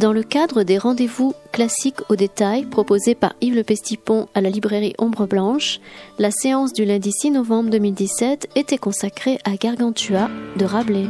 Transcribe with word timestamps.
Dans 0.00 0.14
le 0.14 0.22
cadre 0.22 0.62
des 0.62 0.78
rendez-vous 0.78 1.34
classiques 1.52 2.00
au 2.08 2.16
détail 2.16 2.64
proposés 2.64 3.14
par 3.14 3.34
Yves 3.42 3.54
Le 3.54 3.62
Pestipon 3.62 4.28
à 4.32 4.40
la 4.40 4.48
librairie 4.48 4.94
Ombre 4.96 5.26
Blanche, 5.26 5.78
la 6.18 6.30
séance 6.30 6.72
du 6.72 6.86
lundi 6.86 7.12
6 7.12 7.32
novembre 7.32 7.68
2017 7.68 8.48
était 8.56 8.78
consacrée 8.78 9.36
à 9.44 9.56
Gargantua 9.56 10.30
de 10.56 10.64
Rabelais. 10.64 11.06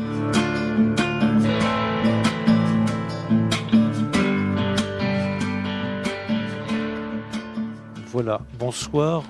Voilà, 8.06 8.40
bonsoir. 8.58 9.22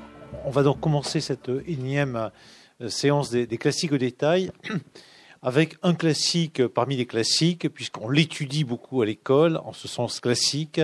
On 0.47 0.51
va 0.51 0.63
donc 0.63 0.81
commencer 0.81 1.21
cette 1.21 1.51
énième 1.67 2.31
euh, 2.81 2.89
séance 2.89 3.29
des, 3.29 3.47
des 3.47 3.59
classiques 3.59 3.93
au 3.93 3.99
détail 3.99 4.53
avec 5.43 5.77
un 5.83 5.95
classique 5.95 6.67
parmi 6.67 6.97
les 6.97 7.07
classiques, 7.07 7.69
puisqu'on 7.69 8.11
l'étudie 8.11 8.65
beaucoup 8.65 9.03
à 9.03 9.07
l'école, 9.07 9.59
en 9.65 9.73
ce 9.73 9.89
sens 9.89 10.21
classique, 10.21 10.81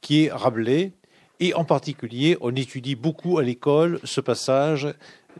qui 0.00 0.24
est 0.24 0.32
Rabelais. 0.32 0.92
Et 1.40 1.54
en 1.54 1.64
particulier, 1.64 2.36
on 2.40 2.54
étudie 2.54 2.96
beaucoup 2.96 3.38
à 3.38 3.42
l'école 3.42 4.00
ce 4.04 4.20
passage 4.20 4.88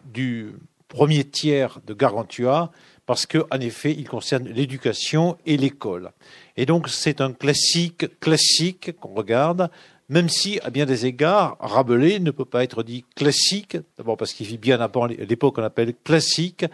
du 0.05 0.53
premier 0.89 1.25
tiers 1.25 1.81
de 1.87 1.95
Gargantua, 1.95 2.71
parce 3.07 3.25
qu'en 3.27 3.61
effet, 3.61 3.95
il 3.97 4.07
concerne 4.07 4.49
l'éducation 4.49 5.39
et 5.47 5.57
l'école. 5.57 6.12
Et 6.57 6.67
donc, 6.67 6.89
c'est 6.89 7.20
un 7.20 7.33
classique 7.33 8.20
classique 8.20 8.92
qu'on 9.01 9.14
regarde, 9.14 9.70
même 10.11 10.29
si, 10.29 10.59
à 10.62 10.70
bien 10.70 10.87
des 10.87 11.05
égards, 11.05 11.57
Rabelais 11.61 12.19
ne 12.19 12.31
peut 12.31 12.47
pas 12.47 12.64
être 12.64 12.83
dit 12.83 13.05
classique, 13.14 13.77
d'abord 13.98 14.17
parce 14.17 14.33
qu'il 14.33 14.47
vit 14.47 14.57
bien 14.57 14.81
avant 14.81 15.07
l'époque 15.07 15.57
qu'on 15.57 15.62
appelle 15.62 15.95
classique, 16.03 16.64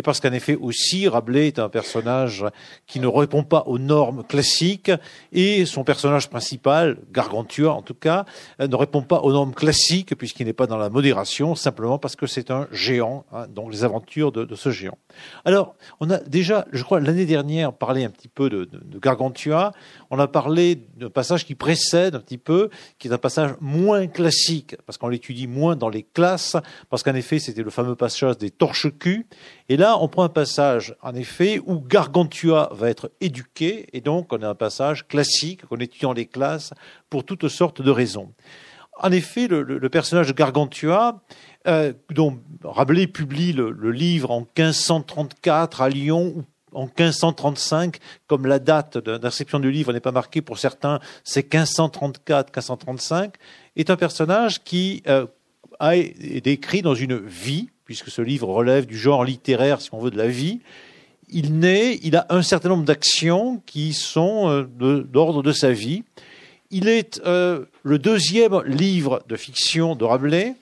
et 0.00 0.02
parce 0.02 0.18
qu'en 0.18 0.32
effet 0.32 0.56
aussi, 0.56 1.08
Rabelais 1.08 1.48
est 1.48 1.58
un 1.58 1.68
personnage 1.68 2.46
qui 2.86 3.00
ne 3.00 3.06
répond 3.06 3.42
pas 3.42 3.64
aux 3.66 3.78
normes 3.78 4.24
classiques, 4.24 4.90
et 5.30 5.66
son 5.66 5.84
personnage 5.84 6.30
principal, 6.30 6.96
Gargantua 7.12 7.74
en 7.74 7.82
tout 7.82 7.92
cas, 7.92 8.24
euh, 8.62 8.66
ne 8.66 8.74
répond 8.76 9.02
pas 9.02 9.20
aux 9.20 9.30
normes 9.30 9.52
classiques, 9.52 10.16
puisqu'il 10.16 10.46
n'est 10.46 10.54
pas 10.54 10.66
dans 10.66 10.78
la 10.78 10.88
modération, 10.88 11.54
simplement 11.54 11.98
parce 11.98 12.16
que 12.16 12.26
c'est 12.26 12.50
un 12.50 12.66
géant, 12.72 13.26
hein, 13.30 13.46
donc 13.54 13.70
les 13.70 13.84
aventures 13.84 14.32
de, 14.32 14.54
ce 14.54 14.70
géant. 14.70 14.96
Alors, 15.44 15.74
on 16.00 16.08
a 16.08 16.16
déjà, 16.16 16.64
je 16.72 16.82
crois, 16.82 16.98
l'année 16.98 17.26
dernière, 17.26 17.74
parlé 17.74 18.04
un 18.04 18.10
petit 18.10 18.28
peu 18.28 18.48
de, 18.48 18.64
de 18.64 18.98
Gargantua, 18.98 19.72
on 20.08 20.18
a 20.18 20.28
parlé 20.28 20.76
d'un 20.96 21.10
passage 21.10 21.44
qui 21.44 21.54
précède 21.54 22.14
un 22.14 22.20
petit 22.20 22.38
peu, 22.38 22.70
qui 22.98 23.08
est 23.08 23.12
un 23.12 23.18
passage 23.18 23.50
moins 23.60 24.06
classique, 24.06 24.76
parce 24.86 24.96
qu'on 24.96 25.08
l'étudie 25.08 25.46
moins 25.46 25.76
dans 25.76 25.90
les 25.90 26.04
classes, 26.04 26.56
parce 26.88 27.02
qu'en 27.02 27.14
effet, 27.14 27.38
c'était 27.38 27.62
le 27.62 27.68
fameux 27.68 27.96
passage 27.96 28.38
des 28.38 28.50
torches-culs, 28.50 29.26
et 29.68 29.76
là, 29.76 29.89
on 29.96 30.08
prend 30.08 30.24
un 30.24 30.28
passage, 30.28 30.94
en 31.02 31.14
effet, 31.14 31.60
où 31.64 31.80
Gargantua 31.80 32.70
va 32.72 32.90
être 32.90 33.10
éduqué, 33.20 33.86
et 33.92 34.00
donc 34.00 34.32
on 34.32 34.42
a 34.42 34.48
un 34.48 34.54
passage 34.54 35.06
classique 35.06 35.66
qu'on 35.66 35.76
étudie 35.76 36.02
dans 36.02 36.12
les 36.12 36.26
classes 36.26 36.72
pour 37.08 37.24
toutes 37.24 37.48
sortes 37.48 37.82
de 37.82 37.90
raisons. 37.90 38.32
En 39.02 39.12
effet, 39.12 39.48
le, 39.48 39.88
personnage 39.88 40.28
de 40.28 40.32
Gargantua, 40.32 41.22
euh, 41.66 41.92
dont 42.10 42.38
Rabelais 42.62 43.06
publie 43.06 43.52
le, 43.52 43.90
livre 43.90 44.30
en 44.30 44.40
1534 44.40 45.80
à 45.80 45.88
Lyon, 45.88 46.32
ou 46.36 46.44
en 46.72 46.84
1535, 46.84 47.96
comme 48.26 48.46
la 48.46 48.58
date 48.58 48.98
d'inscription 48.98 49.58
du 49.58 49.70
livre 49.70 49.92
n'est 49.92 50.00
pas 50.00 50.12
marquée 50.12 50.42
pour 50.42 50.58
certains, 50.58 51.00
c'est 51.24 51.52
1534, 51.52 52.48
1535, 52.48 53.34
est 53.76 53.90
un 53.90 53.96
personnage 53.96 54.62
qui 54.62 55.02
euh, 55.08 55.26
a 55.78 55.96
été 55.96 56.52
écrit 56.52 56.82
dans 56.82 56.94
une 56.94 57.16
vie, 57.16 57.70
puisque 57.90 58.08
ce 58.08 58.22
livre 58.22 58.46
relève 58.46 58.86
du 58.86 58.96
genre 58.96 59.24
littéraire, 59.24 59.80
si 59.80 59.92
on 59.92 59.98
veut, 59.98 60.12
de 60.12 60.16
la 60.16 60.28
vie, 60.28 60.60
il 61.28 61.58
naît, 61.58 61.98
il 62.04 62.14
a 62.14 62.24
un 62.28 62.40
certain 62.40 62.68
nombre 62.68 62.84
d'actions 62.84 63.60
qui 63.66 63.94
sont 63.94 64.48
euh, 64.48 65.02
d'ordre 65.02 65.42
de, 65.42 65.50
sa 65.50 65.72
vie. 65.72 66.04
Il 66.70 66.86
est 66.86 67.20
euh, 67.26 67.64
le 67.82 67.98
deuxième 67.98 68.62
livre 68.62 69.24
de 69.26 69.34
fiction 69.34 69.96
de 69.96 70.04
Rabelais. 70.04 70.54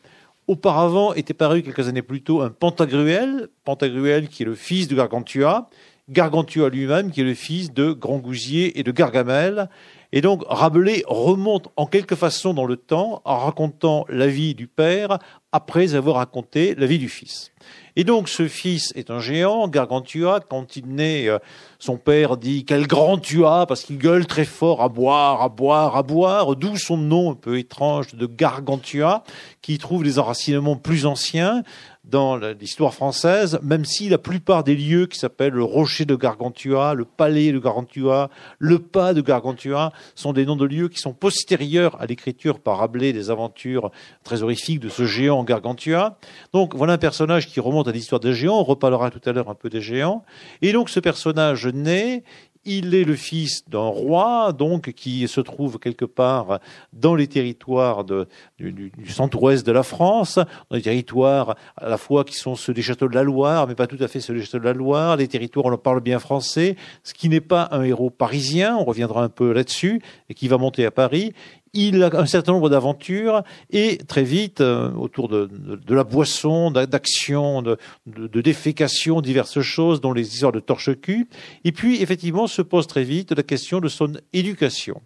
Auparavant 0.47 1.13
était 1.13 1.35
paru 1.35 1.63
quelques 1.63 1.87
années 1.87 2.01
plus 2.01 2.23
tôt 2.23 2.41
un 2.41 2.49
Pantagruel, 2.49 3.49
Pantagruel 3.63 4.29
qui 4.29 4.45
est 4.45 4.47
le 4.47 4.55
fils 4.55 4.89
de 4.89 4.97
Gargantua, 4.97 5.69
Gargantua 6.09 6.71
lui-même 6.71 7.11
qui 7.11 7.21
est 7.21 7.25
le 7.25 7.35
fils 7.35 7.75
de 7.75 7.93
Grangousier 7.93 8.81
et 8.81 8.83
de 8.83 8.91
Gargamel. 8.91 9.69
Et 10.13 10.23
donc 10.23 10.43
Rabelais 10.49 11.03
remonte 11.07 11.69
en 11.77 11.87
quelque 11.87 12.15
façon 12.15 12.55
dans 12.55 12.65
le 12.65 12.77
temps 12.77 13.21
en 13.25 13.39
racontant 13.39 14.07
la 14.09 14.27
vie 14.27 14.55
du 14.55 14.67
père 14.67 15.19
après 15.53 15.95
avoir 15.95 16.17
raconté 16.17 16.75
la 16.77 16.87
vie 16.87 16.99
du 16.99 17.09
fils. 17.09 17.53
Et 17.97 18.05
donc 18.05 18.29
ce 18.29 18.49
fils 18.49 18.93
est 18.97 19.11
un 19.11 19.19
géant, 19.19 19.69
Gargantua, 19.69 20.41
quand 20.41 20.77
il 20.77 20.87
naît, 20.87 21.29
euh, 21.29 21.39
son 21.79 21.97
père 21.97 22.37
dit 22.37 22.65
quel 22.65 22.87
grand 22.87 23.19
tu 23.19 23.45
as! 23.45 23.67
Parce 23.67 23.83
qu'il 23.83 23.99
gueule 23.99 24.27
très 24.27 24.45
fort 24.45 24.83
à 24.83 24.89
boire, 24.89 25.43
à 25.43 25.49
boire, 25.49 25.97
à 25.97 26.03
boire, 26.03 26.57
d'où 26.57 26.77
son 26.77 26.97
nom 26.97 27.33
un 27.33 27.35
peu 27.35 27.59
étrange 27.59 28.15
de 28.15 28.27
Gargantua, 28.27 29.25
qui 29.63 29.79
trouve 29.79 30.05
des 30.05 30.19
enracinements 30.19 30.77
plus 30.77 31.07
anciens 31.07 31.63
dans 32.05 32.37
l'histoire 32.37 32.95
française, 32.95 33.59
même 33.63 33.85
si 33.85 34.09
la 34.09 34.19
plupart 34.19 34.65
des 34.65 34.75
lieux 34.75 35.07
qui 35.07 35.19
s'appellent 35.19 35.53
le 35.53 35.65
rocher 35.65 36.07
de 36.07 36.17
Gargantua, 36.17 36.95
le 36.95 37.05
palais 37.05 37.53
de 37.53 37.59
Gargantua, 37.59 38.31
le 38.59 38.79
pas 38.79 39.13
de 39.13 39.21
Gargantua, 39.21 39.93
sont 40.15 40.33
des 40.33 40.47
noms 40.47 40.57
de 40.57 40.65
lieux 40.65 40.89
qui 40.89 41.01
sont 41.01 41.13
postérieurs 41.13 42.01
à 42.01 42.07
l'écriture 42.07 42.61
par 42.61 42.79
Rabelais 42.79 43.13
des 43.13 43.31
aventures 43.31 43.91
très 44.25 44.43
horrifiques 44.43 44.81
de 44.81 44.89
ce 44.89 45.05
géant 45.05 45.45
Gargantua. 45.45 46.19
Donc 46.53 46.75
voilà 46.75 46.95
un 46.95 46.99
personnage 46.99 47.47
qui 47.47 47.61
remonte 47.61 47.89
à 47.89 47.93
l'histoire 47.93 48.21
des 48.21 48.33
géants, 48.33 48.59
on 48.59 48.65
reparlera 48.65 49.11
tout 49.11 49.21
à 49.29 49.33
l'heure 49.33 49.51
un 49.51 49.55
peu 49.55 49.69
des 49.69 49.83
géants. 49.83 50.25
Et 50.63 50.73
donc 50.73 50.89
ce 50.89 51.01
personnage 51.01 51.67
naît, 51.67 52.25
il 52.69 52.95
est 52.95 53.05
le 53.05 53.17
fils 53.17 53.69
d'un 53.69 53.79
roi, 53.79 54.53
donc, 54.53 54.93
qui 54.93 55.27
se 55.27 55.41
trouve 55.41 55.79
quelque 55.79 56.05
part 56.05 56.61
dans 56.93 57.15
les 57.15 57.27
territoires 57.27 58.05
du, 58.05 58.93
centre-ouest 59.09 59.67
de 59.67 59.73
la 59.73 59.83
France, 59.83 60.39
dans 60.71 60.77
les 60.77 60.83
territoires 60.83 61.57
à 61.77 61.89
la 61.89 61.97
fois 61.97 62.25
qui 62.25 62.35
sont 62.35 62.55
ceux 62.55 62.75
des 62.75 62.83
châteaux 62.83 63.09
de 63.09 63.15
la 63.15 63.23
Loire, 63.23 63.67
mais 63.67 63.75
pas 63.75 63.87
tout 63.87 63.97
à 64.01 64.09
fait 64.09 64.21
ceux 64.21 64.35
des 64.35 64.43
châteaux 64.43 64.59
de 64.59 64.65
la 64.65 64.75
Loire, 64.75 65.17
les 65.17 65.29
territoires 65.29 65.67
où 65.67 65.73
on 65.73 65.79
parle 65.79 66.01
bien 66.01 66.19
français, 66.19 66.77
ce 67.05 67.15
qui 67.15 67.31
n'est 67.31 67.41
pas 67.41 67.69
un 67.73 67.83
héros 67.85 68.11
parisien, 68.11 68.77
on 68.77 68.85
reviendra 68.85 69.25
un 69.25 69.31
peu 69.31 69.53
là-dessus, 69.53 70.03
et 70.29 70.35
qui 70.35 70.47
va 70.47 70.59
monter 70.59 70.85
à 70.85 70.91
Paris 70.91 71.33
il 71.73 72.03
a 72.03 72.11
un 72.13 72.27
certain 72.27 72.53
nombre 72.53 72.71
d'aventures 72.71 73.43
et 73.71 73.99
très 73.99 74.25
vite, 74.25 74.61
euh, 74.61 74.91
autour 74.93 75.29
de, 75.29 75.49
la 75.89 76.05
boisson, 76.05 76.71
d'actions, 76.71 77.63
de, 77.63 77.79
de, 78.07 78.41
défécation, 78.41 79.21
diverses 79.21 79.61
choses, 79.61 80.01
dont 80.01 80.13
les 80.13 80.35
histoires 80.35 80.53
de 80.53 80.61
torche-cul. 80.61 81.29
Et 81.65 81.73
puis, 81.73 82.03
effectivement, 82.03 82.47
se 82.47 82.63
pose 82.63 82.87
très 82.87 83.05
vite 83.05 83.33
la 83.33 83.43
question 83.43 83.81
de 83.81 83.89
son 83.89 84.13
éducation. 84.33 85.03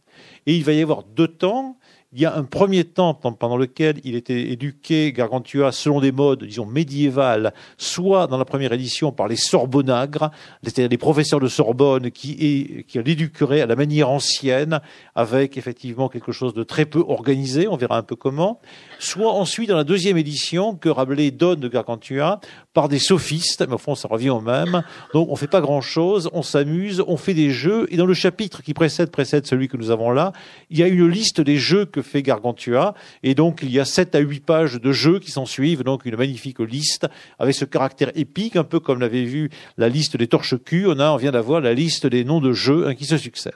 Et 0.47 0.57
il 0.57 0.65
va 0.65 0.73
y 0.73 0.83
avoir 0.83 1.03
deux 1.03 1.29
temps. 1.29 1.77
Il 2.15 2.21
y 2.21 2.27
a 2.27 2.37
un 2.37 2.45
premier 2.45 2.85
temps 2.85 3.15
pendant 3.15 3.57
lequel 3.57 3.99
il 4.05 4.17
était 4.17 4.51
éduqué, 4.51 5.15
Gargantua, 5.15 5.73
selon 5.73 5.99
des 5.99 6.13
modes, 6.13 6.45
disons, 6.45 6.67
médiévales, 6.67 7.55
soit 7.79 8.27
dans 8.27 8.37
la 8.37 8.45
première 8.45 8.75
édition 8.75 9.13
par 9.13 9.29
les 9.29 9.37
Sorbonnagres, 9.37 10.31
c'est-à-dire 10.63 10.91
les 10.91 10.99
professeurs 10.99 11.41
de 11.41 11.49
Sorbonne 11.49 12.11
qui, 12.11 12.85
qui 12.87 13.03
l'éduqueraient 13.03 13.63
à 13.63 13.67
la 13.67 13.77
manière 13.77 14.11
ancienne, 14.11 14.81
avec 15.15 15.57
effectivement 15.57 16.11
quelque 16.11 16.33
chose 16.33 16.53
de 16.53 16.65
très 16.65 16.85
peu 16.85 17.03
organisé, 17.09 17.67
on 17.67 17.77
verra 17.77 17.97
un 17.97 18.03
peu 18.03 18.15
comment, 18.15 18.61
soit 18.99 19.33
ensuite 19.33 19.71
dans 19.71 19.77
la 19.77 19.85
deuxième 19.85 20.19
édition 20.19 20.75
que 20.77 20.91
Rabelais 20.91 21.31
donne 21.31 21.61
de 21.61 21.69
Gargantua 21.69 22.41
par 22.75 22.89
des 22.89 22.99
sophistes, 22.99 23.65
mais 23.67 23.75
au 23.75 23.79
fond 23.79 23.95
ça 23.95 24.09
revient 24.09 24.31
au 24.31 24.41
même. 24.41 24.83
Donc 25.13 25.29
on 25.31 25.37
fait 25.37 25.47
pas 25.47 25.61
grand-chose, 25.61 26.31
on 26.33 26.43
s'amuse, 26.43 27.03
on 27.07 27.17
fait 27.17 27.35
des 27.35 27.51
jeux, 27.51 27.87
et 27.91 27.97
dans 27.97 28.07
le 28.07 28.15
chapitre 28.15 28.63
qui 28.63 28.75
précède, 28.75 29.11
précède 29.11 29.47
celui 29.47 29.69
que 29.69 29.77
nous 29.77 29.91
avons 29.91 30.11
là, 30.11 30.33
il 30.71 30.79
y 30.79 30.83
a 30.83 30.89
une 30.89 31.07
liste 31.07 31.41
des 31.41 31.59
jeux 31.59 31.85
que 31.85 32.03
fait 32.03 32.23
Gargantua, 32.23 32.95
et 33.23 33.35
donc 33.35 33.61
il 33.63 33.71
y 33.71 33.79
a 33.79 33.85
sept 33.85 34.15
à 34.15 34.21
huit 34.21 34.45
pages 34.45 34.81
de 34.81 34.93
jeux 34.93 35.19
qui 35.19 35.31
s'en 35.31 35.47
suivent, 35.47 35.83
donc 35.83 36.07
une 36.07 36.17
magnifique 36.17 36.61
liste 36.61 37.07
avec 37.39 37.55
ce 37.55 37.65
caractère 37.65 38.11
épique, 38.15 38.57
un 38.57 38.65
peu 38.65 38.81
comme 38.81 39.01
l'avait 39.01 39.25
vu 39.25 39.51
la 39.77 39.89
liste 39.89 40.17
des 40.17 40.27
torches-culs, 40.27 40.87
on, 40.89 40.99
a, 40.99 41.11
on 41.11 41.17
vient 41.17 41.33
d'avoir 41.33 41.61
la 41.61 41.75
liste 41.75 42.07
des 42.07 42.25
noms 42.25 42.41
de 42.41 42.53
jeux 42.53 42.87
hein, 42.87 42.95
qui 42.95 43.05
se 43.05 43.17
succèdent. 43.17 43.53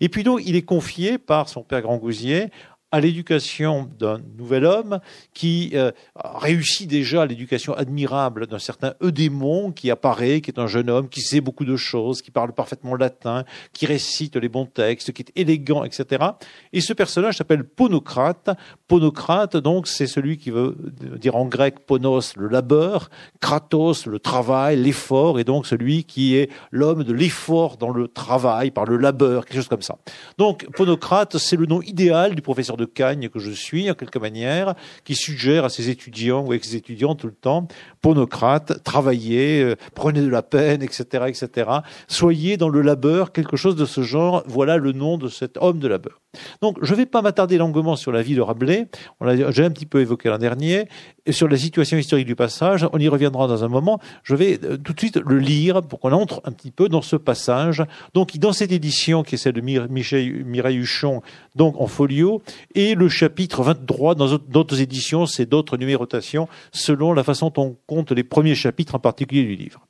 Et 0.00 0.08
puis 0.08 0.24
donc 0.24 0.40
il 0.44 0.56
est 0.56 0.62
confié 0.62 1.18
par 1.18 1.48
son 1.48 1.62
père 1.62 1.82
Grangousier 1.82 2.48
à 2.94 3.00
l'éducation 3.00 3.90
d'un 3.98 4.20
nouvel 4.38 4.64
homme 4.64 5.00
qui 5.32 5.72
euh, 5.74 5.90
réussit 6.14 6.88
déjà 6.88 7.26
l'éducation 7.26 7.74
admirable 7.74 8.46
d'un 8.46 8.60
certain 8.60 8.94
Eudémon 9.02 9.72
qui 9.72 9.90
apparaît, 9.90 10.40
qui 10.40 10.52
est 10.52 10.60
un 10.60 10.68
jeune 10.68 10.88
homme 10.88 11.08
qui 11.08 11.20
sait 11.20 11.40
beaucoup 11.40 11.64
de 11.64 11.74
choses, 11.74 12.22
qui 12.22 12.30
parle 12.30 12.52
parfaitement 12.52 12.94
latin, 12.94 13.42
qui 13.72 13.86
récite 13.86 14.36
les 14.36 14.48
bons 14.48 14.66
textes, 14.66 15.10
qui 15.10 15.22
est 15.22 15.32
élégant, 15.34 15.82
etc. 15.82 16.24
Et 16.72 16.80
ce 16.80 16.92
personnage 16.92 17.36
s'appelle 17.36 17.64
Ponocrate. 17.64 18.50
Ponocrate, 18.86 19.56
donc, 19.56 19.88
c'est 19.88 20.06
celui 20.06 20.36
qui 20.36 20.52
veut 20.52 20.76
dire 21.18 21.34
en 21.34 21.46
grec 21.46 21.86
ponos, 21.86 22.36
le 22.36 22.46
labeur, 22.46 23.10
kratos, 23.40 24.06
le 24.06 24.20
travail, 24.20 24.80
l'effort, 24.80 25.40
et 25.40 25.44
donc 25.44 25.66
celui 25.66 26.04
qui 26.04 26.36
est 26.36 26.48
l'homme 26.70 27.02
de 27.02 27.12
l'effort 27.12 27.76
dans 27.76 27.90
le 27.90 28.06
travail, 28.06 28.70
par 28.70 28.84
le 28.84 28.98
labeur, 28.98 29.46
quelque 29.46 29.56
chose 29.56 29.68
comme 29.68 29.82
ça. 29.82 29.98
Donc, 30.38 30.64
Ponocrate, 30.76 31.38
c'est 31.38 31.56
le 31.56 31.66
nom 31.66 31.82
idéal 31.82 32.36
du 32.36 32.42
professeur 32.42 32.76
de 32.76 32.83
cagne 32.86 33.28
que 33.28 33.38
je 33.38 33.50
suis, 33.50 33.90
en 33.90 33.94
quelque 33.94 34.18
manière, 34.18 34.74
qui 35.04 35.14
suggère 35.14 35.64
à 35.64 35.68
ses 35.68 35.90
étudiants 35.90 36.44
ou 36.44 36.52
ex-étudiants 36.52 37.14
tout 37.14 37.26
le 37.26 37.34
temps, 37.34 37.68
Ponocrate, 38.00 38.82
travaillez, 38.82 39.62
euh, 39.62 39.76
prenez 39.94 40.20
de 40.20 40.28
la 40.28 40.42
peine, 40.42 40.82
etc., 40.82 41.24
etc. 41.28 41.70
Soyez 42.08 42.56
dans 42.56 42.68
le 42.68 42.82
labeur, 42.82 43.32
quelque 43.32 43.56
chose 43.56 43.76
de 43.76 43.84
ce 43.84 44.02
genre. 44.02 44.42
Voilà 44.46 44.76
le 44.76 44.92
nom 44.92 45.18
de 45.18 45.28
cet 45.28 45.56
homme 45.58 45.78
de 45.78 45.88
labeur. 45.88 46.20
Donc, 46.60 46.78
je 46.82 46.92
ne 46.92 46.96
vais 46.96 47.06
pas 47.06 47.22
m'attarder 47.22 47.58
longuement 47.58 47.96
sur 47.96 48.12
la 48.12 48.22
vie 48.22 48.34
de 48.34 48.40
Rabelais. 48.40 48.88
On 49.20 49.50
j'ai 49.50 49.64
un 49.64 49.70
petit 49.70 49.86
peu 49.86 50.00
évoqué 50.00 50.28
l'an 50.28 50.38
dernier. 50.38 50.88
Et 51.26 51.32
sur 51.32 51.48
la 51.48 51.56
situation 51.56 51.96
historique 51.96 52.26
du 52.26 52.36
passage, 52.36 52.86
on 52.92 52.98
y 52.98 53.08
reviendra 53.08 53.46
dans 53.46 53.64
un 53.64 53.68
moment. 53.68 53.98
Je 54.22 54.34
vais 54.34 54.58
euh, 54.64 54.76
tout 54.76 54.92
de 54.92 54.98
suite 54.98 55.16
le 55.16 55.38
lire 55.38 55.82
pour 55.82 56.00
qu'on 56.00 56.12
entre 56.12 56.42
un 56.44 56.52
petit 56.52 56.70
peu 56.70 56.88
dans 56.88 57.02
ce 57.02 57.16
passage. 57.16 57.82
Donc, 58.12 58.36
dans 58.36 58.52
cette 58.52 58.72
édition 58.72 59.22
qui 59.22 59.36
est 59.36 59.38
celle 59.38 59.54
de 59.54 59.60
Mireille 59.60 60.78
Huchon, 60.78 61.22
donc 61.54 61.80
en 61.80 61.86
folio, 61.86 62.42
et 62.74 62.94
le 62.94 63.08
chapitre 63.08 63.62
23 63.62 64.14
dans 64.14 64.36
d'autres 64.36 64.80
éditions, 64.80 65.26
c'est 65.26 65.46
d'autres 65.46 65.76
numérotations 65.76 66.48
selon 66.72 67.12
la 67.12 67.24
façon 67.24 67.50
dont 67.54 67.62
on 67.62 67.76
compte 67.86 68.12
les 68.12 68.24
premiers 68.24 68.54
chapitres 68.54 68.94
en 68.94 68.98
particulier 68.98 69.44
du 69.44 69.56
livre. 69.56 69.86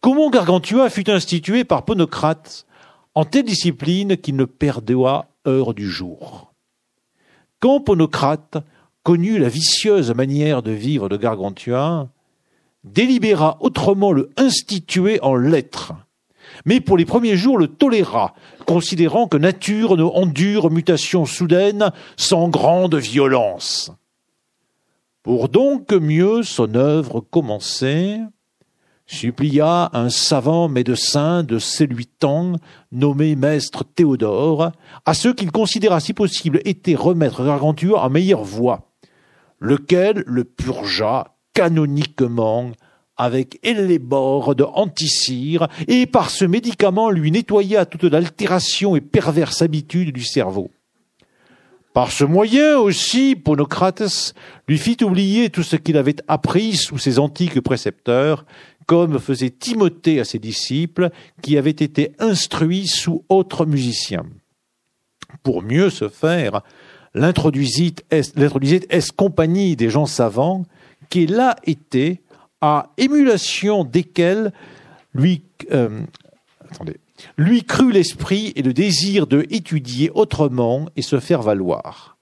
Comment 0.00 0.30
Gargantua 0.30 0.90
fut 0.90 1.10
institué 1.10 1.64
par 1.64 1.84
Ponocrate 1.84 2.66
en 3.14 3.24
telle 3.24 3.44
discipline 3.44 4.16
qu'il 4.16 4.36
ne 4.36 4.44
perdait 4.44 4.94
heure 5.46 5.74
du 5.74 5.88
jour? 5.88 6.52
Quand 7.60 7.80
Ponocrate 7.80 8.58
connut 9.02 9.38
la 9.38 9.48
vicieuse 9.48 10.12
manière 10.14 10.62
de 10.62 10.72
vivre 10.72 11.08
de 11.08 11.16
Gargantua, 11.16 12.08
délibéra 12.84 13.56
autrement 13.60 14.12
le 14.12 14.30
instituer 14.36 15.20
en 15.22 15.34
lettres, 15.34 15.94
mais 16.64 16.80
pour 16.80 16.96
les 16.96 17.04
premiers 17.04 17.36
jours 17.36 17.58
le 17.58 17.68
toléra, 17.68 18.34
considérant 18.66 19.28
que 19.28 19.36
nature 19.36 19.96
ne 19.96 20.04
endure 20.04 20.70
mutation 20.70 21.26
soudaine 21.26 21.90
sans 22.16 22.48
grande 22.48 22.94
violence. 22.94 23.92
Pour 25.22 25.48
donc 25.48 25.92
mieux 25.92 26.42
son 26.42 26.74
œuvre 26.74 27.20
commencer, 27.20 28.20
supplia 29.06 29.90
un 29.92 30.10
savant 30.10 30.68
médecin 30.68 31.42
de 31.42 31.58
temps 32.18 32.56
nommé 32.92 33.36
maître 33.36 33.84
Théodore, 33.84 34.72
à 35.04 35.14
ceux 35.14 35.32
qu'il 35.32 35.50
considéra 35.50 36.00
si 36.00 36.14
possible 36.14 36.60
était 36.64 36.94
remettre 36.94 37.44
Gargantua 37.44 38.04
en 38.04 38.10
meilleure 38.10 38.44
voie, 38.44 38.90
lequel 39.60 40.24
le 40.26 40.44
purgea 40.44 41.34
canoniquement 41.54 42.72
avec 43.16 43.58
élébore 43.62 44.54
de 44.54 44.64
anticire, 44.64 45.68
et 45.88 46.06
par 46.06 46.30
ce 46.30 46.44
médicament 46.44 47.10
lui 47.10 47.30
nettoya 47.30 47.86
toute 47.86 48.04
l'altération 48.04 48.96
et 48.96 49.00
perverse 49.00 49.62
habitude 49.62 50.12
du 50.12 50.24
cerveau. 50.24 50.70
Par 51.92 52.10
ce 52.10 52.24
moyen 52.24 52.76
aussi, 52.76 53.36
Ponocrates 53.36 54.34
lui 54.66 54.78
fit 54.78 54.96
oublier 55.04 55.48
tout 55.48 55.62
ce 55.62 55.76
qu'il 55.76 55.96
avait 55.96 56.16
appris 56.26 56.74
sous 56.74 56.98
ses 56.98 57.20
antiques 57.20 57.60
précepteurs, 57.60 58.44
comme 58.86 59.20
faisait 59.20 59.50
Timothée 59.50 60.18
à 60.18 60.24
ses 60.24 60.40
disciples 60.40 61.10
qui 61.40 61.56
avaient 61.56 61.70
été 61.70 62.12
instruits 62.18 62.88
sous 62.88 63.24
autres 63.28 63.64
musiciens. 63.64 64.26
Pour 65.44 65.62
mieux 65.62 65.88
se 65.88 66.08
faire, 66.08 66.62
l'introduisit 67.14 67.94
est 68.10 69.12
compagnie 69.12 69.76
des 69.76 69.88
gens 69.88 70.06
savants 70.06 70.64
qui 71.10 71.28
là 71.28 71.54
étaient 71.64 72.22
à 72.66 72.88
émulation 72.96 73.84
desquels 73.84 74.50
lui, 75.12 75.42
euh, 75.70 76.00
lui 77.36 77.62
crut 77.62 77.92
l'esprit 77.92 78.54
et 78.56 78.62
le 78.62 78.72
désir 78.72 79.26
de 79.26 79.44
étudier 79.50 80.10
autrement 80.14 80.88
et 80.96 81.02
se 81.02 81.20
faire 81.20 81.42
valoir. 81.42 82.16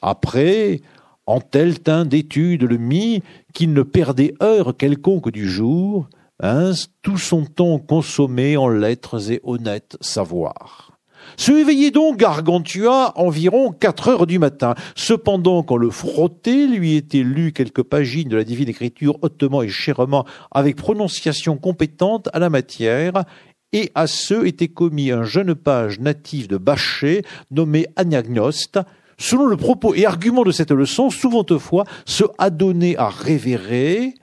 Après, 0.00 0.80
en 1.26 1.42
tel 1.42 1.80
teint 1.80 2.06
d'étude 2.06 2.62
le 2.62 2.78
mit 2.78 3.22
qu'il 3.52 3.74
ne 3.74 3.82
perdait 3.82 4.32
heure 4.42 4.74
quelconque 4.74 5.30
du 5.30 5.50
jour, 5.50 6.08
hein, 6.40 6.72
tout 7.02 7.18
son 7.18 7.44
temps 7.44 7.78
consommé 7.78 8.56
en 8.56 8.68
lettres 8.68 9.32
et 9.32 9.42
honnêtes 9.44 9.98
savoirs. 10.00 10.93
Se 11.36 11.52
éveillait 11.52 11.90
donc 11.90 12.16
Gargantua 12.16 13.12
environ 13.16 13.72
quatre 13.72 14.08
heures 14.08 14.26
du 14.26 14.38
matin. 14.38 14.74
Cependant, 14.94 15.62
quand 15.62 15.76
le 15.76 15.90
frotté 15.90 16.66
lui 16.66 16.96
était 16.96 17.22
lu 17.22 17.52
quelques 17.52 17.82
pagines 17.82 18.28
de 18.28 18.36
la 18.36 18.44
divine 18.44 18.68
écriture 18.68 19.18
hautement 19.22 19.62
et 19.62 19.68
chèrement, 19.68 20.24
avec 20.50 20.76
prononciation 20.76 21.56
compétente 21.56 22.28
à 22.32 22.38
la 22.38 22.50
matière, 22.50 23.24
et 23.72 23.90
à 23.94 24.06
ceux 24.06 24.46
était 24.46 24.68
commis 24.68 25.10
un 25.10 25.24
jeune 25.24 25.54
page 25.54 25.98
natif 25.98 26.46
de 26.46 26.56
Bachet, 26.56 27.22
nommé 27.50 27.86
Anagnost, 27.96 28.78
selon 29.18 29.46
le 29.46 29.56
propos 29.56 29.94
et 29.94 30.06
argument 30.06 30.44
de 30.44 30.52
cette 30.52 30.70
leçon, 30.70 31.10
souvent 31.10 31.44
fois 31.58 31.84
se 32.06 32.24
adonner 32.38 32.96
à 32.96 33.08
révérer, 33.08 34.14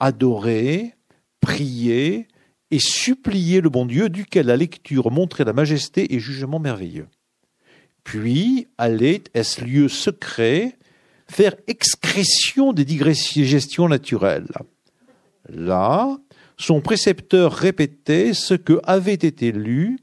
adorer, 0.00 0.94
prier 1.40 2.28
et 2.70 2.78
supplier 2.78 3.60
le 3.60 3.70
bon 3.70 3.86
Dieu, 3.86 4.08
duquel 4.08 4.46
la 4.46 4.56
lecture 4.56 5.10
montrait 5.10 5.44
la 5.44 5.52
majesté 5.52 6.14
et 6.14 6.20
jugement 6.20 6.58
merveilleux. 6.58 7.08
Puis 8.04 8.66
allait, 8.78 9.22
est-ce 9.34 9.64
lieu 9.64 9.88
secret, 9.88 10.76
faire 11.30 11.54
excrétion 11.66 12.72
des 12.72 12.84
digressions 12.84 13.88
naturelles. 13.88 14.52
Là, 15.48 16.18
son 16.56 16.80
précepteur 16.80 17.52
répétait 17.52 18.34
ce 18.34 18.54
que 18.54 18.80
avait 18.84 19.14
été 19.14 19.52
lu, 19.52 19.98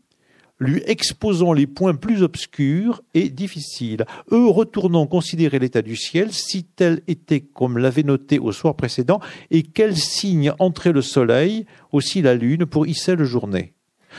lui 0.60 0.82
exposant 0.86 1.54
les 1.54 1.68
points 1.68 1.96
plus 1.96 2.24
obscurs 2.24 3.02
et 3.14 3.30
difficiles, 3.30 4.06
eux 4.32 4.48
retournant 4.48 5.08
considérer 5.08 5.60
l'état 5.60 5.82
du 5.82 5.96
ciel, 5.96 6.32
si 6.32 6.64
tel 6.64 7.02
était 7.08 7.42
comme 7.42 7.78
l'avait 7.78 8.04
noté 8.04 8.40
au 8.40 8.52
soir 8.52 8.76
précédent, 8.76 9.20
et 9.52 9.64
quel 9.64 9.96
signe 9.96 10.54
entrait 10.60 10.94
le 10.94 11.02
soleil, 11.02 11.66
aussi 11.92 12.22
la 12.22 12.36
lune, 12.36 12.66
pour 12.66 12.88
hisser 12.88 13.16
le 13.16 13.26
journée. 13.26 13.74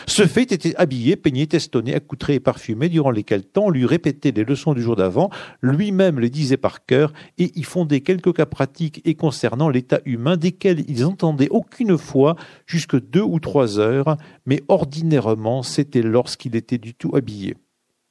Ce 0.07 0.27
fait 0.27 0.53
était 0.53 0.77
habillé, 0.77 1.17
peigné, 1.17 1.47
testonné, 1.47 1.95
accoutré 1.95 2.35
et 2.35 2.41
parfumé, 2.41 2.89
durant 2.89 3.11
lesquels 3.11 3.45
temps 3.45 3.71
lui 3.71 3.87
répétait 3.87 4.33
les 4.33 4.45
leçons 4.45 4.75
du 4.75 4.83
jour 4.83 4.97
d'avant, 4.97 5.31
lui-même 5.63 6.21
les 6.21 6.31
disait 6.31 6.57
par 6.57 6.85
cœur, 6.85 7.13
et 7.39 7.51
y 7.59 7.63
fondait 7.63 8.03
quelques 8.03 8.35
cas 8.35 8.47
pratiques 8.47 9.01
et 9.05 9.15
concernant 9.15 9.69
l'état 9.69 10.01
humain, 10.05 10.37
desquels 10.37 10.85
ils 10.89 11.05
entendaient 11.05 11.49
aucune 11.51 11.97
fois 11.97 12.37
jusque 12.67 13.01
deux 13.01 13.23
ou 13.23 13.41
trois 13.41 13.79
heures, 13.79 14.17
mais 14.45 14.63
ordinairement 14.69 15.63
c'était 15.63 16.03
lorsqu'il 16.03 16.57
était 16.57 16.79
du 16.79 16.95
tout 16.95 17.17
habillé. 17.17 17.57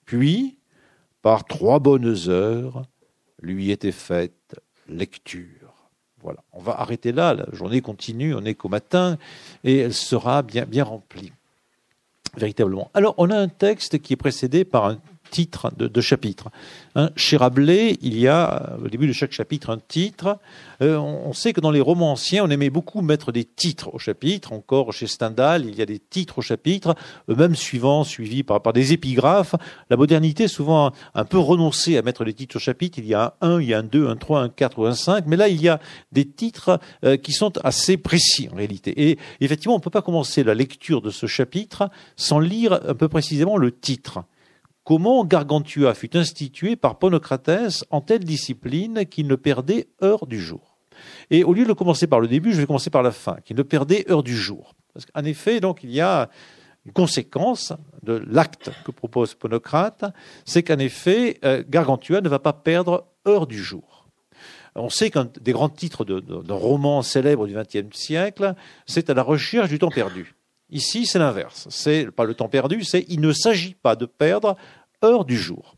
Puis, 0.05 0.57
par 1.21 1.45
trois 1.45 1.79
bonnes 1.79 2.15
heures, 2.27 2.83
lui 3.41 3.71
était 3.71 3.91
faite 3.91 4.55
lecture. 4.87 5.89
Voilà. 6.21 6.43
On 6.53 6.61
va 6.61 6.79
arrêter 6.79 7.11
là. 7.11 7.33
La 7.33 7.45
journée 7.51 7.81
continue. 7.81 8.33
On 8.33 8.41
n'est 8.41 8.55
qu'au 8.55 8.69
matin 8.69 9.17
et 9.63 9.77
elle 9.77 9.93
sera 9.93 10.41
bien, 10.41 10.65
bien 10.65 10.83
remplie 10.83 11.31
véritablement. 12.37 12.89
Alors, 12.93 13.15
on 13.17 13.29
a 13.29 13.37
un 13.37 13.47
texte 13.47 13.99
qui 13.99 14.13
est 14.13 14.17
précédé 14.17 14.65
par 14.65 14.85
un 14.85 14.97
titre 15.29 15.71
de, 15.77 16.01
chapitre. 16.01 16.49
Hein, 16.95 17.09
chez 17.15 17.37
Rabelais, 17.37 17.97
il 18.01 18.17
y 18.17 18.27
a 18.27 18.77
au 18.83 18.87
début 18.87 19.07
de 19.07 19.13
chaque 19.13 19.31
chapitre 19.31 19.69
un 19.69 19.79
titre. 19.79 20.37
Euh, 20.81 20.97
on, 20.97 21.33
sait 21.33 21.53
que 21.53 21.61
dans 21.61 21.71
les 21.71 21.81
romans 21.81 22.11
anciens, 22.11 22.43
on 22.45 22.49
aimait 22.49 22.69
beaucoup 22.69 23.01
mettre 23.01 23.31
des 23.31 23.43
titres 23.43 23.93
au 23.93 23.99
chapitre. 23.99 24.53
Encore 24.53 24.93
chez 24.93 25.07
Stendhal, 25.07 25.65
il 25.65 25.75
y 25.75 25.81
a 25.81 25.85
des 25.85 25.99
titres 25.99 26.39
au 26.39 26.41
chapitre, 26.41 26.95
eux-mêmes 27.29 27.55
suivants, 27.55 28.03
suivis 28.03 28.43
par, 28.43 28.61
par 28.61 28.73
des 28.73 28.93
épigraphes. 28.93 29.55
La 29.89 29.97
modernité, 29.97 30.47
souvent, 30.47 30.91
un 31.13 31.25
peu 31.25 31.39
renoncé 31.39 31.97
à 31.97 32.01
mettre 32.01 32.25
des 32.25 32.33
titres 32.33 32.57
au 32.57 32.59
chapitre. 32.59 32.99
Il 32.99 33.05
y 33.05 33.13
a 33.13 33.35
un 33.41 33.55
1, 33.55 33.61
il 33.61 33.69
y 33.69 33.73
a 33.73 33.79
un 33.79 33.83
2, 33.83 34.07
un 34.07 34.15
3, 34.15 34.41
un 34.41 34.49
4 34.49 34.79
ou 34.79 34.85
un 34.85 34.95
5. 34.95 35.25
Mais 35.27 35.37
là, 35.37 35.47
il 35.47 35.61
y 35.61 35.69
a 35.69 35.79
des 36.11 36.25
titres 36.25 36.79
euh, 37.03 37.17
qui 37.17 37.31
sont 37.31 37.57
assez 37.63 37.97
précis 37.97 38.49
en 38.51 38.55
réalité. 38.55 39.09
Et 39.09 39.17
effectivement, 39.41 39.75
on 39.75 39.79
ne 39.79 39.83
peut 39.83 39.89
pas 39.89 40.01
commencer 40.01 40.43
la 40.43 40.53
lecture 40.53 41.01
de 41.01 41.09
ce 41.09 41.25
chapitre 41.25 41.89
sans 42.15 42.39
lire 42.39 42.79
un 42.87 42.93
peu 42.93 43.07
précisément 43.07 43.57
le 43.57 43.71
titre 43.71 44.23
comment 44.85 45.25
Gargantua 45.25 45.93
fut 45.93 46.15
institué 46.15 46.77
par 46.77 46.97
Ponocrates 46.97 47.83
en 47.89 47.99
telle 47.99 48.23
discipline 48.23 49.05
qu'il 49.05 49.27
ne 49.27 49.35
perdait 49.35 49.89
heure 50.01 50.27
du 50.27 50.39
jour? 50.39 50.77
Et 51.29 51.43
au 51.43 51.53
lieu 51.53 51.65
de 51.65 51.73
commencer 51.73 52.07
par 52.07 52.21
le 52.21 52.29
début, 52.29 52.53
je 52.53 52.61
vais 52.61 52.67
commencer 52.67 52.89
par 52.89 53.03
la 53.03 53.11
fin, 53.11 53.35
qu'il 53.43 53.57
ne 53.57 53.63
perdait 53.63 54.09
heure 54.09 54.23
du 54.23 54.37
jour. 54.37 54.73
Parce 54.93 55.05
qu'en 55.05 55.25
effet, 55.25 55.59
donc, 55.59 55.83
il 55.83 55.91
y 55.91 55.99
a 55.99 56.29
une 56.85 56.93
conséquence 56.93 57.73
de 58.03 58.23
l'acte 58.27 58.71
que 58.85 58.91
propose 58.91 59.33
Ponocrate, 59.33 60.05
c'est 60.45 60.63
qu'en 60.63 60.77
effet, 60.77 61.39
euh, 61.43 61.63
Gargantua 61.67 62.21
ne 62.21 62.29
va 62.29 62.39
pas 62.39 62.53
perdre 62.53 63.07
heure 63.27 63.47
du 63.47 63.61
jour. 63.61 64.07
On 64.75 64.89
sait 64.89 65.09
qu'un 65.09 65.29
des 65.41 65.53
grands 65.53 65.69
titres 65.69 66.03
d'un 66.03 66.53
roman 66.53 67.01
célèbre 67.01 67.47
du 67.47 67.55
XXe 67.55 67.97
siècle, 67.97 68.55
c'est 68.85 69.09
à 69.09 69.13
la 69.13 69.23
recherche 69.23 69.69
du 69.69 69.79
temps 69.79 69.89
perdu. 69.89 70.34
Ici, 70.69 71.05
c'est 71.05 71.19
l'inverse. 71.19 71.67
C'est 71.69 72.09
pas 72.11 72.25
le 72.25 72.33
temps 72.33 72.49
perdu, 72.49 72.83
c'est 72.83 73.05
il 73.07 73.21
ne 73.21 73.33
s'agit 73.33 73.75
pas 73.75 73.95
de 73.95 74.05
perdre 74.05 74.55
heure 75.03 75.25
du 75.25 75.37
jour. 75.37 75.75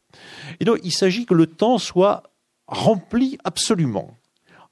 Et 0.59 0.65
donc, 0.65 0.79
il 0.83 0.91
s'agit 0.91 1.25
que 1.25 1.33
le 1.33 1.47
temps 1.47 1.77
soit 1.77 2.23
rempli 2.67 3.37
absolument. 3.43 4.15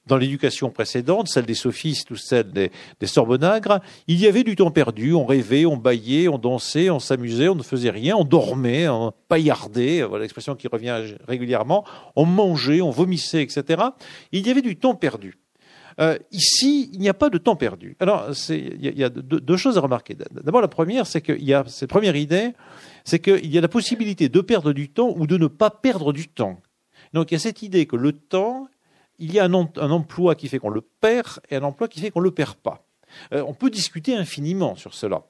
dans 0.08 0.18
l'éducation 0.18 0.70
précédente, 0.70 1.28
celle 1.28 1.46
des 1.46 1.56
sophistes 1.56 2.12
ou 2.12 2.16
celle 2.16 2.52
des, 2.52 2.72
des 3.00 3.08
sorbonnagres, 3.08 3.80
il 4.08 4.20
y 4.20 4.28
avait 4.28 4.44
du 4.44 4.56
temps 4.56 4.70
perdu. 4.70 5.14
On 5.14 5.26
rêvait, 5.26 5.66
on 5.66 5.78
baillait, 5.78 6.28
on 6.28 6.38
dansait, 6.38 6.92
on 6.92 7.00
s'amusait, 7.00 7.50
on 7.50 7.56
ne 7.56 7.64
faisait 7.64 7.90
rien, 7.90 8.16
on 8.16 8.24
dormait, 8.24 8.88
on 8.88 9.14
paillardait, 9.28 10.04
voilà 10.04 10.22
l'expression 10.22 10.56
qui 10.56 10.68
revient 10.68 10.96
régulièrement, 11.28 11.86
on 12.16 12.26
mangeait, 12.26 12.82
on 12.82 12.92
vomissait, 12.92 13.42
etc. 13.42 13.82
Il 14.32 14.46
y 14.46 14.52
avait 14.52 14.62
du 14.62 14.76
temps 14.76 14.94
perdu. 14.94 15.40
Euh, 16.00 16.18
ici, 16.32 16.90
il 16.94 17.00
n'y 17.00 17.10
a 17.10 17.14
pas 17.14 17.30
de 17.30 17.38
temps 17.38 17.56
perdu. 17.56 17.96
Alors, 18.00 18.30
il 18.50 18.98
y, 18.98 19.04
a 19.04 19.10
deux, 19.10 19.58
choses 19.58 19.78
à 19.78 19.82
remarquer. 19.82 20.16
D'abord, 20.32 20.62
la 20.62 20.68
première, 20.68 21.08
c'est 21.08 21.22
qu'il 21.22 21.44
y 21.44 21.54
a 21.54 21.64
cette 21.68 21.90
première 21.90 22.16
idée, 22.16 22.52
c'est 23.06 23.20
qu'il 23.20 23.52
y 23.52 23.58
a 23.58 23.62
la 23.62 23.68
possibilité 23.68 24.28
de 24.28 24.42
perdre 24.42 24.74
du 24.74 24.90
temps 24.90 25.14
ou 25.16 25.26
de 25.26 25.38
ne 25.38 25.48
pas 25.48 25.70
perdre 25.70 26.12
du 26.12 26.28
temps. 26.28 26.62
Donc, 27.14 27.32
il 27.32 27.36
y 27.36 27.38
a 27.38 27.40
cette 27.40 27.62
idée 27.62 27.86
que 27.86 27.96
le 27.96 28.12
temps, 28.12 28.68
il 29.20 29.34
y 29.34 29.40
a 29.40 29.46
un, 29.46 29.54
emploi 29.54 30.36
qui 30.36 30.50
fait 30.50 30.60
qu'on 30.60 30.70
le 30.70 30.82
perd 30.82 31.40
et 31.50 31.56
un 31.56 31.64
emploi 31.64 31.88
qui 31.88 32.02
fait 32.02 32.12
qu'on 32.12 32.20
ne 32.20 32.26
le 32.26 32.32
perd 32.32 32.56
pas. 32.56 32.86
Euh, 33.32 33.44
on 33.48 33.54
peut 33.54 33.70
discuter 33.70 34.16
infiniment 34.16 34.76
sur 34.76 34.94
cela. 34.94 35.24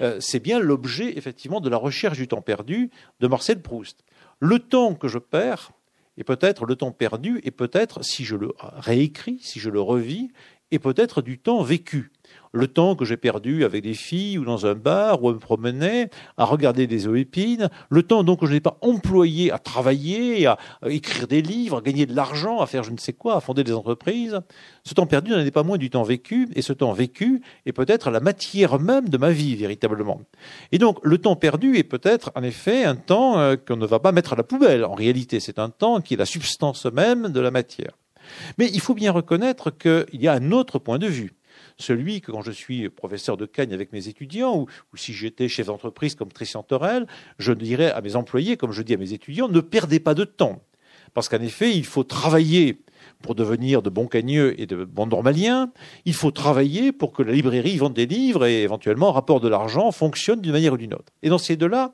Euh, 0.00 0.16
c'est 0.20 0.40
bien 0.40 0.58
l'objet, 0.58 1.18
effectivement, 1.18 1.60
de 1.60 1.68
la 1.68 1.76
recherche 1.76 2.16
du 2.16 2.28
temps 2.28 2.40
perdu 2.40 2.90
de 3.20 3.26
Marcel 3.26 3.60
Proust. 3.60 4.04
Le 4.40 4.58
temps 4.58 4.94
que 4.94 5.08
je 5.08 5.18
perds, 5.18 5.72
et 6.16 6.24
peut-être 6.24 6.64
le 6.64 6.76
temps 6.76 6.92
perdu, 6.92 7.40
et 7.44 7.50
peut-être, 7.50 8.04
si 8.04 8.24
je 8.24 8.36
le 8.36 8.52
réécris, 8.58 9.38
si 9.42 9.60
je 9.60 9.70
le 9.70 9.80
revis, 9.80 10.30
et 10.70 10.78
peut-être 10.78 11.22
du 11.22 11.38
temps 11.38 11.62
vécu 11.62 12.12
le 12.52 12.68
temps 12.68 12.94
que 12.94 13.04
j'ai 13.04 13.16
perdu 13.16 13.64
avec 13.64 13.82
des 13.82 13.94
filles 13.94 14.38
ou 14.38 14.44
dans 14.44 14.66
un 14.66 14.74
bar 14.74 15.22
ou 15.22 15.28
à 15.28 15.32
me 15.32 15.38
promener, 15.38 16.08
à 16.36 16.44
regarder 16.44 16.86
des 16.86 17.08
épines, 17.08 17.68
le 17.90 18.02
temps 18.02 18.24
donc 18.24 18.40
que 18.40 18.46
je 18.46 18.52
n'ai 18.52 18.60
pas 18.60 18.78
employé 18.80 19.50
à 19.52 19.58
travailler, 19.58 20.46
à 20.46 20.58
écrire 20.88 21.26
des 21.26 21.42
livres, 21.42 21.78
à 21.78 21.80
gagner 21.80 22.06
de 22.06 22.14
l'argent, 22.14 22.60
à 22.60 22.66
faire 22.66 22.82
je 22.82 22.90
ne 22.90 22.98
sais 22.98 23.12
quoi, 23.12 23.36
à 23.36 23.40
fonder 23.40 23.64
des 23.64 23.72
entreprises, 23.72 24.40
ce 24.84 24.94
temps 24.94 25.06
perdu 25.06 25.30
n'en 25.32 25.38
est 25.38 25.50
pas 25.50 25.62
moins 25.62 25.78
du 25.78 25.90
temps 25.90 26.02
vécu, 26.02 26.48
et 26.54 26.62
ce 26.62 26.72
temps 26.72 26.92
vécu 26.92 27.42
est 27.66 27.72
peut-être 27.72 28.10
la 28.10 28.20
matière 28.20 28.78
même 28.78 29.08
de 29.08 29.18
ma 29.18 29.30
vie 29.30 29.56
véritablement. 29.56 30.20
Et 30.72 30.78
donc 30.78 30.98
le 31.02 31.18
temps 31.18 31.36
perdu 31.36 31.76
est 31.76 31.84
peut-être 31.84 32.30
en 32.34 32.42
effet 32.42 32.84
un 32.84 32.96
temps 32.96 33.38
euh, 33.38 33.56
qu'on 33.56 33.76
ne 33.76 33.86
va 33.86 33.98
pas 33.98 34.12
mettre 34.12 34.32
à 34.32 34.36
la 34.36 34.42
poubelle. 34.42 34.84
En 34.84 34.94
réalité, 34.94 35.40
c'est 35.40 35.58
un 35.58 35.70
temps 35.70 36.00
qui 36.00 36.14
est 36.14 36.16
la 36.16 36.26
substance 36.26 36.86
même 36.86 37.28
de 37.28 37.40
la 37.40 37.50
matière. 37.50 37.92
Mais 38.58 38.68
il 38.72 38.80
faut 38.80 38.94
bien 38.94 39.12
reconnaître 39.12 39.70
qu'il 39.70 40.20
y 40.20 40.28
a 40.28 40.32
un 40.32 40.50
autre 40.52 40.78
point 40.78 40.98
de 40.98 41.06
vue 41.06 41.35
celui 41.78 42.20
que 42.20 42.32
quand 42.32 42.42
je 42.42 42.52
suis 42.52 42.88
professeur 42.88 43.36
de 43.36 43.46
Cagne 43.46 43.72
avec 43.72 43.92
mes 43.92 44.08
étudiants, 44.08 44.56
ou, 44.56 44.66
si 44.96 45.12
j'étais 45.12 45.48
chef 45.48 45.66
d'entreprise 45.66 46.14
comme 46.14 46.32
Christian 46.32 46.62
Torel, 46.62 47.06
je 47.38 47.52
dirais 47.52 47.90
à 47.90 48.00
mes 48.00 48.16
employés, 48.16 48.56
comme 48.56 48.72
je 48.72 48.82
dis 48.82 48.94
à 48.94 48.96
mes 48.96 49.12
étudiants, 49.12 49.48
ne 49.48 49.60
perdez 49.60 50.00
pas 50.00 50.14
de 50.14 50.24
temps. 50.24 50.62
Parce 51.14 51.28
qu'en 51.28 51.40
effet, 51.40 51.74
il 51.74 51.84
faut 51.84 52.04
travailler 52.04 52.78
pour 53.22 53.34
devenir 53.34 53.82
de 53.82 53.90
bons 53.90 54.06
cagneux 54.06 54.60
et 54.60 54.66
de 54.66 54.84
bons 54.84 55.06
normaliens. 55.06 55.70
Il 56.04 56.14
faut 56.14 56.30
travailler 56.30 56.92
pour 56.92 57.12
que 57.12 57.22
la 57.22 57.32
librairie 57.32 57.78
vende 57.78 57.94
des 57.94 58.06
livres 58.06 58.44
et 58.44 58.62
éventuellement, 58.62 59.12
rapport 59.12 59.40
de 59.40 59.48
l'argent, 59.48 59.90
fonctionne 59.92 60.40
d'une 60.40 60.52
manière 60.52 60.74
ou 60.74 60.76
d'une 60.76 60.94
autre. 60.94 61.12
Et 61.22 61.28
dans 61.28 61.38
ces 61.38 61.56
deux-là, 61.56 61.92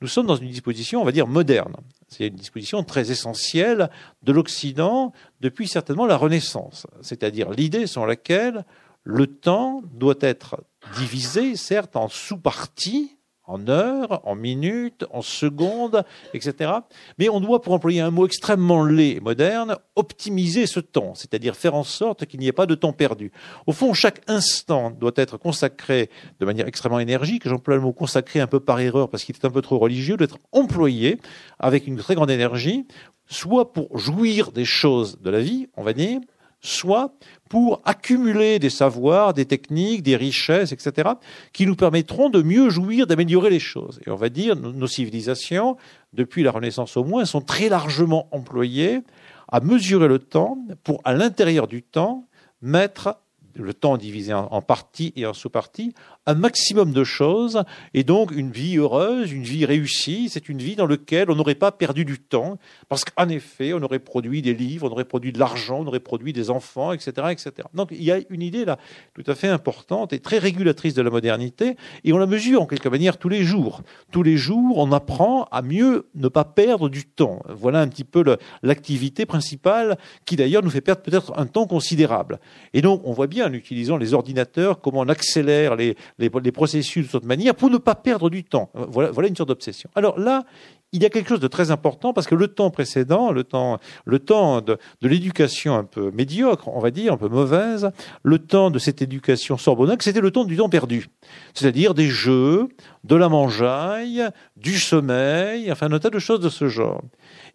nous 0.00 0.08
sommes 0.08 0.26
dans 0.26 0.36
une 0.36 0.48
disposition, 0.48 1.00
on 1.00 1.04
va 1.04 1.12
dire, 1.12 1.28
moderne. 1.28 1.76
C'est 2.08 2.26
une 2.26 2.34
disposition 2.34 2.82
très 2.82 3.10
essentielle 3.10 3.88
de 4.22 4.32
l'Occident 4.32 5.12
depuis 5.40 5.68
certainement 5.68 6.06
la 6.06 6.16
Renaissance, 6.16 6.86
c'est-à-dire 7.00 7.50
l'idée 7.50 7.86
selon 7.86 8.06
laquelle 8.06 8.64
le 9.04 9.26
temps 9.26 9.82
doit 9.94 10.14
être 10.20 10.62
divisé, 10.96 11.56
certes, 11.56 11.96
en 11.96 12.08
sous-parties, 12.08 13.16
en 13.44 13.68
heures, 13.68 14.20
en 14.24 14.36
minutes, 14.36 15.04
en 15.10 15.20
secondes, 15.20 16.04
etc. 16.32 16.72
Mais 17.18 17.28
on 17.28 17.40
doit, 17.40 17.60
pour 17.60 17.72
employer 17.72 18.00
un 18.00 18.10
mot 18.10 18.24
extrêmement 18.24 18.84
laid 18.84 19.16
et 19.16 19.20
moderne, 19.20 19.76
optimiser 19.96 20.66
ce 20.66 20.80
temps, 20.80 21.14
c'est-à-dire 21.14 21.56
faire 21.56 21.74
en 21.74 21.82
sorte 21.82 22.24
qu'il 22.26 22.40
n'y 22.40 22.46
ait 22.46 22.52
pas 22.52 22.66
de 22.66 22.74
temps 22.74 22.92
perdu. 22.92 23.32
Au 23.66 23.72
fond, 23.72 23.92
chaque 23.94 24.22
instant 24.28 24.90
doit 24.90 25.12
être 25.16 25.36
consacré 25.36 26.08
de 26.38 26.46
manière 26.46 26.68
extrêmement 26.68 27.00
énergique. 27.00 27.48
J'emploie 27.48 27.74
le 27.74 27.80
mot 27.80 27.92
consacré 27.92 28.40
un 28.40 28.46
peu 28.46 28.60
par 28.60 28.80
erreur 28.80 29.08
parce 29.08 29.24
qu'il 29.24 29.34
est 29.34 29.44
un 29.44 29.50
peu 29.50 29.62
trop 29.62 29.78
religieux, 29.78 30.16
doit 30.16 30.26
être 30.26 30.38
employé 30.52 31.18
avec 31.58 31.86
une 31.86 31.96
très 31.96 32.14
grande 32.14 32.30
énergie, 32.30 32.86
soit 33.26 33.72
pour 33.72 33.98
jouir 33.98 34.52
des 34.52 34.64
choses 34.64 35.20
de 35.20 35.30
la 35.30 35.40
vie, 35.40 35.68
on 35.76 35.82
va 35.82 35.92
dire, 35.92 36.20
soit 36.60 37.12
pour 37.52 37.82
accumuler 37.84 38.58
des 38.58 38.70
savoirs, 38.70 39.34
des 39.34 39.44
techniques, 39.44 40.02
des 40.02 40.16
richesses, 40.16 40.72
etc., 40.72 41.10
qui 41.52 41.66
nous 41.66 41.76
permettront 41.76 42.30
de 42.30 42.40
mieux 42.40 42.70
jouir, 42.70 43.06
d'améliorer 43.06 43.50
les 43.50 43.60
choses. 43.60 44.00
Et 44.06 44.10
on 44.10 44.16
va 44.16 44.30
dire, 44.30 44.56
nos 44.56 44.86
civilisations, 44.86 45.76
depuis 46.14 46.42
la 46.44 46.50
Renaissance 46.50 46.96
au 46.96 47.04
moins, 47.04 47.26
sont 47.26 47.42
très 47.42 47.68
largement 47.68 48.26
employées 48.30 49.02
à 49.48 49.60
mesurer 49.60 50.08
le 50.08 50.18
temps 50.18 50.56
pour, 50.82 51.02
à 51.04 51.12
l'intérieur 51.12 51.66
du 51.66 51.82
temps, 51.82 52.24
mettre 52.62 53.18
le 53.54 53.74
temps 53.74 53.98
divisé 53.98 54.32
en, 54.32 54.62
parties 54.62 55.12
et 55.14 55.26
en 55.26 55.34
sous-parties, 55.34 55.92
un 56.26 56.34
maximum 56.34 56.92
de 56.92 57.02
choses, 57.02 57.64
et 57.94 58.04
donc 58.04 58.30
une 58.30 58.50
vie 58.50 58.76
heureuse, 58.76 59.32
une 59.32 59.42
vie 59.42 59.64
réussie, 59.64 60.28
c'est 60.30 60.48
une 60.48 60.58
vie 60.58 60.76
dans 60.76 60.86
laquelle 60.86 61.30
on 61.30 61.34
n'aurait 61.34 61.56
pas 61.56 61.72
perdu 61.72 62.04
du 62.04 62.20
temps, 62.20 62.58
parce 62.88 63.04
qu'en 63.04 63.28
effet, 63.28 63.72
on 63.72 63.82
aurait 63.82 63.98
produit 63.98 64.40
des 64.40 64.54
livres, 64.54 64.88
on 64.88 64.92
aurait 64.92 65.04
produit 65.04 65.32
de 65.32 65.40
l'argent, 65.40 65.80
on 65.80 65.86
aurait 65.86 66.00
produit 66.00 66.32
des 66.32 66.50
enfants, 66.50 66.92
etc., 66.92 67.28
etc. 67.30 67.52
Donc 67.74 67.88
il 67.90 68.02
y 68.02 68.12
a 68.12 68.20
une 68.30 68.42
idée 68.42 68.64
là 68.64 68.78
tout 69.14 69.24
à 69.26 69.34
fait 69.34 69.48
importante 69.48 70.12
et 70.12 70.20
très 70.20 70.38
régulatrice 70.38 70.94
de 70.94 71.02
la 71.02 71.10
modernité, 71.10 71.76
et 72.04 72.12
on 72.12 72.18
la 72.18 72.26
mesure 72.26 72.62
en 72.62 72.66
quelque 72.66 72.88
manière 72.88 73.18
tous 73.18 73.28
les 73.28 73.42
jours. 73.42 73.82
Tous 74.12 74.22
les 74.22 74.36
jours, 74.36 74.78
on 74.78 74.92
apprend 74.92 75.44
à 75.50 75.60
mieux 75.60 76.08
ne 76.14 76.28
pas 76.28 76.44
perdre 76.44 76.88
du 76.88 77.04
temps. 77.04 77.42
Voilà 77.48 77.80
un 77.80 77.88
petit 77.88 78.04
peu 78.04 78.22
l'activité 78.62 79.26
principale 79.26 79.98
qui 80.24 80.36
d'ailleurs 80.36 80.62
nous 80.62 80.70
fait 80.70 80.80
perdre 80.80 81.02
peut-être 81.02 81.32
un 81.36 81.46
temps 81.46 81.66
considérable. 81.66 82.38
Et 82.74 82.80
donc 82.80 83.02
on 83.04 83.12
voit 83.12 83.26
bien 83.26 83.48
en 83.48 83.52
utilisant 83.52 83.96
les 83.96 84.14
ordinateurs 84.14 84.80
comment 84.80 85.00
on 85.00 85.08
accélère 85.08 85.74
les, 85.74 85.96
les, 86.18 86.30
processus 86.30 87.06
de 87.06 87.10
cette 87.10 87.24
manière 87.24 87.54
pour 87.54 87.70
ne 87.70 87.78
pas 87.78 87.94
perdre 87.94 88.30
du 88.30 88.44
temps. 88.44 88.70
Voilà, 88.74 89.28
une 89.28 89.36
sorte 89.36 89.48
d'obsession. 89.48 89.90
Alors 89.94 90.18
là, 90.18 90.44
il 90.92 91.02
y 91.02 91.06
a 91.06 91.10
quelque 91.10 91.28
chose 91.28 91.40
de 91.40 91.48
très 91.48 91.70
important 91.70 92.12
parce 92.12 92.26
que 92.26 92.34
le 92.34 92.48
temps 92.48 92.70
précédent, 92.70 93.32
le 93.32 93.44
temps, 93.44 93.78
le 94.04 94.18
temps 94.18 94.60
de, 94.60 94.78
de 95.00 95.08
l'éducation 95.08 95.74
un 95.74 95.84
peu 95.84 96.10
médiocre, 96.10 96.68
on 96.68 96.80
va 96.80 96.90
dire, 96.90 97.14
un 97.14 97.16
peu 97.16 97.28
mauvaise, 97.28 97.90
le 98.22 98.38
temps 98.38 98.70
de 98.70 98.78
cette 98.78 99.00
éducation 99.00 99.56
sorbonnaque, 99.56 100.02
c'était 100.02 100.20
le 100.20 100.30
temps 100.30 100.44
du 100.44 100.56
temps 100.56 100.68
perdu. 100.68 101.06
C'est-à-dire 101.54 101.94
des 101.94 102.08
jeux, 102.08 102.68
de 103.04 103.16
la 103.16 103.30
mangeaille, 103.30 104.22
du 104.56 104.78
sommeil, 104.78 105.72
enfin 105.72 105.90
un 105.90 105.98
tas 105.98 106.10
de 106.10 106.18
choses 106.18 106.40
de 106.40 106.50
ce 106.50 106.68
genre. 106.68 107.02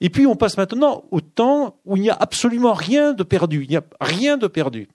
Et 0.02 0.10
puis 0.10 0.26
on 0.26 0.36
passe 0.36 0.58
maintenant 0.58 1.04
au 1.12 1.22
temps 1.22 1.78
où 1.86 1.96
il 1.96 2.02
n'y 2.02 2.10
a 2.10 2.18
absolument 2.20 2.74
rien 2.74 3.14
de 3.14 3.24
perdu. 3.24 3.64
Il 3.64 3.70
n'y 3.70 3.78
a 3.78 3.84
rien 4.02 4.38
de 4.38 4.48
perdu. 4.48 4.88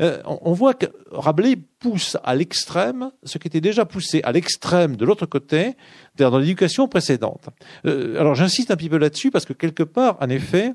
Euh, 0.00 0.20
on 0.24 0.52
voit 0.52 0.74
que 0.74 0.86
Rabelais 1.10 1.56
pousse 1.56 2.16
à 2.24 2.34
l'extrême 2.34 3.10
ce 3.22 3.38
qui 3.38 3.48
était 3.48 3.60
déjà 3.60 3.84
poussé 3.84 4.20
à 4.24 4.32
l'extrême 4.32 4.96
de 4.96 5.04
l'autre 5.04 5.26
côté 5.26 5.76
dans 6.16 6.38
l'éducation 6.38 6.88
précédente. 6.88 7.48
Euh, 7.86 8.18
alors 8.18 8.34
j'insiste 8.34 8.70
un 8.70 8.76
petit 8.76 8.88
peu 8.88 8.98
là-dessus 8.98 9.30
parce 9.30 9.44
que 9.44 9.52
quelque 9.52 9.82
part, 9.82 10.16
en 10.20 10.28
effet, 10.28 10.74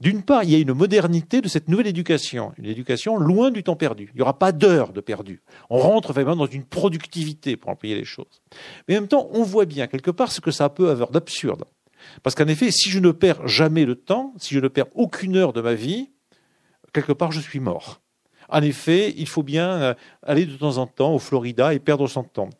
d'une 0.00 0.22
part, 0.22 0.44
il 0.44 0.50
y 0.50 0.54
a 0.54 0.58
une 0.58 0.72
modernité 0.72 1.40
de 1.40 1.48
cette 1.48 1.68
nouvelle 1.68 1.86
éducation, 1.86 2.52
une 2.56 2.64
éducation 2.64 3.16
loin 3.18 3.50
du 3.50 3.62
temps 3.62 3.76
perdu. 3.76 4.10
Il 4.14 4.16
n'y 4.16 4.22
aura 4.22 4.38
pas 4.38 4.52
d'heures 4.52 4.92
de 4.92 5.00
perdu. 5.00 5.42
On 5.68 5.78
rentre 5.78 6.12
vraiment 6.12 6.36
dans 6.36 6.46
une 6.46 6.64
productivité 6.64 7.56
pour 7.56 7.70
employer 7.70 7.96
les 7.96 8.04
choses. 8.04 8.42
Mais 8.88 8.96
en 8.96 9.02
même 9.02 9.08
temps, 9.08 9.28
on 9.32 9.42
voit 9.42 9.66
bien 9.66 9.86
quelque 9.86 10.10
part 10.10 10.32
ce 10.32 10.40
que 10.40 10.50
ça 10.50 10.68
peut 10.70 10.90
avoir 10.90 11.10
d'absurde. 11.10 11.64
Parce 12.22 12.34
qu'en 12.34 12.46
effet, 12.46 12.70
si 12.70 12.88
je 12.88 12.98
ne 12.98 13.10
perds 13.10 13.46
jamais 13.46 13.84
le 13.84 13.94
temps, 13.94 14.32
si 14.38 14.54
je 14.54 14.60
ne 14.60 14.68
perds 14.68 14.86
aucune 14.94 15.36
heure 15.36 15.52
de 15.52 15.60
ma 15.60 15.74
vie, 15.74 16.10
quelque 16.94 17.12
part, 17.12 17.32
je 17.32 17.40
suis 17.40 17.60
mort. 17.60 18.00
En 18.50 18.62
effet, 18.62 19.14
il 19.16 19.28
faut 19.28 19.42
bien 19.42 19.70
euh, 19.70 19.94
aller 20.22 20.46
de 20.46 20.56
temps 20.56 20.78
en 20.78 20.86
temps 20.86 21.14
au 21.14 21.18
Florida 21.18 21.72
et 21.72 21.78
perdre 21.78 22.06
son 22.06 22.24
temps 22.24 22.50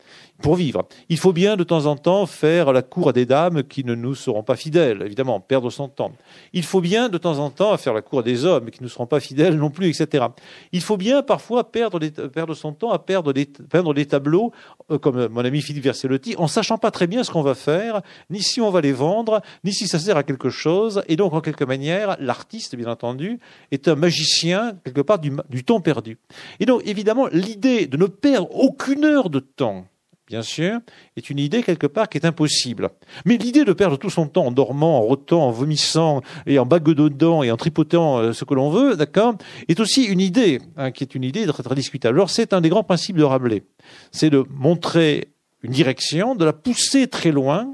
pour 0.41 0.57
vivre. 0.57 0.87
Il 1.09 1.19
faut 1.19 1.33
bien 1.33 1.57
de 1.57 1.65
temps 1.65 1.87
en 1.87 1.97
temps 1.97 2.27
faire 2.27 2.73
la 2.73 2.83
cour 2.83 3.11
à 3.11 3.13
des 3.13 3.27
dames 3.27 3.63
qui 3.63 3.85
ne 3.85 3.95
nous 3.95 4.15
seront 4.15 4.43
pas 4.43 4.57
fidèles, 4.57 5.03
évidemment, 5.03 5.41
perdre 5.41 5.71
son 5.71 5.89
temps. 5.89 6.13
Il 6.53 6.65
faut 6.65 6.81
bien 6.81 7.09
de 7.09 7.19
temps 7.19 7.39
en 7.39 7.51
temps 7.51 7.77
faire 7.77 7.93
la 7.93 8.03
cour 8.03 8.21
à 8.21 8.23
des 8.23 8.45
hommes 8.45 8.71
qui 8.71 8.83
ne 8.83 8.89
seront 8.89 9.07
pas 9.07 9.21
fidèles 9.21 9.57
non 9.57 9.71
plus, 9.71 9.89
etc. 9.89 10.27
Il 10.73 10.81
faut 10.81 10.97
bien 10.97 11.23
parfois 11.23 11.71
perdre, 11.71 11.99
perdre 12.29 12.55
son 12.55 12.73
temps 12.73 12.91
à 12.91 12.99
perdre 12.99 13.33
des, 13.33 13.47
perdre 13.47 13.95
des 13.95 14.07
tableaux, 14.07 14.53
euh, 14.91 14.99
comme 14.99 15.29
mon 15.29 15.45
ami 15.45 15.61
Philippe 15.61 15.85
Versellotti, 15.85 16.35
en 16.39 16.47
sachant 16.47 16.79
pas 16.79 16.91
très 16.91 17.07
bien 17.07 17.23
ce 17.23 17.31
qu'on 17.31 17.43
va 17.43 17.55
faire, 17.55 18.01
ni 18.31 18.43
si 18.43 18.61
on 18.61 18.71
va 18.71 18.81
les 18.81 18.93
vendre, 18.93 19.43
ni 19.65 19.73
si 19.73 19.89
ça 19.89 19.99
sert 19.99 20.17
à 20.17 20.23
quelque 20.23 20.51
chose. 20.51 21.03
Et 21.09 21.17
donc, 21.17 21.35
en 21.35 21.41
quelque 21.41 21.65
manière, 21.65 22.17
l'artiste, 22.19 22.77
bien 22.77 22.89
entendu, 22.89 23.39
est 23.71 23.89
un 23.89 23.95
magicien, 23.95 24.73
quelque 24.85 25.03
part, 25.03 25.19
du, 25.19 25.33
du 25.51 25.65
temps 25.65 25.80
perdu. 25.81 26.19
Et 26.61 26.67
donc, 26.67 26.83
évidemment, 26.87 27.29
l'idée 27.33 27.87
de 27.87 27.97
ne 27.97 28.07
perdre 28.07 28.49
aucune 28.55 29.05
heure 29.05 29.31
de 29.31 29.41
temps, 29.41 29.87
bien 30.27 30.43
sûr, 30.43 30.79
est 31.17 31.29
une 31.29 31.39
idée 31.39 31.63
quelque 31.63 31.89
part 31.89 32.09
qui 32.09 32.17
est 32.17 32.25
impossible. 32.25 32.91
Mais 33.25 33.37
l'idée 33.37 33.65
de 33.65 33.73
perdre 33.73 33.97
tout 33.97 34.11
son 34.11 34.27
temps 34.27 34.47
en 34.47 34.53
dormant, 34.53 34.99
en 34.99 35.03
rotant, 35.03 35.47
en 35.47 35.51
vomissant 35.51 36.23
et 36.47 36.59
en 36.59 36.67
baguedodant 36.67 37.43
et 37.43 37.51
en 37.51 37.57
tripotant 37.57 38.19
euh, 38.19 38.33
ce 38.33 38.45
que 38.45 38.55
l'on 38.55 38.71
veut, 38.71 38.97
d'accord, 38.97 39.35
est 39.69 39.81
aussi 39.81 40.05
une 40.05 40.21
idée 40.21 40.61
hein, 40.77 40.93
qui 40.93 41.03
est 41.03 41.15
une 41.15 41.25
idée 41.25 41.47
très, 41.47 41.63
très 41.63 41.75
discutable. 41.75 42.19
Alors 42.19 42.31
c'est 42.31 42.53
un 42.53 42.61
des 42.61 42.69
grands 42.69 42.85
principes 42.85 43.17
de 43.17 43.25
Rabelais, 43.25 43.65
c'est 44.13 44.31
de 44.31 44.45
montrer 44.51 45.33
une 45.63 45.73
direction, 45.73 46.37
de 46.37 46.45
la 46.45 46.53
pousser 46.53 47.09
très 47.09 47.33
loin 47.33 47.73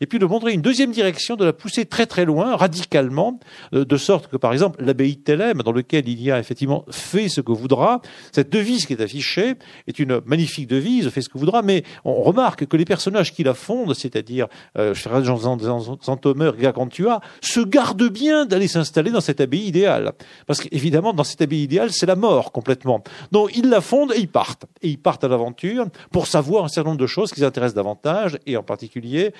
et 0.00 0.06
puis 0.06 0.18
de 0.18 0.26
montrer 0.26 0.52
une 0.52 0.62
deuxième 0.62 0.92
direction, 0.92 1.36
de 1.36 1.44
la 1.44 1.52
pousser 1.52 1.84
très 1.84 2.06
très 2.06 2.24
loin, 2.24 2.56
radicalement, 2.56 3.38
euh, 3.74 3.84
de 3.84 3.96
sorte 3.96 4.28
que 4.28 4.36
par 4.36 4.52
exemple 4.52 4.82
l'abbaye 4.82 5.16
de 5.16 5.22
Thélème, 5.22 5.62
dans 5.62 5.72
lequel 5.72 6.08
il 6.08 6.22
y 6.22 6.30
a 6.30 6.38
effectivement 6.38 6.84
fait 6.90 7.28
ce 7.28 7.40
que 7.40 7.52
voudra, 7.52 8.00
cette 8.32 8.50
devise 8.50 8.86
qui 8.86 8.92
est 8.92 9.00
affichée 9.00 9.54
est 9.86 9.98
une 9.98 10.20
magnifique 10.24 10.68
devise, 10.68 11.08
fait 11.10 11.22
ce 11.22 11.28
que 11.28 11.38
voudra, 11.38 11.62
mais 11.62 11.84
on 12.04 12.22
remarque 12.22 12.66
que 12.66 12.76
les 12.76 12.84
personnages 12.84 13.32
qui 13.32 13.42
la 13.42 13.54
fondent, 13.54 13.94
c'est-à-dire 13.94 14.46
euh, 14.76 14.94
Jean 14.94 15.98
Santomer, 16.00 16.52
Gargantua, 16.58 17.20
se 17.40 17.60
gardent 17.60 18.10
bien 18.10 18.46
d'aller 18.46 18.68
s'installer 18.68 19.10
dans 19.10 19.20
cette 19.20 19.40
abbaye 19.40 19.66
idéale. 19.66 20.12
Parce 20.46 20.60
qu'évidemment, 20.60 21.12
dans 21.12 21.24
cette 21.24 21.42
abbaye 21.42 21.62
idéale, 21.62 21.90
c'est 21.92 22.06
la 22.06 22.16
mort 22.16 22.52
complètement. 22.52 23.02
Donc 23.32 23.56
ils 23.56 23.68
la 23.68 23.80
fondent 23.80 24.12
et 24.12 24.20
ils 24.20 24.28
partent. 24.28 24.66
Et 24.82 24.88
ils 24.88 24.98
partent 24.98 25.24
à 25.24 25.28
l'aventure 25.28 25.86
pour 26.12 26.26
savoir 26.26 26.64
un 26.64 26.68
certain 26.68 26.90
nombre 26.90 27.00
de 27.00 27.06
choses 27.06 27.32
qui 27.32 27.40
les 27.40 27.46
intéressent 27.46 27.74
davantage, 27.74 28.38
et 28.46 28.56
en 28.56 28.62
particulier, 28.62 29.32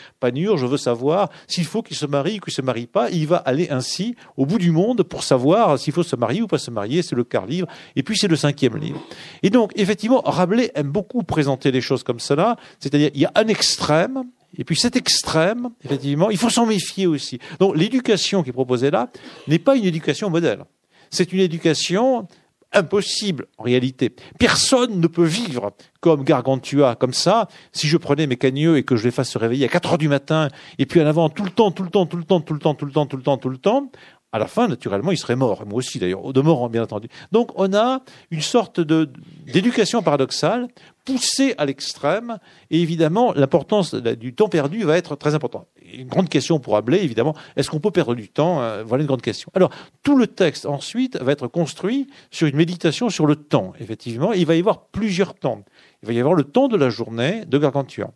Je 0.57 0.67
veux 0.67 0.77
savoir 0.77 1.31
s'il 1.47 1.65
faut 1.65 1.83
qu'il 1.83 1.97
se 1.97 2.07
marie 2.07 2.39
ou 2.39 2.41
qu'il 2.41 2.53
se 2.53 2.63
marie 2.63 2.87
pas. 2.87 3.11
il 3.11 3.27
va 3.27 3.37
aller 3.37 3.69
ainsi 3.71 4.17
au 4.37 4.47
bout 4.47 4.59
du 4.59 4.71
monde 4.71 5.03
pour 5.03 5.23
savoir 5.23 5.79
s'il 5.79 5.93
faut 5.93 6.03
se 6.03 6.17
marier 6.17 6.43
ou 6.43 6.47
pas 6.47 6.59
se 6.59 6.71
marier. 6.71 7.03
C'est 7.03 7.17
le 7.17 7.25
quart 7.25 7.47
livre. 7.47 7.69
Et 7.97 8.03
puis 8.03 8.17
c'est 8.17 8.29
le 8.29 8.37
cinquième 8.37 8.77
livre. 8.77 9.01
Et 9.43 9.51
donc, 9.51 9.73
effectivement, 9.77 10.21
Rabelais 10.25 10.71
aime 10.75 10.91
beaucoup 10.91 11.23
présenter 11.23 11.71
les 11.71 11.81
choses 11.81 12.03
comme 12.03 12.21
cela. 12.21 12.57
C'est-à-dire, 12.81 13.11
il 13.15 13.21
y 13.21 13.27
a 13.27 13.33
un 13.35 13.49
extrême, 13.49 14.25
et 14.57 14.65
puis 14.65 14.77
cet 14.77 14.97
extrême, 14.97 15.71
effectivement, 15.85 16.31
il 16.31 16.39
faut 16.39 16.51
s'en 16.51 16.67
méfier 16.67 17.07
aussi. 17.07 17.39
Donc 17.59 17.77
l'éducation 17.77 18.43
qui 18.43 18.51
est 18.51 18.53
proposée 18.53 18.91
là 18.91 19.11
n'est 19.47 19.59
pas 19.59 19.77
une 19.77 19.85
éducation 19.85 20.31
modèle. 20.31 20.65
C'est 21.11 21.33
une 21.33 21.41
éducation 21.41 22.27
impossible 22.73 23.47
en 23.57 23.65
réalité. 23.65 24.15
Personne 24.39 25.01
ne 25.01 25.07
peut 25.07 25.25
vivre 25.25 25.73
comme 26.01 26.23
Gargantua, 26.23 26.95
comme 26.97 27.15
ça. 27.15 27.49
Si 27.73 27.89
je 27.89 27.97
prenais 27.97 28.27
mes 28.27 28.37
cagneux 28.37 28.77
et 28.77 28.83
que 28.83 28.97
je 28.97 29.05
les 29.05 29.11
fasse 29.11 29.31
se 29.31 29.39
réveiller 29.39 29.65
à 29.65 29.69
4 29.69 29.93
heures 29.93 29.99
du 29.99 30.09
matin, 30.09 30.49
et 30.79 30.87
puis 30.87 31.01
en 31.01 31.07
avant 31.07 31.29
tout 31.29 31.45
le 31.45 31.51
temps, 31.51 31.71
tout 31.71 31.83
le 31.83 31.91
temps, 31.91 32.07
tout 32.07 32.17
le 32.17 32.25
temps, 32.25 32.41
tout 32.41 32.55
le 32.55 32.61
temps, 32.61 32.75
tout 32.75 32.85
le 32.85 32.93
temps, 32.93 33.07
tout 33.07 33.17
le 33.17 33.23
temps, 33.23 33.39
tout 33.39 33.49
le 33.49 33.59
temps, 33.59 33.91
à 34.31 34.39
la 34.39 34.47
fin, 34.47 34.69
naturellement, 34.69 35.11
il 35.11 35.17
serait 35.17 35.37
mort. 35.37 35.65
Moi 35.67 35.79
aussi, 35.79 35.99
d'ailleurs, 35.99 36.33
de 36.33 36.41
mort, 36.43 36.69
bien 36.69 36.83
entendu. 36.83 37.09
Donc, 37.33 37.51
on 37.55 37.73
a 37.75 38.03
une 38.31 38.43
sorte 38.43 38.81
d'éducation 38.81 40.03
paradoxale 40.03 40.69
poussée 41.09 41.55
à 41.57 41.65
l'extrême, 41.65 42.37
et 42.71 42.83
évidemment, 42.83 43.33
l'importance 43.33 43.95
du 43.95 44.35
temps 44.35 44.51
perdu 44.51 44.85
va 44.85 44.99
être 44.99 45.17
très 45.17 45.35
importante. 45.35 45.67
Une 45.95 46.07
grande 46.07 46.29
question 46.29 46.61
pour 46.61 46.77
Ablé, 46.77 46.99
évidemment, 46.99 47.35
est-ce 47.57 47.71
qu'on 47.71 47.81
peut 47.81 47.91
perdre 47.91 48.15
du 48.15 48.29
temps 48.29 48.61
euh, 48.61 48.85
Voilà 48.85 49.05
une 49.05 49.07
grande 49.07 49.23
question. 49.23 49.51
Alors, 49.55 49.71
tout 50.03 50.19
le 50.19 50.27
texte, 50.27 50.67
ensuite, 50.67 51.17
va 51.17 51.33
être 51.33 51.47
construit 51.47 52.09
sur 52.31 52.47
une 52.47 52.57
méditation 52.57 53.09
sur 53.09 53.25
le 53.25 53.37
temps, 53.37 53.73
effectivement. 53.81 54.35
Il 54.35 54.45
va 54.45 54.55
y 54.55 54.59
avoir 54.59 54.89
plusieurs 54.89 55.33
temps. 55.33 55.65
Il 56.03 56.09
va 56.09 56.13
y 56.13 56.21
avoir 56.21 56.35
le 56.35 56.45
temps 56.45 56.69
de 56.69 56.77
la 56.77 56.91
journée 56.91 57.47
de 57.47 57.57
Gargantua. 57.57 58.11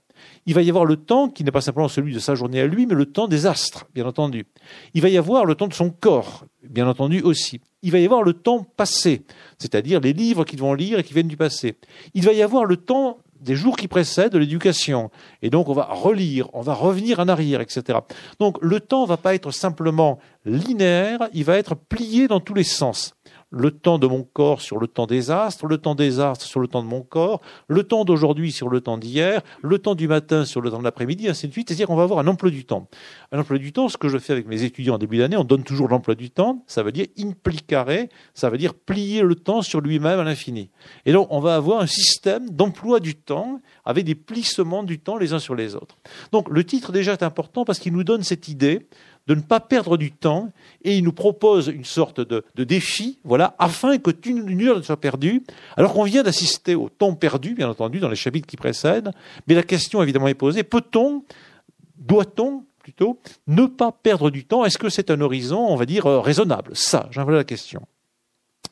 Il 0.45 0.53
va 0.53 0.61
y 0.61 0.69
avoir 0.69 0.85
le 0.85 0.97
temps 0.97 1.31
qui 1.31 1.45
n'est 1.45 1.51
pas 1.51 1.63
simplement 1.63 1.89
celui 1.89 2.13
de 2.13 2.19
sa 2.19 2.35
journée 2.35 2.61
à 2.61 2.67
lui, 2.67 2.85
mais 2.85 2.95
le 2.95 3.07
temps 3.07 3.27
des 3.27 3.47
astres, 3.47 3.87
bien 3.95 4.05
entendu. 4.05 4.45
Il 4.93 5.01
va 5.01 5.09
y 5.09 5.17
avoir 5.17 5.47
le 5.47 5.55
temps 5.55 5.67
de 5.67 5.73
son 5.73 5.89
corps, 5.89 6.45
bien 6.63 6.87
entendu 6.87 7.23
aussi. 7.23 7.63
Il 7.83 7.93
va 7.93 7.99
y 7.99 8.05
avoir 8.05 8.23
le 8.23 8.33
temps 8.33 8.65
passé, 8.77 9.23
c'est-à-dire 9.59 10.01
les 10.01 10.12
livres 10.12 10.45
qu'ils 10.45 10.61
vont 10.61 10.75
lire 10.75 10.99
et 10.99 11.05
qui 11.05 11.15
viennent 11.15 11.29
du 11.29 11.37
passé. 11.37 11.77
Il 12.15 12.25
va 12.25 12.33
y 12.33 12.43
avoir 12.43 12.65
le 12.65 12.77
temps 12.77 13.19
des 13.41 13.57
jours 13.57 13.77
qui 13.77 13.89
précèdent 13.89 14.37
l'éducation. 14.37 15.11
Et 15.43 15.51
donc, 15.51 15.69
on 15.69 15.73
va 15.73 15.85
relire, 15.85 16.49
on 16.53 16.61
va 16.61 16.75
revenir 16.75 17.19
en 17.19 17.29
arrière, 17.29 17.61
etc. 17.61 17.99
Donc, 18.39 18.57
le 18.61 18.81
temps 18.81 19.05
va 19.05 19.17
pas 19.17 19.35
être 19.35 19.51
simplement 19.51 20.19
linéaire, 20.45 21.29
il 21.33 21.45
va 21.45 21.59
être 21.59 21.75
plié 21.75 22.29
dans 22.29 22.41
tous 22.41 22.55
les 22.55 22.65
sens 22.65 23.15
le 23.52 23.71
temps 23.71 23.99
de 23.99 24.06
mon 24.06 24.23
corps 24.25 24.61
sur 24.61 24.78
le 24.78 24.87
temps 24.87 25.06
des 25.06 25.30
astres, 25.30 25.66
le 25.66 25.78
temps 25.78 25.94
des 25.94 26.18
astres 26.18 26.47
sur 26.47 26.59
le 26.59 26.66
temps 26.66 26.82
de 26.82 26.88
mon 26.88 27.02
corps, 27.02 27.40
le 27.68 27.85
temps 27.85 28.04
d'aujourd'hui 28.04 28.50
sur 28.50 28.68
le 28.68 28.80
temps 28.80 28.99
d'hier, 28.99 29.42
le 29.62 29.78
temps 29.78 29.94
du 29.94 30.09
matin 30.09 30.44
sur 30.44 30.61
le 30.61 30.71
temps 30.71 30.78
de 30.78 30.85
l'après-midi, 30.85 31.28
ainsi 31.28 31.47
de 31.47 31.52
suite. 31.52 31.68
C'est-à-dire 31.68 31.87
qu'on 31.87 31.97
va 31.97 32.02
avoir 32.02 32.18
un 32.18 32.26
emploi 32.26 32.50
du 32.50 32.64
temps. 32.64 32.88
Un 33.30 33.40
emploi 33.40 33.59
du 33.59 33.73
temps, 33.73 33.88
ce 33.88 33.99
que 33.99 34.09
je 34.09 34.18
fais 34.18 34.32
avec 34.32 34.47
mes 34.47 34.64
étudiants 34.64 34.94
en 34.94 34.99
début 34.99 35.18
d'année, 35.18 35.37
on 35.37 35.44
donne 35.44 35.64
toujours 35.64 35.88
l'emploi 35.88 36.14
du 36.14 36.30
temps, 36.30 36.64
ça 36.66 36.82
veut 36.82 36.92
dire 36.92 37.06
implicare, 37.18 37.88
ça 38.35 38.49
veut 38.49 38.59
dire 38.59 38.75
plier 38.75 39.23
le 39.23 39.35
temps 39.35 39.62
sur 39.62 39.80
lui-même 39.80 40.18
à 40.18 40.25
l'infini. 40.25 40.71
Et 41.04 41.12
donc, 41.12 41.28
on 41.30 41.40
va 41.40 41.56
avoir 41.56 41.80
un 41.80 41.87
système 41.87 42.49
d'emploi 42.50 43.00
du 43.00 43.14
temps 43.14 43.61
avec 43.85 44.04
des 44.04 44.14
plissements 44.14 44.82
du 44.82 44.99
temps 44.99 45.16
les 45.16 45.32
uns 45.32 45.38
sur 45.38 45.54
les 45.54 45.75
autres. 45.75 45.97
Donc, 46.32 46.49
le 46.49 46.64
titre 46.64 46.92
déjà 46.92 47.12
est 47.12 47.23
important 47.23 47.64
parce 47.64 47.78
qu'il 47.78 47.93
nous 47.93 48.04
donne 48.04 48.23
cette 48.23 48.49
idée 48.49 48.86
de 49.26 49.35
ne 49.35 49.41
pas 49.41 49.61
perdre 49.61 49.97
du 49.97 50.13
temps 50.13 50.52
et 50.82 50.97
il 50.97 51.04
nous 51.04 51.13
propose 51.13 51.69
une 51.69 51.85
sorte 51.85 52.21
de, 52.21 52.45
défi, 52.65 53.19
voilà, 53.25 53.54
afin 53.58 53.99
que 53.99 54.11
une 54.26 54.63
heure 54.63 54.76
ne 54.76 54.82
soit 54.82 55.00
perdue, 55.00 55.43
alors 55.76 55.93
qu'on 55.93 56.04
vient 56.04 56.23
d'assister 56.23 56.75
au 56.75 56.89
temps 56.89 57.15
perdu, 57.15 57.54
bien 57.54 57.69
entendu, 57.69 58.00
dans 58.00 58.08
les 58.08 58.17
chapitres 58.17 58.47
qui 58.47 58.56
précèdent. 58.56 59.11
Mais 59.47 59.54
la 59.54 59.63
question 59.63 60.02
évidemment 60.02 60.28
est 60.28 60.35
posée 60.35 60.63
peut-on, 60.63 61.25
doit-on 61.99 62.65
plutôt, 62.82 63.19
ne 63.47 63.67
pas 63.67 63.93
perdre 63.93 64.30
du 64.30 64.45
temps? 64.45 64.65
Est-ce 64.65 64.78
que 64.78 64.89
c'est 64.89 65.11
un 65.11 65.21
horizon, 65.21 65.61
on 65.61 65.76
va 65.76 65.87
dire, 65.87 66.06
euh, 66.06 66.21
raisonnable? 66.21 66.73
Ça, 66.75 67.08
j'en 67.13 67.25
la 67.25 67.45
question. 67.45 67.82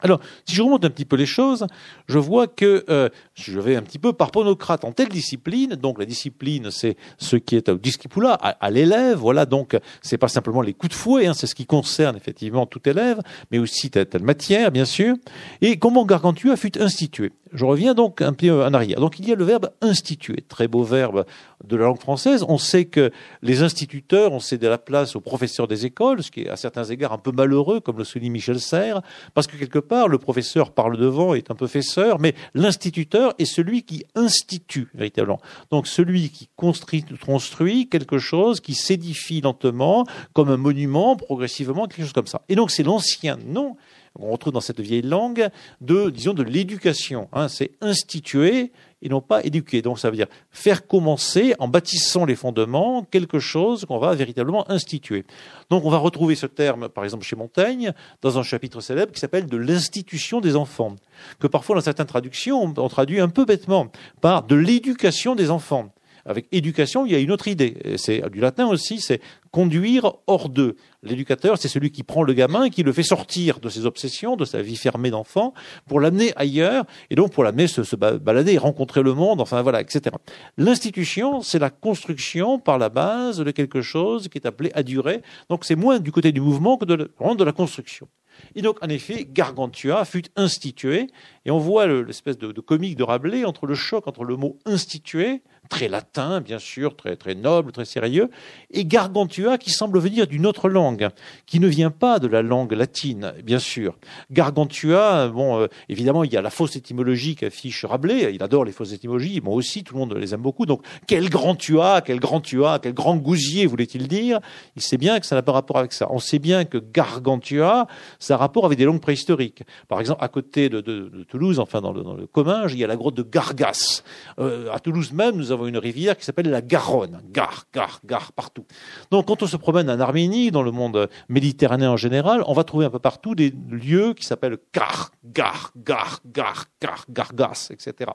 Alors, 0.02 0.20
si 0.46 0.54
je 0.54 0.62
remonte 0.62 0.84
un 0.84 0.90
petit 0.90 1.04
peu 1.04 1.16
les 1.16 1.26
choses, 1.26 1.66
je 2.06 2.18
vois 2.18 2.46
que 2.46 2.84
euh, 2.88 3.08
je 3.34 3.58
vais 3.60 3.76
un 3.76 3.82
petit 3.82 3.98
peu 3.98 4.12
par 4.12 4.30
ponocrate 4.30 4.84
en 4.84 4.92
telle 4.92 5.08
discipline. 5.08 5.70
Donc, 5.76 5.98
la 5.98 6.06
discipline, 6.06 6.70
c'est 6.70 6.96
ce 7.18 7.36
qui 7.36 7.56
est 7.56 7.68
au 7.68 7.76
discipula, 7.76 8.34
à, 8.34 8.70
l'élève. 8.70 9.18
Voilà, 9.18 9.46
donc 9.46 9.76
c'est 10.02 10.18
pas 10.18 10.28
simplement 10.28 10.62
les 10.62 10.74
coups 10.74 10.90
de 10.90 10.96
fouet, 10.96 11.26
hein, 11.26 11.34
c'est 11.34 11.46
ce 11.46 11.54
qui 11.54 11.66
concerne 11.66 12.16
effectivement 12.16 12.66
tout 12.66 12.88
élève, 12.88 13.20
mais 13.50 13.58
aussi 13.58 13.90
telle, 13.90 14.06
telle 14.06 14.22
matière, 14.22 14.70
bien 14.70 14.84
sûr. 14.84 15.16
Et 15.60 15.78
comment 15.78 16.04
Gargantua 16.04 16.56
fut 16.56 16.80
institué. 16.80 17.32
Je 17.52 17.64
reviens 17.64 17.94
donc 17.94 18.22
un 18.22 18.32
peu 18.32 18.64
en 18.64 18.72
arrière. 18.72 19.00
Donc, 19.00 19.18
il 19.18 19.28
y 19.28 19.32
a 19.32 19.34
le 19.34 19.44
verbe 19.44 19.70
instituer, 19.80 20.44
très 20.48 20.68
beau 20.68 20.84
verbe 20.84 21.24
de 21.64 21.76
la 21.76 21.86
langue 21.86 21.98
française. 21.98 22.44
On 22.48 22.58
sait 22.58 22.84
que 22.84 23.10
les 23.42 23.62
instituteurs 23.62 24.32
ont 24.32 24.38
cédé 24.38 24.68
la 24.68 24.78
place 24.78 25.16
aux 25.16 25.20
professeurs 25.20 25.66
des 25.66 25.84
écoles, 25.84 26.22
ce 26.22 26.30
qui 26.30 26.42
est 26.42 26.48
à 26.48 26.56
certains 26.56 26.84
égards 26.84 27.12
un 27.12 27.18
peu 27.18 27.32
malheureux, 27.32 27.80
comme 27.80 27.98
le 27.98 28.04
souligne 28.04 28.30
Michel 28.30 28.60
Serres, 28.60 29.02
parce 29.34 29.48
que 29.48 29.56
quelque 29.56 29.80
le 29.90 30.18
professeur 30.18 30.72
parle 30.72 30.96
devant, 30.96 31.35
est 31.35 31.50
un 31.50 31.55
peu 31.55 31.66
fesseur, 31.66 32.20
mais 32.20 32.35
l'instituteur 32.55 33.35
est 33.38 33.44
celui 33.44 33.83
qui 33.83 34.05
institue 34.14 34.88
véritablement. 34.94 35.40
Donc 35.70 35.87
celui 35.87 36.31
qui 36.31 36.48
construit 36.57 37.88
quelque 37.88 38.18
chose, 38.18 38.61
qui 38.61 38.74
s'édifie 38.74 39.40
lentement, 39.40 40.07
comme 40.33 40.48
un 40.50 40.57
monument, 40.57 41.16
progressivement, 41.16 41.87
quelque 41.87 42.03
chose 42.03 42.12
comme 42.12 42.26
ça. 42.26 42.42
Et 42.48 42.55
donc 42.55 42.70
c'est 42.70 42.83
l'ancien 42.83 43.37
nom 43.46 43.76
on 44.18 44.32
retrouve 44.32 44.52
dans 44.52 44.60
cette 44.60 44.80
vieille 44.80 45.02
langue 45.02 45.48
de, 45.80 46.10
disons, 46.10 46.34
de 46.34 46.42
l'éducation. 46.42 47.28
Hein. 47.32 47.48
c'est 47.48 47.72
instituer 47.80 48.72
et 49.02 49.08
non 49.08 49.20
pas 49.20 49.42
éduquer. 49.44 49.82
Donc 49.82 49.98
ça 49.98 50.10
veut 50.10 50.16
dire 50.16 50.26
faire 50.50 50.86
commencer, 50.86 51.54
en 51.58 51.68
bâtissant 51.68 52.24
les 52.24 52.34
fondements, 52.34 53.04
quelque 53.04 53.38
chose 53.38 53.84
qu'on 53.86 53.98
va 53.98 54.14
véritablement 54.14 54.70
instituer. 54.70 55.24
Donc 55.70 55.84
on 55.84 55.90
va 55.90 55.98
retrouver 55.98 56.34
ce 56.34 56.46
terme, 56.46 56.88
par 56.88 57.04
exemple, 57.04 57.24
chez 57.24 57.36
Montaigne, 57.36 57.92
dans 58.20 58.38
un 58.38 58.42
chapitre 58.42 58.80
célèbre 58.80 59.12
qui 59.12 59.20
s'appelle 59.20 59.46
de 59.46 59.56
l'institution 59.56 60.40
des 60.40 60.56
enfants, 60.56 60.96
que 61.38 61.46
parfois 61.46 61.76
dans 61.76 61.82
certaines 61.82 62.06
traductions, 62.06 62.62
on 62.62 62.88
traduit 62.88 63.20
un 63.20 63.28
peu 63.28 63.44
bêtement 63.44 63.88
par 64.20 64.42
de 64.42 64.56
l'éducation 64.56 65.34
des 65.34 65.50
enfants. 65.50 65.90
Avec 66.26 66.46
éducation, 66.52 67.06
il 67.06 67.12
y 67.12 67.14
a 67.14 67.18
une 67.18 67.30
autre 67.30 67.48
idée. 67.48 67.76
C'est 67.96 68.28
du 68.30 68.40
latin 68.40 68.66
aussi, 68.66 69.00
c'est 69.00 69.20
conduire 69.50 70.12
hors 70.26 70.48
d'eux. 70.48 70.76
L'éducateur, 71.02 71.58
c'est 71.58 71.68
celui 71.68 71.90
qui 71.90 72.02
prend 72.02 72.22
le 72.22 72.32
gamin 72.32 72.68
qui 72.68 72.82
le 72.82 72.92
fait 72.92 73.02
sortir 73.02 73.60
de 73.60 73.68
ses 73.68 73.86
obsessions, 73.86 74.36
de 74.36 74.44
sa 74.44 74.62
vie 74.62 74.76
fermée 74.76 75.10
d'enfant, 75.10 75.54
pour 75.86 76.00
l'amener 76.00 76.32
ailleurs, 76.36 76.84
et 77.10 77.14
donc 77.14 77.32
pour 77.32 77.42
l'amener 77.42 77.66
se, 77.66 77.82
se 77.82 77.96
balader, 77.96 78.58
rencontrer 78.58 79.02
le 79.02 79.14
monde, 79.14 79.40
enfin 79.40 79.62
voilà, 79.62 79.80
etc. 79.80 80.16
L'institution, 80.56 81.40
c'est 81.42 81.58
la 81.58 81.70
construction 81.70 82.58
par 82.58 82.78
la 82.78 82.88
base 82.88 83.38
de 83.38 83.50
quelque 83.50 83.82
chose 83.82 84.28
qui 84.28 84.38
est 84.38 84.46
appelé 84.46 84.70
à 84.74 84.82
durer. 84.82 85.22
Donc 85.48 85.64
c'est 85.64 85.76
moins 85.76 85.98
du 85.98 86.12
côté 86.12 86.32
du 86.32 86.40
mouvement 86.40 86.76
que 86.76 86.84
de, 86.84 87.44
la 87.44 87.52
construction. 87.52 88.08
Et 88.54 88.62
donc, 88.62 88.78
en 88.82 88.88
effet, 88.88 89.26
Gargantua 89.30 90.04
fut 90.04 90.24
institué, 90.36 91.08
et 91.44 91.50
on 91.50 91.58
voit 91.58 91.86
l'espèce 91.86 92.38
de, 92.38 92.52
comique 92.60 92.96
de 92.96 93.02
Rabelais 93.02 93.44
entre 93.44 93.66
le 93.66 93.74
choc 93.74 94.06
entre 94.06 94.24
le 94.24 94.36
mot 94.36 94.58
institué, 94.64 95.42
très 95.70 95.88
latin, 95.88 96.42
bien 96.42 96.59
sûr, 96.59 96.96
très, 96.96 97.16
très 97.16 97.35
noble, 97.35 97.72
très 97.72 97.87
sérieux, 97.87 98.28
et 98.70 98.85
Gargantua 98.85 99.56
qui 99.56 99.70
semble 99.70 99.98
venir 99.98 100.26
d'une 100.26 100.44
autre 100.44 100.68
langue, 100.68 101.09
qui 101.46 101.61
ne 101.61 101.68
vient 101.68 101.90
pas 101.90 102.18
de 102.18 102.26
la 102.26 102.42
langue 102.42 102.72
latine, 102.72 103.33
bien 103.42 103.61
sûr. 103.61 103.96
Gargantua, 104.30 105.28
bon, 105.28 105.61
euh, 105.61 105.68
évidemment, 105.88 106.24
il 106.24 106.33
y 106.33 106.37
a 106.37 106.42
la 106.42 106.50
fausse 106.50 106.76
étymologie 106.76 107.37
qu'affiche 107.37 107.85
Rabelais, 107.85 108.35
il 108.35 108.42
adore 108.42 108.64
les 108.64 108.72
fausses 108.72 108.92
étymologies, 108.92 109.40
moi 109.40 109.54
aussi, 109.54 109.85
tout 109.85 109.94
le 109.94 110.00
monde 110.00 110.14
les 110.14 110.35
aime 110.35 110.42
beaucoup, 110.42 110.66
donc 110.66 110.85
quel 111.06 111.30
grand 111.30 111.54
tu 111.54 111.80
as, 111.80 112.02
quel 112.04 112.20
grand 112.20 112.40
tu 112.40 112.64
as, 112.64 112.80
quel 112.83 112.92
grand 112.92 113.16
gousier, 113.16 113.66
voulait-il 113.66 114.09
dire? 114.09 114.40
Il 114.76 114.83
sait 114.83 114.98
bien 114.98 115.20
que 115.20 115.26
ça 115.26 115.37
n'a 115.37 115.42
pas 115.42 115.52
rapport 115.52 115.78
avec 115.78 115.92
ça. 115.92 116.09
On 116.11 116.18
sait 116.18 116.40
bien 116.40 116.64
que 116.64 116.78
Gargantua, 116.78 117.87
ça 118.18 118.35
a 118.35 118.37
rapport 118.37 118.66
avec 118.66 118.76
des 118.76 118.85
langues 118.85 119.00
préhistoriques. 119.00 119.62
Par 119.88 120.00
exemple, 120.00 120.22
à 120.22 120.28
côté 120.28 120.68
de, 120.68 120.80
Toulouse, 121.28 121.61
enfin 121.61 121.80
dans 121.80 121.92
le, 121.92 122.02
dans 122.02 122.16
Comminges, 122.33 122.74
il 122.74 122.80
y 122.80 122.85
a 122.85 122.88
la 122.88 122.96
grotte 122.96 123.14
de 123.14 123.22
Gargas. 123.22 124.02
Euh, 124.40 124.70
à 124.72 124.80
Toulouse 124.80 125.12
même, 125.12 125.37
nous 125.37 125.52
avons 125.52 125.59
avons 125.60 125.68
une 125.68 125.78
rivière 125.78 126.16
qui 126.16 126.24
s'appelle 126.24 126.48
la 126.48 126.62
Garonne. 126.62 127.20
Gare, 127.30 127.64
gare, 127.72 128.00
gare, 128.04 128.32
partout. 128.32 128.64
Donc, 129.10 129.26
quand 129.26 129.42
on 129.42 129.46
se 129.46 129.56
promène 129.56 129.90
en 129.90 130.00
Arménie, 130.00 130.50
dans 130.50 130.62
le 130.62 130.70
monde 130.70 131.08
méditerranéen 131.28 131.90
en 131.90 131.96
général, 131.96 132.42
on 132.46 132.52
va 132.52 132.64
trouver 132.64 132.86
un 132.86 132.90
peu 132.90 132.98
partout 132.98 133.34
des 133.34 133.52
lieux 133.70 134.14
qui 134.14 134.24
s'appellent 134.24 134.58
gar, 134.74 135.10
gar, 135.24 135.72
gar, 135.76 136.20
gar, 136.26 136.64
gar, 136.80 137.04
gargas, 137.08 137.68
etc. 137.70 138.10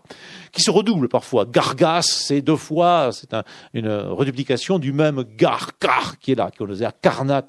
Qui 0.51 0.61
se 0.61 0.71
redoublent 0.71 1.09
parfois. 1.09 1.45
Gargas, 1.45 2.03
c'est 2.03 2.41
deux 2.41 2.55
fois, 2.55 3.11
c'est 3.11 3.35
une 3.73 3.89
reduplication 3.89 4.79
du 4.79 4.91
même 4.91 5.23
gar, 5.37 5.71
gar, 5.81 6.17
qui 6.19 6.31
est 6.31 6.35
là, 6.35 6.49
qu'on 6.57 6.65
à 6.81 6.91
Karnak, 6.91 7.45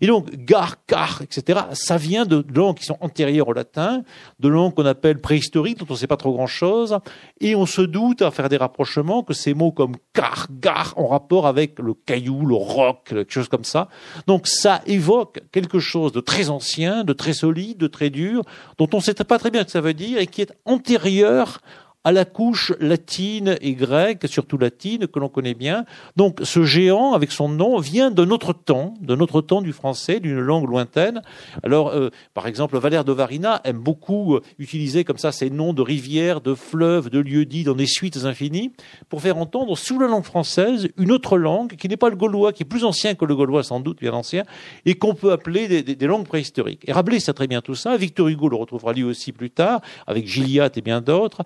Et 0.00 0.06
donc, 0.06 0.30
gar, 0.36 0.76
car, 0.86 1.22
etc., 1.22 1.60
ça 1.72 1.96
vient 1.96 2.24
de 2.24 2.44
langues 2.54 2.76
qui 2.76 2.84
sont 2.84 2.98
antérieures 3.00 3.48
au 3.48 3.52
latin, 3.52 4.02
de 4.40 4.48
langues 4.48 4.74
qu'on 4.74 4.86
appelle 4.86 5.20
préhistoriques, 5.20 5.78
dont 5.78 5.86
on 5.90 5.94
ne 5.94 5.98
sait 5.98 6.06
pas 6.06 6.16
trop 6.16 6.32
grand-chose, 6.32 6.98
et 7.40 7.54
on 7.54 7.66
se 7.66 7.82
doute 7.82 8.22
à 8.22 8.30
faire 8.30 8.48
des 8.48 8.56
rapprochements 8.56 9.15
que 9.22 9.34
ces 9.34 9.54
mots 9.54 9.72
comme 9.72 9.96
car, 10.12 10.48
gar 10.50 10.94
ont 10.96 11.08
rapport 11.08 11.46
avec 11.46 11.78
le 11.78 11.94
caillou, 11.94 12.46
le 12.46 12.54
roc, 12.54 13.04
quelque 13.04 13.32
chose 13.32 13.48
comme 13.48 13.64
ça. 13.64 13.88
Donc 14.26 14.46
ça 14.46 14.82
évoque 14.86 15.40
quelque 15.52 15.78
chose 15.78 16.12
de 16.12 16.20
très 16.20 16.50
ancien, 16.50 17.04
de 17.04 17.12
très 17.12 17.32
solide, 17.32 17.78
de 17.78 17.86
très 17.86 18.10
dur, 18.10 18.42
dont 18.78 18.88
on 18.92 18.96
ne 18.96 19.02
sait 19.02 19.14
pas 19.14 19.38
très 19.38 19.50
bien 19.50 19.62
ce 19.62 19.66
que 19.66 19.72
ça 19.72 19.80
veut 19.80 19.94
dire 19.94 20.18
et 20.18 20.26
qui 20.26 20.42
est 20.42 20.52
antérieur 20.64 21.60
à 22.06 22.12
la 22.12 22.24
couche 22.24 22.72
latine 22.78 23.56
et 23.60 23.74
grecque, 23.74 24.28
surtout 24.28 24.58
latine, 24.58 25.08
que 25.08 25.18
l'on 25.18 25.28
connaît 25.28 25.54
bien. 25.54 25.84
Donc 26.14 26.38
ce 26.44 26.62
géant, 26.62 27.14
avec 27.14 27.32
son 27.32 27.48
nom, 27.48 27.80
vient 27.80 28.12
de 28.12 28.24
notre 28.24 28.52
temps, 28.52 28.94
de 29.00 29.16
notre 29.16 29.40
temps 29.40 29.60
du 29.60 29.72
français, 29.72 30.20
d'une 30.20 30.38
langue 30.38 30.70
lointaine. 30.70 31.20
Alors, 31.64 31.88
euh, 31.88 32.10
par 32.32 32.46
exemple, 32.46 32.78
Valère 32.78 33.04
de 33.04 33.10
Varina 33.10 33.60
aime 33.64 33.78
beaucoup 33.78 34.36
euh, 34.36 34.42
utiliser 34.60 35.02
comme 35.02 35.18
ça 35.18 35.32
ces 35.32 35.50
noms 35.50 35.72
de 35.72 35.82
rivières, 35.82 36.40
de 36.40 36.54
fleuves, 36.54 37.10
de 37.10 37.18
lieux-dits 37.18 37.64
dans 37.64 37.74
des 37.74 37.88
suites 37.88 38.18
infinies, 38.24 38.70
pour 39.08 39.20
faire 39.20 39.36
entendre 39.36 39.76
sous 39.76 39.98
la 39.98 40.06
langue 40.06 40.22
française 40.22 40.88
une 40.96 41.10
autre 41.10 41.36
langue 41.36 41.74
qui 41.74 41.88
n'est 41.88 41.96
pas 41.96 42.08
le 42.08 42.14
gaulois, 42.14 42.52
qui 42.52 42.62
est 42.62 42.66
plus 42.66 42.84
ancien 42.84 43.16
que 43.16 43.24
le 43.24 43.34
gaulois 43.34 43.64
sans 43.64 43.80
doute, 43.80 43.98
bien 43.98 44.12
ancien, 44.12 44.44
et 44.84 44.94
qu'on 44.94 45.16
peut 45.16 45.32
appeler 45.32 45.82
des, 45.82 46.06
langues 46.06 46.28
préhistoriques. 46.28 46.82
Et 46.86 46.92
Rabelais 46.92 47.18
sait 47.18 47.32
très 47.32 47.48
bien 47.48 47.62
tout 47.62 47.74
ça. 47.74 47.96
Victor 47.96 48.28
Hugo 48.28 48.48
le 48.48 48.54
retrouvera 48.54 48.92
lui 48.92 49.02
aussi 49.02 49.32
plus 49.32 49.50
tard, 49.50 49.80
avec 50.06 50.28
Gilliatt 50.28 50.76
et 50.76 50.82
bien 50.82 51.00
d'autres. 51.00 51.42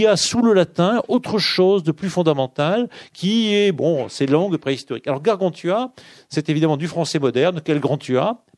Y 0.00 0.06
a 0.06 0.16
sous 0.16 0.42
le 0.42 0.52
latin 0.52 1.02
autre 1.08 1.38
chose 1.38 1.82
de 1.82 1.92
plus 1.92 2.10
fondamental 2.10 2.88
qui 3.12 3.54
est, 3.54 3.72
bon, 3.72 4.08
ces 4.08 4.26
langues 4.26 4.56
préhistoriques. 4.56 5.06
Alors 5.06 5.22
Gargantua, 5.22 5.92
c'est 6.28 6.48
évidemment 6.48 6.76
du 6.76 6.88
français 6.88 7.18
moderne, 7.18 7.60
quel 7.64 7.80
grand 7.80 8.00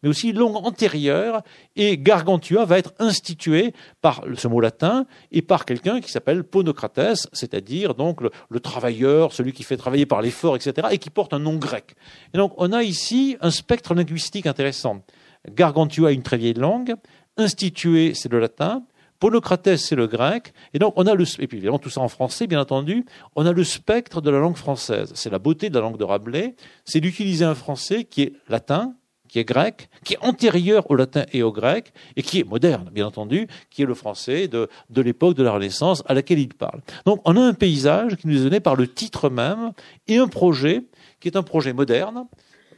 mais 0.02 0.08
aussi 0.08 0.32
langue 0.32 0.56
antérieure, 0.56 1.42
et 1.76 1.98
Gargantua 1.98 2.64
va 2.64 2.78
être 2.78 2.92
institué 2.98 3.72
par 4.00 4.24
ce 4.34 4.48
mot 4.48 4.60
latin 4.60 5.06
et 5.30 5.42
par 5.42 5.64
quelqu'un 5.64 6.00
qui 6.00 6.10
s'appelle 6.10 6.44
Ponocrates, 6.44 7.28
c'est-à-dire 7.32 7.94
donc 7.94 8.20
le, 8.20 8.60
travailleur, 8.60 9.32
celui 9.32 9.52
qui 9.52 9.62
fait 9.62 9.76
travailler 9.76 10.06
par 10.06 10.22
l'effort, 10.22 10.56
etc., 10.56 10.88
et 10.90 10.98
qui 10.98 11.10
porte 11.10 11.32
un 11.32 11.38
nom 11.38 11.56
grec. 11.56 11.94
Et 12.34 12.38
donc 12.38 12.52
on 12.56 12.72
a 12.72 12.82
ici 12.82 13.36
un 13.40 13.50
spectre 13.50 13.94
linguistique 13.94 14.46
intéressant. 14.46 15.02
Gargantua 15.50 16.12
est 16.12 16.14
une 16.14 16.22
très 16.22 16.36
vieille 16.36 16.54
langue, 16.54 16.94
institué 17.36 18.12
c'est 18.14 18.30
le 18.30 18.38
latin, 18.38 18.82
Ponocrates, 19.22 19.76
c'est 19.76 19.94
le 19.94 20.08
grec, 20.08 20.52
et 20.74 20.80
donc 20.80 20.94
on 20.96 21.06
a 21.06 21.14
le, 21.14 21.22
et 21.38 21.46
puis 21.46 21.58
évidemment 21.58 21.78
tout 21.78 21.90
ça 21.90 22.00
en 22.00 22.08
français, 22.08 22.48
bien 22.48 22.60
entendu, 22.60 23.06
on 23.36 23.46
a 23.46 23.52
le 23.52 23.62
spectre 23.62 24.20
de 24.20 24.30
la 24.30 24.40
langue 24.40 24.56
française. 24.56 25.12
C'est 25.14 25.30
la 25.30 25.38
beauté 25.38 25.70
de 25.70 25.76
la 25.76 25.80
langue 25.80 25.96
de 25.96 26.02
Rabelais, 26.02 26.56
c'est 26.84 26.98
d'utiliser 26.98 27.44
un 27.44 27.54
français 27.54 28.02
qui 28.02 28.22
est 28.22 28.32
latin, 28.48 28.96
qui 29.28 29.38
est 29.38 29.44
grec, 29.44 29.90
qui 30.02 30.14
est 30.14 30.18
antérieur 30.22 30.90
au 30.90 30.96
latin 30.96 31.24
et 31.32 31.44
au 31.44 31.52
grec, 31.52 31.92
et 32.16 32.22
qui 32.24 32.40
est 32.40 32.44
moderne, 32.44 32.90
bien 32.92 33.06
entendu, 33.06 33.46
qui 33.70 33.82
est 33.82 33.86
le 33.86 33.94
français 33.94 34.48
de, 34.48 34.68
l'époque 34.96 35.36
de 35.36 35.44
la 35.44 35.52
Renaissance 35.52 36.02
à 36.06 36.14
laquelle 36.14 36.40
il 36.40 36.52
parle. 36.52 36.80
Donc 37.06 37.20
on 37.24 37.36
a 37.36 37.40
un 37.40 37.54
paysage 37.54 38.16
qui 38.16 38.26
nous 38.26 38.40
est 38.40 38.42
donné 38.42 38.58
par 38.58 38.74
le 38.74 38.88
titre 38.88 39.30
même, 39.30 39.70
et 40.08 40.16
un 40.16 40.26
projet 40.26 40.82
qui 41.20 41.28
est 41.28 41.36
un 41.36 41.44
projet 41.44 41.72
moderne, 41.72 42.24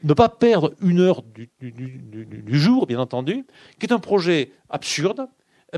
ne 0.03 0.13
pas 0.13 0.29
perdre 0.29 0.75
une 0.83 1.01
heure 1.01 1.23
du 1.63 2.59
jour, 2.61 2.87
bien 2.87 2.99
entendu, 2.99 3.47
qui 3.81 3.87
est 3.87 3.93
un 3.95 3.99
projet 3.99 4.53
absurde, 4.69 5.27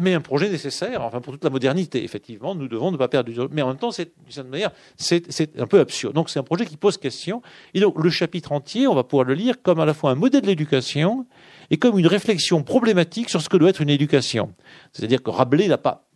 mais 0.01 0.15
un 0.15 0.21
projet 0.21 0.49
nécessaire, 0.49 1.03
enfin 1.03 1.21
pour 1.21 1.33
toute 1.33 1.45
la 1.45 1.51
modernité, 1.51 2.05
effectivement, 2.05 2.55
nous 2.55 2.69
devons 2.69 2.91
ne 2.91 2.97
pas 2.97 3.09
perdre 3.09 3.31
du 3.31 3.37
temps. 3.37 3.47
Mais 3.51 3.63
en 3.63 3.69
même 3.69 3.77
temps, 3.77 3.91
d'une 3.91 4.07
certaine 4.29 4.51
manière, 4.51 4.71
c'est 4.97 5.59
un 5.59 5.67
peu 5.67 5.81
absurde. 5.81 6.15
Donc 6.15 6.31
c'est 6.31 6.39
un 6.39 6.45
projet 6.45 6.67
qui 6.67 6.77
pose 6.77 6.99
question. 6.99 7.43
Et 7.75 7.81
donc 7.81 8.03
le 8.03 8.11
chapitre 8.11 8.53
entier, 8.53 8.87
on 8.87 8.95
va 8.95 9.05
pouvoir 9.05 9.27
le 9.27 9.35
lire 9.35 9.63
comme 9.63 9.81
à 9.81 9.85
la 9.85 9.95
fois 9.95 10.11
un 10.11 10.15
modèle 10.15 10.43
d'éducation 10.43 11.27
et 11.71 11.77
comme 11.77 11.99
une 11.99 12.07
réflexion 12.07 12.63
problématique 12.63 13.31
sur 13.31 13.41
ce 13.41 13.49
que 13.49 13.57
doit 13.57 13.71
être 13.71 13.81
une 13.81 13.91
éducation. 13.91 14.53
C'est-à-dire 14.93 15.23
que 15.23 15.31
Rabelais 15.31 15.69
n'a 15.69 15.79
pas 15.79 16.09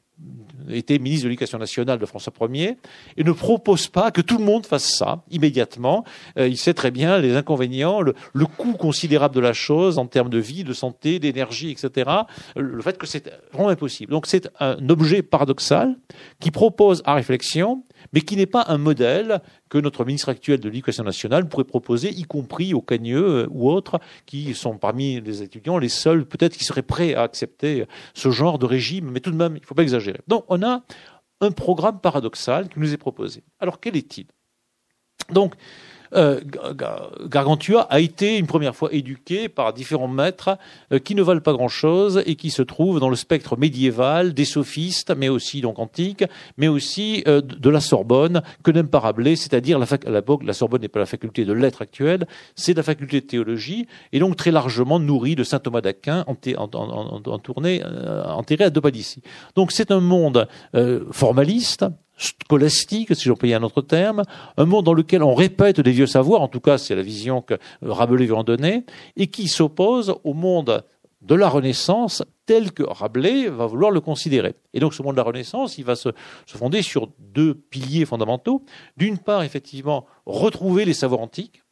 était 0.69 0.99
ministre 0.99 1.25
de 1.25 1.29
l'Éducation 1.29 1.59
nationale 1.59 1.99
de 1.99 2.07
François 2.07 2.33
Ier, 2.53 2.77
et 3.17 3.25
ne 3.25 3.33
propose 3.33 3.89
pas 3.89 4.11
que 4.11 4.21
tout 4.21 4.39
le 4.39 4.45
monde 4.45 4.67
fasse 4.67 4.97
ça 4.97 5.23
immédiatement. 5.31 6.05
Euh, 6.39 6.49
il 6.49 6.57
sait 6.57 6.75
très 6.75 6.91
bien 6.91 7.19
les 7.19 7.37
inconvénients, 7.37 8.01
le, 8.01 8.15
coût 8.57 8.73
considérable 8.73 9.35
de 9.35 9.41
la 9.41 9.53
chose 9.53 9.99
en 9.99 10.07
termes 10.07 10.31
de 10.31 10.39
vie, 10.39 10.65
de 10.65 10.73
santé, 10.73 11.19
d'énergie, 11.19 11.71
etc. 11.71 12.11
Le 12.57 12.83
fait 12.83 12.99
que 12.99 13.07
c'est 13.07 13.31
vraiment 13.53 13.69
impossible. 13.69 14.11
Donc 14.11 14.27
c'est 14.27 14.49
un 14.59 14.89
objet 14.89 15.23
paradoxal 15.23 15.97
qui 16.41 16.51
propose 16.51 17.03
à 17.05 17.15
réflexion 17.15 17.85
mais 18.13 18.21
qui 18.21 18.37
n'est 18.37 18.47
pas 18.47 18.65
un 18.69 18.79
modèle 18.79 19.41
que 19.69 19.79
notre 19.79 20.05
ministre 20.05 20.29
actuel 20.29 20.59
de 20.59 20.69
l'Éducation 20.69 21.05
nationale 21.05 21.49
pourrait 21.49 21.65
proposer, 21.65 22.11
y 22.11 22.25
compris 22.25 22.75
aux 22.75 22.81
Cagneux 22.81 23.45
euh, 23.45 23.47
ou 23.51 23.71
autres, 23.71 24.01
qui 24.27 24.55
sont 24.55 24.77
parmi 24.77 25.21
les 25.21 25.43
étudiants 25.43 25.79
les 25.79 25.89
seuls 25.89 26.27
peut-être 26.27 26.57
qui 26.57 26.65
seraient 26.65 26.83
prêts 26.83 27.15
à 27.15 27.23
accepter 27.23 27.87
ce 28.15 28.31
genre 28.31 28.59
de 28.59 28.67
régime, 28.67 29.11
mais 29.13 29.21
tout 29.21 29.31
de 29.31 29.37
même, 29.37 29.57
il 29.57 29.61
ne 29.61 29.67
faut 29.67 29.75
pas 29.75 29.83
exagérer. 29.83 30.21
Donc 30.27 30.45
on 30.49 30.60
un 30.65 31.51
programme 31.53 32.01
paradoxal 32.01 32.69
qui 32.69 32.79
nous 32.79 32.93
est 32.93 32.99
proposé. 32.99 33.45
Alors 33.59 33.81
quel 33.81 33.97
est-il? 33.97 34.27
Donc, 35.31 35.55
euh, 36.15 36.41
Gargantua 37.27 37.83
a 37.83 38.01
été 38.01 38.37
une 38.37 38.47
première 38.47 38.75
fois 38.75 38.93
éduqué 38.93 39.49
par 39.49 39.73
différents 39.73 40.09
maîtres 40.09 40.59
euh, 40.93 40.99
qui 40.99 41.15
ne 41.15 41.23
valent 41.23 41.41
pas 41.41 41.53
grand-chose 41.53 42.23
et 42.27 42.35
qui 42.35 42.51
se 42.51 42.63
trouvent 42.63 43.01
dans 43.01 43.09
le 43.09 43.17
spectre 43.17 43.57
médiéval 43.57 44.35
des 44.35 44.45
sophistes, 44.45 45.15
mais 45.17 45.29
aussi 45.29 45.61
donc 45.61 45.79
antiques, 45.79 46.25
mais 46.57 46.69
aussi 46.69 47.23
euh, 47.29 47.41
de 47.41 47.71
la 47.71 47.81
Sorbonne 47.81 48.43
que 48.63 48.71
n'aime 48.71 48.89
pas 48.89 49.01
Rabelais, 49.01 49.37
c'est-à-dire 49.37 49.79
la, 49.79 49.87
la, 50.07 50.23
la 50.43 50.53
Sorbonne 50.53 50.83
n'est 50.83 50.89
pas 50.89 51.01
la 51.01 51.07
faculté 51.07 51.45
de 51.45 51.53
lettres 51.53 51.83
actuelle, 51.83 52.27
c'est 52.55 52.75
la 52.75 52.83
faculté 52.83 53.21
de 53.21 53.27
théologie 53.27 53.87
et 54.13 54.19
donc 54.19 54.37
très 54.37 54.51
largement 54.51 54.99
nourrie 54.99 55.37
de 55.37 55.45
saint 55.45 55.59
Thomas 55.59 55.81
d'Aquin 55.81 56.25
enterré 56.27 57.85
à 58.65 58.71
Dopadici. 58.71 59.23
Donc 59.55 59.73
c'est 59.73 59.91
un 59.91 60.01
monde 60.01 60.49
formaliste, 61.11 61.85
scolastique, 62.21 63.15
si 63.17 63.31
peux 63.31 63.55
un 63.55 63.63
autre 63.63 63.83
terme, 63.83 64.23
un 64.57 64.65
monde 64.67 64.85
dans 64.85 64.95
lequel 64.95 65.23
on 65.23 65.35
répète 65.35 65.81
des 65.81 65.93
vieux 65.93 66.07
savoirs, 66.07 66.43
en 66.43 66.49
tout 66.49 66.61
cas 66.61 66.79
c'est 66.79 66.95
la 66.95 67.03
vision 67.03 67.41
que 67.41 67.55
Rabelais 67.83 68.27
veut 68.27 68.35
en 68.35 68.45
donner, 68.45 68.85
et 69.17 69.29
qui 69.29 69.49
s'oppose 69.49 70.15
au 70.25 70.35
monde 70.35 70.85
de 71.23 71.35
la 71.35 71.49
Renaissance 71.49 72.23
tel 72.47 72.73
que 72.73 72.83
Rabelais 72.83 73.49
va 73.49 73.67
vouloir 73.67 73.91
le 73.91 74.01
considérer. 74.01 74.55
Et 74.75 74.81
donc 74.81 74.95
ce 74.95 75.03
monde 75.03 75.15
de 75.15 75.19
la 75.19 75.25
Renaissance, 75.25 75.79
il 75.79 75.85
va 75.85 75.97
se, 75.97 76.11
fonder 76.47 76.83
sur 76.83 77.09
deux 77.19 77.55
piliers 77.55 78.05
fondamentaux. 78.05 78.65
D'une 78.97 79.19
part, 79.19 79.43
effectivement, 79.43 80.07
retrouver 80.27 80.85
les 80.85 80.95
savoirs 80.95 81.21
antiques, 81.21 81.63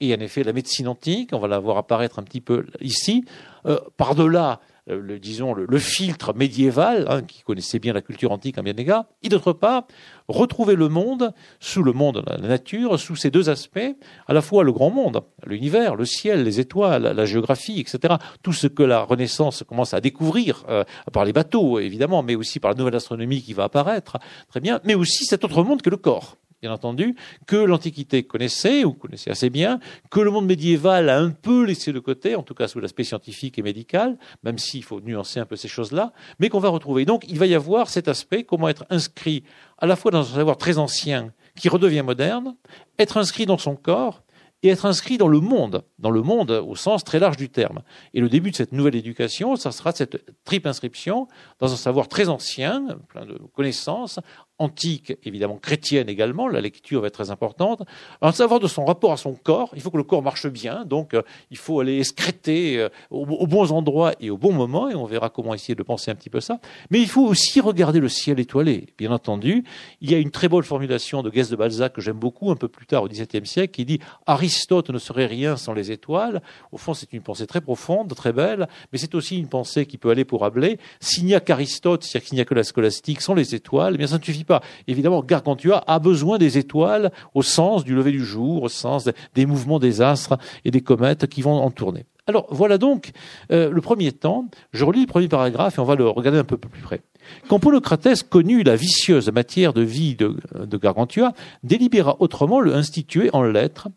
et 0.00 0.14
en 0.14 0.20
effet 0.20 0.42
la 0.42 0.52
médecine 0.52 0.88
antique, 0.88 1.30
on 1.32 1.38
va 1.38 1.48
la 1.48 1.58
voir 1.58 1.78
apparaître 1.78 2.18
un 2.18 2.22
petit 2.22 2.40
peu 2.40 2.66
ici, 2.80 3.24
euh, 3.66 3.78
par-delà 3.96 4.60
le, 4.86 5.18
disons, 5.18 5.52
le, 5.52 5.78
filtre 5.78 6.32
médiéval, 6.34 7.06
hein, 7.08 7.22
qui 7.22 7.42
connaissait 7.42 7.78
bien 7.78 7.92
la 7.92 8.02
culture 8.02 8.30
antique 8.30 8.58
en 8.58 8.62
bien 8.62 8.76
égard, 8.76 9.04
et 9.22 9.28
d'autre 9.28 9.52
part, 9.52 9.86
retrouver 10.28 10.76
le 10.76 10.88
monde 10.88 11.32
sous 11.60 11.82
le 11.82 11.92
monde, 11.92 12.22
la 12.26 12.38
nature, 12.38 12.98
sous 12.98 13.16
ces 13.16 13.30
deux 13.30 13.50
aspects, 13.50 13.96
à 14.26 14.32
la 14.32 14.42
fois 14.42 14.64
le 14.64 14.72
grand 14.72 14.90
monde, 14.90 15.22
l'univers, 15.44 15.96
le 15.96 16.04
ciel, 16.04 16.44
les 16.44 16.60
étoiles, 16.60 17.02
la, 17.02 17.24
géographie, 17.24 17.80
etc. 17.80 18.14
Tout 18.42 18.52
ce 18.52 18.66
que 18.68 18.82
la 18.82 19.00
Renaissance 19.00 19.64
commence 19.66 19.94
à 19.94 20.00
découvrir, 20.00 20.64
euh, 20.68 20.84
par 21.12 21.24
les 21.24 21.32
bateaux, 21.32 21.78
évidemment, 21.78 22.22
mais 22.22 22.36
aussi 22.36 22.60
par 22.60 22.70
la 22.70 22.76
nouvelle 22.76 22.96
astronomie 22.96 23.42
qui 23.42 23.54
va 23.54 23.64
apparaître, 23.64 24.18
très 24.48 24.60
bien, 24.60 24.80
mais 24.84 24.94
aussi 24.94 25.24
cet 25.24 25.44
autre 25.44 25.62
monde 25.64 25.82
que 25.82 25.90
le 25.90 25.96
corps 25.96 26.36
bien 26.62 26.72
entendu, 26.72 27.16
que 27.46 27.56
l'Antiquité 27.56 28.22
connaissait, 28.22 28.84
ou 28.84 28.92
connaissait 28.92 29.30
assez 29.30 29.50
bien, 29.50 29.78
que 30.10 30.20
le 30.20 30.30
monde 30.30 30.46
médiéval 30.46 31.08
a 31.08 31.18
un 31.18 31.30
peu 31.30 31.64
laissé 31.64 31.92
de 31.92 31.98
côté, 31.98 32.34
en 32.34 32.42
tout 32.42 32.54
cas 32.54 32.68
sous 32.68 32.80
l'aspect 32.80 33.04
scientifique 33.04 33.58
et 33.58 33.62
médical, 33.62 34.18
même 34.42 34.58
s'il 34.58 34.82
faut 34.82 35.00
nuancer 35.00 35.38
un 35.40 35.46
peu 35.46 35.56
ces 35.56 35.68
choses-là, 35.68 36.12
mais 36.38 36.48
qu'on 36.48 36.60
va 36.60 36.68
retrouver. 36.68 37.04
Donc 37.04 37.24
il 37.28 37.38
va 37.38 37.46
y 37.46 37.54
avoir 37.54 37.88
cet 37.88 38.08
aspect, 38.08 38.44
comment 38.44 38.68
être 38.68 38.86
inscrit 38.90 39.44
à 39.78 39.86
la 39.86 39.96
fois 39.96 40.10
dans 40.10 40.20
un 40.20 40.34
savoir 40.36 40.56
très 40.56 40.78
ancien 40.78 41.32
qui 41.56 41.68
redevient 41.68 42.02
moderne, 42.02 42.56
être 42.98 43.16
inscrit 43.16 43.46
dans 43.46 43.58
son 43.58 43.76
corps, 43.76 44.22
et 44.62 44.68
être 44.68 44.86
inscrit 44.86 45.18
dans 45.18 45.28
le 45.28 45.40
monde, 45.40 45.84
dans 45.98 46.10
le 46.10 46.22
monde 46.22 46.50
au 46.50 46.74
sens 46.76 47.04
très 47.04 47.18
large 47.18 47.36
du 47.36 47.50
terme. 47.50 47.82
Et 48.14 48.20
le 48.20 48.28
début 48.28 48.50
de 48.50 48.56
cette 48.56 48.72
nouvelle 48.72 48.96
éducation, 48.96 49.54
ça 49.56 49.70
sera 49.70 49.92
cette 49.92 50.24
triple 50.44 50.68
inscription 50.68 51.28
dans 51.58 51.72
un 51.72 51.76
savoir 51.76 52.08
très 52.08 52.28
ancien, 52.28 52.98
plein 53.08 53.26
de 53.26 53.38
connaissances, 53.54 54.18
antique, 54.58 55.12
évidemment 55.24 55.56
chrétienne 55.56 56.08
également, 56.08 56.48
la 56.48 56.60
lecture 56.60 57.02
va 57.02 57.08
être 57.08 57.14
très 57.14 57.30
importante, 57.30 57.82
un 58.22 58.32
savoir 58.32 58.58
de 58.58 58.66
son 58.66 58.84
rapport 58.84 59.12
à 59.12 59.16
son 59.16 59.34
corps, 59.34 59.70
il 59.74 59.82
faut 59.82 59.90
que 59.90 59.96
le 59.96 60.02
corps 60.02 60.22
marche 60.22 60.46
bien, 60.46 60.84
donc 60.84 61.14
euh, 61.14 61.22
il 61.50 61.58
faut 61.58 61.80
aller 61.80 61.98
excréter 61.98 62.78
euh, 62.78 62.88
aux, 63.10 63.46
bons 63.46 63.72
endroits 63.72 64.12
et 64.20 64.30
au 64.30 64.38
bon 64.38 64.52
moment, 64.52 64.88
et 64.88 64.94
on 64.94 65.04
verra 65.04 65.28
comment 65.28 65.52
essayer 65.52 65.74
de 65.74 65.82
penser 65.82 66.10
un 66.10 66.14
petit 66.14 66.30
peu 66.30 66.40
ça, 66.40 66.58
mais 66.90 67.00
il 67.00 67.08
faut 67.08 67.24
aussi 67.26 67.60
regarder 67.60 68.00
le 68.00 68.08
ciel 68.08 68.40
étoilé, 68.40 68.86
bien 68.96 69.12
entendu, 69.12 69.64
il 70.00 70.10
y 70.10 70.14
a 70.14 70.18
une 70.18 70.30
très 70.30 70.48
bonne 70.48 70.62
formulation 70.62 71.22
de 71.22 71.28
Guest 71.28 71.50
de 71.50 71.56
Balzac 71.56 71.92
que 71.92 72.00
j'aime 72.00 72.18
beaucoup, 72.18 72.50
un 72.50 72.56
peu 72.56 72.68
plus 72.68 72.86
tard 72.86 73.02
au 73.02 73.08
XVIIe 73.08 73.46
siècle, 73.46 73.74
qui 73.74 73.84
dit 73.84 74.00
«Aristote 74.26 74.90
ne 74.90 74.98
serait 74.98 75.26
rien 75.26 75.56
sans 75.56 75.74
les 75.74 75.92
étoiles», 75.92 76.40
au 76.72 76.78
fond 76.78 76.94
c'est 76.94 77.12
une 77.12 77.22
pensée 77.22 77.46
très 77.46 77.60
profonde, 77.60 78.14
très 78.14 78.32
belle, 78.32 78.68
mais 78.92 78.98
c'est 78.98 79.14
aussi 79.14 79.38
une 79.38 79.48
pensée 79.48 79.84
qui 79.84 79.98
peut 79.98 80.10
aller 80.10 80.24
pour 80.24 80.40
Rabelais, 80.40 80.78
s'il 81.00 81.26
n'y 81.26 81.34
a 81.34 81.40
qu'Aristote, 81.40 82.04
c'est-à-dire 82.04 82.28
qu'il 82.28 82.36
n'y 82.36 82.40
a 82.40 82.44
que 82.44 82.54
la 82.54 82.64
scolastique 82.64 83.20
sans 83.20 83.34
les 83.34 83.54
étoiles, 83.54 83.94
eh 83.94 83.98
bien 83.98 84.06
ça 84.06 84.18
ne 84.18 84.24
suffit 84.24 84.45
pas. 84.46 84.62
Évidemment, 84.86 85.22
Gargantua 85.22 85.84
a 85.86 85.98
besoin 85.98 86.38
des 86.38 86.58
étoiles 86.58 87.10
au 87.34 87.42
sens 87.42 87.84
du 87.84 87.94
lever 87.94 88.12
du 88.12 88.24
jour, 88.24 88.62
au 88.62 88.68
sens 88.68 89.08
des 89.34 89.46
mouvements 89.46 89.78
des 89.78 90.00
astres 90.00 90.38
et 90.64 90.70
des 90.70 90.80
comètes 90.80 91.26
qui 91.26 91.42
vont 91.42 91.52
en 91.52 91.70
tourner. 91.70 92.06
Alors 92.28 92.46
voilà 92.50 92.76
donc 92.76 93.12
euh, 93.52 93.70
le 93.70 93.80
premier 93.80 94.10
temps. 94.12 94.46
Je 94.72 94.84
relis 94.84 95.02
le 95.02 95.06
premier 95.06 95.28
paragraphe 95.28 95.78
et 95.78 95.80
on 95.80 95.84
va 95.84 95.94
le 95.94 96.08
regarder 96.08 96.38
un 96.38 96.44
peu 96.44 96.56
plus 96.56 96.82
près. 96.82 97.02
Quand 97.48 97.58
Ponocrates 97.58 98.22
connut 98.28 98.62
la 98.62 98.76
vicieuse 98.76 99.30
matière 99.30 99.72
de 99.72 99.82
vie 99.82 100.16
de 100.16 100.76
Gargantua, 100.76 101.32
délibéra 101.62 102.16
autrement 102.20 102.60
le 102.60 102.74
instituer 102.74 103.30
en 103.32 103.42
lettres, 103.42 103.88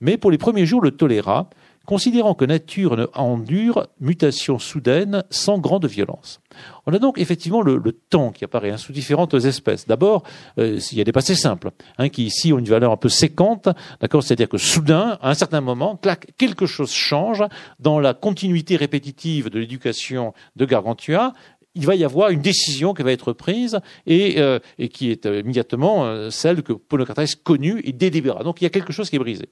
mais 0.00 0.16
pour 0.18 0.30
les 0.30 0.38
premiers 0.38 0.66
jours 0.66 0.80
le 0.80 0.92
toléra, 0.92 1.50
considérant 1.86 2.34
que 2.34 2.44
nature 2.44 3.08
endure 3.14 3.86
mutation 4.00 4.58
soudaine 4.58 5.24
sans 5.30 5.58
grande 5.58 5.86
violence. 5.86 6.40
On 6.86 6.92
a 6.92 6.98
donc 6.98 7.18
effectivement 7.18 7.62
le, 7.62 7.80
temps 7.92 8.30
qui 8.30 8.44
apparaît 8.44 8.70
hein, 8.70 8.76
sous 8.76 8.92
différentes 8.92 9.34
espèces. 9.34 9.86
D'abord, 9.86 10.22
euh, 10.58 10.78
il 10.92 10.98
y 10.98 11.00
a 11.00 11.04
des 11.04 11.12
passés 11.12 11.34
simples, 11.34 11.70
hein, 11.98 12.08
qui 12.08 12.24
ici 12.24 12.52
ont 12.52 12.58
une 12.58 12.66
valeur 12.66 12.92
un 12.92 12.96
peu 12.96 13.08
séquente, 13.08 13.68
d'accord 14.00 14.22
C'est-à-dire 14.22 14.48
que 14.48 14.58
soudain, 14.58 15.18
à 15.22 15.30
un 15.30 15.34
certain 15.34 15.60
moment, 15.60 15.96
clac, 15.96 16.32
quelque 16.38 16.66
chose 16.66 16.92
change 16.92 17.42
dans 17.80 17.98
la 17.98 18.14
continuité 18.14 18.76
répétitive 18.76 19.50
de 19.50 19.58
l'éducation 19.58 20.34
de 20.56 20.64
Gargantua, 20.64 21.32
il 21.76 21.86
va 21.86 21.94
y 21.94 22.04
avoir 22.04 22.30
une 22.30 22.40
décision 22.40 22.94
qui 22.94 23.02
va 23.02 23.12
être 23.12 23.32
prise 23.32 23.78
et, 24.06 24.40
euh, 24.40 24.58
qui 24.90 25.10
est 25.10 25.26
euh, 25.26 25.40
immédiatement 25.40 26.30
celle 26.30 26.62
que 26.62 26.72
Ponocrates 26.72 27.36
connut 27.36 27.80
et 27.84 27.92
délibéra. 27.92 28.42
Donc 28.42 28.60
il 28.60 28.64
y 28.64 28.66
a 28.66 28.70
quelque 28.70 28.92
chose 28.92 29.10
qui 29.10 29.16
est 29.16 29.20
brisé. 29.20 29.48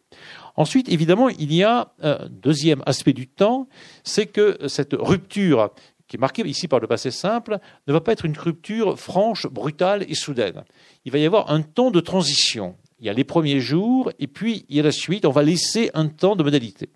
Ensuite, 0.56 0.88
évidemment, 0.88 1.28
il 1.28 1.52
y 1.52 1.62
a 1.62 1.92
un 2.02 2.28
deuxième 2.30 2.82
aspect 2.86 3.12
du 3.12 3.28
temps, 3.28 3.68
c'est 4.02 4.26
que 4.26 4.58
cette 4.68 4.94
rupture 4.98 5.70
qui 6.06 6.16
est 6.16 6.20
marquée 6.20 6.46
ici 6.46 6.68
par 6.68 6.80
le 6.80 6.86
passé 6.86 7.10
simple, 7.10 7.58
ne 7.86 7.92
va 7.92 8.00
pas 8.00 8.12
être 8.12 8.24
une 8.24 8.36
rupture 8.36 8.98
franche, 8.98 9.46
brutale 9.46 10.04
et 10.08 10.14
soudaine. 10.14 10.64
Il 11.04 11.12
va 11.12 11.18
y 11.18 11.26
avoir 11.26 11.50
un 11.50 11.62
temps 11.62 11.90
de 11.90 12.00
transition. 12.00 12.76
Il 13.04 13.08
y 13.08 13.10
a 13.10 13.12
les 13.12 13.24
premiers 13.24 13.60
jours 13.60 14.10
et 14.18 14.26
puis 14.26 14.64
il 14.70 14.76
y 14.76 14.80
a 14.80 14.82
la 14.82 14.90
suite. 14.90 15.26
On 15.26 15.30
va 15.30 15.42
laisser 15.42 15.90
un 15.92 16.06
temps 16.06 16.36
de 16.36 16.42
modalité. 16.42 16.88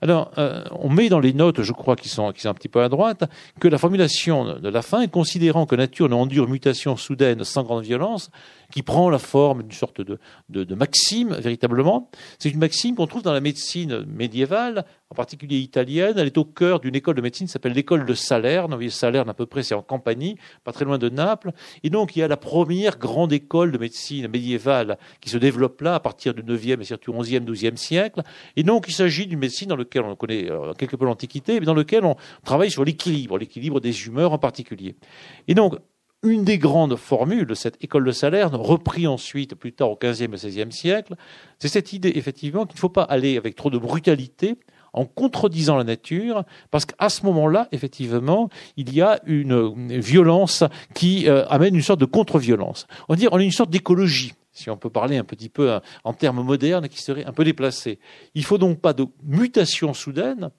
Alors, 0.00 0.32
euh, 0.36 0.64
on 0.72 0.88
met 0.88 1.08
dans 1.08 1.20
les 1.20 1.32
notes, 1.32 1.62
je 1.62 1.72
crois, 1.72 1.94
qui 1.94 2.08
sont, 2.08 2.32
qui 2.32 2.40
sont 2.40 2.48
un 2.48 2.54
petit 2.54 2.68
peu 2.68 2.82
à 2.82 2.88
droite, 2.88 3.30
que 3.60 3.68
la 3.68 3.78
formulation 3.78 4.58
de 4.58 4.68
la 4.68 4.82
fin, 4.82 5.06
considérant 5.06 5.64
que 5.64 5.76
nature 5.76 6.08
n'endure 6.08 6.48
mutation 6.48 6.96
soudaine 6.96 7.44
sans 7.44 7.62
grande 7.62 7.84
violence, 7.84 8.32
qui 8.72 8.82
prend 8.82 9.10
la 9.10 9.18
forme 9.18 9.62
d'une 9.62 9.72
sorte 9.72 10.00
de, 10.00 10.18
de, 10.48 10.74
maxime, 10.74 11.34
véritablement. 11.34 12.10
C'est 12.38 12.50
une 12.50 12.58
maxime 12.58 12.96
qu'on 12.96 13.06
trouve 13.06 13.22
dans 13.22 13.32
la 13.32 13.40
médecine 13.40 14.04
médiévale, 14.06 14.84
en 15.10 15.14
particulier 15.14 15.58
italienne. 15.58 16.14
Elle 16.16 16.26
est 16.26 16.38
au 16.38 16.44
cœur 16.44 16.80
d'une 16.80 16.94
école 16.94 17.14
de 17.14 17.20
médecine 17.20 17.46
qui 17.46 17.52
s'appelle 17.52 17.74
l'école 17.74 18.06
de 18.06 18.14
Salerne. 18.14 18.70
Vous 18.70 18.78
voyez, 18.78 18.90
Salerne, 18.90 19.28
à 19.28 19.34
peu 19.34 19.46
près, 19.46 19.62
c'est 19.62 19.74
en 19.74 19.82
Campanie, 19.82 20.36
pas 20.64 20.72
très 20.72 20.86
loin 20.86 20.98
de 20.98 21.08
Naples. 21.10 21.52
Et 21.82 21.90
donc, 21.90 22.16
il 22.16 22.20
y 22.20 22.22
a 22.22 22.28
la 22.28 22.38
première 22.38 22.98
grande 22.98 23.32
école 23.32 23.72
de 23.72 23.78
médecine 23.78 24.26
médiévale 24.28 24.98
qui 25.20 25.28
se 25.28 25.36
développe 25.36 25.82
là, 25.82 25.94
à 25.94 26.00
partir 26.00 26.32
du 26.32 26.42
9e 26.42 26.80
et 26.80 26.84
surtout 26.84 27.12
11e, 27.12 27.44
12e 27.44 27.76
siècle. 27.76 28.22
Et 28.56 28.62
donc, 28.62 28.86
il 28.88 28.94
s'agit 28.94 29.26
d'une 29.26 29.38
médecine 29.38 29.68
dans 29.68 29.76
laquelle 29.76 30.02
on 30.02 30.16
connaît 30.16 30.50
euh, 30.50 30.72
quelque 30.72 30.96
peu 30.96 31.04
l'Antiquité, 31.04 31.60
mais 31.60 31.66
dans 31.66 31.74
laquelle 31.74 32.06
on 32.06 32.16
travaille 32.42 32.70
sur 32.70 32.84
l'équilibre, 32.84 33.36
l'équilibre 33.36 33.80
des 33.80 34.06
humeurs 34.06 34.32
en 34.32 34.38
particulier. 34.38 34.96
Et 35.46 35.54
donc, 35.54 35.74
une 36.22 36.44
des 36.44 36.58
grandes 36.58 36.96
formules 36.96 37.46
de 37.46 37.54
cette 37.54 37.82
école 37.82 38.04
de 38.04 38.12
Salerne, 38.12 38.54
repris 38.54 39.06
ensuite 39.06 39.54
plus 39.54 39.72
tard 39.72 39.90
au 39.90 39.98
XVe 40.00 40.22
et 40.22 40.28
XVIe 40.28 40.72
siècle, 40.72 41.14
c'est 41.58 41.68
cette 41.68 41.92
idée 41.92 42.12
effectivement 42.14 42.64
qu'il 42.64 42.76
ne 42.76 42.80
faut 42.80 42.88
pas 42.88 43.02
aller 43.02 43.36
avec 43.36 43.56
trop 43.56 43.70
de 43.70 43.78
brutalité 43.78 44.56
en 44.92 45.06
contredisant 45.06 45.76
la 45.76 45.84
nature, 45.84 46.44
parce 46.70 46.84
qu'à 46.84 47.08
ce 47.08 47.24
moment-là, 47.24 47.66
effectivement, 47.72 48.50
il 48.76 48.92
y 48.94 49.00
a 49.00 49.20
une 49.24 49.98
violence 50.00 50.64
qui 50.94 51.28
euh, 51.28 51.46
amène 51.48 51.74
une 51.74 51.82
sorte 51.82 52.00
de 52.00 52.04
contre-violence. 52.04 52.86
On 53.08 53.14
dire, 53.14 53.30
on 53.32 53.38
a 53.38 53.42
une 53.42 53.52
sorte 53.52 53.70
d'écologie 53.70 54.34
si 54.52 54.68
on 54.68 54.76
peut 54.76 54.90
parler 54.90 55.16
un 55.16 55.24
petit 55.24 55.48
peu 55.48 55.80
en 56.04 56.12
termes 56.12 56.42
modernes, 56.42 56.88
qui 56.88 57.00
serait 57.00 57.24
un 57.24 57.32
peu 57.32 57.44
déplacée. 57.44 57.98
Il 58.34 58.42
ne 58.42 58.46
faut 58.46 58.58
donc 58.58 58.80
pas 58.80 58.92
de 58.92 59.06
mutation 59.24 59.94
soudaine, 59.94 60.50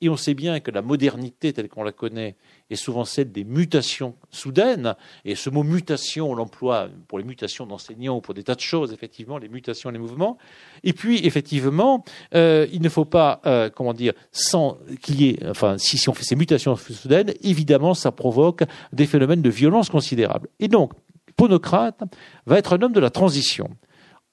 et 0.00 0.08
on 0.08 0.16
sait 0.16 0.34
bien 0.34 0.60
que 0.60 0.70
la 0.70 0.82
modernité 0.82 1.52
telle 1.52 1.68
qu'on 1.68 1.82
la 1.82 1.92
connaît 1.92 2.36
est 2.70 2.76
souvent 2.76 3.04
celle 3.04 3.32
des 3.32 3.44
mutations 3.44 4.14
soudaines. 4.30 4.94
Et 5.24 5.34
ce 5.34 5.50
mot 5.50 5.62
mutation, 5.62 6.30
on 6.30 6.34
l'emploie 6.34 6.88
pour 7.08 7.18
les 7.18 7.24
mutations 7.24 7.66
d'enseignants 7.66 8.16
ou 8.16 8.20
pour 8.20 8.34
des 8.34 8.42
tas 8.42 8.54
de 8.54 8.60
choses, 8.60 8.92
effectivement, 8.92 9.38
les 9.38 9.48
mutations, 9.48 9.90
les 9.90 9.98
mouvements. 9.98 10.38
Et 10.84 10.92
puis, 10.92 11.26
effectivement, 11.26 12.04
euh, 12.34 12.66
il 12.72 12.80
ne 12.80 12.88
faut 12.88 13.04
pas, 13.04 13.40
euh, 13.46 13.68
comment 13.68 13.92
dire, 13.92 14.14
sans 14.32 14.78
qu'il 15.02 15.20
y 15.20 15.28
ait, 15.30 15.46
enfin, 15.48 15.76
si, 15.78 15.98
si 15.98 16.08
on 16.08 16.14
fait 16.14 16.24
ces 16.24 16.36
mutations 16.36 16.76
soudaines, 16.76 17.34
évidemment, 17.42 17.94
ça 17.94 18.12
provoque 18.12 18.62
des 18.92 19.06
phénomènes 19.06 19.42
de 19.42 19.50
violence 19.50 19.90
considérables. 19.90 20.48
Et 20.60 20.68
donc, 20.68 20.92
Ponocrate 21.36 22.02
va 22.46 22.58
être 22.58 22.74
un 22.74 22.82
homme 22.82 22.92
de 22.92 23.00
la 23.00 23.10
transition, 23.10 23.70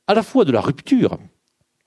à 0.07 0.13
la 0.13 0.23
fois 0.23 0.45
de 0.45 0.51
la 0.51 0.61
rupture, 0.61 1.17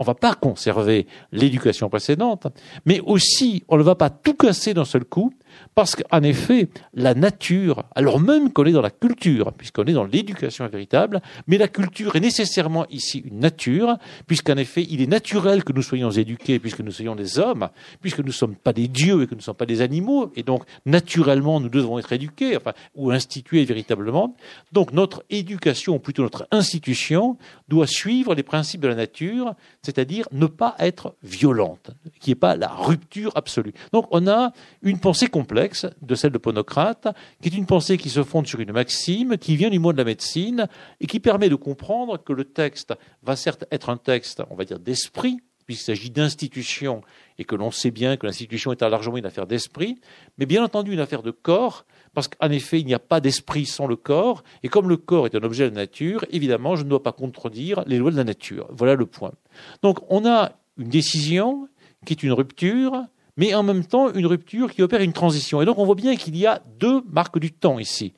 on 0.01 0.03
ne 0.03 0.07
va 0.07 0.15
pas 0.15 0.35
conserver 0.35 1.07
l'éducation 1.31 1.91
précédente, 1.91 2.47
mais 2.87 3.01
aussi 3.01 3.63
on 3.69 3.77
ne 3.77 3.83
va 3.83 3.95
pas 3.95 4.09
tout 4.09 4.35
casser 4.35 4.73
d'un 4.73 4.87
seul 4.87 5.05
coup, 5.05 5.33
parce 5.75 5.97
qu'en 5.97 6.23
effet, 6.23 6.69
la 6.95 7.15
nature, 7.15 7.85
alors 7.95 8.21
même 8.21 8.53
qu'on 8.53 8.65
est 8.65 8.73
dans 8.73 8.83
la 8.83 8.91
culture, 8.91 9.53
puisqu'on 9.53 9.85
est 9.85 9.93
dans 9.93 10.05
l'éducation 10.05 10.67
véritable, 10.69 11.21
mais 11.47 11.59
la 11.59 11.69
culture 11.69 12.17
est 12.17 12.21
nécessairement 12.21 12.87
ici 12.91 13.23
une 13.25 13.41
nature, 13.41 13.97
puisqu'en 14.27 14.57
effet, 14.57 14.87
il 14.89 15.01
est 15.01 15.07
naturel 15.07 15.65
que 15.65 15.73
nous 15.73 15.83
soyons 15.83 16.11
éduqués, 16.11 16.59
puisque 16.59 16.81
nous 16.81 16.93
soyons 16.93 17.15
des 17.15 17.39
hommes, 17.39 17.69
puisque 18.01 18.19
nous 18.19 18.27
ne 18.27 18.33
sommes 18.33 18.57
pas 18.57 18.73
des 18.73 18.89
dieux 18.89 19.23
et 19.23 19.27
que 19.27 19.33
nous 19.33 19.39
ne 19.39 19.43
sommes 19.43 19.55
pas 19.55 19.67
des 19.67 19.81
animaux, 19.81 20.33
et 20.37 20.43
donc 20.43 20.65
naturellement 20.87 21.61
nous 21.61 21.69
devons 21.69 21.99
être 21.99 22.13
éduqués, 22.13 22.57
enfin, 22.57 22.73
ou 22.95 23.11
institués 23.11 23.65
véritablement. 23.65 24.37
Donc 24.73 24.93
notre 24.93 25.25
éducation, 25.31 25.97
ou 25.97 25.99
plutôt 25.99 26.23
notre 26.23 26.47
institution, 26.51 27.37
doit 27.69 27.87
suivre 27.87 28.35
les 28.35 28.43
principes 28.43 28.81
de 28.81 28.89
la 28.89 28.95
nature, 28.95 29.55
c'est-à-dire 29.83 30.29
ne 30.33 30.47
pas 30.47 30.75
être 30.79 31.15
violente, 31.23 31.91
qui 32.21 32.31
n'est 32.31 32.37
pas 32.37 32.57
la 32.57 32.69
rupture 32.69 33.33
absolue. 33.35 33.73
Donc 33.93 34.07
on 34.11 34.27
a 34.27 34.53
une 34.83 34.99
pensée 34.99 35.29
complexe 35.41 35.87
de 36.03 36.15
celle 36.15 36.33
de 36.33 36.39
Ponocrate, 36.39 37.09
qui 37.41 37.49
est 37.49 37.57
une 37.57 37.65
pensée 37.65 37.97
qui 37.97 38.11
se 38.11 38.23
fonde 38.23 38.47
sur 38.47 38.61
une 38.61 38.73
maxime, 38.73 39.39
qui 39.39 39.57
vient 39.57 39.71
du 39.71 39.79
monde 39.79 39.95
de 39.95 39.99
la 39.99 40.05
médecine, 40.05 40.69
et 41.01 41.07
qui 41.07 41.19
permet 41.19 41.49
de 41.49 41.55
comprendre 41.55 42.23
que 42.23 42.35
le 42.35 42.45
texte 42.45 42.93
va 43.23 43.37
certes 43.37 43.65
être 43.71 43.89
un 43.89 43.97
texte, 43.97 44.43
on 44.51 44.55
va 44.55 44.67
dire, 44.67 44.79
d'esprit, 44.79 45.39
puisqu'il 45.65 45.85
s'agit 45.85 46.11
d'institution, 46.11 47.01
et 47.39 47.45
que 47.45 47.55
l'on 47.55 47.71
sait 47.71 47.91
bien 47.91 48.19
que 48.19 48.27
l'institution 48.27 48.71
est 48.71 48.83
largement 48.83 49.17
une 49.17 49.25
affaire 49.25 49.47
d'esprit, 49.47 49.99
mais 50.37 50.45
bien 50.45 50.63
entendu 50.63 50.93
une 50.93 51.01
affaire 51.01 51.23
de 51.23 51.31
corps, 51.31 51.87
parce 52.13 52.29
qu'en 52.29 52.51
effet, 52.51 52.81
il 52.81 52.87
n'y 52.87 52.95
a 52.95 52.99
pas 52.99 53.21
d'esprit 53.21 53.65
sans 53.65 53.87
le 53.87 53.97
corps, 53.97 54.43
et 54.63 54.69
comme 54.69 54.91
le 54.91 54.99
corps 54.99 55.25
est 55.25 55.35
un 55.35 55.43
objet 55.43 55.71
de 55.71 55.75
nature, 55.75 56.27
évidemment, 56.31 56.77
je 56.77 56.85
ne 56.85 56.91
dois 56.91 57.03
pas 57.03 57.13
contredire 57.13 57.83
les 57.87 57.97
lois 57.97 58.11
de 58.11 58.17
la 58.17 58.25
nature. 58.25 58.67
Voilà 58.71 58.95
le 58.95 59.07
point. 59.07 59.33
Donc, 59.81 60.01
on 60.11 60.27
a 60.29 60.53
une 60.77 60.89
décision 60.89 61.67
qui 62.05 62.13
est 62.13 62.23
une 62.23 62.33
rupture, 62.33 63.05
mais 63.41 63.55
en 63.55 63.63
même 63.63 63.87
temps 63.87 64.13
une 64.13 64.27
rupture 64.27 64.71
qui 64.71 64.83
opère 64.83 65.01
une 65.01 65.15
transition. 65.15 65.63
Et 65.63 65.65
donc 65.65 65.79
on 65.79 65.87
voit 65.87 65.95
bien 65.95 66.15
qu'il 66.15 66.37
y 66.37 66.47
a 66.47 66.61
deux 66.79 67.03
marques 67.11 67.39
du 67.39 67.51
temps 67.51 67.79
ici. 67.79 68.13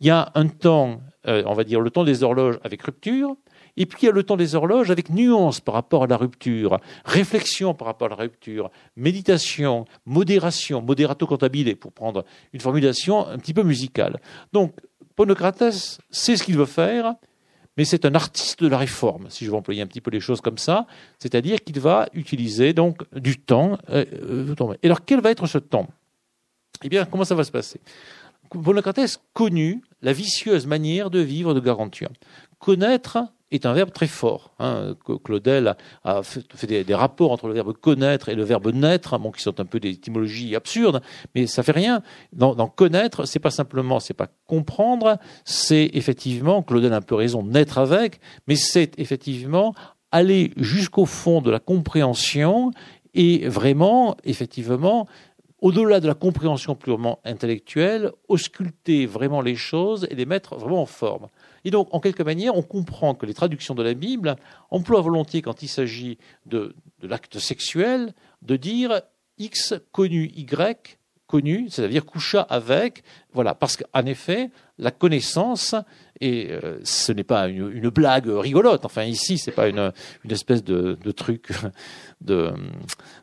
Il 0.00 0.06
y 0.06 0.10
a 0.10 0.30
un 0.36 0.46
temps, 0.46 1.00
euh, 1.26 1.42
on 1.46 1.54
va 1.54 1.64
dire 1.64 1.80
le 1.80 1.90
temps 1.90 2.04
des 2.04 2.22
horloges 2.22 2.60
avec 2.62 2.82
rupture, 2.82 3.34
et 3.76 3.86
puis 3.86 3.98
il 4.02 4.06
y 4.06 4.08
a 4.08 4.12
le 4.12 4.22
temps 4.22 4.36
des 4.36 4.54
horloges 4.54 4.92
avec 4.92 5.10
nuance 5.10 5.58
par 5.60 5.74
rapport 5.74 6.04
à 6.04 6.06
la 6.06 6.16
rupture, 6.16 6.78
réflexion 7.04 7.74
par 7.74 7.88
rapport 7.88 8.06
à 8.06 8.10
la 8.10 8.22
rupture, 8.22 8.70
méditation, 8.96 9.84
modération, 10.06 10.80
moderato 10.80 11.26
cantabile, 11.26 11.74
pour 11.74 11.90
prendre 11.90 12.24
une 12.52 12.60
formulation 12.60 13.26
un 13.26 13.38
petit 13.38 13.54
peu 13.54 13.64
musicale. 13.64 14.20
Donc 14.52 14.74
Ponocrates 15.16 15.98
sait 16.08 16.36
ce 16.36 16.44
qu'il 16.44 16.56
veut 16.56 16.66
faire, 16.66 17.14
mais 17.78 17.84
c'est 17.84 18.04
un 18.04 18.14
artiste 18.16 18.60
de 18.60 18.66
la 18.66 18.76
réforme, 18.76 19.30
si 19.30 19.44
je 19.44 19.50
veux 19.50 19.56
employer 19.56 19.80
un 19.80 19.86
petit 19.86 20.00
peu 20.00 20.10
les 20.10 20.18
choses 20.18 20.40
comme 20.40 20.58
ça, 20.58 20.88
c'est-à-dire 21.20 21.62
qu'il 21.62 21.78
va 21.78 22.08
utiliser 22.12 22.72
donc 22.72 23.04
du 23.14 23.38
temps. 23.38 23.78
Euh, 23.90 24.04
euh, 24.58 24.74
et 24.82 24.86
alors 24.88 25.04
quel 25.04 25.20
va 25.20 25.30
être 25.30 25.46
ce 25.46 25.58
temps? 25.58 25.86
Eh 26.82 26.88
bien, 26.88 27.04
comment 27.04 27.24
ça 27.24 27.36
va 27.36 27.44
se 27.44 27.52
passer? 27.52 27.80
Bonocrates 28.52 29.20
connut 29.32 29.80
la 30.02 30.12
vicieuse 30.12 30.66
manière 30.66 31.08
de 31.08 31.20
vivre 31.20 31.54
de 31.54 31.60
Garantia. 31.60 32.08
Connaître, 32.58 33.18
est 33.50 33.66
un 33.66 33.72
verbe 33.72 33.92
très 33.92 34.06
fort. 34.06 34.52
Hein. 34.58 34.94
Claudel 35.24 35.76
a, 36.04 36.22
fait, 36.22 36.66
des, 36.66 36.94
rapports 36.94 37.32
entre 37.32 37.48
le 37.48 37.54
verbe 37.54 37.72
connaître 37.72 38.28
et 38.28 38.34
le 38.34 38.44
verbe 38.44 38.72
naître, 38.72 39.18
bon, 39.18 39.30
qui 39.30 39.42
sont 39.42 39.60
un 39.60 39.64
peu 39.64 39.80
des 39.80 39.90
étymologies 39.90 40.54
absurdes, 40.54 41.00
mais 41.34 41.46
ça 41.46 41.62
fait 41.62 41.72
rien. 41.72 42.02
Dans, 42.32 42.54
dans 42.54 42.68
connaître, 42.68 43.24
c'est 43.24 43.38
pas 43.38 43.50
simplement, 43.50 44.00
c'est 44.00 44.14
pas 44.14 44.28
comprendre, 44.46 45.18
c'est 45.44 45.90
effectivement, 45.94 46.62
Claudel 46.62 46.92
a 46.92 46.96
un 46.96 47.02
peu 47.02 47.14
raison, 47.14 47.42
naître 47.42 47.78
avec, 47.78 48.20
mais 48.46 48.56
c'est 48.56 48.98
effectivement 48.98 49.74
aller 50.10 50.52
jusqu'au 50.56 51.06
fond 51.06 51.40
de 51.40 51.50
la 51.50 51.60
compréhension 51.60 52.70
et 53.14 53.48
vraiment, 53.48 54.16
effectivement, 54.24 55.06
au-delà 55.60 56.00
de 56.00 56.06
la 56.06 56.14
compréhension 56.14 56.74
purement 56.74 57.18
intellectuelle, 57.24 58.12
ausculter 58.28 59.06
vraiment 59.06 59.40
les 59.40 59.56
choses 59.56 60.06
et 60.10 60.14
les 60.14 60.26
mettre 60.26 60.56
vraiment 60.56 60.82
en 60.82 60.86
forme. 60.86 61.26
Et 61.64 61.70
donc, 61.70 61.88
en 61.92 62.00
quelque 62.00 62.22
manière, 62.22 62.56
on 62.56 62.62
comprend 62.62 63.14
que 63.14 63.26
les 63.26 63.34
traductions 63.34 63.74
de 63.74 63.82
la 63.82 63.94
Bible 63.94 64.36
emploient 64.70 65.00
volontiers, 65.00 65.42
quand 65.42 65.62
il 65.62 65.68
s'agit 65.68 66.18
de, 66.46 66.74
l'acte 67.02 67.38
sexuel, 67.38 68.14
de 68.42 68.56
dire 68.56 69.02
X 69.38 69.74
connu 69.92 70.30
Y 70.34 70.98
connu, 71.26 71.68
c'est-à-dire 71.68 72.06
coucha 72.06 72.40
avec, 72.40 73.02
voilà, 73.32 73.54
parce 73.54 73.76
qu'en 73.76 74.06
effet, 74.06 74.50
la 74.78 74.90
connaissance, 74.90 75.74
et 76.20 76.50
euh, 76.50 76.78
ce 76.84 77.12
n'est 77.12 77.24
pas 77.24 77.48
une, 77.48 77.88
blague 77.90 78.28
rigolote, 78.28 78.84
enfin 78.84 79.04
ici, 79.04 79.38
c'est 79.38 79.52
pas 79.52 79.68
une, 79.68 79.92
espèce 80.28 80.64
de, 80.64 80.96
truc 81.12 81.50
de, 82.20 82.52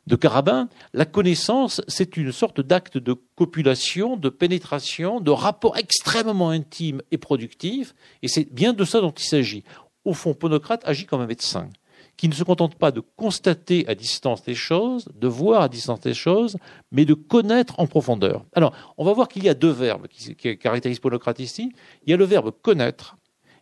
de 0.08 0.16
carabin, 0.16 0.70
la 0.94 1.06
connaissance, 1.06 1.82
c'est 1.88 2.18
une 2.18 2.32
sorte 2.32 2.62
d'acte 2.62 2.98
de 2.98 3.16
copulation, 3.36 4.18
de 4.18 4.30
pénétration, 4.30 5.20
de 5.20 5.32
rapport 5.32 5.78
extrêmement 5.78 6.50
intime 6.50 7.02
et 7.12 7.18
productif, 7.18 7.94
et 8.22 8.28
c'est 8.28 8.52
bien 8.52 8.74
de 8.74 8.86
ça 8.86 9.02
dont 9.02 9.12
il 9.12 9.26
s'agit. 9.26 9.64
Au 10.04 10.14
fond, 10.14 10.34
Ponocrate 10.34 10.88
agit 10.88 11.06
comme 11.06 11.22
un 11.22 11.28
médecin 11.28 11.70
qui 12.18 12.30
ne 12.30 12.34
se 12.34 12.44
contente 12.44 12.76
pas 12.76 12.92
de 12.92 13.02
constater 13.16 13.88
à 13.88 13.96
distance 13.96 14.44
des 14.44 14.56
choses, 14.56 15.10
de 15.20 15.28
voir 15.28 15.62
à 15.62 15.70
distance 15.70 16.00
des 16.02 16.14
choses, 16.14 16.58
mais 16.92 17.06
de 17.06 17.14
connaître 17.14 17.80
en 17.80 17.88
profondeur. 17.88 18.46
Alors, 18.54 18.74
on 18.98 19.06
va 19.06 19.14
voir 19.14 19.28
qu'il 19.28 19.44
y 19.44 19.50
a 19.50 19.54
deux 19.54 19.72
verbes 19.72 20.08
qui, 20.08 20.36
caractérisent 20.58 21.00
Ponocrate 21.00 21.40
ici. 21.40 21.74
Il 22.06 22.12
y 22.12 22.14
a 22.14 22.18
le 22.18 22.26
verbe 22.26 22.52
connaître 22.62 23.18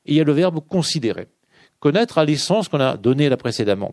et 0.06 0.13
il 0.13 0.18
y 0.18 0.22
a 0.22 0.24
le 0.24 0.34
verbe 0.34 0.60
considérer. 0.68 1.28
Connaître 1.80 2.18
a 2.18 2.26
l'essence 2.26 2.70
qu'on 2.70 2.80
a 2.80 2.96
donné 2.96 3.28
là 3.28 3.36
précédemment. 3.36 3.92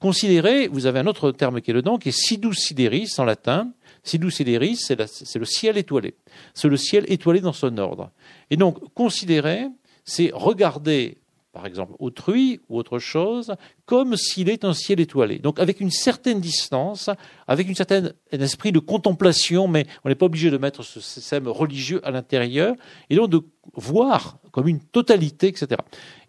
Considérer, 0.00 0.68
vous 0.68 0.86
avez 0.86 0.98
un 1.00 1.06
autre 1.06 1.30
terme 1.30 1.60
qui 1.60 1.70
est 1.70 1.74
dedans, 1.74 1.98
qui 1.98 2.08
est 2.08 2.18
sidus 2.18 2.54
sideris 2.54 3.14
en 3.18 3.24
latin. 3.24 3.70
Sidus 4.02 4.30
sideris, 4.30 4.76
c'est 4.76 5.38
le 5.38 5.44
ciel 5.44 5.76
étoilé. 5.76 6.14
C'est 6.54 6.68
le 6.68 6.76
ciel 6.76 7.04
étoilé 7.08 7.40
dans 7.40 7.52
son 7.52 7.76
ordre. 7.78 8.10
Et 8.50 8.56
donc, 8.56 8.78
considérer, 8.94 9.68
c'est 10.04 10.30
regarder 10.32 11.18
par 11.58 11.66
exemple 11.66 11.94
autrui 11.98 12.60
ou 12.68 12.78
autre 12.78 13.00
chose, 13.00 13.56
comme 13.84 14.16
s'il 14.16 14.48
est 14.48 14.64
un 14.64 14.72
ciel 14.72 15.00
étoilé. 15.00 15.40
Donc 15.40 15.58
avec 15.58 15.80
une 15.80 15.90
certaine 15.90 16.40
distance, 16.40 17.10
avec 17.48 17.68
une 17.68 17.74
certaine, 17.74 18.12
esprit 18.30 18.70
de 18.70 18.78
contemplation, 18.78 19.66
mais 19.66 19.84
on 20.04 20.08
n'est 20.08 20.14
pas 20.14 20.26
obligé 20.26 20.52
de 20.52 20.56
mettre 20.56 20.84
ce 20.84 21.00
système 21.00 21.48
religieux 21.48 22.00
à 22.06 22.12
l'intérieur, 22.12 22.76
et 23.10 23.16
donc 23.16 23.30
de 23.30 23.40
voir 23.74 24.38
comme 24.52 24.68
une 24.68 24.78
totalité, 24.78 25.48
etc. 25.48 25.80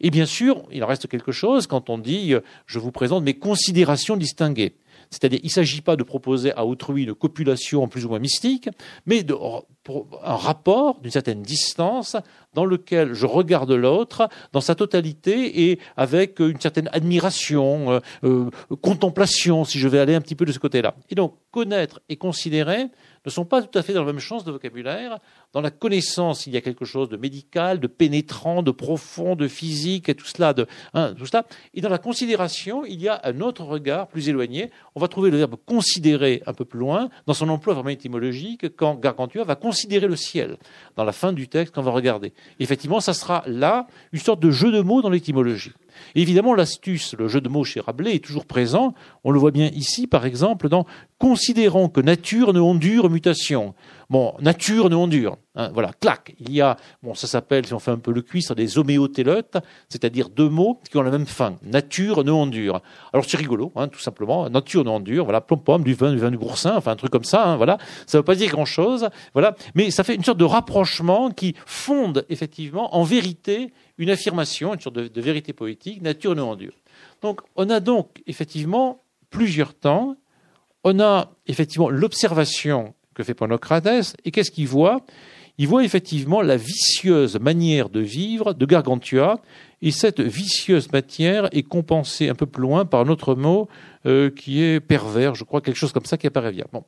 Et 0.02 0.10
bien 0.10 0.26
sûr, 0.26 0.63
il 0.72 0.84
en 0.84 0.88
reste 0.88 1.08
quelque 1.08 1.32
chose 1.32 1.68
quand 1.68 1.92
on 1.92 2.00
dit 2.00 2.34
euh, 2.34 2.39
je 2.65 2.80
vous 2.80 2.92
présente 2.92 3.24
mes 3.24 3.36
considérations 3.36 4.18
distinguées. 4.18 4.74
C'est-à-dire, 5.10 5.39
il 5.41 5.48
ne 5.48 5.52
s'agit 5.52 5.82
pas 5.82 5.95
de 5.95 6.04
proposer 6.04 6.54
à 6.54 6.65
autrui 6.65 7.04
une 7.04 7.15
copulation 7.15 7.88
plus 7.88 8.06
ou 8.06 8.10
moins 8.10 8.19
mystique, 8.19 8.69
mais 9.06 9.24
de, 9.24 9.34
un 9.34 10.36
rapport 10.36 11.00
d'une 11.02 11.12
certaine 11.12 11.41
distance 11.41 12.15
dans 12.54 12.65
lequel 12.65 13.13
je 13.13 13.26
regarde 13.26 13.72
l'autre 13.72 14.30
dans 14.54 14.62
sa 14.62 14.76
totalité 14.76 15.69
et 15.69 15.80
avec 15.98 16.39
une 16.39 16.60
certaine 16.60 16.89
admiration, 16.93 17.91
euh, 17.91 18.00
euh, 18.24 18.50
contemplation, 18.82 19.65
si 19.65 19.80
je 19.80 19.88
vais 19.88 20.00
aller 20.00 20.15
un 20.15 20.22
petit 20.22 20.36
peu 20.36 20.45
de 20.45 20.52
ce 20.52 20.60
côté-là. 20.60 20.95
Et 21.10 21.15
donc, 21.15 21.36
connaître 21.52 22.02
et 22.10 22.15
considérer 22.15 22.88
ne 23.26 23.32
sont 23.32 23.46
pas 23.46 23.62
tout 23.62 23.78
à 23.78 23.82
fait 23.82 23.94
dans 23.94 24.04
la 24.04 24.12
même 24.12 24.20
chose 24.20 24.44
de 24.44 24.52
vocabulaire. 24.52 25.20
Dans 25.54 25.62
la 25.62 25.72
connaissance, 25.72 26.48
il 26.48 26.54
y 26.54 26.58
a 26.58 26.62
quelque 26.62 26.86
chose 26.86 27.10
de 27.10 27.18
médical, 27.18 27.80
de 27.80 27.88
pénétrant, 27.88 28.64
de 28.64 28.72
profond, 28.72 29.36
de 29.36 29.48
physique, 29.48 30.10
et 30.10 30.16
tout 30.16 30.26
cela, 30.26 30.54
hein, 30.94 31.14
tout 31.18 31.26
cela. 31.26 31.46
Et 31.74 31.82
dans 31.82 31.90
la 31.90 31.98
considération, 31.98 32.86
il 32.86 33.02
y 33.02 33.08
a 33.08 33.20
un 33.24 33.42
autre 33.42 33.64
regard 33.64 34.08
plus 34.08 34.30
éloigné. 34.30 34.72
On 34.96 35.00
va 35.00 35.08
trouver 35.08 35.32
le 35.32 35.38
verbe 35.38 35.56
considérer 35.66 36.42
un 36.46 36.54
peu 36.54 36.66
plus 36.66 36.80
loin, 36.80 37.10
dans 37.26 37.34
son 37.34 37.50
emploi 37.50 37.74
vraiment 37.74 37.90
étymologique, 37.90 38.76
quand 38.76 38.96
Gargantua 38.96 39.44
va 39.44 39.56
considérer 39.56 40.08
le 40.08 40.16
ciel, 40.16 40.58
dans 40.96 41.04
la 41.04 41.12
fin 41.12 41.34
du 41.34 41.48
texte 41.48 41.74
qu'on 41.74 41.82
va 41.82 41.92
regarder. 41.92 42.34
effectivement, 42.60 43.00
ça 43.00 43.14
sera 43.14 43.44
là 43.48 43.88
une 44.12 44.20
sorte 44.20 44.40
de 44.40 44.52
jeu 44.52 44.72
de 44.72 44.82
mots 44.82 45.02
dans 45.02 45.10
l'étymologie. 45.10 45.72
Évidemment, 46.16 46.54
l'astuce, 46.54 47.16
le 47.18 47.28
jeu 47.28 47.42
de 47.42 47.50
mots 47.50 47.64
chez 47.64 47.80
Rabelais 47.80 48.16
est 48.16 48.24
toujours 48.24 48.46
présent. 48.46 48.94
On 49.24 49.32
le 49.32 49.40
voit 49.40 49.52
bien 49.52 49.70
ici, 49.74 50.08
par 50.08 50.26
exemple, 50.26 50.70
dans 50.70 50.86
Considérons 51.20 51.90
que 51.90 52.00
nature 52.00 52.54
ne 52.54 52.62
ondure 52.62 53.10
mutation. 53.10 53.74
Bon, 54.10 54.34
nature 54.39 54.89
ne 54.89 54.95
ondure. 54.95 55.38
Hein, 55.54 55.69
voilà, 55.72 55.91
clac. 56.00 56.34
Il 56.39 56.52
y 56.52 56.62
a, 56.62 56.78
bon, 57.04 57.13
ça 57.13 57.28
s'appelle, 57.28 57.67
si 57.67 57.76
on 57.76 57.80
fait 57.80 57.91
un 57.91 58.00
peu 58.00 58.12
le 58.12 58.24
cuistre, 58.24 58.56
des 58.56 58.80
homéotélotes, 58.80 59.58
c'est-à-dire 59.88 60.30
deux 60.30 60.50
mots 60.50 60.80
qui 60.89 60.98
ont 60.98 61.04
la 61.04 61.12
même 61.12 61.28
fin. 61.28 61.58
Nature 61.62 62.24
ne 62.24 62.32
ondure. 62.32 62.82
Alors 63.13 63.26
c'est 63.26 63.38
rigolo, 63.38 63.72
hein, 63.76 63.88
tout 63.88 64.00
simplement. 64.00 64.50
Nature 64.50 64.84
ne 64.84 64.89
ondure. 64.89 65.26
Voilà, 65.26 65.41
plom 65.41 65.62
pom, 65.62 65.84
du 65.84 65.93
vin, 65.93 66.12
du 66.12 66.17
vin 66.17 66.32
du 66.32 66.39
boursin, 66.39 66.76
enfin 66.76 66.93
un 66.93 66.95
truc 66.95 67.12
comme 67.12 67.24
ça. 67.24 67.45
Hein, 67.45 67.58
voilà, 67.58 67.78
ça 68.08 68.17
ne 68.17 68.22
veut 68.22 68.26
pas 68.26 68.34
dire 68.34 68.50
grand-chose. 68.50 69.10
Voilà, 69.34 69.56
mais 69.76 69.91
ça 69.91 70.04
fait 70.04 70.15
une 70.15 70.24
sorte 70.24 70.39
de 70.39 70.45
rapprochement 70.45 71.30
qui 71.30 71.54
fonde 71.67 72.26
effectivement 72.30 72.95
en 72.95 73.04
vérité 73.04 73.72
une 74.00 74.10
affirmation, 74.10 74.74
une 74.74 74.80
sorte 74.80 74.95
de, 74.95 75.22
vérité 75.22 75.54
poétique, 75.54 76.02
nature 76.02 76.34
ne 76.34 76.41
endure. 76.41 76.74
Donc 77.22 77.41
on 77.56 77.69
a 77.69 77.80
donc 77.80 78.24
effectivement 78.26 79.04
plusieurs 79.30 79.76
temps. 79.76 80.15
On 80.84 81.00
a 81.00 81.32
effectivement 81.45 81.89
l'observation 81.89 82.95
que 83.13 83.24
fait 83.24 83.34
Ponocrates, 83.34 84.15
et 84.26 84.32
qu'est-ce 84.32 84.52
qu'il 84.52 84.67
voit? 84.67 85.02
Il 85.58 85.67
voit 85.67 85.84
effectivement 85.84 86.41
la 86.41 86.56
vicieuse 86.56 87.38
manière 87.39 87.89
de 87.89 88.00
vivre 88.00 88.54
de 88.54 88.65
Gargantua, 88.65 89.41
et 89.82 89.91
cette 89.91 90.22
vicieuse 90.22 90.91
matière 90.91 91.50
est 91.52 91.63
compensée 91.63 92.30
un 92.30 92.36
peu 92.36 92.45
plus 92.45 92.62
loin 92.62 92.86
par 92.86 93.02
un 93.02 93.10
autre 93.10 93.36
mot 93.36 93.67
euh, 94.06 94.30
qui 94.30 94.64
est 94.64 94.80
pervers, 94.80 95.36
je 95.36 95.44
crois, 95.44 95.60
quelque 95.60 95.76
chose 95.76 95.92
comme 95.92 96.06
ça 96.06 96.18
qui 96.18 96.28
apparaît 96.28 96.54
bien. 96.54 96.66
Bon. 96.72 96.86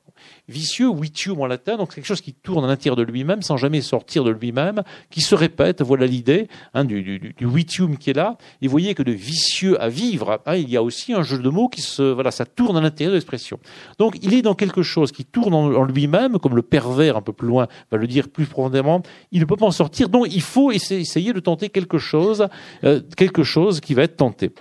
Vicieux, 0.48 0.90
vitium 0.94 1.42
en 1.42 1.46
latin, 1.46 1.76
donc 1.78 1.94
quelque 1.94 2.06
chose 2.06 2.22
qui 2.22 2.34
tourne 2.34 2.64
à 2.64 2.68
l'intérieur 2.68 2.96
de 2.96 3.04
lui-même 3.04 3.42
sans 3.42 3.58
jamais 3.58 3.82
sortir 3.82 4.24
de 4.24 4.32
lui-même, 4.32 4.84
qui 5.10 5.22
se 5.22 5.36
répète, 5.36 5.82
voilà 5.82 6.06
l'idée 6.06 6.48
hein, 6.74 6.86
du, 6.86 7.04
du, 7.04 7.34
du, 7.38 7.98
qui 8.00 8.10
est 8.10 8.14
là. 8.14 8.38
Et 8.62 8.68
vous 8.68 8.72
voyez 8.72 8.96
que 8.96 9.04
de 9.04 9.12
vicieux 9.12 9.82
à 9.82 9.90
vivre, 9.90 10.42
hein, 10.46 10.56
il 10.56 10.70
y 10.70 10.78
a 10.78 10.84
aussi 10.84 11.14
un 11.14 11.22
jeu 11.22 11.38
de 11.38 11.50
mots 11.50 11.68
qui 11.68 11.82
se, 11.82 12.02
voilà, 12.02 12.32
ça 12.32 12.46
tourne 12.46 12.78
à 12.78 12.82
l'intérieur 12.82 13.12
de 13.12 13.18
l'expression. 13.18 13.60
Donc 14.00 14.18
il 14.22 14.34
est 14.34 14.42
dans 14.42 14.56
quelque 14.56 14.82
chose 14.82 15.12
qui 15.12 15.26
tourne 15.26 15.54
en, 15.54 15.84
lui-même, 15.84 16.40
comme 16.40 16.56
le 16.56 16.62
pervers 16.62 17.18
un 17.18 17.22
peu 17.22 17.34
plus 17.34 17.48
loin 17.48 17.68
va 17.92 17.98
le 17.98 18.08
dire 18.08 18.30
plus 18.30 18.46
profondément, 18.46 19.02
il 19.32 19.42
ne 19.42 19.46
peut 19.46 19.58
pas 19.58 19.66
en 19.66 19.72
sortir, 19.72 20.10
donc 20.10 20.28
il 20.34 20.42
faut 20.42 20.72
essayer 20.72 21.34
de 21.34 21.40
tenter 21.40 21.70
quelque 21.70 21.98
chose, 21.98 22.48
euh, 22.84 23.02
quelque 23.18 23.44
chose 23.44 23.82
qui 23.82 23.94
va 23.94 24.04
être 24.04 24.18
tenté. 24.18 24.52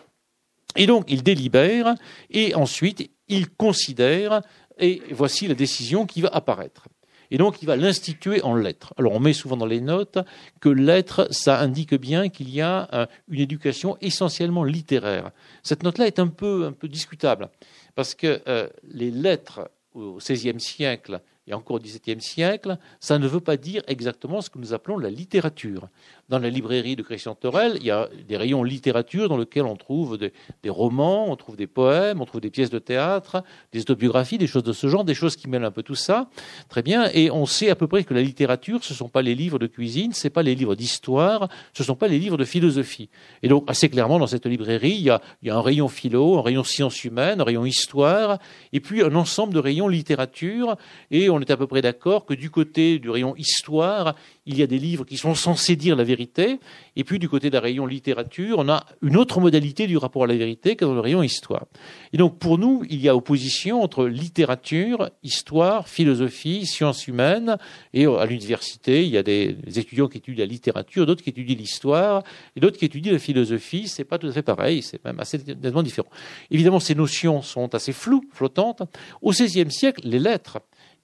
Et 0.76 0.86
donc, 0.86 1.06
il 1.08 1.22
délibère 1.22 1.94
et 2.30 2.54
ensuite, 2.54 3.10
il 3.28 3.50
considère 3.50 4.42
et 4.78 5.02
voici 5.10 5.46
la 5.46 5.54
décision 5.54 6.06
qui 6.06 6.22
va 6.22 6.28
apparaître. 6.28 6.86
Et 7.30 7.38
donc, 7.38 7.62
il 7.62 7.66
va 7.66 7.76
l'instituer 7.76 8.42
en 8.42 8.54
lettres. 8.54 8.92
Alors, 8.98 9.12
on 9.12 9.20
met 9.20 9.32
souvent 9.32 9.56
dans 9.56 9.66
les 9.66 9.80
notes 9.80 10.18
que 10.60 10.68
lettres, 10.68 11.28
ça 11.30 11.60
indique 11.60 11.94
bien 11.94 12.28
qu'il 12.28 12.50
y 12.50 12.60
a 12.60 12.88
euh, 12.92 13.06
une 13.28 13.40
éducation 13.40 13.96
essentiellement 14.00 14.64
littéraire. 14.64 15.30
Cette 15.62 15.84
note-là 15.84 16.06
est 16.06 16.18
un 16.18 16.26
peu, 16.26 16.74
discutable, 16.82 17.48
parce 17.94 18.14
que 18.14 18.42
euh, 18.48 18.68
les 18.82 19.10
lettres 19.10 19.70
au 19.94 20.16
XVIe 20.16 20.60
siècle 20.60 21.20
et 21.46 21.54
encore 21.54 21.76
au 21.76 21.80
XVIIe 21.80 22.20
siècle, 22.20 22.78
ça 23.00 23.18
ne 23.18 23.26
veut 23.26 23.40
pas 23.40 23.56
dire 23.56 23.82
exactement 23.86 24.40
ce 24.40 24.50
que 24.50 24.58
nous 24.58 24.72
appelons 24.72 24.98
la 24.98 25.10
littérature. 25.10 25.88
Dans 26.30 26.38
la 26.38 26.48
librairie 26.48 26.94
de 26.94 27.02
Christian 27.02 27.34
Torel, 27.34 27.72
il 27.80 27.86
y 27.86 27.90
a 27.90 28.08
des 28.28 28.36
rayons 28.36 28.62
littérature 28.62 29.28
dans 29.28 29.36
lesquels 29.36 29.64
on 29.64 29.74
trouve 29.74 30.16
des, 30.16 30.30
romans, 30.68 31.28
on 31.28 31.34
trouve 31.34 31.56
des 31.56 31.66
poèmes, 31.66 32.20
on 32.20 32.24
trouve 32.24 32.40
des 32.40 32.50
pièces 32.50 32.70
de 32.70 32.78
théâtre, 32.78 33.42
des 33.72 33.80
autobiographies, 33.80 34.38
des 34.38 34.46
choses 34.46 34.62
de 34.62 34.72
ce 34.72 34.86
genre, 34.86 35.02
des 35.02 35.14
choses 35.14 35.34
qui 35.34 35.48
mêlent 35.48 35.64
un 35.64 35.72
peu 35.72 35.82
tout 35.82 35.96
ça. 35.96 36.30
Très 36.68 36.82
bien. 36.82 37.10
Et 37.14 37.32
on 37.32 37.46
sait 37.46 37.68
à 37.68 37.74
peu 37.74 37.88
près 37.88 38.04
que 38.04 38.14
la 38.14 38.22
littérature, 38.22 38.84
ce 38.84 38.92
ne 38.92 38.96
sont 38.96 39.08
pas 39.08 39.22
les 39.22 39.34
livres 39.34 39.58
de 39.58 39.66
cuisine, 39.66 40.12
ce 40.12 40.28
pas 40.28 40.44
les 40.44 40.54
livres 40.54 40.76
d'histoire, 40.76 41.48
ce 41.72 41.82
ne 41.82 41.86
sont 41.86 41.96
pas 41.96 42.06
les 42.06 42.20
livres 42.20 42.36
de 42.36 42.44
philosophie. 42.44 43.08
Et 43.42 43.48
donc, 43.48 43.64
assez 43.66 43.88
clairement, 43.88 44.20
dans 44.20 44.28
cette 44.28 44.46
librairie, 44.46 44.92
il 44.92 45.02
y 45.02 45.10
a, 45.10 45.20
il 45.42 45.48
y 45.48 45.50
a 45.50 45.56
un 45.56 45.62
rayon 45.62 45.88
philo, 45.88 46.38
un 46.38 46.42
rayon 46.42 46.62
sciences 46.62 47.02
humaines, 47.02 47.40
un 47.40 47.44
rayon 47.44 47.64
histoire, 47.64 48.38
et 48.72 48.78
puis 48.78 49.02
un 49.02 49.16
ensemble 49.16 49.52
de 49.52 49.58
rayons 49.58 49.88
littérature, 49.88 50.76
et 51.10 51.28
on 51.28 51.40
est 51.40 51.50
à 51.50 51.56
peu 51.56 51.66
près 51.66 51.82
d'accord 51.82 52.24
que 52.24 52.34
du 52.34 52.50
côté 52.50 53.00
du 53.00 53.10
rayon 53.10 53.34
histoire, 53.36 54.14
il 54.50 54.58
y 54.58 54.62
a 54.64 54.66
des 54.66 54.78
livres 54.78 55.04
qui 55.04 55.16
sont 55.16 55.36
censés 55.36 55.76
dire 55.76 55.94
la 55.94 56.02
vérité, 56.02 56.58
et 56.96 57.04
puis 57.04 57.20
du 57.20 57.28
côté 57.28 57.50
la 57.50 57.60
rayon 57.60 57.86
littérature, 57.86 58.58
on 58.58 58.68
a 58.68 58.84
une 59.00 59.16
autre 59.16 59.40
modalité 59.40 59.86
du 59.86 59.96
rapport 59.96 60.24
à 60.24 60.26
la 60.26 60.34
vérité 60.34 60.74
que 60.74 60.84
dans 60.84 60.94
le 60.94 61.00
rayon 61.00 61.22
histoire. 61.22 61.66
Et 62.12 62.16
donc 62.16 62.38
pour 62.40 62.58
nous, 62.58 62.82
il 62.90 63.00
y 63.00 63.08
a 63.08 63.14
opposition 63.14 63.80
entre 63.80 64.06
littérature, 64.06 65.10
histoire, 65.22 65.88
philosophie, 65.88 66.66
sciences 66.66 67.06
humaines, 67.06 67.58
et 67.94 68.06
à 68.06 68.26
l'université, 68.26 69.04
il 69.04 69.10
y 69.10 69.18
a 69.18 69.22
des 69.22 69.56
étudiants 69.76 70.08
qui 70.08 70.18
étudient 70.18 70.44
la 70.44 70.50
littérature, 70.50 71.06
d'autres 71.06 71.22
qui 71.22 71.30
étudient 71.30 71.56
l'histoire, 71.56 72.24
et 72.56 72.60
d'autres 72.60 72.76
qui 72.76 72.86
étudient 72.86 73.12
la 73.12 73.20
philosophie. 73.20 73.86
C'est 73.86 74.04
pas 74.04 74.18
tout 74.18 74.26
à 74.26 74.32
fait 74.32 74.42
pareil, 74.42 74.82
c'est 74.82 75.02
même 75.04 75.20
assez 75.20 75.38
nettement 75.38 75.84
différent. 75.84 76.10
Évidemment, 76.50 76.80
ces 76.80 76.96
notions 76.96 77.40
sont 77.40 77.72
assez 77.72 77.92
floues, 77.92 78.24
flottantes. 78.32 78.82
Au 79.22 79.30
XVIe 79.30 79.70
siècle, 79.70 80.00
les 80.04 80.18
lettres 80.18 80.58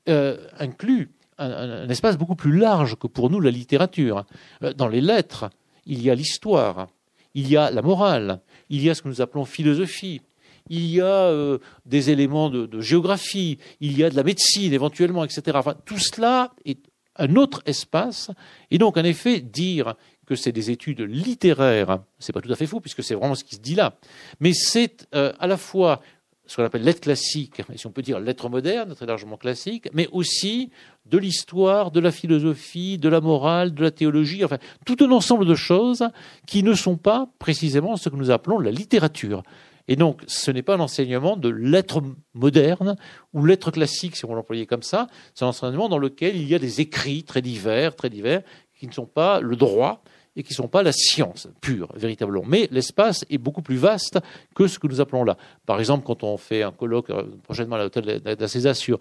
euh, 0.09 0.37
incluent 0.59 1.11
un, 1.39 1.89
espace 1.89 2.17
beaucoup 2.17 2.37
plus 2.37 2.57
large 2.57 2.97
que 2.97 3.07
pour 3.07 3.31
nous 3.31 3.41
la 3.41 3.51
littérature. 3.51 4.25
Euh, 4.63 4.73
dans 4.73 4.89
les 4.89 5.01
lettres, 5.01 5.51
il 5.87 6.03
y 6.03 6.11
a 6.11 6.15
l'histoire, 6.15 6.89
il 7.35 7.49
y 7.49 7.57
a 7.57 7.71
la 7.71 7.83
morale, 7.83 8.41
il 8.71 8.83
y 8.83 8.91
a 8.91 8.95
ce 8.95 9.03
que 9.03 9.09
nous 9.09 9.21
appelons 9.21 9.45
philosophie, 9.45 10.23
il 10.69 10.87
y 10.87 11.01
a 11.01 11.05
euh, 11.05 11.59
des 11.85 12.11
éléments 12.11 12.51
de, 12.51 12.81
géographie, 12.81 13.59
il 13.81 13.97
y 13.97 14.05
a 14.05 14.11
de 14.11 14.17
la 14.17 14.25
médecine 14.25 14.73
éventuellement, 14.73 15.25
etc. 15.25 15.43
Enfin, 15.55 15.75
tout 15.85 15.99
cela 15.99 16.53
est 16.65 16.81
un 17.17 17.37
autre 17.37 17.63
espace. 17.67 18.31
Et 18.71 18.79
donc, 18.79 18.97
en 18.97 19.05
effet, 19.05 19.41
dire 19.41 19.95
que 20.27 20.35
c'est 20.35 20.53
des 20.53 20.71
études 20.71 21.01
littéraires, 21.01 22.01
c'est 22.19 22.33
pas 22.33 22.41
tout 22.41 22.53
à 22.53 22.57
fait 22.57 22.67
faux, 22.67 22.81
puisque 22.81 23.05
c'est 23.05 23.15
vraiment 23.15 23.37
ce 23.37 23.45
qui 23.45 23.55
se 23.55 23.61
dit 23.61 23.77
là. 23.77 23.97
Mais 24.41 24.53
c'est 24.53 25.07
euh, 25.15 25.33
à 25.39 25.47
la 25.47 25.57
fois 25.57 26.01
ce 26.47 26.57
qu'on 26.57 26.65
appelle 26.65 26.83
lettres 26.83 27.01
classiques, 27.01 27.63
et 27.73 27.77
si 27.77 27.87
on 27.87 27.91
peut 27.91 28.03
dire 28.03 28.21
lettres 28.21 28.49
modernes, 28.49 28.95
très 28.95 29.07
largement 29.07 29.37
classiques, 29.37 29.89
mais 29.93 30.09
aussi 30.13 30.71
de 31.07 31.19
l'histoire, 31.19 31.91
de 31.91 32.01
la 32.01 32.13
philosophie, 32.13 32.99
de 32.99 33.09
la 33.09 33.21
morale, 33.21 33.75
de 33.75 33.83
la 33.83 33.91
théologie, 33.91 34.45
enfin 34.45 34.59
tout 34.85 34.97
un 35.01 35.11
ensemble 35.11 35.45
de 35.45 35.55
choses 35.55 36.09
qui 36.47 36.63
ne 36.63 36.75
sont 36.75 36.97
pas 36.97 37.29
précisément 37.39 37.97
ce 37.97 38.09
que 38.09 38.17
nous 38.17 38.31
appelons 38.31 38.59
la 38.59 38.71
littérature. 38.71 39.43
Et 39.89 39.97
donc, 39.97 40.23
ce 40.27 40.51
n'est 40.51 40.63
pas 40.63 40.75
un 40.75 40.81
enseignement 40.81 41.37
de 41.37 41.49
lettres 41.49 42.03
modernes 42.35 42.97
ou 43.33 43.45
lettres 43.45 43.71
classiques, 43.71 44.17
si 44.17 44.25
on 44.25 44.35
l'employait 44.35 44.67
comme 44.67 44.83
ça. 44.83 45.07
C'est 45.35 45.45
un 45.45 45.49
enseignement 45.49 45.89
dans 45.89 45.99
lequel 45.99 46.37
il 46.37 46.49
y 46.49 46.55
a 46.55 46.59
des 46.59 46.81
écrits 46.81 47.23
très 47.23 47.41
divers, 47.43 47.95
très 47.95 48.11
divers, 48.11 48.43
qui 48.79 48.87
ne 48.87 48.93
sont 48.93 49.07
pas 49.07 49.41
le 49.41 49.57
droit, 49.57 50.03
et 50.37 50.43
qui 50.43 50.53
ne 50.53 50.57
sont 50.57 50.69
pas 50.69 50.83
la 50.83 50.93
science 50.93 51.49
pure, 51.61 51.89
véritablement. 51.95 52.43
Mais 52.47 52.69
l'espace 52.71 53.25
est 53.31 53.39
beaucoup 53.39 53.63
plus 53.63 53.77
vaste 53.77 54.19
que 54.55 54.67
ce 54.67 54.79
que 54.79 54.87
nous 54.87 55.01
appelons 55.01 55.25
là. 55.25 55.37
Par 55.65 55.81
exemple, 55.81 56.05
quand 56.07 56.23
on 56.23 56.37
fait 56.37 56.63
un 56.63 56.73
colloque 56.73 57.11
euh, 57.11 57.25
prochainement 57.43 57.77
à 57.77 57.79
l'hôtel 57.79 58.21
d'Asseza 58.21 58.75
sur, 58.75 58.99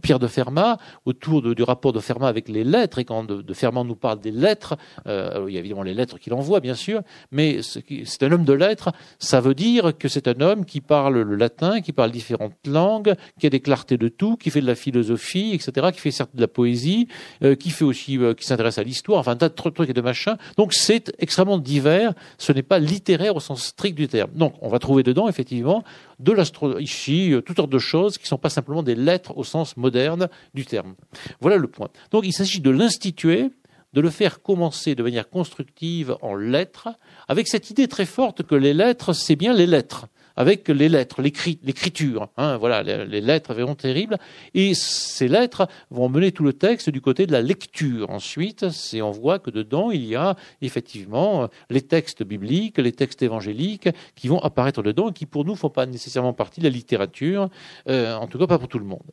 Pierre 0.00 0.18
de 0.18 0.26
Fermat, 0.26 0.78
autour 1.04 1.42
du 1.54 1.62
rapport 1.62 1.92
de 1.92 2.00
Fermat 2.00 2.28
avec 2.28 2.48
les 2.48 2.64
lettres, 2.64 2.98
et 2.98 3.04
quand 3.04 3.24
de, 3.24 3.54
Fermat 3.54 3.84
nous 3.84 3.94
parle 3.94 4.20
des 4.20 4.30
lettres, 4.30 4.76
euh, 5.06 5.44
il 5.48 5.54
y 5.54 5.56
a 5.56 5.60
évidemment 5.60 5.82
les 5.82 5.94
lettres 5.94 6.18
qu'il 6.18 6.32
envoie, 6.32 6.60
bien 6.60 6.74
sûr, 6.74 7.02
mais 7.30 7.60
c'est 7.62 8.22
un 8.22 8.32
homme 8.32 8.44
de 8.44 8.52
lettres, 8.52 8.92
ça 9.18 9.40
veut 9.40 9.54
dire 9.54 9.96
que 9.96 10.08
c'est 10.08 10.26
un 10.26 10.40
homme 10.40 10.64
qui 10.64 10.80
parle 10.80 11.20
le 11.20 11.36
latin, 11.36 11.80
qui 11.80 11.92
parle 11.92 12.10
différentes 12.10 12.66
langues, 12.66 13.14
qui 13.38 13.46
a 13.46 13.50
des 13.50 13.60
clartés 13.60 13.98
de 13.98 14.08
tout, 14.08 14.36
qui 14.36 14.50
fait 14.50 14.60
de 14.60 14.66
la 14.66 14.74
philosophie, 14.74 15.52
etc., 15.52 15.88
qui 15.92 16.00
fait 16.00 16.10
certes 16.10 16.34
de 16.34 16.40
la 16.40 16.48
poésie, 16.48 17.08
euh, 17.42 17.54
qui 17.54 17.70
fait 17.70 17.84
aussi, 17.84 18.18
qui 18.36 18.46
s'intéresse 18.46 18.78
à 18.78 18.82
l'histoire, 18.82 19.20
enfin 19.20 19.32
un 19.32 19.36
tas 19.36 19.48
de 19.48 19.54
trucs 19.54 19.90
et 19.90 19.92
de 19.92 20.00
machins. 20.00 20.36
C'est 20.70 21.12
extrêmement 21.18 21.58
divers, 21.58 22.14
ce 22.38 22.52
n'est 22.52 22.62
pas 22.62 22.78
littéraire 22.78 23.34
au 23.36 23.40
sens 23.40 23.64
strict 23.64 23.96
du 23.96 24.08
terme. 24.08 24.30
Donc 24.34 24.54
on 24.60 24.68
va 24.68 24.78
trouver 24.78 25.02
dedans 25.02 25.28
effectivement 25.28 25.82
de 26.20 26.32
l'astrologie, 26.32 27.32
euh, 27.32 27.40
toutes 27.40 27.56
sortes 27.56 27.70
de 27.70 27.78
choses 27.78 28.18
qui 28.18 28.24
ne 28.24 28.28
sont 28.28 28.38
pas 28.38 28.50
simplement 28.50 28.82
des 28.82 28.94
lettres 28.94 29.36
au 29.36 29.44
sens 29.44 29.76
moderne 29.76 30.28
du 30.54 30.64
terme. 30.64 30.94
Voilà 31.40 31.56
le 31.56 31.68
point. 31.68 31.88
Donc 32.10 32.24
il 32.24 32.32
s'agit 32.32 32.60
de 32.60 32.70
l'instituer, 32.70 33.50
de 33.92 34.00
le 34.00 34.10
faire 34.10 34.42
commencer 34.42 34.94
de 34.94 35.02
manière 35.02 35.28
constructive 35.28 36.16
en 36.22 36.34
lettres, 36.34 36.88
avec 37.28 37.48
cette 37.48 37.70
idée 37.70 37.88
très 37.88 38.06
forte 38.06 38.42
que 38.42 38.54
les 38.54 38.74
lettres, 38.74 39.12
c'est 39.12 39.36
bien 39.36 39.52
les 39.52 39.66
lettres 39.66 40.06
avec 40.36 40.68
les 40.68 40.88
lettres, 40.88 41.22
l'écriture. 41.22 42.28
Hein, 42.36 42.56
voilà, 42.56 42.82
les, 42.82 43.20
lettres 43.20 43.54
verront 43.54 43.74
terribles. 43.74 44.18
Et 44.54 44.74
ces 44.74 45.28
lettres 45.28 45.68
vont 45.90 46.08
mener 46.08 46.32
tout 46.32 46.44
le 46.44 46.52
texte 46.52 46.90
du 46.90 47.00
côté 47.00 47.26
de 47.26 47.32
la 47.32 47.42
lecture. 47.42 48.10
Ensuite, 48.10 48.66
on 48.94 49.10
voit 49.10 49.38
que 49.38 49.50
dedans, 49.50 49.90
il 49.90 50.04
y 50.04 50.16
a 50.16 50.36
effectivement 50.60 51.48
les 51.70 51.82
textes 51.82 52.22
bibliques, 52.22 52.78
les 52.78 52.92
textes 52.92 53.22
évangéliques 53.22 53.88
qui 54.14 54.28
vont 54.28 54.40
apparaître 54.40 54.82
dedans 54.82 55.10
et 55.10 55.12
qui, 55.12 55.26
pour 55.26 55.44
nous, 55.44 55.52
ne 55.52 55.56
font 55.56 55.70
pas 55.70 55.86
nécessairement 55.86 56.32
partie 56.32 56.60
de 56.60 56.64
la 56.64 56.70
littérature, 56.70 57.48
euh, 57.88 58.14
en 58.14 58.26
tout 58.26 58.38
cas 58.38 58.46
pas 58.46 58.58
pour 58.58 58.68
tout 58.68 58.78
le 58.78 58.84
monde. 58.84 59.10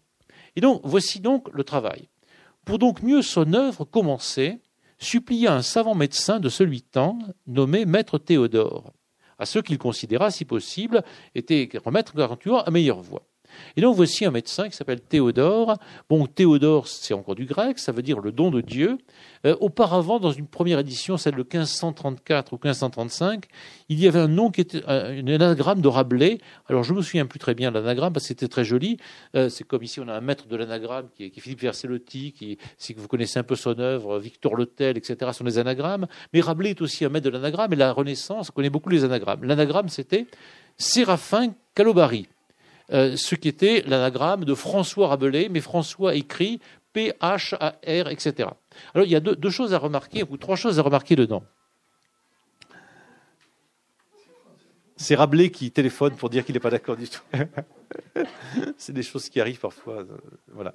Et 0.55 0.61
donc, 0.61 0.81
voici 0.83 1.19
donc 1.19 1.49
le 1.53 1.63
travail. 1.63 2.07
Pour 2.65 2.79
donc 2.79 3.01
mieux 3.01 3.21
son 3.21 3.53
œuvre 3.53 3.85
commencer, 3.85 4.59
supplia 4.97 5.55
un 5.55 5.61
savant 5.61 5.95
médecin 5.95 6.39
de 6.39 6.49
celui 6.49 6.81
temps, 6.81 7.17
nommé 7.47 7.85
Maître 7.85 8.17
Théodore 8.17 8.93
à 9.39 9.45
ceux 9.45 9.61
qu'il 9.61 9.77
considéra, 9.77 10.31
si 10.31 10.45
possible, 10.45 11.03
étaient 11.33 11.69
remettre 11.83 12.15
garantir 12.15 12.63
à 12.67 12.71
meilleure 12.71 13.01
voie. 13.01 13.28
Et 13.75 13.81
donc 13.81 13.95
voici 13.95 14.25
un 14.25 14.31
médecin 14.31 14.69
qui 14.69 14.75
s'appelle 14.75 15.01
Théodore. 15.01 15.77
Bon, 16.09 16.25
Théodore, 16.25 16.87
c'est 16.87 17.13
encore 17.13 17.35
du 17.35 17.45
grec, 17.45 17.79
ça 17.79 17.91
veut 17.91 18.01
dire 18.01 18.19
le 18.19 18.31
don 18.31 18.51
de 18.51 18.61
Dieu. 18.61 18.97
Euh, 19.45 19.55
auparavant, 19.59 20.19
dans 20.19 20.31
une 20.31 20.47
première 20.47 20.79
édition, 20.79 21.17
celle 21.17 21.35
de 21.35 21.43
1534 21.43 22.53
ou 22.53 22.55
1535, 22.55 23.45
il 23.87 23.99
y 23.99 24.07
avait 24.07 24.19
un 24.19 24.27
nom 24.27 24.51
qui 24.51 24.61
était 24.61 24.83
un, 24.85 25.27
anagramme 25.27 25.81
de 25.81 25.87
Rabelais. 25.87 26.39
Alors 26.67 26.83
je 26.83 26.93
me 26.93 27.01
souviens 27.01 27.25
plus 27.25 27.39
très 27.39 27.55
bien 27.55 27.71
de 27.71 27.79
l'anagramme 27.79 28.13
parce 28.13 28.25
que 28.25 28.29
c'était 28.29 28.47
très 28.47 28.65
joli. 28.65 28.97
Euh, 29.35 29.49
c'est 29.49 29.63
comme 29.63 29.83
ici, 29.83 29.99
on 29.99 30.07
a 30.07 30.13
un 30.13 30.21
maître 30.21 30.47
de 30.47 30.55
l'anagramme 30.55 31.07
qui 31.15 31.25
est, 31.25 31.39
Philippe 31.39 31.61
Versellotti, 31.61 32.33
qui, 32.33 32.57
si 32.77 32.93
vous 32.93 33.07
connaissez 33.07 33.39
un 33.39 33.43
peu 33.43 33.55
son 33.55 33.79
œuvre, 33.79 34.19
Victor 34.19 34.55
Letel, 34.55 34.97
etc., 34.97 35.31
sont 35.33 35.45
des 35.45 35.57
anagrammes. 35.57 36.07
Mais 36.33 36.41
Rabelais 36.41 36.71
est 36.71 36.81
aussi 36.81 37.05
un 37.05 37.09
maître 37.09 37.25
de 37.25 37.31
l'anagramme 37.31 37.71
et 37.73 37.77
la 37.77 37.93
Renaissance 37.93 38.51
connaît 38.51 38.69
beaucoup 38.69 38.89
les 38.89 39.03
anagrammes. 39.03 39.43
L'anagramme, 39.43 39.89
c'était 39.89 40.27
Séraphin 40.77 41.53
Calobari. 41.75 42.27
Euh, 42.91 43.15
ce 43.15 43.35
qui 43.35 43.47
était 43.47 43.83
l'anagramme 43.85 44.45
de 44.45 44.55
François 44.55 45.09
Rabelais, 45.09 45.47
mais 45.49 45.61
François 45.61 46.15
écrit 46.15 46.59
P-H-A-R, 46.93 48.07
etc. 48.09 48.49
Alors 48.95 49.05
il 49.05 49.11
y 49.11 49.15
a 49.15 49.19
deux, 49.19 49.49
choses 49.49 49.73
à 49.73 49.77
remarquer, 49.77 50.23
ou 50.27 50.37
trois 50.37 50.55
choses 50.55 50.79
à 50.79 50.81
remarquer 50.81 51.15
dedans. 51.15 51.43
C'est 54.97 55.15
Rabelais 55.15 55.49
qui 55.49 55.71
téléphone 55.71 56.15
pour 56.15 56.29
dire 56.29 56.43
qu'il 56.43 56.53
n'est 56.53 56.59
pas 56.59 56.71
d'accord 56.71 56.97
du 56.97 57.07
tout. 57.07 57.21
C'est 58.77 58.91
des 58.91 59.03
choses 59.03 59.29
qui 59.29 59.39
arrivent 59.39 59.59
parfois. 59.59 59.99
Euh, 59.99 60.17
voilà. 60.51 60.73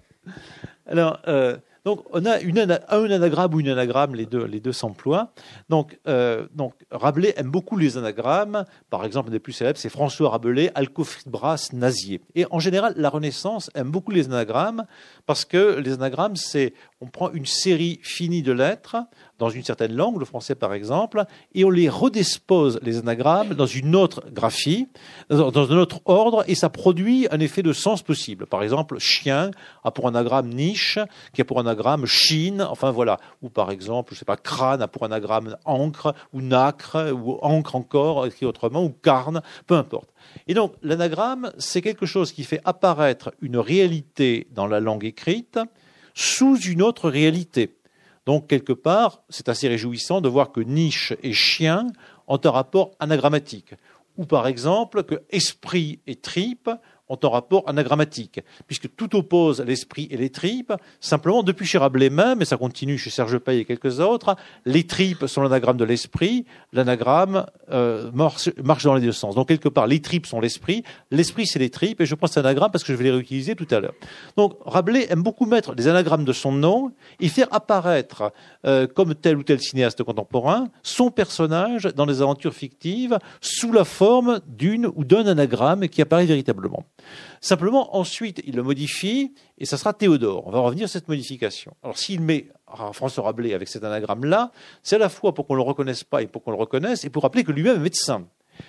Alors, 0.86 1.20
euh, 1.26 1.58
donc, 1.84 2.02
on 2.12 2.24
a 2.24 2.40
une, 2.40 2.58
un 2.58 3.10
anagramme 3.10 3.54
ou 3.54 3.60
une 3.60 3.68
anagramme, 3.68 4.14
les 4.14 4.24
deux, 4.26 4.72
s'emploient. 4.72 5.32
Donc, 5.68 5.98
euh, 6.08 6.46
donc, 6.54 6.74
Rabelais 6.90 7.34
aime 7.36 7.50
beaucoup 7.50 7.76
les 7.76 7.98
anagrammes. 7.98 8.64
Par 8.88 9.04
exemple, 9.04 9.28
un 9.28 9.32
des 9.32 9.38
plus 9.38 9.52
célèbres, 9.52 9.78
c'est 9.78 9.90
François 9.90 10.30
Rabelais, 10.30 10.72
Alcofibras 10.74 11.68
Nazier. 11.74 12.22
Et 12.34 12.46
en 12.50 12.58
général, 12.58 12.94
la 12.96 13.10
Renaissance 13.10 13.70
aime 13.74 13.90
beaucoup 13.90 14.12
les 14.12 14.26
anagrammes 14.26 14.86
parce 15.26 15.44
que 15.44 15.78
les 15.78 15.92
anagrammes, 15.92 16.36
c'est 16.36 16.72
on 17.04 17.08
prend 17.08 17.30
une 17.32 17.44
série 17.44 18.00
finie 18.02 18.42
de 18.42 18.52
lettres 18.52 18.96
dans 19.38 19.50
une 19.50 19.62
certaine 19.62 19.94
langue, 19.94 20.18
le 20.18 20.24
français 20.24 20.54
par 20.54 20.72
exemple, 20.72 21.24
et 21.54 21.62
on 21.64 21.70
les 21.70 21.90
redispose, 21.90 22.80
les 22.82 22.96
anagrammes, 22.98 23.52
dans 23.52 23.66
une 23.66 23.94
autre 23.94 24.24
graphie, 24.32 24.88
dans 25.28 25.70
un 25.70 25.76
autre 25.76 26.00
ordre, 26.06 26.44
et 26.46 26.54
ça 26.54 26.70
produit 26.70 27.26
un 27.30 27.40
effet 27.40 27.62
de 27.62 27.74
sens 27.74 28.02
possible. 28.02 28.46
Par 28.46 28.62
exemple, 28.62 28.98
chien 28.98 29.50
a 29.82 29.90
pour 29.90 30.08
anagramme 30.08 30.48
niche, 30.48 30.98
qui 31.34 31.42
a 31.42 31.44
pour 31.44 31.60
anagramme 31.60 32.06
chine, 32.06 32.62
enfin 32.62 32.90
voilà. 32.90 33.18
Ou 33.42 33.50
par 33.50 33.70
exemple, 33.70 34.14
je 34.14 34.20
sais 34.20 34.24
pas, 34.24 34.38
crâne 34.38 34.80
a 34.80 34.88
pour 34.88 35.04
anagramme 35.04 35.56
encre, 35.66 36.14
ou 36.32 36.40
nacre, 36.40 37.12
ou 37.12 37.38
encre 37.42 37.76
encore, 37.76 38.24
écrit 38.24 38.46
autrement, 38.46 38.82
ou 38.82 38.90
carne, 38.90 39.42
peu 39.66 39.74
importe. 39.74 40.08
Et 40.46 40.54
donc, 40.54 40.72
l'anagramme, 40.82 41.52
c'est 41.58 41.82
quelque 41.82 42.06
chose 42.06 42.32
qui 42.32 42.44
fait 42.44 42.60
apparaître 42.64 43.34
une 43.42 43.58
réalité 43.58 44.46
dans 44.54 44.66
la 44.66 44.80
langue 44.80 45.04
écrite 45.04 45.58
sous 46.14 46.56
une 46.60 46.82
autre 46.82 47.10
réalité. 47.10 47.76
Donc, 48.26 48.46
quelque 48.46 48.72
part, 48.72 49.22
c'est 49.28 49.48
assez 49.48 49.68
réjouissant 49.68 50.20
de 50.20 50.28
voir 50.28 50.52
que 50.52 50.60
niche 50.60 51.12
et 51.22 51.32
chien 51.32 51.88
ont 52.26 52.40
un 52.42 52.50
rapport 52.50 52.92
anagrammatique. 52.98 53.74
Ou 54.16 54.24
par 54.24 54.46
exemple, 54.46 55.02
que 55.02 55.22
esprit 55.30 55.98
et 56.06 56.16
tripe 56.16 56.70
ont 57.08 57.18
un 57.22 57.28
rapport 57.28 57.64
anagrammatique, 57.66 58.40
puisque 58.66 58.94
tout 58.96 59.14
oppose 59.16 59.60
l'esprit 59.60 60.08
et 60.10 60.16
les 60.16 60.30
tripes. 60.30 60.72
Simplement, 61.00 61.42
depuis 61.42 61.66
chez 61.66 61.78
Rabelais 61.78 62.10
même, 62.10 62.40
et 62.40 62.44
ça 62.44 62.56
continue 62.56 62.96
chez 62.96 63.10
Serge 63.10 63.38
Pay 63.38 63.58
et 63.58 63.64
quelques 63.64 64.00
autres, 64.00 64.36
les 64.64 64.86
tripes 64.86 65.26
sont 65.26 65.42
l'anagramme 65.42 65.76
de 65.76 65.84
l'esprit, 65.84 66.46
l'anagramme 66.72 67.46
euh, 67.70 68.10
marche, 68.12 68.84
dans 68.84 68.94
les 68.94 69.02
deux 69.02 69.12
sens. 69.12 69.34
Donc, 69.34 69.48
quelque 69.48 69.68
part, 69.68 69.86
les 69.86 70.00
tripes 70.00 70.26
sont 70.26 70.40
l'esprit, 70.40 70.82
l'esprit 71.10 71.46
c'est 71.46 71.58
les 71.58 71.70
tripes, 71.70 72.00
et 72.00 72.06
je 72.06 72.14
prends 72.14 72.26
cet 72.26 72.38
anagramme 72.38 72.70
parce 72.70 72.84
que 72.84 72.92
je 72.92 72.98
vais 72.98 73.04
les 73.04 73.10
réutiliser 73.10 73.54
tout 73.54 73.68
à 73.70 73.80
l'heure. 73.80 73.94
Donc, 74.36 74.54
Rabelais 74.64 75.06
aime 75.10 75.22
beaucoup 75.22 75.46
mettre 75.46 75.74
des 75.74 75.88
anagrammes 75.88 76.24
de 76.24 76.32
son 76.32 76.52
nom 76.52 76.92
et 77.20 77.28
faire 77.28 77.48
apparaître, 77.50 78.32
euh, 78.66 78.86
comme 78.86 79.14
tel 79.14 79.36
ou 79.36 79.42
tel 79.42 79.60
cinéaste 79.60 80.02
contemporain, 80.02 80.68
son 80.82 81.10
personnage 81.10 81.84
dans 81.94 82.06
des 82.06 82.22
aventures 82.22 82.54
fictives 82.54 83.18
sous 83.40 83.72
la 83.72 83.84
forme 83.84 84.40
d'une 84.46 84.86
ou 84.94 85.04
d'un 85.04 85.26
anagramme 85.26 85.88
qui 85.88 86.00
apparaît 86.00 86.26
véritablement. 86.26 86.84
Simplement, 87.40 87.96
ensuite, 87.96 88.42
il 88.46 88.56
le 88.56 88.62
modifie 88.62 89.34
et 89.58 89.66
ça 89.66 89.76
sera 89.76 89.92
Théodore. 89.92 90.46
On 90.46 90.50
va 90.50 90.60
revenir 90.60 90.88
sur 90.88 90.98
cette 90.98 91.08
modification. 91.08 91.74
Alors, 91.82 91.98
s'il 91.98 92.20
met 92.20 92.48
François 92.92 93.24
Rabelais 93.24 93.54
avec 93.54 93.68
cet 93.68 93.84
anagramme-là, 93.84 94.50
c'est 94.82 94.96
à 94.96 94.98
la 94.98 95.08
fois 95.08 95.34
pour 95.34 95.46
qu'on 95.46 95.54
ne 95.54 95.58
le 95.58 95.64
reconnaisse 95.64 96.04
pas 96.04 96.22
et 96.22 96.26
pour 96.26 96.42
qu'on 96.42 96.50
le 96.50 96.56
reconnaisse 96.56 97.04
et 97.04 97.10
pour 97.10 97.22
rappeler 97.22 97.44
que 97.44 97.52
lui-même 97.52 97.76
est 97.76 97.80
médecin. 97.80 98.26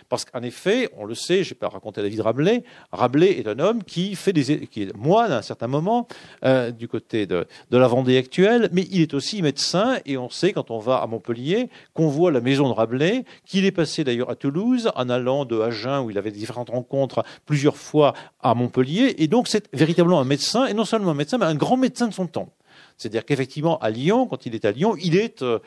Parce 0.10 0.26
qu'en 0.26 0.42
effet, 0.42 0.90
on 0.98 1.06
le 1.06 1.16
sait, 1.16 1.44
je 1.44 1.54
n'ai 1.54 1.58
pas 1.58 1.70
raconté 1.70 2.02
la 2.02 2.10
vie 2.10 2.18
de 2.18 2.22
Rabelais, 2.22 2.64
Rabelais 2.92 3.40
est 3.40 3.48
un 3.48 3.60
homme 3.60 3.84
qui, 3.84 4.16
fait 4.16 4.34
des, 4.34 4.68
qui 4.68 4.84
est 4.84 4.96
moine 4.96 5.32
à 5.32 5.38
un 5.38 5.42
certain 5.42 5.68
moment 5.68 6.08
euh, 6.44 6.72
du 6.72 6.88
côté 6.88 7.26
de, 7.26 7.48
de, 7.72 7.78
la 7.78 7.88
Vendée 7.88 8.18
actuelle, 8.18 8.70
mais 8.72 8.88
il 8.92 9.02
est 9.02 9.14
aussi 9.14 9.42
médecin 9.42 9.98
et 10.06 10.18
on 10.18 10.30
sait 10.30 10.54
quand 10.54 10.72
on 10.72 10.80
va 10.80 10.98
à 10.98 11.08
Montpellier 11.08 11.70
qu'on 11.94 12.08
voit 12.08 12.32
la 12.32 12.42
maison 12.42 12.68
de 12.68 12.74
Rabelais, 12.74 13.26
qu'il 13.46 13.66
est 13.66 13.72
passé 13.72 14.04
d'ailleurs 14.04 14.30
à 14.30 14.36
Toulouse 14.36 14.92
en 14.96 15.10
allant 15.10 15.46
de 15.46 15.60
Agen 15.60 16.04
où 16.04 16.10
il 16.10 16.18
avait 16.18 16.32
différentes 16.32 16.70
rencontres 16.70 17.24
plusieurs 17.46 17.78
fois 17.78 18.14
à 18.42 18.54
Montpellier 18.54 19.16
et 19.18 19.28
donc 19.28 19.48
c'est 19.48 19.68
véritablement 19.74 20.20
un 20.20 20.26
médecin 20.26 20.66
et 20.66 20.74
non 20.74 20.86
seulement 20.86 21.12
un 21.12 21.16
médecin 21.16 21.38
mais 21.38 21.46
un 21.46 21.56
grand 21.56 21.78
médecin 21.78 22.08
de 22.08 22.14
son 22.14 22.28
temps. 22.28 22.50
C'est-à-dire 22.98 23.26
qu'effectivement, 23.26 23.78
à 23.80 23.90
Lyon, 23.90 24.26
quand 24.26 24.46
il 24.46 24.56
est 24.56 24.66
à 24.66 24.72
Lyon, 24.72 24.96
il 25.02 25.16
est 25.18 25.42
euh, 25.42 25.60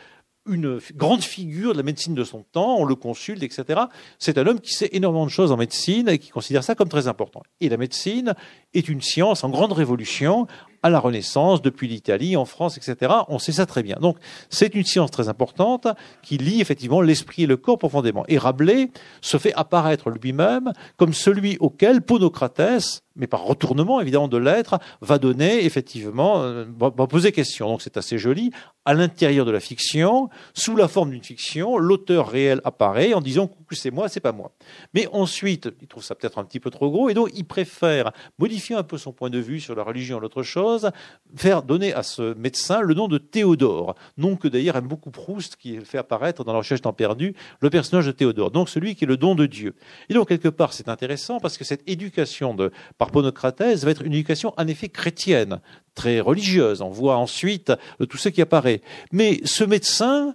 une 0.48 0.80
grande 0.94 1.22
figure 1.22 1.72
de 1.72 1.78
la 1.78 1.82
médecine 1.82 2.14
de 2.14 2.24
son 2.24 2.44
temps, 2.52 2.76
on 2.78 2.84
le 2.84 2.94
consulte, 2.94 3.42
etc. 3.42 3.80
C'est 4.18 4.38
un 4.38 4.46
homme 4.46 4.60
qui 4.60 4.72
sait 4.72 4.90
énormément 4.92 5.26
de 5.26 5.30
choses 5.30 5.52
en 5.52 5.56
médecine 5.56 6.08
et 6.08 6.18
qui 6.18 6.30
considère 6.30 6.64
ça 6.64 6.74
comme 6.74 6.88
très 6.88 7.08
important. 7.08 7.42
Et 7.60 7.68
la 7.68 7.76
médecine 7.76 8.34
est 8.74 8.88
une 8.88 9.00
science 9.00 9.44
en 9.44 9.50
grande 9.50 9.72
révolution 9.72 10.46
à 10.82 10.90
la 10.90 11.00
Renaissance, 11.00 11.60
depuis 11.60 11.88
l'Italie, 11.88 12.36
en 12.36 12.44
France, 12.44 12.76
etc. 12.76 13.12
On 13.28 13.38
sait 13.38 13.52
ça 13.52 13.66
très 13.66 13.82
bien. 13.82 13.96
Donc, 14.00 14.16
c'est 14.48 14.74
une 14.74 14.84
science 14.84 15.10
très 15.10 15.28
importante 15.28 15.88
qui 16.22 16.38
lie 16.38 16.60
effectivement 16.60 17.00
l'esprit 17.00 17.44
et 17.44 17.46
le 17.46 17.56
corps 17.56 17.78
profondément. 17.78 18.24
Et 18.28 18.38
Rabelais 18.38 18.90
se 19.20 19.38
fait 19.38 19.52
apparaître 19.54 20.10
lui-même 20.10 20.72
comme 20.96 21.12
celui 21.12 21.56
auquel 21.58 22.02
Ponocrates 22.02 23.02
mais 23.18 23.26
par 23.26 23.42
retournement 23.42 24.00
évidemment 24.00 24.28
de 24.28 24.38
l'être, 24.38 24.78
va 25.00 25.18
donner 25.18 25.64
effectivement, 25.64 26.42
euh, 26.42 26.64
va 26.78 27.06
poser 27.06 27.32
question. 27.32 27.68
Donc 27.68 27.82
c'est 27.82 27.96
assez 27.96 28.16
joli. 28.16 28.50
À 28.84 28.94
l'intérieur 28.94 29.44
de 29.44 29.50
la 29.50 29.60
fiction, 29.60 30.30
sous 30.54 30.74
la 30.74 30.88
forme 30.88 31.10
d'une 31.10 31.22
fiction, 31.22 31.76
l'auteur 31.76 32.30
réel 32.30 32.62
apparaît 32.64 33.12
en 33.12 33.20
disant 33.20 33.48
que 33.68 33.74
c'est 33.74 33.90
moi, 33.90 34.08
c'est 34.08 34.20
pas 34.20 34.32
moi. 34.32 34.52
Mais 34.94 35.06
ensuite, 35.12 35.68
il 35.82 35.88
trouve 35.88 36.02
ça 36.02 36.14
peut-être 36.14 36.38
un 36.38 36.44
petit 36.44 36.60
peu 36.60 36.70
trop 36.70 36.90
gros 36.90 37.10
et 37.10 37.14
donc 37.14 37.28
il 37.34 37.44
préfère 37.44 38.12
modifier 38.38 38.76
un 38.76 38.82
peu 38.82 38.96
son 38.96 39.12
point 39.12 39.28
de 39.28 39.38
vue 39.38 39.60
sur 39.60 39.74
la 39.74 39.82
religion 39.82 40.16
ou 40.16 40.20
l'autre 40.20 40.42
chose, 40.42 40.90
faire 41.36 41.62
donner 41.62 41.92
à 41.92 42.02
ce 42.02 42.32
médecin 42.34 42.80
le 42.80 42.94
nom 42.94 43.08
de 43.08 43.18
Théodore, 43.18 43.94
nom 44.16 44.36
que 44.36 44.48
d'ailleurs 44.48 44.76
aime 44.76 44.88
beaucoup 44.88 45.10
Proust 45.10 45.56
qui 45.56 45.78
fait 45.84 45.98
apparaître 45.98 46.44
dans 46.44 46.52
la 46.52 46.58
recherche 46.58 46.80
temps 46.80 46.92
perdu 46.92 47.34
le 47.60 47.68
personnage 47.68 48.06
de 48.06 48.12
Théodore. 48.12 48.50
Donc 48.50 48.68
celui 48.68 48.94
qui 48.94 49.04
est 49.04 49.08
le 49.08 49.16
don 49.16 49.34
de 49.34 49.46
Dieu. 49.46 49.74
Et 50.08 50.14
donc 50.14 50.28
quelque 50.28 50.48
part 50.48 50.72
c'est 50.72 50.88
intéressant 50.88 51.40
parce 51.40 51.58
que 51.58 51.64
cette 51.64 51.82
éducation 51.86 52.54
de 52.54 52.70
par 52.96 53.07
Ponocrates 53.08 53.60
va 53.60 53.90
être 53.90 54.02
une 54.02 54.12
éducation 54.12 54.54
en 54.56 54.66
effet 54.66 54.88
chrétienne, 54.88 55.60
très 55.94 56.20
religieuse. 56.20 56.82
On 56.82 56.90
voit 56.90 57.16
ensuite 57.16 57.72
euh, 58.00 58.06
tout 58.06 58.16
ce 58.16 58.28
qui 58.28 58.40
apparaît. 58.40 58.80
Mais 59.12 59.40
ce 59.44 59.64
médecin 59.64 60.34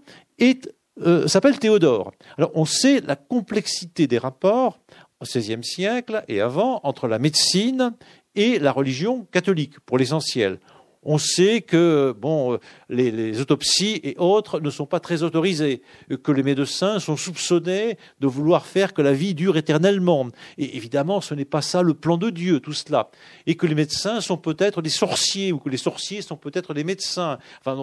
euh, 1.02 1.28
s'appelle 1.28 1.60
Théodore. 1.60 2.12
On 2.54 2.66
sait 2.66 3.02
la 3.02 3.16
complexité 3.16 4.08
des 4.08 4.18
rapports 4.18 4.80
au 5.20 5.26
XVIe 5.26 5.64
siècle 5.64 6.24
et 6.28 6.42
avant 6.42 6.82
entre 6.84 7.08
la 7.08 7.20
médecine 7.20 7.94
et 8.36 8.60
la 8.60 8.72
religion 8.72 9.26
catholique, 9.32 9.80
pour 9.82 9.98
l'essentiel 9.98 10.60
on 11.06 11.18
sait 11.18 11.62
que 11.62 12.16
bon, 12.18 12.58
les, 12.90 13.40
autopsies 13.42 14.00
et 14.04 14.16
autres 14.18 14.60
ne 14.60 14.70
sont 14.70 14.86
pas 14.86 15.00
très 15.00 15.24
autorisées, 15.24 15.82
que 16.24 16.32
les 16.32 16.44
médecins 16.44 17.00
sont 17.00 17.18
soupçonnés 17.18 17.98
de 18.20 18.28
vouloir 18.28 18.66
faire 18.66 18.94
que 18.94 19.02
la 19.02 19.14
vie 19.14 19.34
dure 19.34 19.58
éternellement. 19.58 20.28
Et 20.58 20.78
évidemment, 20.78 21.22
ce 21.22 21.34
n'est 21.34 21.46
pas 21.46 21.62
ça 21.62 21.82
le 21.82 21.94
plan 21.94 22.18
de 22.18 22.30
Dieu, 22.30 22.60
tout 22.60 22.74
cela. 22.74 23.10
Et 23.46 23.56
que 23.56 23.66
les 23.66 23.76
médecins 23.76 24.22
sont 24.22 24.38
peut-être 24.38 24.82
des 24.82 24.90
sorciers, 24.90 25.52
ou 25.52 25.60
que 25.60 25.70
les 25.70 25.78
sorciers 25.78 26.22
sont 26.22 26.38
peut-être 26.38 26.74
des 26.74 26.84
médecins. 26.84 27.38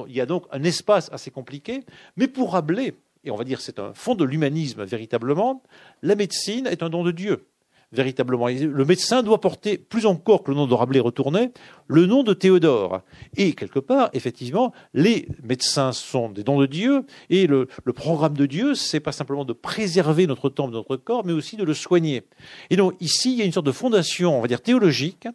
Il 0.09 0.15
y 0.15 0.21
a 0.21 0.27
donc 0.27 0.45
un 0.51 0.63
espace 0.63 1.11
assez 1.13 1.31
compliqué. 1.31 1.81
Mais 2.17 2.29
pour 2.29 2.53
Rabelais, 2.53 2.95
et 3.25 3.31
on 3.31 3.37
va 3.37 3.45
dire 3.45 3.61
c'est 3.61 3.79
un 3.79 3.93
fond 3.93 4.15
de 4.15 4.25
l'humanisme 4.25 4.85
véritablement, 4.85 5.63
la 6.03 6.15
médecine 6.15 6.67
est 6.67 6.83
un 6.83 6.89
don 6.89 7.05
de 7.05 7.13
Dieu 7.13 7.47
véritablement. 7.93 8.47
Le 8.49 8.85
médecin 8.85 9.23
doit 9.23 9.41
porter, 9.41 9.79
plus 9.79 10.07
encore 10.07 10.43
que 10.43 10.51
le 10.51 10.57
nom 10.57 10.67
de 10.67 10.75
Rabelais 10.75 11.01
retourné, 11.01 11.51
le 11.89 12.07
nom 12.07 12.23
de 12.23 12.33
Théodore. 12.35 13.01
Et 13.37 13.53
quelque 13.53 13.81
part, 13.81 14.11
effectivement, 14.13 14.73
les 14.95 15.29
médecins 15.43 15.93
sont 15.93 16.31
des 16.31 16.45
dons 16.45 16.61
de 16.61 16.67
Dieu, 16.67 17.05
et 17.31 17.47
le, 17.47 17.67
programme 17.95 18.35
de 18.35 18.47
Dieu, 18.47 18.75
c'est 18.75 19.01
pas 19.01 19.13
simplement 19.13 19.45
de 19.45 19.53
préserver 19.53 20.27
notre 20.27 20.49
temps, 20.49 20.69
notre 20.69 20.97
corps, 20.97 21.25
mais 21.27 21.33
aussi 21.33 21.57
de 21.57 21.65
le 21.65 21.75
soigner. 21.75 22.23
Et 22.71 22.77
donc 22.77 22.95
ici, 23.01 23.33
il 23.33 23.39
y 23.39 23.43
a 23.43 23.45
une 23.45 23.53
sorte 23.53 23.67
de 23.67 23.73
fondation, 23.73 24.39
on 24.39 24.41
va 24.41 24.49
dire 24.49 24.63
théologique, 24.63 25.27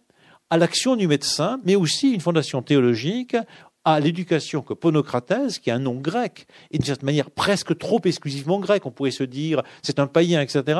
à 0.49 0.57
l'action 0.57 0.95
du 0.95 1.07
médecin, 1.07 1.59
mais 1.65 1.75
aussi 1.75 2.11
une 2.11 2.21
fondation 2.21 2.61
théologique 2.61 3.35
à 3.83 3.99
l'éducation 3.99 4.61
que 4.61 4.73
Ponocrates, 4.73 5.59
qui 5.59 5.69
est 5.69 5.73
un 5.73 5.79
nom 5.79 5.95
grec, 5.95 6.47
et 6.71 6.77
d'une 6.77 6.85
certaine 6.85 7.05
manière 7.05 7.29
presque 7.29 7.77
trop 7.77 8.01
exclusivement 8.03 8.59
grec, 8.59 8.85
on 8.85 8.91
pourrait 8.91 9.11
se 9.11 9.23
dire 9.23 9.61
c'est 9.83 9.99
un 9.99 10.07
païen, 10.07 10.41
etc., 10.41 10.79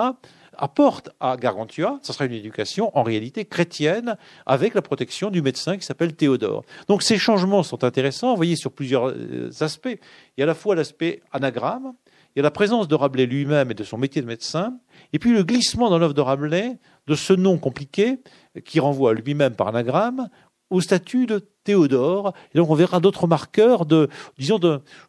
apporte 0.58 1.10
à 1.20 1.38
Gargantua, 1.38 2.00
ce 2.02 2.14
sera 2.14 2.26
une 2.26 2.34
éducation 2.34 2.92
en 2.98 3.04
réalité 3.04 3.46
chrétienne 3.46 4.18
avec 4.46 4.74
la 4.74 4.82
protection 4.82 5.30
du 5.30 5.42
médecin 5.42 5.78
qui 5.78 5.86
s'appelle 5.86 6.16
Théodore. 6.16 6.64
Donc 6.88 7.04
ces 7.04 7.18
changements 7.18 7.64
sont 7.64 7.84
intéressants, 7.84 8.32
vous 8.32 8.36
voyez, 8.38 8.56
sur 8.56 8.72
plusieurs 8.72 9.10
euh, 9.10 9.50
aspects. 9.62 9.98
Il 10.38 10.40
y 10.40 10.42
a 10.42 10.44
à 10.44 10.48
la 10.48 10.56
fois 10.56 10.76
l'aspect 10.76 11.22
anagramme, 11.32 11.94
il 12.36 12.40
y 12.40 12.42
a 12.42 12.44
la 12.44 12.52
présence 12.52 12.88
de 12.88 12.96
Rabelais 12.96 13.26
lui-même 13.26 13.72
et 13.72 13.76
de 13.76 13.84
son 13.84 13.98
métier 13.98 14.22
de 14.22 14.28
médecin, 14.28 14.78
et 15.14 15.20
puis 15.20 15.32
le 15.32 15.44
glissement 15.44 15.90
dans 15.90 15.98
l'œuvre 15.98 16.14
de 16.14 16.22
Rabelais 16.22 16.78
de 17.08 17.16
ce 17.16 17.34
nom 17.34 17.58
compliqué 17.58 18.20
qui 18.66 18.80
renvoie 18.80 19.14
lui-même 19.14 19.56
par 19.56 19.68
anagramme 19.68 20.30
au 20.70 20.82
statut 20.82 21.26
de 21.26 21.48
Théodore. 21.66 22.34
Et 22.54 22.58
donc 22.60 22.70
on 22.70 22.76
verra 22.76 23.02
d'autres 23.02 23.28
marqueurs 23.28 23.86
de, 23.86 24.08
disons, 24.38 24.60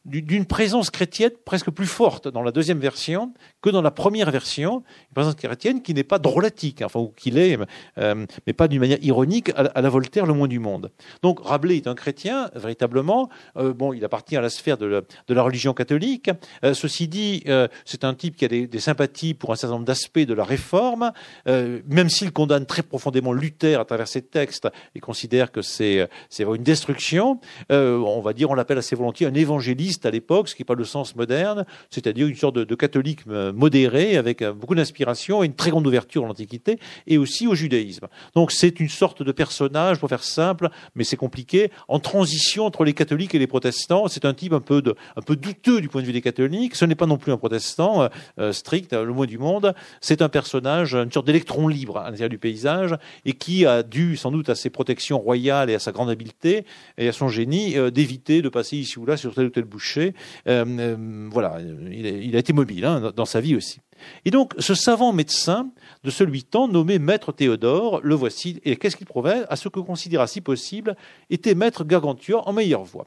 d'une 0.05 0.47
présence 0.47 0.91
chrétienne 0.91 1.31
presque 1.45 1.71
plus 1.71 1.87
forte 1.87 2.27
dans 2.29 2.43
la 2.43 2.51
deuxième 2.51 2.81
version 2.81 3.33
que 3.63 3.71
dans 3.71 3.83
la 3.83 3.91
première 3.91 4.31
version, 4.31 4.83
une 5.11 5.15
présence 5.15 5.35
chrétienne 5.35 5.83
qui 5.83 5.95
n'est 5.95 6.03
pas 6.03 6.19
drôlatique, 6.19 6.83
enfin, 6.83 7.01
ou 7.01 7.13
qui 7.17 7.31
l'est, 7.31 7.59
euh, 7.99 8.27
mais 8.47 8.53
pas 8.53 8.69
d'une 8.69 8.81
manière 8.81 9.03
ironique, 9.03 9.51
à, 9.55 9.81
la 9.81 9.89
Voltaire, 9.89 10.27
le 10.27 10.33
moins 10.33 10.49
du 10.49 10.59
monde. 10.59 10.91
Donc 11.23 11.41
Rabelais 11.45 11.77
est 11.77 11.87
un 11.87 11.95
chrétien, 11.95 12.51
véritablement. 12.55 13.29
Euh, 13.57 13.75
bon, 13.75 13.93
il 13.93 14.05
appartient 14.05 14.37
à 14.37 14.41
la 14.41 14.51
sphère 14.51 14.79
de, 14.79 15.05
la, 15.29 15.43
religion 15.43 15.75
catholique. 15.75 16.31
Euh, 16.65 16.75
ceci 16.75 17.07
dit, 17.07 17.45
c'est 17.85 18.05
un 18.05 18.15
type 18.15 18.37
qui 18.37 18.45
a 18.47 18.49
des, 18.49 18.67
des, 18.67 18.81
sympathies 18.81 19.35
pour 19.35 19.53
un 19.53 19.57
certain 19.57 19.75
nombre 19.75 19.85
d'aspects 19.85 20.19
de 20.19 20.35
la 20.35 20.45
réforme, 20.45 21.13
même 21.47 22.09
s'il 22.09 22.33
condamne 22.33 22.65
très 22.65 22.83
profondément 22.83 23.33
Luther 23.33 23.79
à 23.81 23.85
travers 23.85 24.09
ses 24.09 24.23
textes 24.23 24.69
et 24.95 25.01
considère 25.01 25.53
que 25.53 25.61
c'est 25.63 26.09
une 26.55 26.63
destruction. 26.63 27.41
Euh, 27.73 27.99
on 27.99 28.21
va 28.21 28.33
dire, 28.33 28.51
on 28.51 28.55
l'appelle 28.55 28.79
assez 28.79 28.97
volontiers 28.97 29.27
un 29.27 29.35
évangéliste 29.35 30.07
à 30.07 30.11
l'époque, 30.11 30.49
ce 30.49 30.55
qui 30.55 30.63
n'est 30.63 30.67
pas 30.67 30.75
le 30.75 30.85
sens 30.85 31.17
moderne, 31.17 31.65
c'est-à-dire 31.91 32.27
une 32.27 32.37
sorte 32.37 32.57
de, 32.57 32.75
catholique 32.75 33.21
euh, 33.29 33.53
modéré 33.53 34.17
avec 34.17 34.43
euh, 34.43 34.53
beaucoup 34.53 34.75
d'inspiration 34.75 35.43
et 35.43 35.47
une 35.47 35.55
très 35.55 35.71
grande 35.71 35.87
ouverture 35.87 36.25
à 36.25 36.29
l'Antiquité 36.29 36.79
et 37.07 37.19
aussi 37.19 37.47
au 37.47 37.55
judaïsme. 37.55 38.07
Donc 38.35 38.53
c'est 38.53 38.81
une 38.81 38.89
sorte 38.89 39.23
de 39.23 39.33
personnage, 39.33 39.99
pour 39.99 40.09
faire 40.09 40.23
simple, 40.23 40.69
mais 40.95 41.05
c'est 41.05 41.17
compliqué, 41.17 41.71
en 41.89 41.99
transition 41.99 42.67
entre 42.67 42.85
les 42.85 42.93
catholiques 42.93 43.35
et 43.35 43.39
les 43.39 43.47
protestants. 43.47 44.09
C'est 44.09 44.25
un 44.25 44.35
type 44.35 44.53
un 44.53 44.61
peu, 44.61 44.83
un 45.17 45.23
peu 45.23 45.37
douteux 45.37 45.81
du 45.81 45.89
point 45.89 46.03
de 46.03 46.07
vue 46.07 46.13
des 46.13 46.21
catholiques. 46.21 46.75
Ce 46.75 46.85
n'est 46.85 46.95
pas 46.95 47.07
non 47.07 47.17
plus 47.17 47.33
un 47.33 47.37
protestant 47.37 48.09
strict, 48.53 48.93
le 48.93 49.13
moins 49.13 49.27
du 49.27 49.39
monde. 49.39 49.75
C'est 50.01 50.23
un 50.23 50.29
personnage, 50.29 50.95
une 50.95 51.11
sorte 51.11 51.27
d'électron 51.27 51.69
libre 51.69 51.99
à 51.99 52.05
l'intérieur 52.11 52.29
du 52.29 52.39
paysage 52.39 52.95
et 53.25 53.33
qui 53.33 53.67
a 53.67 53.83
dû 53.83 54.17
sans 54.17 54.31
doute 54.31 54.49
à 54.49 54.55
ses 54.55 54.71
protections 54.71 55.19
royales 55.19 55.71
et 55.71 55.75
à 55.75 55.79
sa 55.79 55.93
grande 55.93 56.11
habileté 56.11 56.36
et 56.45 57.09
à 57.09 57.13
son 57.13 57.29
génie 57.29 57.77
euh, 57.77 57.91
d'éviter 57.91 58.43
de 58.43 58.49
passer 58.49 58.77
ici 58.77 58.99
ou 58.99 59.07
là 59.07 59.17
sur 59.17 59.35
tel 59.35 59.47
ou 59.47 59.51
tel 59.51 59.65
boucher. 59.65 60.15
Euh, 60.49 60.65
euh, 60.67 61.29
voilà, 61.31 61.59
il 61.91 62.37
a, 62.37 62.39
été 62.39 62.53
mobile 62.53 62.85
hein, 62.85 63.13
dans 63.15 63.25
sa 63.25 63.41
vie 63.41 63.57
aussi. 63.57 63.81
Et 64.27 64.31
donc, 64.31 64.53
ce 64.59 64.75
savant 64.75 65.13
médecin 65.13 65.71
de 66.05 66.11
celui 66.11 66.45
temps, 66.45 66.69
nommé 66.69 66.99
Maître 66.99 67.33
Théodore, 67.33 68.01
le 68.03 68.15
voici, 68.15 68.61
et 68.65 68.77
qu'est-ce 68.77 68.97
qu'il 68.97 69.07
prouvait 69.07 69.45
À 69.49 69.57
ce 69.57 69.71
que 69.71 69.81
considéra, 69.81 70.27
si 70.27 70.43
possible, 70.43 70.97
était 71.31 71.55
Maître 71.55 71.83
Gargantua 71.83 72.47
en 72.47 72.53
meilleure 72.53 72.85
voie. 72.85 73.07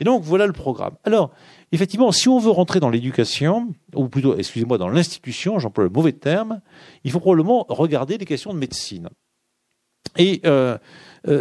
Et 0.00 0.04
donc, 0.04 0.22
voilà 0.22 0.46
le 0.46 0.54
programme. 0.54 0.94
Alors, 1.04 1.30
effectivement, 1.72 2.10
si 2.10 2.28
on 2.28 2.38
veut 2.38 2.50
rentrer 2.50 2.80
dans 2.80 2.88
l'éducation, 2.88 3.68
ou 3.94 4.08
plutôt, 4.08 4.34
excusez-moi, 4.36 4.78
dans 4.78 4.88
l'institution, 4.88 5.58
j'emploie 5.58 5.84
le 5.84 5.90
mauvais 5.90 6.12
terme, 6.12 6.62
il 7.04 7.10
faut 7.10 7.20
probablement 7.20 7.66
regarder 7.68 8.16
les 8.16 8.24
questions 8.24 8.54
de 8.54 8.58
médecine. 8.58 9.10
Et 10.16 10.40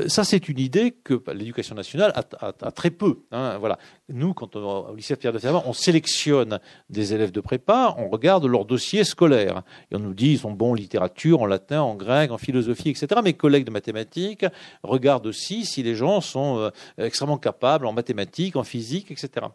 ça, 0.08 0.24
c'est 0.24 0.50
une 0.50 0.60
idée 0.60 0.92
que 0.92 1.22
l'éducation 1.34 1.76
nationale 1.76 2.14
a, 2.16 2.72
très 2.72 2.90
peu. 2.90 3.20
Hein, 3.32 3.58
voilà. 3.60 3.78
Nous, 4.10 4.34
quand 4.34 4.56
on, 4.56 4.90
au 4.90 4.96
lycée 4.96 5.16
Pierre 5.16 5.34
de 5.34 5.40
Fermat, 5.40 5.64
on 5.66 5.74
sélectionne 5.74 6.60
des 6.90 7.14
élèves 7.14 7.32
de 7.32 7.42
prépa, 7.42 7.96
on 7.98 8.10
regarde 8.10 8.46
leur 8.46 8.66
dossier 8.66 9.04
scolaire. 9.04 9.64
Et 9.92 9.96
on 9.96 10.00
nous 10.00 10.14
dit, 10.14 10.32
ils 10.34 10.40
sont 10.40 10.52
bons 10.52 10.72
en 10.72 10.76
littérature, 10.76 11.42
en 11.42 11.46
latin, 11.46 11.82
en 11.82 11.96
grec, 11.96 12.32
en 12.32 12.38
philosophie, 12.38 12.90
etc. 12.90 13.08
Mes 13.24 13.34
collègues 13.34 13.66
de 13.66 13.72
mathématiques 13.72 14.46
regardent 14.84 15.28
aussi 15.28 15.66
si 15.66 15.84
les 15.84 15.96
gens 15.96 16.22
sont 16.22 16.58
euh, 16.58 16.70
extrêmement 16.98 17.38
capables 17.38 17.86
en 17.86 17.94
mathématiques, 17.94 18.56
en 18.56 18.64
physique, 18.64 19.12
etc. 19.12 19.48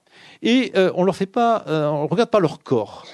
Et 0.42 0.72
euh, 0.76 0.92
on 0.94 1.04
leur 1.04 1.16
fait 1.16 1.26
pas, 1.26 1.64
on 1.66 2.06
regarde 2.06 2.30
pas 2.30 2.40
leur 2.40 2.62
corps. 2.62 3.06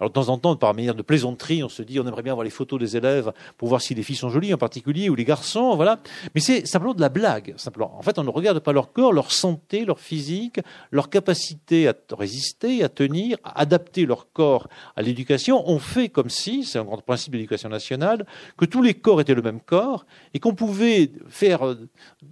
Alors 0.00 0.10
de 0.10 0.14
temps 0.14 0.28
en 0.28 0.38
temps, 0.38 0.54
par 0.54 0.74
manière 0.74 0.94
de 0.94 1.02
plaisanterie, 1.02 1.64
on 1.64 1.68
se 1.68 1.82
dit 1.82 1.98
on 1.98 2.06
aimerait 2.06 2.22
bien 2.22 2.34
voir 2.34 2.44
les 2.44 2.50
photos 2.50 2.78
des 2.78 2.96
élèves 2.96 3.32
pour 3.56 3.68
voir 3.68 3.80
si 3.80 3.94
les 3.94 4.04
filles 4.04 4.16
sont 4.16 4.30
jolies 4.30 4.54
en 4.54 4.58
particulier 4.58 5.08
ou 5.08 5.16
les 5.16 5.24
garçons, 5.24 5.74
voilà. 5.74 5.98
Mais 6.34 6.40
c'est 6.40 6.66
simplement 6.66 6.94
de 6.94 7.00
la 7.00 7.08
blague. 7.08 7.54
Simplement. 7.56 7.98
En 7.98 8.02
fait, 8.02 8.18
on 8.18 8.24
ne 8.24 8.30
regarde 8.30 8.60
pas 8.60 8.72
leur 8.72 8.92
corps, 8.92 9.12
leur 9.12 9.32
santé, 9.32 9.84
leur 9.84 9.98
physique, 9.98 10.60
leur 10.92 11.10
capacité 11.10 11.88
à 11.88 11.94
résister, 12.16 12.84
à 12.84 12.88
tenir, 12.88 13.38
à 13.42 13.60
adapter 13.62 14.06
leur 14.06 14.30
corps 14.32 14.68
à 14.94 15.02
l'éducation. 15.02 15.64
On 15.68 15.80
fait 15.80 16.08
comme 16.08 16.30
si, 16.30 16.64
c'est 16.64 16.78
un 16.78 16.84
grand 16.84 17.02
principe 17.02 17.32
de 17.32 17.38
l'éducation 17.38 17.68
nationale, 17.68 18.24
que 18.56 18.66
tous 18.66 18.82
les 18.82 18.94
corps 18.94 19.20
étaient 19.20 19.34
le 19.34 19.42
même 19.42 19.60
corps 19.60 20.06
et 20.32 20.38
qu'on 20.38 20.54
pouvait 20.54 21.10
faire 21.28 21.66
euh, 21.66 21.88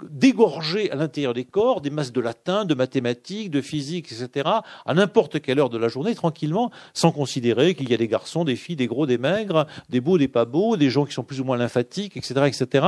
dégorger 0.09 0.91
à 0.93 0.95
l'intérieur 0.95 1.35
des 1.35 1.45
corps 1.45 1.81
des 1.81 1.91
masses 1.91 2.13
de 2.13 2.21
latin, 2.21 2.65
de 2.65 2.75
mathématiques, 2.75 3.51
de 3.51 3.61
physique, 3.61 4.13
etc., 4.13 4.49
à 4.85 4.95
n'importe 4.95 5.41
quelle 5.41 5.59
heure 5.59 5.71
de 5.71 5.79
la 5.79 5.89
journée, 5.89 6.15
tranquillement, 6.15 6.71
sans 6.95 7.11
considérer 7.11 7.56
qu'il 7.75 7.91
y 7.91 7.95
a 7.95 7.97
des 7.97 8.09
garçons, 8.09 8.45
des 8.45 8.57
filles, 8.57 8.77
des 8.77 8.87
gros, 8.87 9.07
des 9.07 9.19
maigres, 9.19 9.67
des 9.89 10.01
beaux, 10.01 10.19
des 10.19 10.29
pas 10.29 10.45
beaux, 10.45 10.77
des 10.77 10.91
gens 10.91 11.05
qui 11.05 11.13
sont 11.13 11.25
plus 11.25 11.41
ou 11.41 11.45
moins 11.45 11.57
lymphatiques, 11.57 12.17
etc., 12.17 12.35
etc. 12.47 12.87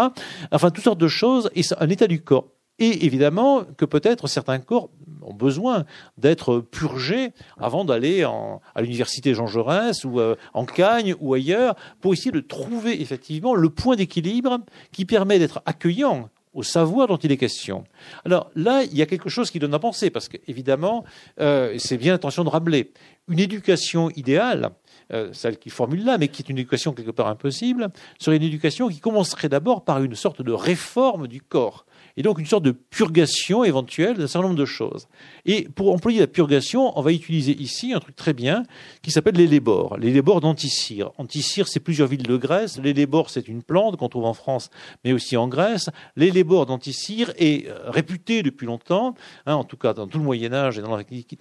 Enfin, 0.52 0.70
toutes 0.70 0.84
sortes 0.84 1.00
de 1.00 1.08
choses, 1.08 1.50
et 1.54 1.62
un 1.78 1.88
état 1.88 2.06
du 2.06 2.20
corps. 2.20 2.48
Et 2.80 3.06
évidemment 3.06 3.64
que 3.76 3.84
peut-être 3.84 4.28
certains 4.28 4.60
corps 4.60 4.90
ont 5.22 5.34
besoin 5.34 5.84
d'être 6.16 6.60
purgés 6.60 7.32
avant 7.58 7.84
d'aller 7.84 8.22
à 8.22 8.80
l'université 8.80 9.34
Jean 9.34 9.48
Jaurès 9.48 10.04
ou 10.04 10.20
euh, 10.20 10.36
en 10.54 10.64
Cagne 10.64 11.16
ou 11.18 11.34
ailleurs 11.34 11.74
pour 12.00 12.12
essayer 12.12 12.30
de 12.30 12.40
trouver 12.40 13.00
effectivement 13.02 13.56
le 13.56 13.68
point 13.68 13.96
d'équilibre 13.96 14.60
qui 14.92 15.04
permet 15.04 15.40
d'être 15.40 15.60
accueillant 15.66 16.30
au 16.58 16.64
savoir 16.64 17.06
dont 17.06 17.16
il 17.18 17.30
est 17.30 17.36
question. 17.36 17.84
Alors 18.24 18.50
là, 18.56 18.82
il 18.82 18.96
y 18.96 19.00
a 19.00 19.06
quelque 19.06 19.28
chose 19.28 19.48
qui 19.52 19.60
donne 19.60 19.74
à 19.74 19.78
penser, 19.78 20.10
parce 20.10 20.28
qu'évidemment, 20.28 21.04
euh, 21.40 21.76
c'est 21.78 21.96
bien 21.96 22.10
l'intention 22.10 22.42
de 22.42 22.48
Rabelais. 22.48 22.90
Une 23.28 23.38
éducation 23.38 24.10
idéale, 24.10 24.70
euh, 25.12 25.30
celle 25.32 25.58
qui 25.58 25.70
formule 25.70 26.04
là, 26.04 26.18
mais 26.18 26.26
qui 26.26 26.42
est 26.42 26.48
une 26.48 26.58
éducation 26.58 26.92
quelque 26.92 27.12
part 27.12 27.28
impossible, 27.28 27.90
serait 28.18 28.38
une 28.38 28.42
éducation 28.42 28.88
qui 28.88 28.98
commencerait 28.98 29.48
d'abord 29.48 29.84
par 29.84 30.02
une 30.02 30.16
sorte 30.16 30.42
de 30.42 30.50
réforme 30.50 31.28
du 31.28 31.40
corps 31.40 31.86
et 32.18 32.22
donc 32.22 32.40
une 32.40 32.46
sorte 32.46 32.64
de 32.64 32.72
purgation 32.72 33.62
éventuelle 33.62 34.16
d'un 34.16 34.26
certain 34.26 34.48
nombre 34.48 34.58
de 34.58 34.64
choses. 34.64 35.06
Et 35.46 35.68
pour 35.68 35.94
employer 35.94 36.18
la 36.18 36.26
purgation, 36.26 36.98
on 36.98 37.00
va 37.00 37.12
utiliser 37.12 37.52
ici 37.52 37.92
un 37.92 38.00
truc 38.00 38.16
très 38.16 38.34
bien 38.34 38.64
qui 39.02 39.12
s'appelle 39.12 39.36
l'élébore, 39.36 39.96
l'élébore 39.98 40.40
d'Anticire. 40.40 41.12
Anticire, 41.16 41.68
c'est 41.68 41.78
plusieurs 41.78 42.08
villes 42.08 42.24
de 42.24 42.36
Grèce. 42.36 42.80
L'élébore, 42.82 43.30
c'est 43.30 43.46
une 43.46 43.62
plante 43.62 43.96
qu'on 43.98 44.08
trouve 44.08 44.24
en 44.24 44.34
France, 44.34 44.68
mais 45.04 45.12
aussi 45.12 45.36
en 45.36 45.46
Grèce. 45.46 45.90
L'élébore 46.16 46.66
d'Anticire 46.66 47.32
est 47.36 47.68
euh, 47.68 47.88
réputé 47.88 48.42
depuis 48.42 48.66
longtemps, 48.66 49.14
hein, 49.46 49.54
en 49.54 49.62
tout 49.62 49.76
cas 49.76 49.94
dans 49.94 50.08
tout 50.08 50.18
le 50.18 50.24
Moyen 50.24 50.52
Âge 50.52 50.76
et 50.76 50.82
dans 50.82 50.98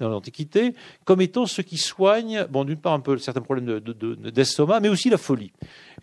l'Antiquité, 0.10 0.76
comme 1.06 1.22
étant 1.22 1.48
ce 1.48 1.64
qui 1.64 1.78
soigne, 1.78 2.46
bon, 2.52 2.66
d'une 2.66 2.78
part 2.78 2.94
un 2.94 3.00
peu 3.00 3.18
certains 3.18 3.42
problèmes 3.42 3.80
d'estomac, 3.80 4.78
de, 4.78 4.84
mais 4.84 4.90
aussi 4.90 5.10
la 5.10 5.18
folie. 5.18 5.52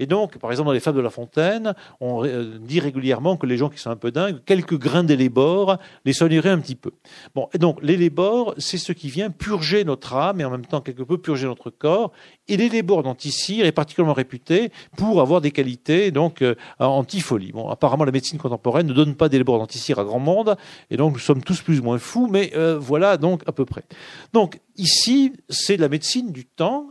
Et 0.01 0.07
donc, 0.07 0.39
par 0.39 0.51
exemple, 0.51 0.67
dans 0.67 0.73
les 0.73 0.81
Fables 0.81 0.99
de 0.99 1.03
La 1.03 1.11
Fontaine, 1.11 1.75
on 2.01 2.25
euh, 2.25 2.59
dit 2.61 2.81
régulièrement 2.81 3.37
que 3.37 3.47
les 3.47 3.57
gens 3.57 3.69
qui 3.69 3.79
sont 3.79 3.91
un 3.91 3.97
peu 3.97 4.11
dingues, 4.11 4.41
quelques 4.65 4.81
grains 4.81 5.05
d'élébore 5.05 5.79
les 6.05 6.13
soigneraient 6.13 6.51
un 6.51 6.59
petit 6.59 6.75
peu. 6.75 6.93
Bon, 7.35 7.49
donc 7.59 7.79
l'élébore, 7.83 8.55
c'est 8.59 8.79
ce 8.79 8.93
qui 8.93 9.09
vient 9.09 9.31
purger 9.31 9.85
notre 9.85 10.15
âme 10.15 10.41
et 10.41 10.45
en 10.45 10.51
même 10.51 10.67
temps 10.67 10.81
quelque 10.81 11.03
peu 11.03 11.19
purger 11.19 11.47
notre 11.47 11.71
corps. 11.71 12.13
Et 12.49 12.57
l'élébore 12.57 13.03
d'anticire 13.03 13.67
est 13.67 13.73
particulièrement 13.73 14.15
réputé 14.15 14.71
pour 14.97 15.21
avoir 15.21 15.41
des 15.41 15.51
qualités 15.51 16.11
donc 16.11 16.43
euh, 16.43 16.55
anti-folie. 16.79 17.53
Bon, 17.53 17.69
apparemment 17.69 18.05
la 18.05 18.13
médecine 18.13 18.39
contemporaine 18.39 18.87
ne 18.87 18.93
donne 18.93 19.15
pas 19.15 19.29
d'élébore 19.29 19.59
d'anticire 19.59 19.99
à 19.99 20.05
grand 20.05 20.19
monde, 20.19 20.57
et 20.91 20.97
donc 20.97 21.15
nous 21.15 21.19
sommes 21.19 21.43
tous 21.43 21.61
plus 21.61 21.81
ou 21.81 21.85
moins 21.85 21.99
fous, 21.99 22.29
mais 22.31 22.53
euh, 22.55 22.79
voilà 22.79 23.17
donc 23.17 23.43
à 23.47 23.53
peu 23.53 23.65
près. 23.65 23.85
Donc 24.33 24.61
ici, 24.77 25.33
c'est 25.49 25.77
la 25.77 25.89
médecine 25.89 26.33
du 26.33 26.45
temps 26.45 26.89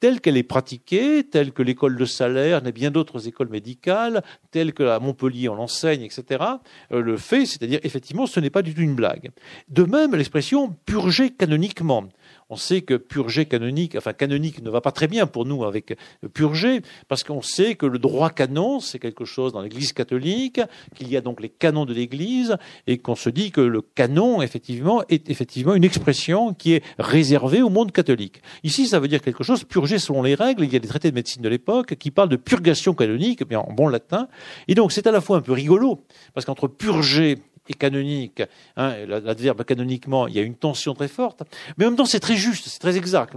telle 0.00 0.20
qu'elle 0.20 0.36
est 0.36 0.42
pratiquée, 0.42 1.24
telle 1.24 1.52
que 1.52 1.62
l'école 1.62 1.96
de 1.96 2.04
salaire 2.04 2.66
et 2.66 2.72
bien 2.72 2.90
d'autres 2.90 3.28
écoles 3.28 3.48
médicales, 3.48 4.22
telle 4.50 4.72
que 4.72 4.84
à 4.84 4.98
Montpellier 5.00 5.48
on 5.48 5.54
l'enseigne, 5.54 6.02
etc., 6.02 6.44
euh, 6.92 7.00
le 7.00 7.16
fait, 7.16 7.46
c'est-à-dire 7.46 7.80
effectivement 7.82 8.26
ce 8.26 8.40
n'est 8.40 8.50
pas 8.50 8.62
du 8.62 8.74
tout 8.74 8.80
une 8.80 8.94
blague. 8.94 9.30
De 9.68 9.84
même, 9.84 10.14
l'expression 10.14 10.76
purger 10.86 11.30
canoniquement 11.30 12.08
on 12.50 12.56
sait 12.56 12.82
que 12.82 12.94
purger 12.94 13.46
canonique, 13.46 13.94
enfin 13.96 14.12
canonique 14.12 14.62
ne 14.62 14.70
va 14.70 14.80
pas 14.80 14.92
très 14.92 15.06
bien 15.06 15.26
pour 15.26 15.44
nous 15.44 15.64
avec 15.64 15.96
purger, 16.32 16.82
parce 17.06 17.22
qu'on 17.22 17.42
sait 17.42 17.74
que 17.74 17.86
le 17.86 17.98
droit 17.98 18.30
canon, 18.30 18.80
c'est 18.80 18.98
quelque 18.98 19.24
chose 19.24 19.52
dans 19.52 19.60
l'Église 19.60 19.92
catholique, 19.92 20.60
qu'il 20.94 21.08
y 21.08 21.16
a 21.16 21.20
donc 21.20 21.40
les 21.40 21.48
canons 21.48 21.84
de 21.84 21.92
l'Église, 21.92 22.56
et 22.86 22.98
qu'on 22.98 23.16
se 23.16 23.28
dit 23.28 23.50
que 23.50 23.60
le 23.60 23.82
canon, 23.82 24.40
effectivement, 24.40 25.02
est 25.08 25.28
effectivement 25.30 25.74
une 25.74 25.84
expression 25.84 26.54
qui 26.54 26.72
est 26.72 26.82
réservée 26.98 27.62
au 27.62 27.68
monde 27.68 27.92
catholique. 27.92 28.42
Ici, 28.64 28.86
ça 28.86 28.98
veut 28.98 29.08
dire 29.08 29.20
quelque 29.20 29.44
chose, 29.44 29.64
purger 29.64 29.98
selon 29.98 30.22
les 30.22 30.34
règles, 30.34 30.64
il 30.64 30.72
y 30.72 30.76
a 30.76 30.80
des 30.80 30.88
traités 30.88 31.10
de 31.10 31.14
médecine 31.14 31.42
de 31.42 31.48
l'époque 31.48 31.96
qui 31.96 32.10
parlent 32.10 32.28
de 32.28 32.36
purgation 32.36 32.94
canonique, 32.94 33.46
bien 33.46 33.60
en 33.60 33.72
bon 33.72 33.88
latin, 33.88 34.28
et 34.68 34.74
donc 34.74 34.92
c'est 34.92 35.06
à 35.06 35.12
la 35.12 35.20
fois 35.20 35.36
un 35.36 35.42
peu 35.42 35.52
rigolo, 35.52 36.04
parce 36.32 36.46
qu'entre 36.46 36.66
purger 36.66 37.38
et 37.68 37.74
canonique, 37.74 38.42
hein, 38.76 38.94
l'adverbe 39.06 39.64
canoniquement, 39.64 40.26
il 40.26 40.34
y 40.34 40.38
a 40.38 40.42
une 40.42 40.54
tension 40.54 40.94
très 40.94 41.08
forte, 41.08 41.42
mais 41.76 41.84
en 41.84 41.90
même 41.90 41.96
temps 41.96 42.04
c'est 42.04 42.20
très 42.20 42.36
juste, 42.36 42.68
c'est 42.68 42.78
très 42.78 42.96
exact. 42.96 43.34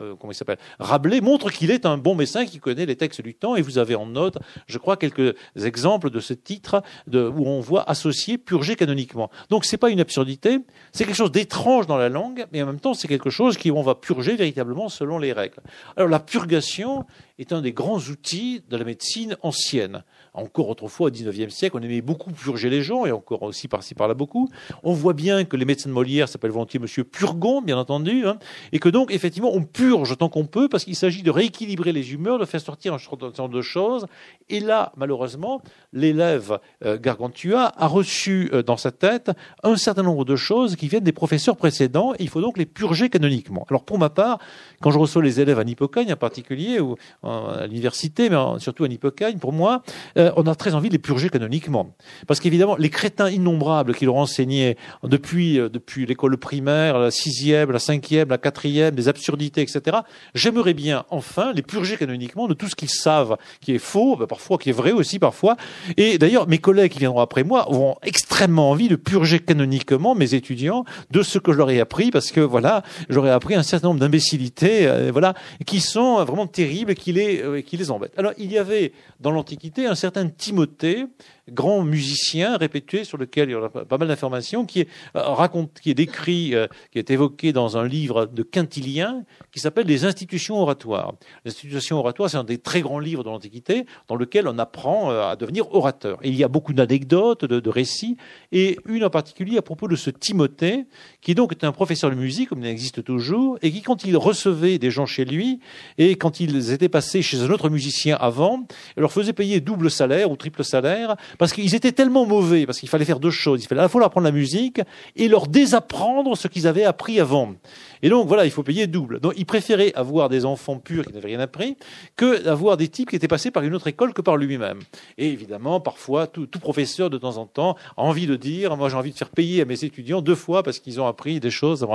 Euh, 0.00 0.14
comment 0.18 0.32
il 0.32 0.34
s'appelle? 0.34 0.58
Rabelais 0.78 1.20
montre 1.20 1.50
qu'il 1.50 1.70
est 1.70 1.86
un 1.86 1.98
bon 1.98 2.14
médecin 2.14 2.44
qui 2.44 2.58
connaît 2.58 2.86
les 2.86 2.96
textes 2.96 3.20
du 3.20 3.34
temps, 3.34 3.56
et 3.56 3.62
vous 3.62 3.78
avez 3.78 3.94
en 3.94 4.06
note, 4.06 4.38
je 4.66 4.78
crois, 4.78 4.96
quelques 4.96 5.34
exemples 5.56 6.10
de 6.10 6.20
ce 6.20 6.34
titre 6.34 6.82
de, 7.06 7.26
où 7.26 7.46
on 7.46 7.60
voit 7.60 7.88
associer 7.88 8.38
purger 8.38 8.76
canoniquement. 8.76 9.30
Donc 9.50 9.64
c'est 9.64 9.76
pas 9.76 9.90
une 9.90 10.00
absurdité, 10.00 10.58
c'est 10.92 11.04
quelque 11.04 11.16
chose 11.16 11.32
d'étrange 11.32 11.86
dans 11.86 11.98
la 11.98 12.08
langue, 12.08 12.46
mais 12.52 12.62
en 12.62 12.66
même 12.66 12.80
temps 12.80 12.94
c'est 12.94 13.08
quelque 13.08 13.30
chose 13.30 13.56
qui 13.56 13.70
on 13.70 13.82
va 13.82 13.94
purger 13.94 14.36
véritablement 14.36 14.88
selon 14.88 15.18
les 15.18 15.32
règles. 15.32 15.60
Alors 15.96 16.08
la 16.08 16.20
purgation 16.20 17.04
est 17.42 17.52
un 17.52 17.60
des 17.60 17.72
grands 17.72 17.98
outils 17.98 18.62
de 18.68 18.76
la 18.76 18.84
médecine 18.84 19.36
ancienne 19.42 20.02
encore 20.34 20.68
autrefois 20.70 21.08
au 21.08 21.10
XIXe 21.10 21.52
siècle, 21.52 21.76
on 21.78 21.82
aimait 21.82 22.00
beaucoup 22.00 22.30
purger 22.30 22.70
les 22.70 22.82
gens, 22.82 23.04
et 23.04 23.12
encore 23.12 23.42
aussi 23.42 23.68
par-ci 23.68 23.94
par-là 23.94 24.14
beaucoup. 24.14 24.48
On 24.82 24.92
voit 24.92 25.12
bien 25.12 25.44
que 25.44 25.56
les 25.56 25.64
médecins 25.64 25.90
de 25.90 25.94
Molière 25.94 26.28
s'appellent 26.28 26.50
volontiers 26.50 26.80
Monsieur 26.80 27.04
Purgon, 27.04 27.60
bien 27.60 27.76
entendu, 27.76 28.26
hein, 28.26 28.38
et 28.72 28.78
que 28.78 28.88
donc 28.88 29.12
effectivement 29.12 29.50
on 29.52 29.62
purge 29.62 30.16
tant 30.16 30.30
qu'on 30.30 30.46
peut, 30.46 30.68
parce 30.68 30.84
qu'il 30.84 30.96
s'agit 30.96 31.22
de 31.22 31.30
rééquilibrer 31.30 31.92
les 31.92 32.14
humeurs, 32.14 32.38
de 32.38 32.46
faire 32.46 32.60
sortir 32.60 32.94
un 32.94 32.98
certain 32.98 33.42
nombre 33.42 33.54
de 33.54 33.62
choses. 33.62 34.06
Et 34.48 34.60
là, 34.60 34.92
malheureusement, 34.96 35.60
l'élève 35.92 36.58
euh, 36.84 36.98
Gargantua 36.98 37.72
a 37.76 37.86
reçu 37.86 38.48
euh, 38.52 38.62
dans 38.62 38.78
sa 38.78 38.90
tête 38.90 39.30
un 39.62 39.76
certain 39.76 40.02
nombre 40.02 40.24
de 40.24 40.36
choses 40.36 40.76
qui 40.76 40.88
viennent 40.88 41.04
des 41.04 41.12
professeurs 41.12 41.56
précédents, 41.56 42.14
et 42.14 42.22
il 42.22 42.28
faut 42.30 42.40
donc 42.40 42.56
les 42.56 42.66
purger 42.66 43.10
canoniquement. 43.10 43.66
Alors 43.68 43.84
pour 43.84 43.98
ma 43.98 44.08
part, 44.08 44.38
quand 44.80 44.90
je 44.90 44.98
reçois 44.98 45.22
les 45.22 45.40
élèves 45.40 45.58
à 45.58 45.64
Nippocagne 45.64 46.12
en 46.12 46.16
particulier, 46.16 46.80
ou 46.80 46.96
à 47.32 47.66
l'université, 47.66 48.30
mais 48.30 48.36
surtout 48.58 48.84
à 48.84 48.88
Nippocagne, 48.88 49.38
pour 49.38 49.52
moi, 49.52 49.82
euh, 50.18 50.30
on 50.36 50.46
a 50.46 50.54
très 50.54 50.74
envie 50.74 50.88
de 50.88 50.94
les 50.94 50.98
purger 50.98 51.28
canoniquement. 51.28 51.94
Parce 52.26 52.40
qu'évidemment, 52.40 52.76
les 52.76 52.90
crétins 52.90 53.30
innombrables 53.30 53.94
qui 53.94 54.04
leur 54.04 54.16
enseignaient 54.16 54.76
depuis, 55.02 55.58
euh, 55.58 55.68
depuis 55.68 56.06
l'école 56.06 56.36
primaire, 56.36 56.98
la 56.98 57.10
sixième, 57.10 57.70
la 57.70 57.78
cinquième, 57.78 58.28
la 58.28 58.38
quatrième, 58.38 58.94
des 58.94 59.08
absurdités, 59.08 59.62
etc., 59.62 59.98
j'aimerais 60.34 60.74
bien 60.74 61.04
enfin 61.10 61.52
les 61.54 61.62
purger 61.62 61.96
canoniquement 61.96 62.48
de 62.48 62.54
tout 62.54 62.68
ce 62.68 62.74
qu'ils 62.74 62.90
savent 62.90 63.36
qui 63.60 63.74
est 63.74 63.78
faux, 63.78 64.16
ben, 64.16 64.26
parfois 64.26 64.58
qui 64.58 64.70
est 64.70 64.72
vrai 64.72 64.92
aussi 64.92 65.18
parfois. 65.18 65.56
Et 65.96 66.18
d'ailleurs, 66.18 66.48
mes 66.48 66.58
collègues 66.58 66.92
qui 66.92 66.98
viendront 66.98 67.20
après 67.20 67.44
moi 67.44 67.70
auront 67.70 67.96
extrêmement 68.02 68.70
envie 68.70 68.88
de 68.88 68.96
purger 68.96 69.38
canoniquement 69.38 70.14
mes 70.14 70.34
étudiants 70.34 70.84
de 71.10 71.22
ce 71.22 71.38
que 71.38 71.52
je 71.52 71.58
leur 71.58 71.70
ai 71.70 71.80
appris, 71.80 72.10
parce 72.10 72.32
que 72.32 72.40
voilà, 72.40 72.82
j'aurais 73.08 73.30
appris 73.30 73.54
un 73.54 73.62
certain 73.62 73.88
nombre 73.88 74.00
d'imbécilités, 74.00 74.86
euh, 74.86 75.10
voilà, 75.12 75.34
qui 75.66 75.80
sont 75.80 76.24
vraiment 76.24 76.46
terribles, 76.46 76.94
qui 76.94 77.12
les, 77.24 77.62
qui 77.62 77.76
les 77.76 77.90
embêtent. 77.90 78.18
Alors, 78.18 78.32
il 78.38 78.52
y 78.52 78.58
avait 78.58 78.92
dans 79.20 79.30
l'Antiquité 79.30 79.86
un 79.86 79.94
certain 79.94 80.28
Timothée 80.28 81.06
grand 81.50 81.82
musicien 81.82 82.56
répété 82.56 83.04
sur 83.04 83.18
lequel 83.18 83.50
il 83.50 83.52
y 83.52 83.56
a 83.56 83.68
pas 83.68 83.98
mal 83.98 84.08
d'informations, 84.08 84.64
qui 84.64 84.80
est 84.80 84.88
euh, 85.16 85.46
qui 85.80 85.90
est 85.90 85.94
décrit, 85.94 86.54
euh, 86.54 86.66
qui 86.92 86.98
est 86.98 87.10
évoqué 87.10 87.52
dans 87.52 87.76
un 87.76 87.86
livre 87.86 88.26
de 88.26 88.42
Quintilien 88.42 89.24
qui 89.50 89.58
s'appelle 89.58 89.86
Les 89.86 90.04
institutions 90.04 90.60
oratoires. 90.60 91.14
Les 91.44 91.50
institutions 91.50 91.98
oratoires, 91.98 92.30
c'est 92.30 92.36
un 92.36 92.44
des 92.44 92.58
très 92.58 92.80
grands 92.80 93.00
livres 93.00 93.24
de 93.24 93.28
l'Antiquité 93.28 93.86
dans 94.08 94.16
lequel 94.16 94.46
on 94.46 94.58
apprend 94.58 95.10
euh, 95.10 95.24
à 95.24 95.36
devenir 95.36 95.72
orateur. 95.74 96.18
il 96.22 96.36
y 96.36 96.44
a 96.44 96.48
beaucoup 96.48 96.72
d'anecdotes, 96.72 97.44
de, 97.44 97.70
récits, 97.70 98.16
et 98.52 98.78
une 98.86 99.04
en 99.04 99.10
particulier 99.10 99.58
à 99.58 99.62
propos 99.62 99.88
de 99.88 99.96
ce 99.96 100.10
Timothée, 100.10 100.84
qui 101.20 101.34
donc 101.34 101.52
était 101.52 101.66
un 101.66 101.72
professeur 101.72 102.10
de 102.10 102.16
musique, 102.16 102.50
comme 102.50 102.60
il 102.60 102.66
existe 102.66 103.02
toujours, 103.02 103.58
et 103.62 103.72
qui, 103.72 103.82
quand 103.82 104.04
il 104.04 104.16
recevait 104.16 104.78
des 104.78 104.90
gens 104.90 105.06
chez 105.06 105.24
lui, 105.24 105.60
et 105.98 106.16
quand 106.16 106.40
ils 106.40 106.70
étaient 106.70 106.88
chez 107.02 107.42
un 107.42 107.50
autre 107.50 107.68
musicien 107.68 108.16
avant 108.20 108.66
et 108.96 109.00
leur 109.00 109.12
faisait 109.12 109.32
payer 109.32 109.60
double 109.60 109.90
salaire 109.90 110.30
ou 110.30 110.36
triple 110.36 110.64
salaire 110.64 111.16
parce 111.38 111.52
qu'ils 111.52 111.74
étaient 111.74 111.92
tellement 111.92 112.26
mauvais, 112.26 112.66
parce 112.66 112.78
qu'il 112.78 112.88
fallait 112.88 113.04
faire 113.04 113.20
deux 113.20 113.30
choses. 113.30 113.62
Il 113.62 113.66
fallait 113.66 113.80
à 113.80 113.84
la 113.84 113.88
fois 113.88 114.00
leur 114.00 114.06
apprendre 114.06 114.24
la 114.24 114.32
musique 114.32 114.80
et 115.16 115.28
leur 115.28 115.46
désapprendre 115.46 116.36
ce 116.36 116.48
qu'ils 116.48 116.66
avaient 116.66 116.84
appris 116.84 117.20
avant. 117.20 117.54
Et 118.02 118.08
donc 118.08 118.26
voilà, 118.26 118.44
il 118.44 118.50
faut 118.50 118.62
payer 118.62 118.86
double. 118.86 119.20
Donc 119.20 119.34
il 119.36 119.46
préférait 119.46 119.92
avoir 119.94 120.28
des 120.28 120.44
enfants 120.44 120.78
purs 120.78 121.06
qui 121.06 121.12
n'avaient 121.12 121.28
rien 121.28 121.40
appris 121.40 121.76
que 122.16 122.42
d'avoir 122.42 122.76
des 122.76 122.88
types 122.88 123.10
qui 123.10 123.16
étaient 123.16 123.28
passés 123.28 123.50
par 123.50 123.62
une 123.62 123.74
autre 123.74 123.86
école 123.86 124.12
que 124.12 124.22
par 124.22 124.36
lui-même. 124.36 124.80
Et 125.18 125.28
évidemment, 125.28 125.80
parfois, 125.80 126.26
tout, 126.26 126.46
professeur 126.60 127.10
de 127.10 127.18
temps 127.18 127.36
en 127.36 127.46
temps 127.46 127.76
a 127.96 128.02
envie 128.02 128.26
de 128.26 128.36
dire, 128.36 128.76
moi 128.76 128.88
j'ai 128.88 128.96
envie 128.96 129.12
de 129.12 129.16
faire 129.16 129.30
payer 129.30 129.62
à 129.62 129.64
mes 129.64 129.84
étudiants 129.84 130.20
deux 130.20 130.34
fois 130.34 130.62
parce 130.62 130.78
qu'ils 130.78 131.00
ont 131.00 131.06
appris 131.06 131.40
des 131.40 131.50
choses. 131.50 131.86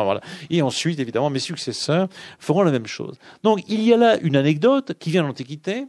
Et 0.50 0.62
ensuite, 0.62 1.00
évidemment, 1.00 1.30
mes 1.30 1.40
successeurs 1.40 2.08
feront 2.40 2.64
la 2.64 2.72
même 2.72 2.88
chose. 2.88 3.16
Donc 3.44 3.64
il 3.68 3.84
y 3.84 3.94
a 3.94 3.98
là 3.98 4.18
une 4.22 4.36
anecdote 4.36 4.94
qui 5.00 5.12
vient 5.12 5.24
de 5.24 5.28
l'Antiquité 5.28 5.86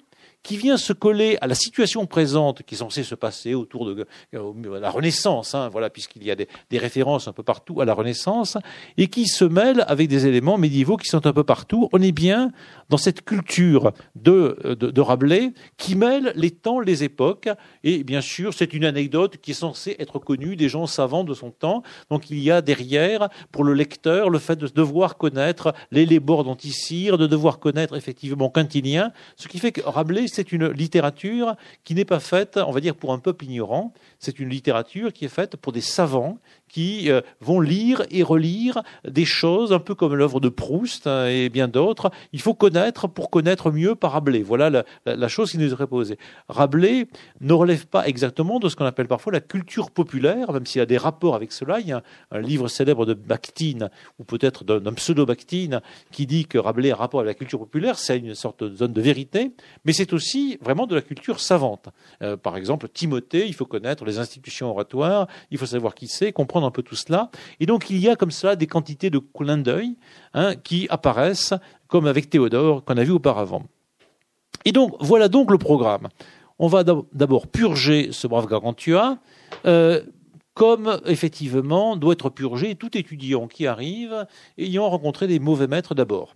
qui 0.49 0.57
vient 0.57 0.79
se 0.79 0.95
coller 0.95 1.37
à 1.43 1.47
la 1.47 1.55
situation 1.55 2.07
présente 2.07 2.63
qui 2.63 2.75
est 2.75 2.79
censée 2.79 3.05
se 3.05 3.15
passer 3.15 3.53
autour 3.53 3.85
de 3.85 4.07
euh, 4.33 4.81
la 4.81 4.89
Renaissance, 4.89 5.55
hein, 5.55 5.69
voilà, 5.69 5.91
puisqu'il 5.91 6.25
y 6.25 6.31
a 6.31 6.37
des, 6.37 6.49
références 6.73 7.29
un 7.29 7.35
peu 7.35 7.43
partout 7.43 7.83
à 7.83 7.85
la 7.85 7.93
Renaissance, 7.93 8.57
et 8.97 9.09
qui 9.09 9.27
se 9.27 9.45
mêle 9.45 9.85
avec 9.89 10.09
des 10.09 10.27
éléments 10.27 10.57
médiévaux 10.57 10.97
qui 10.97 11.07
sont 11.07 11.27
un 11.27 11.35
peu 11.35 11.45
partout. 11.45 11.91
On 11.93 12.01
est 12.01 12.13
bien 12.13 12.51
dans 12.89 12.97
cette 12.97 13.27
culture 13.27 13.93
de, 14.17 14.57
de, 14.81 15.01
Rabelais 15.03 15.53
qui 15.77 15.97
mêle 15.97 16.33
les 16.35 16.51
temps, 16.51 16.81
les 16.81 17.05
époques, 17.05 17.51
et 17.85 18.03
bien 18.03 18.23
sûr, 18.23 18.55
c'est 18.55 18.73
une 18.73 18.87
anecdote 18.87 19.37
qui 19.43 19.51
est 19.51 19.55
censée 19.55 19.97
être 19.99 20.19
connue 20.19 20.57
des 20.57 20.71
gens 20.71 20.87
savants 20.87 21.25
de 21.25 21.35
son 21.35 21.51
temps. 21.51 21.83
Donc 22.09 22.31
il 22.31 22.39
y 22.39 22.51
a 22.51 22.63
derrière, 22.63 23.29
pour 23.53 23.65
le 23.65 23.75
lecteur, 23.75 24.31
le 24.31 24.39
fait 24.39 24.57
de 24.57 24.67
devoir 24.67 25.19
connaître 25.19 25.75
les 25.91 26.07
Lébors 26.07 26.45
d'Anticire, 26.45 27.19
de 27.19 27.27
devoir 27.27 27.59
connaître 27.59 27.95
effectivement 27.95 28.49
Quintilien, 28.49 29.13
ce 29.37 29.47
qui 29.49 29.59
fait 29.59 29.73
que 29.73 29.83
Rabelais 29.83 30.27
c'est 30.39 30.53
une 30.53 30.69
littérature 30.69 31.57
qui 31.83 31.97
n'est 31.97 32.05
pas 32.05 32.21
faite, 32.21 32.59
on 32.65 32.71
va 32.71 32.79
dire, 32.79 32.95
pour 32.95 33.13
un 33.13 33.19
peuple 33.19 33.45
ignorant. 33.47 33.93
C'est 34.21 34.39
une 34.39 34.49
littérature 34.49 35.13
qui 35.13 35.25
est 35.25 35.29
faite 35.29 35.57
pour 35.57 35.73
des 35.73 35.81
savants 35.81 36.39
qui 36.69 37.11
euh, 37.11 37.21
vont 37.41 37.61
lire 37.61 38.03
et 38.11 38.23
relire 38.23 38.83
des 39.07 39.25
choses, 39.25 39.73
un 39.73 39.79
peu 39.79 39.95
comme 39.95 40.15
l'œuvre 40.15 40.41
de 40.41 40.49
Proust 40.49 41.07
hein, 41.07 41.27
et 41.27 41.49
bien 41.49 41.69
d'autres. 41.69 42.11
Il 42.33 42.41
faut 42.41 42.55
connaître 42.55 43.09
pour 43.09 43.31
connaître 43.31 43.71
mieux 43.71 43.95
par 43.95 44.13
Rabelais. 44.13 44.43
Voilà 44.43 44.85
la, 45.07 45.29
chose 45.29 45.51
qui 45.51 45.59
nous 45.59 45.73
est 45.73 45.87
posée. 45.87 46.19
Rabelais 46.49 47.09
ne 47.41 47.53
relève 47.53 47.87
pas 47.87 48.07
exactement 48.07 48.59
de 48.59 48.69
ce 48.69 48.77
qu'on 48.77 48.85
appelle 48.85 49.09
parfois 49.09 49.33
la 49.33 49.41
culture 49.41 49.91
populaire, 49.91 50.53
même 50.53 50.67
s'il 50.67 50.79
y 50.79 50.83
a 50.83 50.87
des 50.87 50.97
rapports 50.97 51.35
avec 51.35 51.53
cela. 51.53 51.81
Il 51.81 51.89
y 51.89 51.93
a 51.93 52.03
un, 52.31 52.41
livre 52.41 52.69
célèbre 52.69 53.07
de 53.07 53.15
Bakhtin, 53.15 53.89
ou 54.19 54.25
peut-être 54.25 54.65
d'un 54.65 54.93
pseudo-Bakhtin, 54.93 55.81
qui 56.11 56.27
dit 56.27 56.47
que 56.47 56.59
Rabelais 56.59 56.91
a 56.91 56.95
un 56.95 56.99
rapport 56.99 57.21
avec 57.21 57.31
la 57.31 57.39
culture 57.39 57.59
populaire. 57.59 57.99
C'est 57.99 58.19
une 58.19 58.35
sorte 58.35 58.65
de 58.65 58.77
zone 58.77 58.93
de 58.93 59.01
vérité, 59.01 59.53
mais 59.85 59.93
c'est 59.93 60.13
aussi 60.13 60.59
vraiment 60.63 60.87
de 60.87 60.95
la 60.95 61.03
culture 61.03 61.41
savante. 61.41 61.89
Euh, 62.23 62.37
par 62.37 62.57
exemple, 62.57 62.89
Timothée, 62.89 63.47
il 63.47 63.55
faut 63.55 63.67
connaître 63.67 64.05
les 64.05 64.19
institutions 64.19 64.71
oratoires, 64.71 65.27
il 65.51 65.59
faut 65.59 65.67
savoir 65.67 65.95
qui 65.95 66.09
c'est, 66.09 66.33
comprendre 66.33 66.58
un 66.65 66.71
peu 66.71 66.83
tout 66.83 66.97
cela. 66.97 67.31
Et 67.61 67.67
donc 67.67 67.91
il 67.91 67.99
y 67.99 68.09
a 68.09 68.17
comme 68.17 68.31
cela 68.31 68.57
des 68.57 68.67
quantités 68.67 69.11
de 69.11 69.19
clins 69.19 69.59
d'œil 69.59 69.97
hein, 70.35 70.55
qui 70.57 70.87
apparaissent, 70.91 71.55
comme 71.87 72.07
avec 72.07 72.31
Théodore 72.31 72.85
qu'on 72.85 72.97
a 72.97 73.05
vu 73.05 73.13
auparavant. 73.13 73.65
Et 74.65 74.73
donc 74.73 74.95
voilà 75.01 75.29
donc 75.29 75.51
le 75.51 75.59
programme. 75.59 76.09
On 76.59 76.67
va 76.67 76.83
d'abord 76.83 77.47
purger 77.47 78.09
ce 78.11 78.27
brave 78.27 78.49
Gargantua, 78.49 79.19
euh, 79.65 80.03
comme 80.55 81.01
effectivement 81.07 81.97
doit 81.97 82.15
être 82.15 82.31
purgé 82.31 82.75
tout 82.75 82.99
étudiant 82.99 83.47
qui 83.47 83.67
arrive 83.67 84.27
ayant 84.59 84.89
rencontré 84.89 85.29
des 85.29 85.39
mauvais 85.39 85.69
maîtres 85.69 85.95
d'abord. 85.95 86.35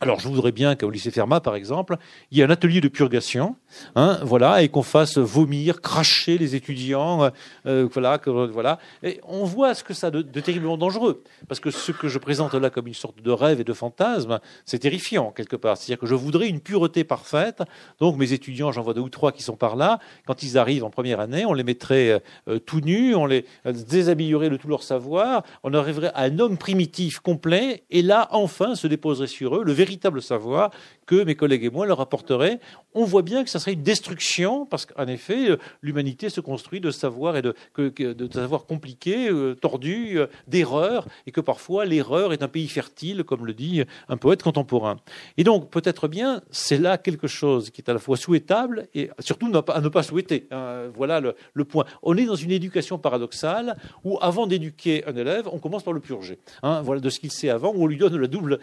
Alors, 0.00 0.20
je 0.20 0.28
voudrais 0.28 0.52
bien 0.52 0.74
qu'au 0.74 0.90
lycée 0.90 1.10
Fermat, 1.10 1.40
par 1.40 1.54
exemple, 1.54 1.96
il 2.30 2.38
y 2.38 2.40
ait 2.40 2.44
un 2.44 2.50
atelier 2.50 2.80
de 2.80 2.88
purgation, 2.88 3.56
hein, 3.94 4.18
voilà, 4.22 4.62
et 4.62 4.68
qu'on 4.68 4.82
fasse 4.82 5.18
vomir, 5.18 5.80
cracher 5.80 6.36
les 6.36 6.54
étudiants, 6.54 7.30
euh, 7.66 7.88
voilà, 7.92 8.20
voilà. 8.26 8.78
Et 9.02 9.20
on 9.26 9.44
voit 9.44 9.74
ce 9.74 9.84
que 9.84 9.94
ça 9.94 10.08
a 10.08 10.10
de, 10.10 10.22
terriblement 10.40 10.76
dangereux, 10.76 11.22
parce 11.48 11.60
que 11.60 11.70
ce 11.70 11.92
que 11.92 12.08
je 12.08 12.18
présente 12.18 12.54
là 12.54 12.70
comme 12.70 12.86
une 12.86 12.94
sorte 12.94 13.22
de 13.22 13.30
rêve 13.30 13.60
et 13.60 13.64
de 13.64 13.72
fantasme, 13.72 14.40
c'est 14.64 14.80
terrifiant 14.80 15.30
quelque 15.30 15.56
part. 15.56 15.76
C'est-à-dire 15.76 16.00
que 16.00 16.06
je 16.06 16.14
voudrais 16.14 16.48
une 16.48 16.60
pureté 16.60 17.04
parfaite. 17.04 17.62
Donc, 18.00 18.16
mes 18.16 18.32
étudiants, 18.32 18.72
j'en 18.72 18.82
vois 18.82 18.94
deux 18.94 19.00
ou 19.00 19.08
trois 19.08 19.32
qui 19.32 19.42
sont 19.42 19.56
par 19.56 19.76
là. 19.76 20.00
Quand 20.26 20.42
ils 20.42 20.58
arrivent 20.58 20.84
en 20.84 20.90
première 20.90 21.20
année, 21.20 21.46
on 21.46 21.52
les 21.52 21.64
mettrait 21.64 22.22
euh, 22.48 22.58
tout 22.58 22.80
nus, 22.80 23.14
on 23.14 23.26
les 23.26 23.44
déshabillerait 23.64 24.50
de 24.50 24.56
tout 24.56 24.68
leur 24.68 24.82
savoir, 24.82 25.44
on 25.62 25.72
arriverait 25.72 26.12
à 26.14 26.22
un 26.22 26.38
homme 26.38 26.58
primitif 26.58 27.20
complet, 27.20 27.84
et 27.90 28.02
là, 28.02 28.28
enfin, 28.32 28.74
se 28.74 28.86
déposerait 28.86 29.26
sur 29.26 29.56
eux 29.56 29.64
le 29.64 29.72
véritable 29.84 30.22
savoir 30.22 30.70
que 31.06 31.22
mes 31.24 31.34
collègues 31.34 31.64
et 31.64 31.70
moi 31.70 31.86
leur 31.86 32.00
apporteraient. 32.00 32.58
On 32.94 33.04
voit 33.04 33.22
bien 33.22 33.44
que 33.44 33.50
ça 33.50 33.58
serait 33.58 33.74
une 33.74 33.82
destruction, 33.82 34.66
parce 34.66 34.86
qu'en 34.86 35.06
effet, 35.06 35.58
l'humanité 35.82 36.30
se 36.30 36.40
construit 36.40 36.80
de 36.80 36.90
savoir 36.90 37.36
et 37.36 37.42
de, 37.42 37.54
de 37.76 38.32
savoir 38.32 38.64
compliqué, 38.66 39.28
euh, 39.28 39.54
tordu, 39.54 40.18
euh, 40.18 40.26
d'erreurs, 40.48 41.06
et 41.26 41.32
que 41.32 41.40
parfois 41.40 41.84
l'erreur 41.84 42.32
est 42.32 42.42
un 42.42 42.48
pays 42.48 42.68
fertile, 42.68 43.24
comme 43.24 43.44
le 43.46 43.52
dit 43.52 43.82
un 44.08 44.16
poète 44.16 44.42
contemporain. 44.42 44.96
Et 45.36 45.44
donc, 45.44 45.70
peut-être 45.70 46.08
bien, 46.08 46.40
c'est 46.50 46.78
là 46.78 46.96
quelque 46.98 47.26
chose 47.26 47.70
qui 47.70 47.80
est 47.80 47.90
à 47.90 47.92
la 47.92 47.98
fois 47.98 48.16
souhaitable 48.16 48.88
et 48.94 49.10
surtout 49.18 49.50
à 49.68 49.80
ne 49.80 49.88
pas 49.88 50.02
souhaiter. 50.02 50.46
Hein. 50.50 50.90
voilà 50.94 51.20
le, 51.20 51.64
point. 51.64 51.84
On 52.02 52.16
est 52.16 52.26
dans 52.26 52.34
une 52.34 52.50
éducation 52.50 52.98
paradoxale 52.98 53.76
où, 54.04 54.18
avant 54.20 54.46
d'éduquer 54.46 55.04
un 55.06 55.16
élève, 55.16 55.48
on 55.52 55.58
commence 55.58 55.82
par 55.82 55.92
le 55.92 56.00
purger. 56.00 56.38
Hein. 56.62 56.82
voilà 56.82 57.00
de 57.00 57.10
ce 57.10 57.20
qu'il 57.20 57.30
sait 57.30 57.50
avant, 57.50 57.72
où 57.74 57.82
on 57.82 57.86
lui 57.86 57.96
donne 57.96 58.16
le 58.24 58.28
double, 58.28 58.58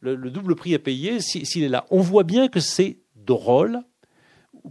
le, 0.00 0.30
double 0.30 0.41
prix 0.54 0.74
à 0.74 0.78
payer 0.78 1.20
s'il 1.20 1.62
est 1.62 1.68
là. 1.68 1.86
On 1.90 2.00
voit 2.00 2.24
bien 2.24 2.48
que 2.48 2.60
c'est 2.60 2.98
drôle, 3.16 3.82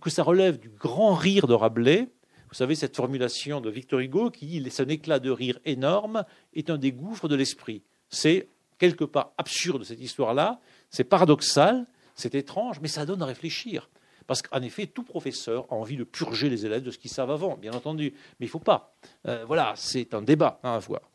que 0.02 0.10
ça 0.10 0.24
relève 0.24 0.60
du 0.60 0.70
grand 0.70 1.14
rire 1.14 1.48
de 1.48 1.54
Rabelais. 1.54 2.10
Vous 2.50 2.56
savez, 2.56 2.76
cette 2.76 2.96
formulation 2.96 3.62
de 3.62 3.70
Victor 3.70 4.00
Hugo 4.00 4.30
qui 4.30 4.46
dit 4.46 4.70
«un 4.80 4.88
éclat 4.88 5.20
de 5.20 5.30
rire 5.30 5.60
énorme 5.66 6.26
est 6.54 6.70
un 6.70 6.78
des 6.78 6.92
gouffres 6.92 7.28
de 7.28 7.36
l'esprit». 7.36 7.84
C'est 8.10 8.50
quelque 8.78 9.06
part 9.06 9.32
absurde 9.38 9.84
cette 9.84 10.02
histoire-là, 10.02 10.60
c'est 10.90 11.04
paradoxal, 11.04 11.86
c'est 12.16 12.36
étrange, 12.36 12.80
mais 12.82 12.88
ça 12.88 13.06
donne 13.06 13.22
à 13.22 13.26
réfléchir. 13.26 13.90
Parce 14.28 14.42
qu'en 14.42 14.62
effet, 14.62 14.88
tout 14.88 15.04
professeur 15.04 15.66
a 15.70 15.76
envie 15.76 15.98
de 15.98 16.04
purger 16.04 16.50
les 16.50 16.66
élèves 16.66 16.84
de 16.84 16.92
ce 16.92 16.98
qu'ils 16.98 17.12
savent 17.12 17.32
avant, 17.32 17.58
bien 17.58 17.74
entendu. 17.74 18.14
Mais 18.40 18.46
il 18.46 18.50
ne 18.50 18.52
faut 18.52 18.60
pas. 18.60 18.96
Euh, 19.28 19.46
voilà, 19.46 19.74
c'est 19.76 20.14
un 20.14 20.22
débat 20.22 20.60
à 20.64 20.76
avoir. 20.76 21.11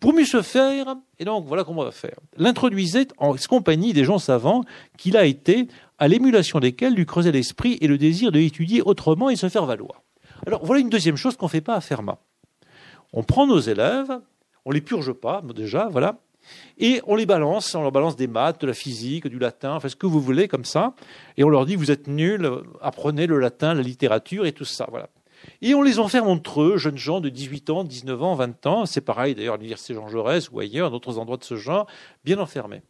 Pour 0.00 0.12
mieux 0.12 0.24
se 0.24 0.42
faire, 0.42 0.96
et 1.18 1.24
donc 1.24 1.46
voilà 1.46 1.64
comment 1.64 1.82
on 1.82 1.84
va 1.84 1.90
faire. 1.90 2.18
L'introduisait 2.36 3.08
en 3.18 3.34
compagnie 3.48 3.92
des 3.92 4.04
gens 4.04 4.18
savants 4.18 4.62
qu'il 4.98 5.16
a 5.16 5.24
été, 5.24 5.68
à 5.98 6.08
l'émulation 6.08 6.60
desquels 6.60 6.94
lui 6.94 7.06
creusait 7.06 7.32
l'esprit 7.32 7.78
et 7.80 7.86
le 7.86 7.96
désir 7.96 8.32
de 8.32 8.38
l'étudier 8.38 8.82
autrement 8.82 9.30
et 9.30 9.36
se 9.36 9.48
faire 9.48 9.64
valoir. 9.66 10.02
Alors 10.46 10.64
voilà 10.64 10.80
une 10.80 10.90
deuxième 10.90 11.16
chose 11.16 11.36
qu'on 11.36 11.46
ne 11.46 11.50
fait 11.50 11.60
pas 11.60 11.74
à 11.74 11.80
Fermat. 11.80 12.18
On 13.12 13.22
prend 13.22 13.46
nos 13.46 13.60
élèves, 13.60 14.20
on 14.64 14.70
les 14.72 14.80
purge 14.80 15.12
pas 15.12 15.42
déjà, 15.54 15.88
voilà, 15.90 16.18
et 16.78 17.00
on 17.06 17.16
les 17.16 17.26
balance, 17.26 17.74
on 17.74 17.82
leur 17.82 17.92
balance 17.92 18.16
des 18.16 18.26
maths, 18.26 18.60
de 18.60 18.66
la 18.66 18.74
physique, 18.74 19.26
du 19.28 19.38
latin, 19.38 19.76
enfin 19.76 19.88
ce 19.88 19.96
que 19.96 20.06
vous 20.06 20.20
voulez 20.20 20.48
comme 20.48 20.64
ça, 20.64 20.94
et 21.36 21.44
on 21.44 21.48
leur 21.48 21.64
dit 21.64 21.76
vous 21.76 21.90
êtes 21.90 22.08
nuls, 22.08 22.50
apprenez 22.82 23.26
le 23.26 23.38
latin, 23.38 23.74
la 23.74 23.82
littérature 23.82 24.46
et 24.46 24.52
tout 24.52 24.64
ça, 24.64 24.86
voilà. 24.90 25.08
Et 25.62 25.74
on 25.74 25.82
les 25.82 25.98
enferme 25.98 26.28
entre 26.28 26.62
eux, 26.62 26.76
jeunes 26.76 26.98
gens 26.98 27.20
de 27.20 27.28
18 27.28 27.70
ans, 27.70 27.84
19 27.84 28.22
ans, 28.22 28.34
20 28.34 28.66
ans. 28.66 28.86
C'est 28.86 29.00
pareil 29.00 29.34
d'ailleurs 29.34 29.54
à 29.54 29.56
l'université 29.56 29.94
Jean 29.94 30.08
Jaurès 30.08 30.50
ou 30.50 30.60
ailleurs, 30.60 30.90
d'autres 30.90 31.18
endroits 31.18 31.36
de 31.36 31.44
ce 31.44 31.56
genre, 31.56 31.86
bien 32.24 32.38
enfermés. 32.38 32.82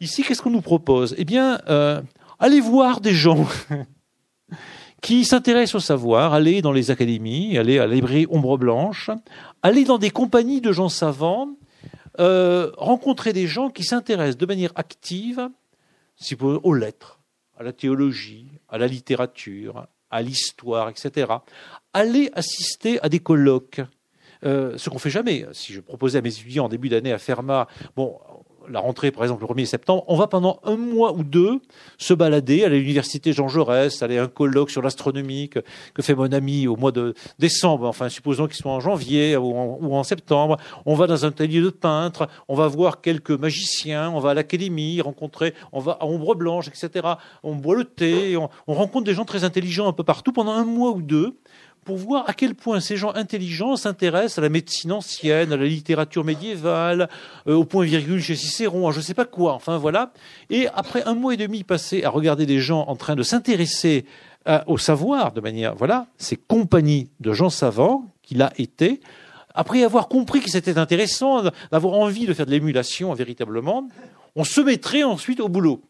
Ici, 0.00 0.22
qu'est-ce 0.22 0.42
qu'on 0.42 0.50
nous 0.50 0.60
propose? 0.60 1.14
Eh 1.18 1.24
bien, 1.24 1.60
euh, 1.68 2.02
allez 2.38 2.60
voir 2.60 3.00
des 3.00 3.14
gens 3.14 3.46
qui 5.02 5.24
s'intéressent 5.24 5.76
au 5.76 5.80
savoir, 5.80 6.34
allez 6.34 6.62
dans 6.62 6.72
les 6.72 6.90
académies, 6.90 7.56
allez 7.56 7.78
à 7.78 7.86
la 7.86 7.96
Ombre 8.30 8.58
Blanche, 8.58 9.10
allez 9.62 9.84
dans 9.84 9.98
des 9.98 10.10
compagnies 10.10 10.60
de 10.60 10.72
gens 10.72 10.88
savants, 10.88 11.48
euh, 12.20 12.70
rencontrer 12.76 13.32
des 13.32 13.46
gens 13.46 13.70
qui 13.70 13.84
s'intéressent 13.84 14.38
de 14.38 14.46
manière 14.46 14.72
active 14.74 15.48
aux 16.42 16.74
lettres, 16.74 17.20
à 17.58 17.62
la 17.62 17.72
théologie, 17.72 18.48
à 18.68 18.78
la 18.78 18.86
littérature, 18.86 19.86
à 20.16 20.22
l'histoire, 20.22 20.88
etc. 20.88 21.32
Aller 21.92 22.30
assister 22.34 23.00
à 23.02 23.08
des 23.08 23.20
colloques. 23.20 23.80
Euh, 24.44 24.76
ce 24.76 24.90
qu'on 24.90 24.98
fait 24.98 25.10
jamais. 25.10 25.46
Si 25.52 25.72
je 25.72 25.80
proposais 25.80 26.18
à 26.18 26.22
mes 26.22 26.28
étudiants 26.28 26.66
en 26.66 26.68
début 26.68 26.88
d'année 26.88 27.12
à 27.12 27.18
Fermat, 27.18 27.68
bon, 27.96 28.18
la 28.70 28.80
rentrée, 28.80 29.10
par 29.10 29.22
exemple, 29.22 29.44
le 29.46 29.54
1er 29.54 29.66
septembre, 29.66 30.04
on 30.08 30.16
va 30.16 30.26
pendant 30.26 30.60
un 30.64 30.76
mois 30.76 31.12
ou 31.12 31.22
deux 31.22 31.60
se 31.98 32.14
balader, 32.14 32.64
à 32.64 32.68
l'université 32.68 33.32
Jean 33.32 33.48
Jaurès, 33.48 34.02
aller 34.02 34.18
à 34.18 34.24
un 34.24 34.28
colloque 34.28 34.70
sur 34.70 34.82
l'astronomie 34.82 35.48
que, 35.48 35.60
fait 36.02 36.14
mon 36.14 36.32
ami 36.32 36.66
au 36.66 36.76
mois 36.76 36.92
de 36.92 37.14
décembre, 37.38 37.86
enfin, 37.86 38.08
supposons 38.08 38.46
qu'il 38.46 38.56
soit 38.56 38.72
en 38.72 38.80
janvier 38.80 39.36
ou 39.36 39.94
en, 39.94 40.02
septembre. 40.02 40.56
On 40.84 40.94
va 40.94 41.06
dans 41.06 41.24
un 41.24 41.28
atelier 41.28 41.60
de 41.60 41.70
peintre, 41.70 42.28
on 42.48 42.54
va 42.54 42.68
voir 42.68 43.00
quelques 43.00 43.30
magiciens, 43.30 44.10
on 44.10 44.20
va 44.20 44.30
à 44.30 44.34
l'académie, 44.34 45.00
rencontrer, 45.00 45.54
on 45.72 45.80
va 45.80 45.98
à 46.00 46.06
Ombre 46.06 46.34
Blanche, 46.34 46.68
etc. 46.68 47.06
On 47.42 47.54
boit 47.54 47.76
le 47.76 47.84
thé, 47.84 48.36
on 48.36 48.74
rencontre 48.74 49.04
des 49.04 49.14
gens 49.14 49.24
très 49.24 49.44
intelligents 49.44 49.88
un 49.88 49.92
peu 49.92 50.04
partout 50.04 50.32
pendant 50.32 50.52
un 50.52 50.64
mois 50.64 50.92
ou 50.92 51.02
deux 51.02 51.36
pour 51.86 51.96
voir 51.96 52.28
à 52.28 52.34
quel 52.34 52.54
point 52.54 52.80
ces 52.80 52.96
gens 52.96 53.14
intelligents 53.14 53.76
s'intéressent 53.76 54.38
à 54.38 54.42
la 54.42 54.50
médecine 54.50 54.92
ancienne, 54.92 55.52
à 55.52 55.56
la 55.56 55.64
littérature 55.64 56.24
médiévale, 56.24 57.08
euh, 57.46 57.54
au 57.54 57.64
point 57.64 57.84
virgule 57.84 58.20
chez 58.20 58.36
Cicéron, 58.36 58.88
à 58.88 58.90
je 58.90 58.98
ne 58.98 59.02
sais 59.02 59.14
pas 59.14 59.24
quoi, 59.24 59.54
enfin 59.54 59.78
voilà. 59.78 60.12
Et 60.50 60.66
après 60.74 61.02
un 61.04 61.14
mois 61.14 61.32
et 61.32 61.38
demi 61.38 61.62
passé 61.62 62.04
à 62.04 62.10
regarder 62.10 62.44
des 62.44 62.60
gens 62.60 62.84
en 62.88 62.96
train 62.96 63.14
de 63.14 63.22
s'intéresser 63.22 64.04
au 64.68 64.78
savoir 64.78 65.32
de 65.32 65.40
manière, 65.40 65.74
voilà, 65.74 66.06
ces 66.18 66.36
compagnies 66.36 67.10
de 67.18 67.32
gens 67.32 67.50
savants 67.50 68.04
qu'il 68.22 68.42
a 68.42 68.52
été, 68.58 69.00
après 69.56 69.82
avoir 69.82 70.06
compris 70.06 70.40
que 70.40 70.50
c'était 70.50 70.78
intéressant, 70.78 71.42
d'avoir 71.72 71.94
envie 71.94 72.26
de 72.26 72.34
faire 72.34 72.46
de 72.46 72.52
l'émulation 72.52 73.12
véritablement, 73.14 73.88
on 74.36 74.44
se 74.44 74.60
mettrait 74.60 75.02
ensuite 75.02 75.40
au 75.40 75.48
boulot. 75.48 75.82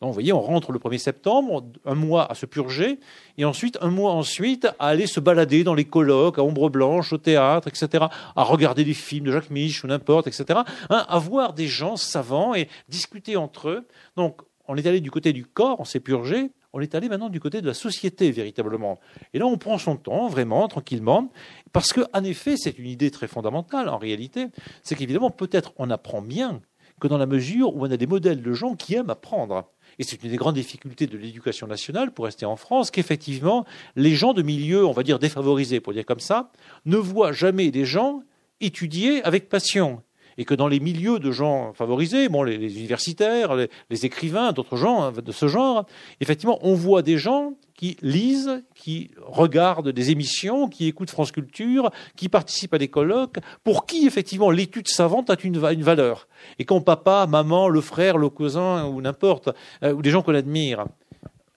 Donc, 0.00 0.10
vous 0.10 0.14
voyez, 0.14 0.32
on 0.32 0.40
rentre 0.40 0.72
le 0.72 0.78
1er 0.78 0.98
septembre, 0.98 1.64
un 1.84 1.94
mois 1.94 2.30
à 2.30 2.34
se 2.34 2.46
purger, 2.46 2.98
et 3.38 3.44
ensuite 3.44 3.78
un 3.80 3.90
mois 3.90 4.12
ensuite 4.12 4.66
à 4.78 4.88
aller 4.88 5.06
se 5.06 5.20
balader 5.20 5.64
dans 5.64 5.74
les 5.74 5.84
colloques, 5.84 6.38
à 6.38 6.42
ombre 6.42 6.68
blanche, 6.68 7.12
au 7.12 7.18
théâtre, 7.18 7.68
etc., 7.68 8.06
à 8.36 8.42
regarder 8.42 8.84
des 8.84 8.94
films 8.94 9.26
de 9.26 9.32
Jacques 9.32 9.50
Mich 9.50 9.84
ou 9.84 9.86
n'importe, 9.86 10.26
etc., 10.26 10.60
hein, 10.90 11.06
à 11.08 11.18
voir 11.18 11.52
des 11.52 11.66
gens 11.66 11.96
savants 11.96 12.54
et 12.54 12.68
discuter 12.88 13.36
entre 13.36 13.68
eux. 13.68 13.86
Donc, 14.16 14.42
on 14.66 14.76
est 14.76 14.86
allé 14.86 15.00
du 15.00 15.10
côté 15.10 15.32
du 15.32 15.44
corps, 15.44 15.80
on 15.80 15.84
s'est 15.84 16.00
purgé, 16.00 16.50
on 16.72 16.80
est 16.80 16.94
allé 16.94 17.08
maintenant 17.08 17.28
du 17.28 17.38
côté 17.38 17.60
de 17.60 17.66
la 17.66 17.74
société 17.74 18.30
véritablement. 18.30 18.98
Et 19.32 19.38
là, 19.38 19.46
on 19.46 19.58
prend 19.58 19.78
son 19.78 19.96
temps, 19.96 20.26
vraiment, 20.26 20.66
tranquillement, 20.68 21.30
parce 21.72 21.92
qu'en 21.92 22.24
effet, 22.24 22.56
c'est 22.56 22.78
une 22.78 22.88
idée 22.88 23.10
très 23.10 23.28
fondamentale 23.28 23.88
en 23.88 23.98
réalité, 23.98 24.48
c'est 24.82 24.96
qu'évidemment, 24.96 25.30
peut-être 25.30 25.72
on 25.76 25.90
apprend 25.90 26.20
bien 26.20 26.60
que 27.00 27.08
dans 27.08 27.18
la 27.18 27.26
mesure 27.26 27.76
où 27.76 27.86
on 27.86 27.90
a 27.90 27.96
des 27.96 28.06
modèles 28.06 28.42
de 28.42 28.52
gens 28.52 28.74
qui 28.74 28.94
aiment 28.94 29.10
apprendre. 29.10 29.70
Et 29.98 30.02
c'est 30.02 30.22
une 30.22 30.30
des 30.30 30.36
grandes 30.36 30.54
difficultés 30.54 31.06
de 31.06 31.16
l'éducation 31.16 31.66
nationale, 31.66 32.12
pour 32.12 32.24
rester 32.24 32.46
en 32.46 32.56
France, 32.56 32.90
qu'effectivement, 32.90 33.64
les 33.96 34.14
gens 34.14 34.32
de 34.32 34.42
milieux, 34.42 34.84
on 34.84 34.92
va 34.92 35.02
dire 35.02 35.18
défavorisés, 35.18 35.80
pour 35.80 35.92
dire 35.92 36.04
comme 36.04 36.20
ça, 36.20 36.50
ne 36.84 36.96
voient 36.96 37.32
jamais 37.32 37.70
des 37.70 37.84
gens 37.84 38.22
étudier 38.60 39.22
avec 39.24 39.48
passion 39.48 40.02
et 40.38 40.44
que 40.44 40.54
dans 40.54 40.68
les 40.68 40.80
milieux 40.80 41.18
de 41.18 41.30
gens 41.30 41.72
favorisés, 41.74 42.28
bon, 42.28 42.42
les, 42.42 42.78
universitaires, 42.78 43.54
les, 43.54 44.06
écrivains, 44.06 44.52
d'autres 44.52 44.76
gens 44.76 45.02
hein, 45.02 45.12
de 45.12 45.32
ce 45.32 45.48
genre, 45.48 45.86
effectivement, 46.20 46.58
on 46.62 46.74
voit 46.74 47.02
des 47.02 47.18
gens 47.18 47.54
qui 47.74 47.96
lisent, 48.02 48.62
qui 48.74 49.10
regardent 49.26 49.90
des 49.90 50.10
émissions, 50.10 50.68
qui 50.68 50.86
écoutent 50.86 51.10
France 51.10 51.32
Culture, 51.32 51.90
qui 52.16 52.28
participent 52.28 52.74
à 52.74 52.78
des 52.78 52.88
colloques, 52.88 53.38
pour 53.64 53.86
qui 53.86 54.06
effectivement 54.06 54.50
l'étude 54.50 54.88
savante 54.88 55.30
a 55.30 55.36
une, 55.42 55.58
valeur. 55.58 56.28
Et 56.58 56.64
quand 56.64 56.80
papa, 56.80 57.26
maman, 57.28 57.68
le 57.68 57.80
frère, 57.80 58.16
le 58.16 58.28
cousin 58.28 58.86
ou 58.86 59.00
n'importe, 59.00 59.50
euh, 59.82 59.92
ou 59.92 60.02
des 60.02 60.10
gens 60.10 60.22
qu'on 60.22 60.34
admire, 60.34 60.86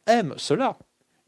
aiment 0.07 0.34
cela, 0.38 0.78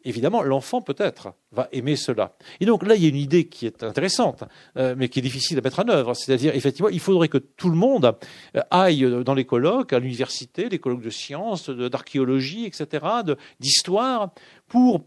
évidemment, 0.04 0.42
l'enfant 0.42 0.82
peut-être 0.82 1.34
va 1.52 1.68
aimer 1.72 1.96
cela. 1.96 2.36
Et 2.60 2.66
donc 2.66 2.86
là, 2.86 2.96
il 2.96 3.04
y 3.04 3.06
a 3.06 3.10
une 3.10 3.16
idée 3.16 3.48
qui 3.48 3.66
est 3.66 3.84
intéressante, 3.84 4.44
euh, 4.78 4.96
mais 4.98 5.10
qui 5.10 5.20
est 5.20 5.22
difficile 5.22 5.58
à 5.58 5.62
mettre 5.62 5.80
en 5.80 5.90
œuvre. 5.90 6.14
C'est-à-dire, 6.14 6.56
effectivement, 6.56 6.90
il 6.90 7.00
faudrait 7.00 7.28
que 7.28 7.38
tout 7.38 7.70
le 7.70 7.76
monde 7.76 8.18
euh, 8.56 8.62
aille 8.72 9.24
dans 9.24 9.34
les 9.34 9.46
colloques, 9.46 9.94
à 9.94 10.00
l'université, 10.00 10.70
les 10.70 10.80
colloques 10.80 11.02
de 11.02 11.10
sciences, 11.10 11.70
d'archéologie, 11.70 12.66
etc., 12.66 13.06
d'histoire, 13.60 14.32
pour 14.68 15.06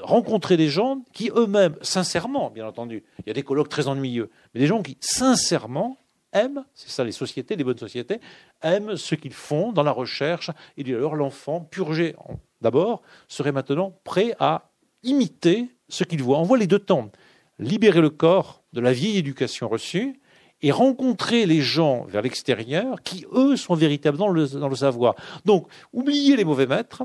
rencontrer 0.00 0.56
des 0.56 0.68
gens 0.68 1.04
qui 1.12 1.30
eux-mêmes, 1.34 1.76
sincèrement, 1.82 2.50
bien 2.50 2.66
entendu, 2.66 3.04
il 3.20 3.24
y 3.26 3.30
a 3.30 3.34
des 3.34 3.42
colloques 3.42 3.68
très 3.68 3.88
ennuyeux, 3.88 4.30
mais 4.54 4.60
des 4.60 4.66
gens 4.66 4.82
qui, 4.82 4.96
sincèrement, 5.00 5.98
aiment, 6.32 6.64
c'est 6.74 6.90
ça 6.90 7.04
les 7.04 7.12
sociétés, 7.12 7.56
les 7.56 7.64
bonnes 7.64 7.78
sociétés, 7.78 8.20
aiment 8.62 8.96
ce 8.96 9.14
qu'ils 9.14 9.34
font 9.34 9.72
dans 9.72 9.82
la 9.82 9.92
recherche, 9.92 10.50
et 10.76 10.94
alors 10.94 11.14
l'enfant, 11.14 11.60
purgé 11.60 12.14
d'abord, 12.62 13.02
serait 13.28 13.52
maintenant 13.52 13.98
prêt 14.04 14.34
à 14.38 14.70
imiter 15.02 15.68
ce 15.88 16.04
qu'il 16.04 16.22
voit. 16.22 16.38
On 16.38 16.44
voit 16.44 16.58
les 16.58 16.66
deux 16.66 16.78
temps. 16.78 17.10
Libérer 17.58 18.00
le 18.00 18.10
corps 18.10 18.62
de 18.72 18.80
la 18.80 18.92
vieille 18.92 19.18
éducation 19.18 19.68
reçue 19.68 20.20
et 20.62 20.70
rencontrer 20.70 21.44
les 21.44 21.60
gens 21.60 22.04
vers 22.04 22.22
l'extérieur 22.22 23.02
qui, 23.02 23.26
eux, 23.32 23.56
sont 23.56 23.74
véritablement 23.74 24.32
dans 24.32 24.68
le, 24.68 24.76
savoir. 24.76 25.14
Donc, 25.44 25.66
oublier 25.92 26.36
les 26.36 26.44
mauvais 26.44 26.66
maîtres, 26.66 27.02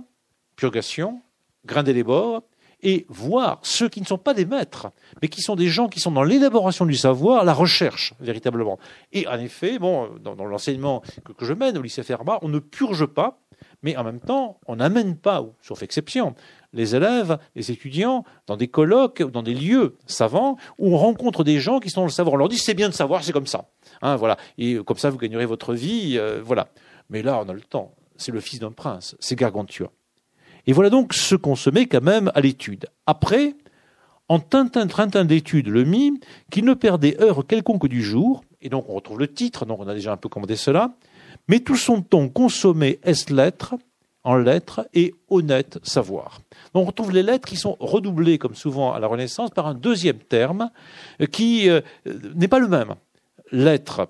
purgation, 0.56 1.22
grinder 1.66 1.94
les 1.94 2.04
bords, 2.04 2.44
et 2.82 3.08
voir 3.10 3.60
ceux 3.64 3.90
qui 3.90 4.02
ne 4.02 4.06
sont 4.06 4.20
pas 4.20 4.36
des 4.36 4.46
maîtres, 4.46 4.92
mais 5.22 5.28
qui 5.30 5.42
sont 5.42 5.56
des 5.56 5.68
gens 5.68 5.88
qui 5.88 6.00
sont 6.00 6.12
dans 6.12 6.24
l'élaboration 6.24 6.86
du 6.86 6.96
savoir, 6.96 7.44
la 7.44 7.54
recherche, 7.54 8.14
véritablement. 8.20 8.78
Et 9.12 9.28
en 9.28 9.40
effet, 9.40 9.80
bon, 9.80 10.10
dans, 10.20 10.36
l'enseignement 10.46 11.02
que, 11.26 11.46
je 11.46 11.54
mène 11.54 11.78
au 11.78 11.82
lycée 11.82 12.04
Fermat, 12.04 12.38
on 12.44 12.50
ne 12.50 12.60
purge 12.60 13.08
pas, 13.08 13.40
mais 13.84 13.96
en 13.96 14.04
même 14.04 14.20
temps, 14.20 14.60
on 14.68 14.78
n'amène 14.78 15.16
pas, 15.16 15.46
sauf 15.62 15.84
exception, 15.84 16.36
les 16.74 16.96
élèves, 16.96 17.38
les 17.56 17.72
étudiants, 17.72 18.24
dans 18.48 18.58
des 18.58 18.68
colloques, 18.68 19.24
dans 19.24 19.44
des 19.44 19.54
lieux 19.54 19.96
savants, 20.06 20.58
où 20.78 20.94
on 20.94 20.98
rencontre 20.98 21.44
des 21.44 21.60
gens 21.60 21.80
qui 21.80 21.90
sont 21.90 22.02
dans 22.02 22.08
le 22.08 22.12
savoir. 22.12 22.34
On 22.34 22.38
leur 22.38 22.50
dit 22.50 22.58
c'est 22.58 22.74
bien 22.74 22.90
de 22.90 22.94
savoir, 22.94 23.24
c'est 23.24 23.34
comme 23.34 23.48
ça. 23.48 23.66
Hein, 24.02 24.16
voilà. 24.16 24.38
Et 24.58 24.76
comme 24.84 24.98
ça, 24.98 25.10
vous 25.10 25.18
gagnerez 25.18 25.46
votre 25.46 25.74
vie. 25.74 26.18
Euh, 26.18 26.42
voilà. 26.44 26.70
Mais 27.10 27.22
là, 27.22 27.42
on 27.44 27.50
a 27.50 27.54
le 27.54 27.62
temps. 27.62 27.94
C'est 28.18 28.32
le 28.32 28.40
fils 28.40 28.60
d'un 28.60 28.72
prince, 28.72 29.16
c'est 29.20 29.36
Gargantua. 29.36 29.92
Et 30.66 30.74
voilà 30.74 30.90
donc 30.90 31.14
ce 31.14 31.36
qu'on 31.36 31.56
se 31.56 31.70
met 31.70 31.86
quand 31.86 32.04
même 32.04 32.32
à 32.36 32.42
l'étude. 32.42 32.88
Après, 33.06 33.56
en 34.28 34.40
tintin 34.40 34.88
trintin 34.88 35.24
d'études, 35.24 35.68
le 35.68 35.86
mit, 35.86 36.20
qu'il 36.52 36.66
ne 36.66 36.74
perdait 36.74 37.16
heure 37.22 37.48
quelconque 37.48 37.88
du 37.88 38.04
jour, 38.04 38.44
et 38.62 38.70
donc 38.70 38.90
on 38.90 38.96
retrouve 38.96 39.20
le 39.20 39.32
titre, 39.32 39.66
donc 39.66 39.80
on 39.80 39.88
a 39.88 39.94
déjà 39.94 40.12
un 40.12 40.18
peu 40.18 40.28
commandé 40.28 40.58
cela, 40.58 40.92
mais 41.48 41.60
tout 41.60 41.76
son 41.76 42.02
temps 42.02 42.30
consommé 42.30 43.00
est 43.04 43.30
lettres, 43.30 43.76
en 44.24 44.36
lettres 44.36 44.88
et 44.94 45.14
honnête 45.30 45.80
savoir. 45.84 46.42
on 46.74 46.84
retrouve 46.84 47.12
les 47.12 47.24
lettres 47.24 47.48
qui 47.48 47.56
sont 47.56 47.78
redoublées, 47.80 48.38
comme 48.38 48.56
souvent 48.56 48.94
à 48.94 49.00
la 49.00 49.08
Renaissance, 49.08 49.52
par 49.52 49.68
un 49.68 49.74
deuxième 49.74 50.20
terme 50.20 50.70
euh, 51.22 51.26
qui 51.26 51.70
euh, 51.70 51.82
n'est 52.36 52.50
pas 52.50 52.60
le 52.60 52.68
même. 52.68 52.96
Lettres, 53.52 54.10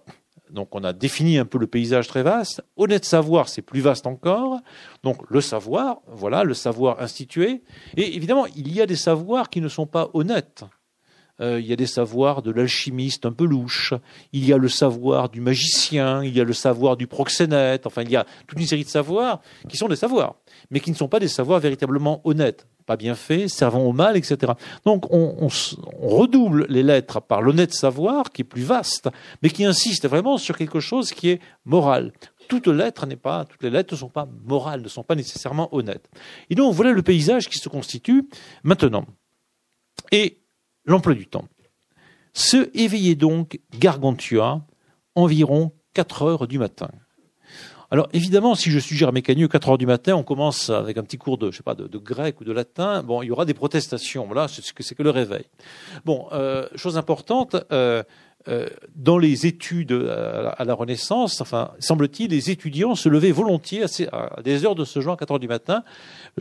donc 0.49 0.73
on 0.73 0.83
a 0.83 0.93
défini 0.93 1.37
un 1.37 1.45
peu 1.45 1.57
le 1.57 1.67
paysage 1.67 2.07
très 2.07 2.23
vaste. 2.23 2.63
Honnête 2.75 3.05
savoir, 3.05 3.49
c'est 3.49 3.61
plus 3.61 3.81
vaste 3.81 4.07
encore. 4.07 4.59
Donc 5.03 5.17
le 5.29 5.41
savoir, 5.41 5.99
voilà, 6.07 6.43
le 6.43 6.53
savoir 6.53 7.01
institué. 7.01 7.61
Et 7.95 8.15
évidemment, 8.15 8.45
il 8.55 8.73
y 8.73 8.81
a 8.81 8.85
des 8.85 8.95
savoirs 8.95 9.49
qui 9.49 9.61
ne 9.61 9.67
sont 9.67 9.85
pas 9.85 10.09
honnêtes. 10.13 10.63
Euh, 11.39 11.59
il 11.59 11.67
y 11.67 11.73
a 11.73 11.75
des 11.75 11.85
savoirs 11.85 12.41
de 12.41 12.49
l'alchimiste 12.51 13.25
un 13.27 13.31
peu 13.31 13.45
louche, 13.45 13.93
il 14.33 14.43
y 14.43 14.53
a 14.53 14.57
le 14.57 14.69
savoir 14.69 15.29
du 15.29 15.39
magicien, 15.39 16.23
il 16.23 16.35
y 16.35 16.41
a 16.41 16.43
le 16.43 16.53
savoir 16.53 16.97
du 16.97 17.05
proxénète, 17.05 17.85
enfin 17.85 18.01
il 18.01 18.09
y 18.09 18.15
a 18.15 18.25
toute 18.47 18.59
une 18.59 18.65
série 18.65 18.83
de 18.83 18.89
savoirs 18.89 19.41
qui 19.69 19.77
sont 19.77 19.87
des 19.87 19.95
savoirs, 19.95 20.35
mais 20.71 20.79
qui 20.79 20.89
ne 20.89 20.95
sont 20.95 21.07
pas 21.07 21.19
des 21.19 21.27
savoirs 21.27 21.59
véritablement 21.59 22.21
honnêtes, 22.23 22.67
pas 22.87 22.97
bien 22.97 23.13
faits, 23.13 23.49
servant 23.49 23.83
au 23.83 23.93
mal, 23.93 24.17
etc. 24.17 24.53
Donc 24.83 25.11
on, 25.11 25.47
redouble 26.01 26.65
les 26.69 26.83
lettres 26.83 27.21
par 27.21 27.41
l'honnête 27.41 27.73
savoir 27.73 28.31
qui 28.31 28.41
est 28.41 28.45
plus 28.45 28.63
vaste, 28.63 29.09
mais 29.43 29.49
qui 29.49 29.63
insiste 29.63 30.07
vraiment 30.07 30.37
sur 30.37 30.57
quelque 30.57 30.79
chose 30.79 31.11
qui 31.11 31.29
est 31.29 31.39
moral 31.65 32.13
toute 32.47 32.67
lettre 32.67 33.05
n'est 33.05 33.17
pas, 33.17 33.43
toutes 33.43 33.61
les 33.61 33.69
lettres 33.69 33.93
ne 33.93 33.99
sont 33.99 34.09
pas 34.09 34.25
morales, 34.45 34.81
ne 34.81 34.87
sont 34.87 35.03
pas 35.03 35.15
nécessairement 35.15 35.67
honnêtes. 35.75 36.09
Et 36.49 36.55
donc 36.55 36.73
voilà 36.73 36.93
le 36.93 37.01
paysage 37.01 37.49
qui 37.49 37.57
se 37.57 37.67
constitue 37.67 38.29
maintenant. 38.63 39.05
Et 40.13 40.39
L'emploi 40.87 41.13
du 41.13 41.27
temps. 41.27 41.47
Se 42.33 42.69
éveillait 42.73 43.15
donc 43.15 43.59
Gargantua 43.77 44.65
environ 45.15 45.73
4 45.93 46.23
heures 46.23 46.47
du 46.47 46.57
matin. 46.57 46.89
Alors 47.89 48.09
évidemment, 48.11 48.53
si 48.55 48.69
je 48.69 48.79
suggère 48.79 49.09
à 49.09 49.11
Mécanieux 49.13 49.47
4 49.47 49.69
heures 49.69 49.77
du 49.77 49.85
matin, 49.85 50.15
on 50.15 50.23
commence 50.23 50.69
avec 50.69 50.97
un 50.97 51.03
petit 51.03 51.17
cours 51.17 51.37
de, 51.37 51.49
de, 51.49 51.97
grec 51.97 52.41
ou 52.41 52.43
de 52.43 52.51
latin. 52.51 53.01
Bon, 53.01 53.21
il 53.21 53.27
y 53.27 53.31
aura 53.31 53.45
des 53.45 53.53
protestations. 53.53 54.25
Voilà, 54.25 54.47
c'est 54.47 54.61
que 54.73 54.93
que 54.93 55.03
le 55.03 55.09
réveil. 55.09 55.45
Bon, 56.03 56.27
euh, 56.33 56.67
chose 56.75 56.97
importante, 56.97 57.55
euh, 57.71 58.03
euh, 58.49 58.67
dans 58.95 59.17
les 59.17 59.45
études 59.45 59.93
à 59.93 60.63
la, 60.65 60.73
Renaissance, 60.73 61.39
enfin, 61.39 61.71
semble-t-il, 61.79 62.31
les 62.31 62.49
étudiants 62.49 62.95
se 62.95 63.07
levaient 63.07 63.31
volontiers 63.31 63.85
à, 64.11 64.41
des 64.41 64.65
heures 64.65 64.75
de 64.75 64.85
ce 64.85 64.99
genre, 64.99 65.13
à 65.13 65.17
4 65.17 65.31
heures 65.31 65.39
du 65.39 65.47
matin, 65.47 65.83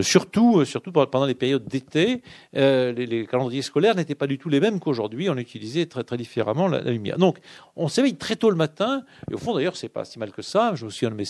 surtout, 0.01 0.61
euh, 0.61 0.64
surtout 0.64 0.92
pendant 0.92 1.26
les 1.26 1.34
périodes 1.34 1.64
d'été. 1.66 2.22
les, 2.53 3.26
calendriers 3.30 3.62
scolaires 3.62 3.94
n'étaient 3.94 4.14
pas 4.14 4.26
du 4.26 4.38
tout 4.38 4.49
les 4.49 4.61
mêmes 4.61 4.80
qu'aujourd'hui. 4.80 5.28
On 5.30 5.36
utilisait 5.36 5.86
très, 5.86 6.05
très 6.05 6.16
différemment 6.16 6.68
la, 6.68 6.80
lumière. 6.80 7.18
Donc, 7.18 7.38
on 7.76 7.88
s'éveille 7.88 8.16
très 8.16 8.36
tôt 8.36 8.51
le 8.51 8.57
matin. 8.57 9.03
Et 9.30 9.34
au 9.34 9.38
fond, 9.38 9.55
d'ailleurs, 9.55 9.76
c'est 9.76 9.88
pas 9.88 10.05
si 10.05 10.18
mal 10.18 10.32
que 10.32 10.42
ça. 10.42 10.74
Je 10.74 10.84
me 10.84 10.90
souviens 10.90 11.11
de 11.11 11.16
mes 11.16 11.24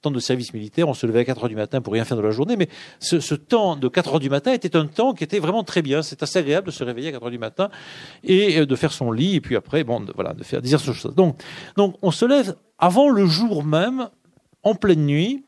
temps 0.00 0.10
de 0.10 0.20
service 0.20 0.54
militaire. 0.54 0.88
On 0.88 0.94
se 0.94 1.06
levait 1.06 1.20
à 1.20 1.24
4 1.24 1.42
heures 1.42 1.48
du 1.48 1.56
matin 1.56 1.80
pour 1.80 1.92
rien 1.92 2.04
faire 2.04 2.16
de 2.16 2.22
la 2.22 2.30
journée. 2.30 2.56
Mais 2.56 2.68
ce, 3.00 3.34
temps 3.34 3.76
de 3.76 3.88
4 3.88 4.14
heures 4.14 4.20
du 4.20 4.30
matin 4.30 4.52
était 4.52 4.76
un 4.76 4.86
temps 4.86 5.14
qui 5.14 5.24
était 5.24 5.38
vraiment 5.38 5.64
très 5.64 5.82
bien. 5.82 6.02
C'est 6.02 6.22
assez 6.22 6.38
agréable 6.38 6.66
de 6.66 6.72
se 6.72 6.84
réveiller 6.84 7.08
à 7.08 7.12
4 7.12 7.24
heures 7.24 7.30
du 7.30 7.38
matin 7.38 7.70
et 8.24 8.64
de 8.64 8.76
faire 8.76 8.92
son 8.92 9.12
lit. 9.12 9.36
Et 9.36 9.40
puis 9.40 9.56
après, 9.56 9.84
bon, 9.84 10.00
de 10.00 10.12
faire 10.44 10.62
dire 10.62 10.80
ce. 10.80 11.08
Donc, 11.08 11.40
donc, 11.76 11.96
on 12.02 12.10
se 12.10 12.24
lève 12.24 12.56
avant 12.78 13.08
le 13.08 13.26
jour 13.26 13.64
même, 13.64 14.08
en 14.62 14.74
pleine 14.74 15.06
nuit, 15.06 15.44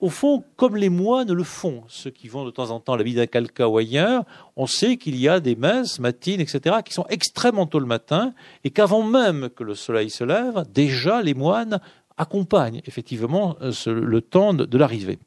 au 0.00 0.08
fond, 0.08 0.44
comme 0.56 0.76
les 0.76 0.88
moines 0.88 1.32
le 1.32 1.44
font, 1.44 1.82
ceux 1.88 2.10
qui 2.10 2.28
vont 2.28 2.44
de 2.44 2.50
temps 2.50 2.70
en 2.70 2.80
temps 2.80 2.94
à 2.94 2.96
la 2.96 3.02
vida 3.02 3.26
calca 3.26 3.68
ou 3.68 3.78
ailleurs, 3.78 4.24
on 4.56 4.66
sait 4.66 4.96
qu'il 4.96 5.16
y 5.16 5.28
a 5.28 5.40
des 5.40 5.56
messes 5.56 5.98
matines, 5.98 6.40
etc., 6.40 6.76
qui 6.84 6.94
sont 6.94 7.06
extrêmement 7.08 7.66
tôt 7.66 7.78
le 7.78 7.86
matin, 7.86 8.32
et 8.64 8.70
qu'avant 8.70 9.02
même 9.02 9.50
que 9.50 9.62
le 9.62 9.74
soleil 9.74 10.10
se 10.10 10.24
lève, 10.24 10.64
déjà 10.72 11.22
les 11.22 11.34
moines 11.34 11.80
accompagnent 12.16 12.80
effectivement 12.86 13.56
euh, 13.60 13.72
le 13.86 14.20
temps 14.20 14.54
de 14.54 14.78
l'arrivée. 14.78 15.18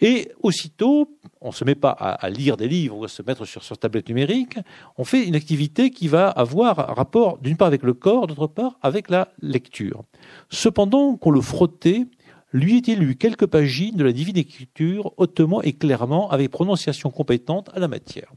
Et 0.00 0.32
aussitôt, 0.42 1.16
on 1.40 1.48
ne 1.48 1.52
se 1.52 1.64
met 1.64 1.76
pas 1.76 1.90
à, 1.90 2.28
lire 2.28 2.56
des 2.56 2.66
livres 2.66 2.98
ou 2.98 3.04
à 3.04 3.08
se 3.08 3.22
mettre 3.22 3.44
sur, 3.44 3.62
sur 3.62 3.78
tablette 3.78 4.08
numérique, 4.08 4.58
on 4.98 5.04
fait 5.04 5.24
une 5.24 5.36
activité 5.36 5.90
qui 5.90 6.08
va 6.08 6.28
avoir 6.28 6.76
rapport 6.96 7.38
d'une 7.38 7.56
part 7.56 7.68
avec 7.68 7.84
le 7.84 7.94
corps, 7.94 8.26
d'autre 8.26 8.48
part 8.48 8.78
avec 8.82 9.10
la 9.10 9.28
lecture. 9.40 10.02
Cependant, 10.50 11.16
qu'on 11.16 11.30
le 11.30 11.40
frottait, 11.40 12.08
lui 12.52 12.78
était 12.78 12.94
lu 12.94 13.16
quelques 13.16 13.46
pagines 13.46 13.96
de 13.96 14.04
la 14.04 14.12
divine 14.12 14.36
écriture 14.36 15.12
hautement 15.16 15.62
et 15.62 15.72
clairement 15.72 16.30
avec 16.30 16.50
prononciation 16.50 17.10
compétente 17.10 17.70
à 17.74 17.78
la 17.78 17.88
matière? 17.88 18.32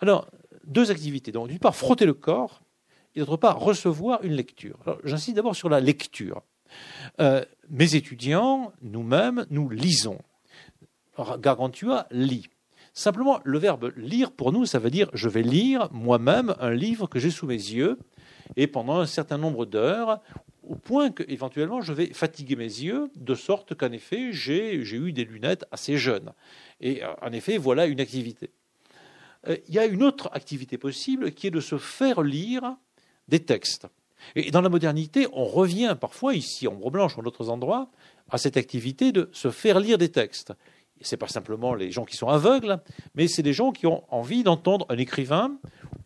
Alors, 0.00 0.28
deux 0.64 0.90
activités. 0.90 1.32
Donc, 1.32 1.48
d'une 1.48 1.58
part, 1.58 1.74
frotter 1.74 2.06
le 2.06 2.14
corps, 2.14 2.62
et 3.14 3.20
d'autre 3.20 3.36
part, 3.36 3.58
recevoir 3.58 4.22
une 4.22 4.32
lecture. 4.32 4.78
J'insiste 5.04 5.36
d'abord 5.36 5.56
sur 5.56 5.68
la 5.68 5.80
lecture. 5.80 6.42
Euh, 7.20 7.44
mes 7.70 7.94
étudiants, 7.94 8.72
nous-mêmes, 8.82 9.46
nous 9.50 9.68
lisons. 9.68 10.18
Gargantua 11.40 12.06
lit. 12.10 12.48
Simplement, 12.92 13.40
le 13.44 13.58
verbe 13.58 13.92
lire, 13.96 14.30
pour 14.30 14.52
nous, 14.52 14.66
ça 14.66 14.78
veut 14.78 14.90
dire 14.90 15.08
je 15.14 15.28
vais 15.28 15.42
lire 15.42 15.88
moi-même 15.92 16.54
un 16.60 16.70
livre 16.70 17.06
que 17.06 17.18
j'ai 17.18 17.30
sous 17.30 17.46
mes 17.46 17.54
yeux, 17.54 17.98
et 18.56 18.66
pendant 18.66 18.98
un 18.98 19.06
certain 19.06 19.38
nombre 19.38 19.66
d'heures, 19.66 20.20
au 20.68 20.76
point 20.76 21.10
que 21.10 21.24
éventuellement 21.28 21.80
je 21.80 21.92
vais 21.92 22.12
fatiguer 22.12 22.56
mes 22.56 22.64
yeux, 22.64 23.10
de 23.16 23.34
sorte 23.34 23.74
qu'en 23.74 23.90
effet, 23.92 24.32
j'ai 24.32 24.74
eu 24.74 25.12
des 25.12 25.24
lunettes 25.24 25.64
assez 25.72 25.96
jeunes. 25.96 26.32
Et 26.80 27.02
euh, 27.02 27.08
en 27.22 27.32
effet, 27.32 27.58
voilà 27.58 27.86
une 27.86 28.00
activité. 28.00 28.50
Euh, 29.48 29.56
il 29.68 29.74
y 29.74 29.78
a 29.78 29.86
une 29.86 30.02
autre 30.02 30.30
activité 30.32 30.78
possible 30.78 31.32
qui 31.32 31.46
est 31.46 31.50
de 31.50 31.60
se 31.60 31.78
faire 31.78 32.22
lire 32.22 32.76
des 33.28 33.40
textes. 33.40 33.86
Et 34.34 34.50
dans 34.50 34.60
la 34.60 34.68
modernité, 34.68 35.26
on 35.32 35.44
revient 35.44 35.96
parfois, 35.98 36.34
ici 36.34 36.66
en 36.66 36.74
Blanche 36.74 37.16
ou 37.16 37.20
en 37.20 37.22
d'autres 37.22 37.50
endroits, 37.50 37.90
à 38.30 38.38
cette 38.38 38.56
activité 38.56 39.12
de 39.12 39.28
se 39.32 39.50
faire 39.50 39.80
lire 39.80 39.96
des 39.96 40.10
textes. 40.10 40.52
Ce 41.00 41.14
n'est 41.14 41.18
pas 41.18 41.28
simplement 41.28 41.74
les 41.74 41.92
gens 41.92 42.04
qui 42.04 42.16
sont 42.16 42.28
aveugles, 42.28 42.80
mais 43.14 43.28
c'est 43.28 43.44
des 43.44 43.52
gens 43.52 43.70
qui 43.70 43.86
ont 43.86 44.02
envie 44.12 44.42
d'entendre 44.42 44.86
un 44.88 44.98
écrivain 44.98 45.56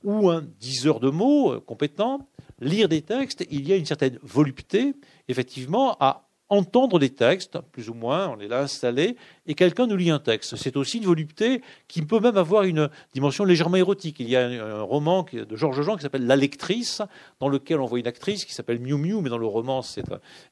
ou 0.05 0.29
un 0.29 0.43
diseur 0.61 1.01
de 1.01 1.09
mots 1.09 1.53
euh, 1.53 1.61
compétent 1.61 2.29
lire 2.63 2.89
des 2.89 3.03
textes. 3.03 3.47
Il 3.51 3.69
y 3.69 3.73
a 3.73 3.77
une 3.77 3.87
certaine 3.87 4.19
volupté, 4.23 4.95
effectivement, 5.29 5.97
à 6.01 6.29
entendre 6.53 6.99
des 6.99 7.09
textes, 7.09 7.59
plus 7.73 7.89
ou 7.89 7.95
moins, 7.95 8.29
on 8.29 8.39
est 8.39 8.47
là 8.47 8.61
installé, 8.61 9.17
et 9.47 9.55
quelqu'un 9.55 9.87
nous 9.87 9.97
lit 9.97 10.11
un 10.11 10.19
texte. 10.19 10.57
C'est 10.57 10.77
aussi 10.77 10.99
une 10.99 11.07
volupté 11.07 11.63
qui 11.89 12.03
peut 12.03 12.21
même 12.21 12.37
avoir 12.37 12.65
une 12.65 12.91
dimension 13.15 13.47
légèrement 13.47 13.79
érotique. 13.79 14.17
Il 14.21 14.29
y 14.29 14.37
a 14.37 14.47
un, 14.47 14.83
roman 14.83 15.25
de 15.33 15.57
Georges 15.57 15.81
Jean 15.81 15.97
qui 15.97 16.03
s'appelle 16.03 16.27
La 16.27 16.37
lectrice, 16.37 17.01
dans 17.41 17.49
lequel 17.49 17.81
on 17.81 17.87
voit 17.87 17.99
une 17.99 18.07
actrice 18.07 18.45
qui 18.45 18.53
s'appelle 18.53 18.81
Miu 18.81 18.99
Miu, 18.99 19.23
mais 19.23 19.31
dans 19.31 19.39
le 19.39 19.47
roman 19.47 19.81
c'est 19.81 20.05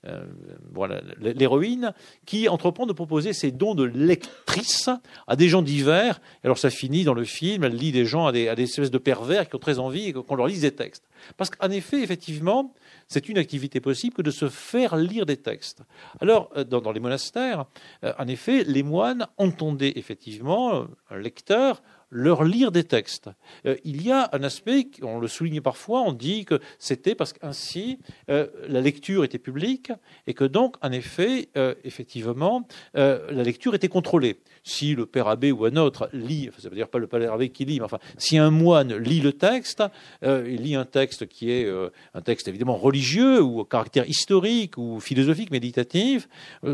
euh, 0.06 0.24
voilà 0.72 1.02
l'héroïne, 1.18 1.92
qui 2.24 2.48
entreprend 2.48 2.86
de 2.86 2.94
proposer 2.94 3.34
ses 3.34 3.50
dons 3.50 3.74
de 3.74 3.84
lectrice 3.84 4.88
à 5.26 5.36
des 5.36 5.50
gens 5.50 5.60
divers. 5.60 6.22
Alors 6.42 6.56
ça 6.56 6.70
finit 6.70 7.04
dans 7.04 7.14
le 7.14 7.24
film, 7.24 7.62
elle 7.64 7.76
lit 7.76 7.92
des 7.92 8.06
gens 8.06 8.26
à 8.26 8.32
des 8.32 8.46
espèces 8.62 8.90
de 8.90 8.98
pervers 8.98 9.50
qui 9.50 9.56
ont 9.56 9.60
très 9.60 9.78
envie 9.78 10.14
qu'on 10.14 10.34
leur 10.34 10.46
lise 10.46 10.62
des 10.62 10.72
textes. 10.72 11.04
Parce 11.36 11.50
qu'en 11.50 11.70
effet, 11.70 12.02
effectivement, 12.02 12.74
c'est 13.08 13.28
une 13.28 13.38
activité 13.38 13.80
possible 13.80 14.14
que 14.14 14.22
de 14.22 14.30
se 14.30 14.48
faire 14.48 14.96
lire 14.96 15.26
des 15.26 15.36
textes. 15.36 15.82
Alors, 16.20 16.50
euh, 16.56 16.64
dans, 16.64 16.92
les 16.92 17.00
monastères, 17.00 17.66
euh, 18.04 18.12
en 18.18 18.26
effet, 18.26 18.64
les 18.64 18.82
moines 18.82 19.26
entendaient 19.36 19.92
effectivement 19.96 20.74
euh, 20.74 20.84
un 21.10 21.18
lecteur 21.18 21.82
leur 22.10 22.44
lire 22.44 22.72
des 22.72 22.84
textes. 22.84 23.30
Euh, 23.66 23.76
il 23.84 24.02
y 24.02 24.10
a 24.10 24.28
un 24.32 24.42
aspect, 24.42 24.88
on 25.02 25.18
le 25.18 25.28
souligne 25.28 25.60
parfois, 25.60 26.02
on 26.02 26.12
dit 26.12 26.44
que 26.44 26.60
c'était 26.78 27.14
parce 27.14 27.32
qu'ainsi 27.32 27.98
euh, 28.28 28.48
la 28.68 28.80
lecture 28.80 29.24
était 29.24 29.38
publique 29.38 29.92
et 30.26 30.34
que 30.34 30.44
donc, 30.44 30.76
en 30.82 30.92
effet, 30.92 31.48
euh, 31.56 31.74
effectivement, 31.84 32.66
la 32.94 33.42
lecture 33.42 33.74
était 33.74 33.88
contrôlée. 33.88 34.40
Si 34.62 34.94
le 34.94 35.06
père 35.06 35.28
abbé 35.28 35.52
ou 35.52 35.64
un 35.64 35.76
autre 35.76 36.10
lit, 36.12 36.50
ça 36.58 36.68
veut 36.68 36.74
dire 36.74 36.88
pas 36.88 36.98
le 36.98 37.06
père 37.06 37.32
abbé 37.32 37.50
qui 37.50 37.64
lit, 37.64 37.78
mais 37.78 37.84
enfin, 37.84 37.98
si 38.18 38.36
un 38.36 38.50
moine 38.50 38.94
lit 38.96 39.20
le 39.20 39.32
texte, 39.32 39.82
il 40.22 40.62
lit 40.62 40.74
un 40.74 40.84
texte 40.84 41.26
qui 41.26 41.50
est 41.50 41.70
un 42.14 42.20
texte 42.20 42.48
évidemment 42.48 42.76
religieux 42.76 43.40
ou 43.42 43.60
au 43.60 43.64
caractère 43.64 44.08
historique 44.08 44.76
ou 44.76 45.00
philosophique, 45.00 45.50
méditatif, 45.50 46.28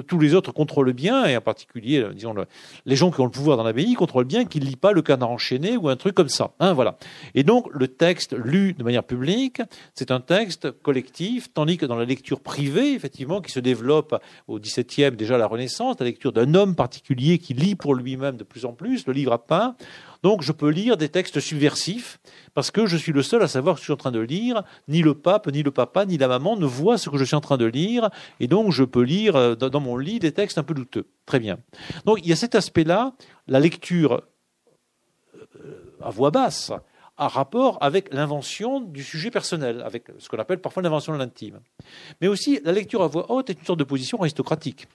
tous 0.06 0.18
les 0.18 0.34
autres 0.34 0.52
contrôlent 0.52 0.92
bien, 0.92 1.26
et 1.26 1.36
en 1.36 1.40
particulier, 1.40 2.04
disons, 2.12 2.34
les 2.86 2.96
gens 2.96 3.10
qui 3.10 3.20
ont 3.20 3.24
le 3.24 3.30
pouvoir 3.30 3.56
dans 3.56 3.64
l'abbaye 3.64 3.94
contrôlent 3.94 4.24
bien 4.24 4.44
qu'il 4.44 4.64
ne 4.64 4.68
lit 4.68 4.76
pas 4.76 4.92
le 4.92 5.02
enchaîné 5.26 5.76
ou 5.76 5.88
un 5.88 5.96
truc 5.96 6.14
comme 6.14 6.28
ça. 6.28 6.52
Hein, 6.60 6.72
voilà. 6.72 6.98
Et 7.34 7.42
donc 7.42 7.68
le 7.72 7.88
texte 7.88 8.34
lu 8.36 8.74
de 8.74 8.82
manière 8.82 9.04
publique, 9.04 9.62
c'est 9.94 10.10
un 10.10 10.20
texte 10.20 10.70
collectif, 10.82 11.52
tandis 11.52 11.76
que 11.76 11.86
dans 11.86 11.96
la 11.96 12.04
lecture 12.04 12.40
privée, 12.40 12.92
effectivement, 12.94 13.40
qui 13.40 13.52
se 13.52 13.60
développe 13.60 14.20
au 14.48 14.58
XVIIe 14.58 15.12
déjà 15.12 15.38
la 15.38 15.46
Renaissance, 15.46 15.96
la 16.00 16.06
lecture 16.06 16.32
d'un 16.32 16.54
homme 16.54 16.74
particulier 16.74 17.38
qui 17.38 17.54
lit 17.54 17.74
pour 17.74 17.94
lui-même 17.94 18.36
de 18.36 18.44
plus 18.44 18.64
en 18.64 18.72
plus, 18.72 19.06
le 19.06 19.12
livre 19.12 19.32
à 19.32 19.44
pain. 19.44 19.76
Donc 20.22 20.42
je 20.42 20.52
peux 20.52 20.70
lire 20.70 20.96
des 20.96 21.08
textes 21.08 21.40
subversifs 21.40 22.18
parce 22.54 22.70
que 22.70 22.86
je 22.86 22.96
suis 22.96 23.12
le 23.12 23.22
seul 23.22 23.42
à 23.42 23.48
savoir 23.48 23.76
ce 23.76 23.80
que 23.80 23.82
je 23.82 23.86
suis 23.86 23.92
en 23.92 23.96
train 23.96 24.10
de 24.10 24.20
lire. 24.20 24.62
Ni 24.88 25.02
le 25.02 25.14
pape, 25.14 25.46
ni 25.48 25.62
le 25.62 25.70
papa, 25.70 26.04
ni 26.04 26.18
la 26.18 26.28
maman 26.28 26.56
ne 26.56 26.66
voient 26.66 26.98
ce 26.98 27.10
que 27.10 27.18
je 27.18 27.24
suis 27.24 27.36
en 27.36 27.40
train 27.40 27.56
de 27.56 27.66
lire. 27.66 28.10
Et 28.40 28.48
donc 28.48 28.72
je 28.72 28.84
peux 28.84 29.02
lire 29.02 29.36
euh, 29.36 29.54
dans 29.54 29.80
mon 29.80 29.96
lit 29.96 30.18
des 30.18 30.32
textes 30.32 30.58
un 30.58 30.62
peu 30.62 30.74
douteux. 30.74 31.06
Très 31.26 31.38
bien. 31.38 31.58
Donc 32.04 32.18
il 32.22 32.28
y 32.28 32.32
a 32.32 32.36
cet 32.36 32.54
aspect-là, 32.54 33.12
la 33.46 33.60
lecture 33.60 34.22
à 36.02 36.10
voix 36.10 36.30
basse, 36.30 36.72
à 37.16 37.28
rapport 37.28 37.78
avec 37.80 38.12
l'invention 38.12 38.80
du 38.80 39.02
sujet 39.02 39.30
personnel, 39.30 39.82
avec 39.82 40.08
ce 40.18 40.28
qu'on 40.28 40.38
appelle 40.38 40.60
parfois 40.60 40.82
l'invention 40.82 41.12
de 41.12 41.18
l'intime. 41.18 41.60
Mais 42.20 42.28
aussi, 42.28 42.60
la 42.64 42.72
lecture 42.72 43.02
à 43.02 43.06
voix 43.06 43.30
haute 43.30 43.50
est 43.50 43.58
une 43.58 43.64
sorte 43.64 43.78
de 43.78 43.84
position 43.84 44.20
aristocratique. 44.20 44.86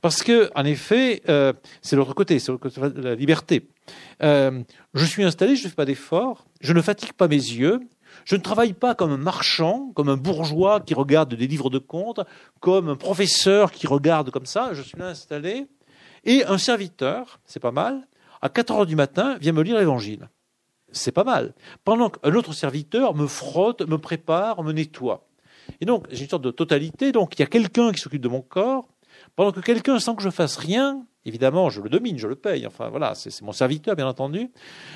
Parce 0.00 0.22
que, 0.22 0.50
en 0.54 0.64
effet, 0.64 1.22
euh, 1.28 1.52
c'est 1.82 1.96
l'autre 1.96 2.14
côté, 2.14 2.38
c'est 2.38 2.52
la 2.96 3.14
liberté. 3.14 3.68
Euh, 4.22 4.62
je 4.94 5.04
suis 5.04 5.24
installé, 5.24 5.56
je 5.56 5.64
ne 5.64 5.70
fais 5.70 5.74
pas 5.74 5.84
d'effort, 5.86 6.44
je 6.60 6.72
ne 6.72 6.80
fatigue 6.80 7.14
pas 7.14 7.26
mes 7.26 7.36
yeux, 7.36 7.80
je 8.24 8.36
ne 8.36 8.40
travaille 8.40 8.74
pas 8.74 8.94
comme 8.94 9.10
un 9.10 9.18
marchand, 9.18 9.90
comme 9.94 10.08
un 10.08 10.16
bourgeois 10.16 10.80
qui 10.80 10.94
regarde 10.94 11.34
des 11.34 11.46
livres 11.46 11.70
de 11.70 11.78
comptes, 11.78 12.20
comme 12.60 12.88
un 12.88 12.96
professeur 12.96 13.72
qui 13.72 13.86
regarde 13.86 14.30
comme 14.30 14.46
ça. 14.46 14.70
Je 14.72 14.82
suis 14.82 14.98
là 14.98 15.08
installé. 15.08 15.66
Et 16.24 16.44
un 16.44 16.58
serviteur, 16.58 17.40
c'est 17.46 17.60
pas 17.60 17.70
mal, 17.70 18.06
à 18.42 18.48
4 18.48 18.72
heures 18.72 18.86
du 18.86 18.96
matin, 18.96 19.36
vient 19.40 19.52
me 19.52 19.62
lire 19.62 19.78
l'évangile. 19.78 20.28
C'est 20.90 21.12
pas 21.12 21.24
mal. 21.24 21.54
Pendant 21.84 22.10
qu'un 22.10 22.34
autre 22.34 22.52
serviteur 22.52 23.14
me 23.14 23.26
frotte, 23.26 23.82
me 23.82 23.98
prépare, 23.98 24.62
me 24.62 24.72
nettoie. 24.72 25.26
Et 25.80 25.84
donc, 25.84 26.06
j'ai 26.10 26.24
une 26.24 26.30
sorte 26.30 26.44
de 26.44 26.50
totalité. 26.50 27.12
Donc, 27.12 27.34
il 27.34 27.40
y 27.40 27.42
a 27.42 27.46
quelqu'un 27.46 27.92
qui 27.92 28.00
s'occupe 28.00 28.22
de 28.22 28.28
mon 28.28 28.40
corps, 28.40 28.88
pendant 29.36 29.52
que 29.52 29.60
quelqu'un, 29.60 29.98
sans 29.98 30.14
que 30.14 30.22
je 30.22 30.30
fasse 30.30 30.56
rien, 30.56 31.04
évidemment, 31.24 31.68
je 31.70 31.80
le 31.80 31.90
domine, 31.90 32.18
je 32.18 32.26
le 32.26 32.36
paye. 32.36 32.66
Enfin, 32.66 32.88
voilà, 32.88 33.14
c'est 33.14 33.42
mon 33.42 33.52
serviteur, 33.52 33.96
bien 33.96 34.06
entendu. 34.06 34.50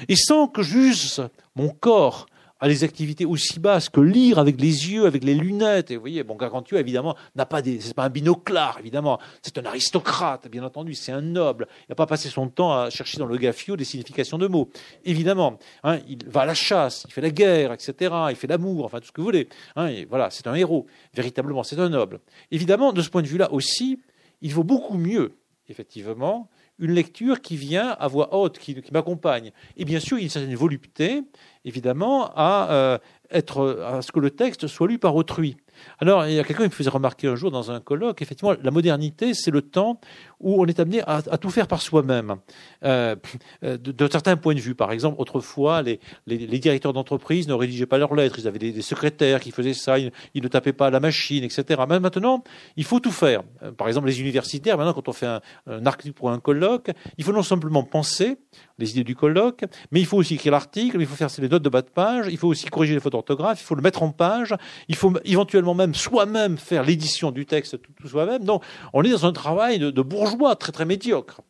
Et 0.09 0.17
sans 0.17 0.47
que 0.47 0.63
j'use 0.63 1.29
mon 1.55 1.69
corps 1.69 2.27
à 2.63 2.69
des 2.69 2.85
activités 2.85 3.27
aussi 3.27 3.59
basses 3.59 3.89
que 3.89 4.01
lire 4.01 4.39
avec 4.39 4.61
les 4.61 4.89
yeux, 4.89 5.07
avec 5.07 5.25
les 5.25 5.35
lunettes. 5.35 5.91
Et 5.91 5.97
vous 5.97 6.01
voyez, 6.01 6.23
bon, 6.23 6.37
Gargantua, 6.37 6.79
évidemment, 6.79 7.17
n'a 7.35 7.45
pas 7.45 7.61
des, 7.61 7.81
c'est 7.81 7.93
pas 7.93 8.05
un 8.05 8.09
binoclard, 8.09 8.79
évidemment. 8.79 9.19
C'est 9.43 9.59
un 9.59 9.65
aristocrate, 9.65 10.49
bien 10.49 10.63
entendu. 10.63 10.95
C'est 10.95 11.11
un 11.11 11.23
noble. 11.23 11.67
Il 11.81 11.87
n'a 11.91 11.97
pas 11.97 12.07
passé 12.07 12.29
son 12.29 12.49
temps 12.49 12.73
à 12.73 12.89
chercher 12.89 13.19
dans 13.19 13.27
le 13.27 13.37
gaffio 13.37 13.77
des 13.77 13.85
significations 13.85 14.39
de 14.39 14.47
mots. 14.47 14.71
Évidemment, 15.05 15.59
hein, 15.83 15.99
il 16.09 16.25
va 16.29 16.43
à 16.43 16.47
la 16.47 16.55
chasse, 16.55 17.05
il 17.09 17.13
fait 17.13 17.21
la 17.21 17.31
guerre, 17.31 17.73
etc. 17.73 18.15
Il 18.31 18.37
fait 18.37 18.47
l'amour, 18.47 18.85
enfin, 18.85 19.01
tout 19.01 19.07
ce 19.09 19.13
que 19.13 19.21
vous 19.21 19.27
voulez. 19.27 19.49
Hein, 19.75 19.91
voilà, 20.09 20.31
c'est 20.31 20.47
un 20.47 20.55
héros. 20.55 20.87
Véritablement, 21.15 21.65
c'est 21.65 21.81
un 21.81 21.89
noble. 21.89 22.21
Évidemment, 22.53 22.93
de 22.93 23.03
ce 23.03 23.11
point 23.11 23.23
de 23.23 23.27
vue-là 23.27 23.53
aussi, 23.53 23.99
il 24.41 24.55
vaut 24.55 24.63
beaucoup 24.63 24.97
mieux, 24.97 25.33
effectivement, 25.69 26.49
une 26.79 26.93
lecture 26.93 27.41
qui 27.41 27.57
vient 27.57 27.91
à 27.99 28.09
voix 28.09 28.35
haute, 28.35 28.59
qui, 28.59 28.77
m'accompagne. 28.93 29.53
Et 29.77 29.85
bien 29.85 30.01
sûr, 30.01 30.19
il 30.19 30.23
y 30.23 30.25
a 30.25 30.27
une 30.27 30.31
certaine 30.31 30.55
volupté 30.55 31.23
évidemment, 31.65 32.31
euh, 32.39 32.99
à 33.31 34.03
ce 34.03 34.13
que 34.13 34.21
le 34.21 34.31
texte 34.31 34.67
soit 34.67 34.89
lu 34.89 34.99
par 34.99 35.15
autrui. 35.15 35.57
Alors, 35.99 36.27
il 36.27 36.35
y 36.35 36.39
a 36.39 36.45
quelqu'un 36.45 36.65
qui 36.65 36.71
me 36.71 36.75
faisait 36.75 36.91
remarquer 36.91 37.29
un 37.29 37.37
jour 37.37 37.51
dans 37.51 37.71
un 37.71 37.81
colloque, 37.81 38.21
effectivement, 38.21 38.55
la 38.61 38.71
modernité, 38.71 39.35
c'est 39.35 39.51
le 39.51 39.63
temps 39.63 40.01
où 40.43 40.63
on 40.63 40.67
est 40.67 40.79
amené 40.81 41.03
à, 41.07 41.23
tout 41.23 41.51
faire 41.51 41.67
par 41.67 41.81
soi-même. 41.81 42.37
Euh, 42.85 43.17
de, 43.63 44.09
certains 44.11 44.37
points 44.37 44.55
de 44.55 44.61
vue, 44.61 44.75
par 44.75 44.93
exemple, 44.93 45.21
autrefois, 45.21 45.83
les, 45.83 45.99
directeurs 46.27 46.93
d'entreprise 46.93 47.49
ne 47.49 47.55
rédigeaient 47.55 47.87
pas 47.87 47.99
leurs 47.99 48.15
lettres, 48.15 48.39
ils 48.39 48.49
avaient 48.49 48.59
des, 48.59 48.83
secrétaires 48.83 49.41
qui 49.41 49.51
faisaient 49.51 49.75
ça, 49.75 49.99
ils, 49.99 50.13
ne 50.35 50.49
tapaient 50.49 50.73
pas 50.73 50.89
à 50.89 50.91
la 50.91 51.01
machine, 51.01 51.45
etc. 51.45 51.83
Mais 51.89 52.01
maintenant, 52.01 52.43
il 52.77 52.85
faut 52.85 53.01
tout 53.01 53.13
faire. 53.13 53.43
Euh, 53.63 53.73
par 53.73 53.89
exemple, 53.89 54.09
les 54.09 54.21
universitaires, 54.21 54.77
maintenant, 54.77 54.93
quand 54.93 55.09
on 55.09 55.13
fait 55.13 55.27
un, 55.27 55.41
un 55.67 55.87
article 55.87 56.15
pour 56.15 56.31
un 56.31 56.41
colloque, 56.41 56.91
il 57.19 57.25
faut 57.25 57.33
non 57.33 57.43
simplement 57.43 57.85
penser 57.85 58.39
les 58.79 58.91
idées 58.91 59.05
du 59.05 59.15
colloque, 59.15 59.65
mais 59.91 60.01
il 60.01 60.07
faut 60.07 60.17
aussi 60.17 60.35
écrire 60.35 60.53
l'article, 60.53 60.97
il 61.01 61.07
faut 61.07 61.15
faire 61.15 61.29
les 61.39 61.49
notes 61.49 61.63
de 61.63 61.69
bas 61.69 61.83
de 61.83 61.89
page, 61.89 62.27
il 62.31 62.37
faut 62.37 62.49
aussi 62.49 62.67
corriger 62.67 62.95
les 62.95 63.01
fautes 63.01 63.13
d'orthographe, 63.13 63.61
il 63.61 63.65
faut 63.65 63.75
le 63.75 63.83
mettre 63.83 64.03
en 64.03 64.11
page, 64.11 64.55
il 64.89 64.97
faut 64.97 65.13
éventuellement 65.25 65.75
même 65.75 65.95
soi-même 65.95 66.59
faire 66.59 66.83
l'édition 66.83 67.31
du 67.31 67.47
texte 67.47 67.81
tout, 67.81 68.09
soi-même. 68.09 68.45
Donc, 68.45 68.65
on 68.93 69.03
est 69.03 69.11
dans 69.11 69.27
un 69.27 69.33
travail 69.33 69.79
de, 69.79 69.91
de 69.91 70.03
bourgeois 70.03 70.32
très 70.59 70.73
très 70.73 70.85
médiocre. 70.85 71.41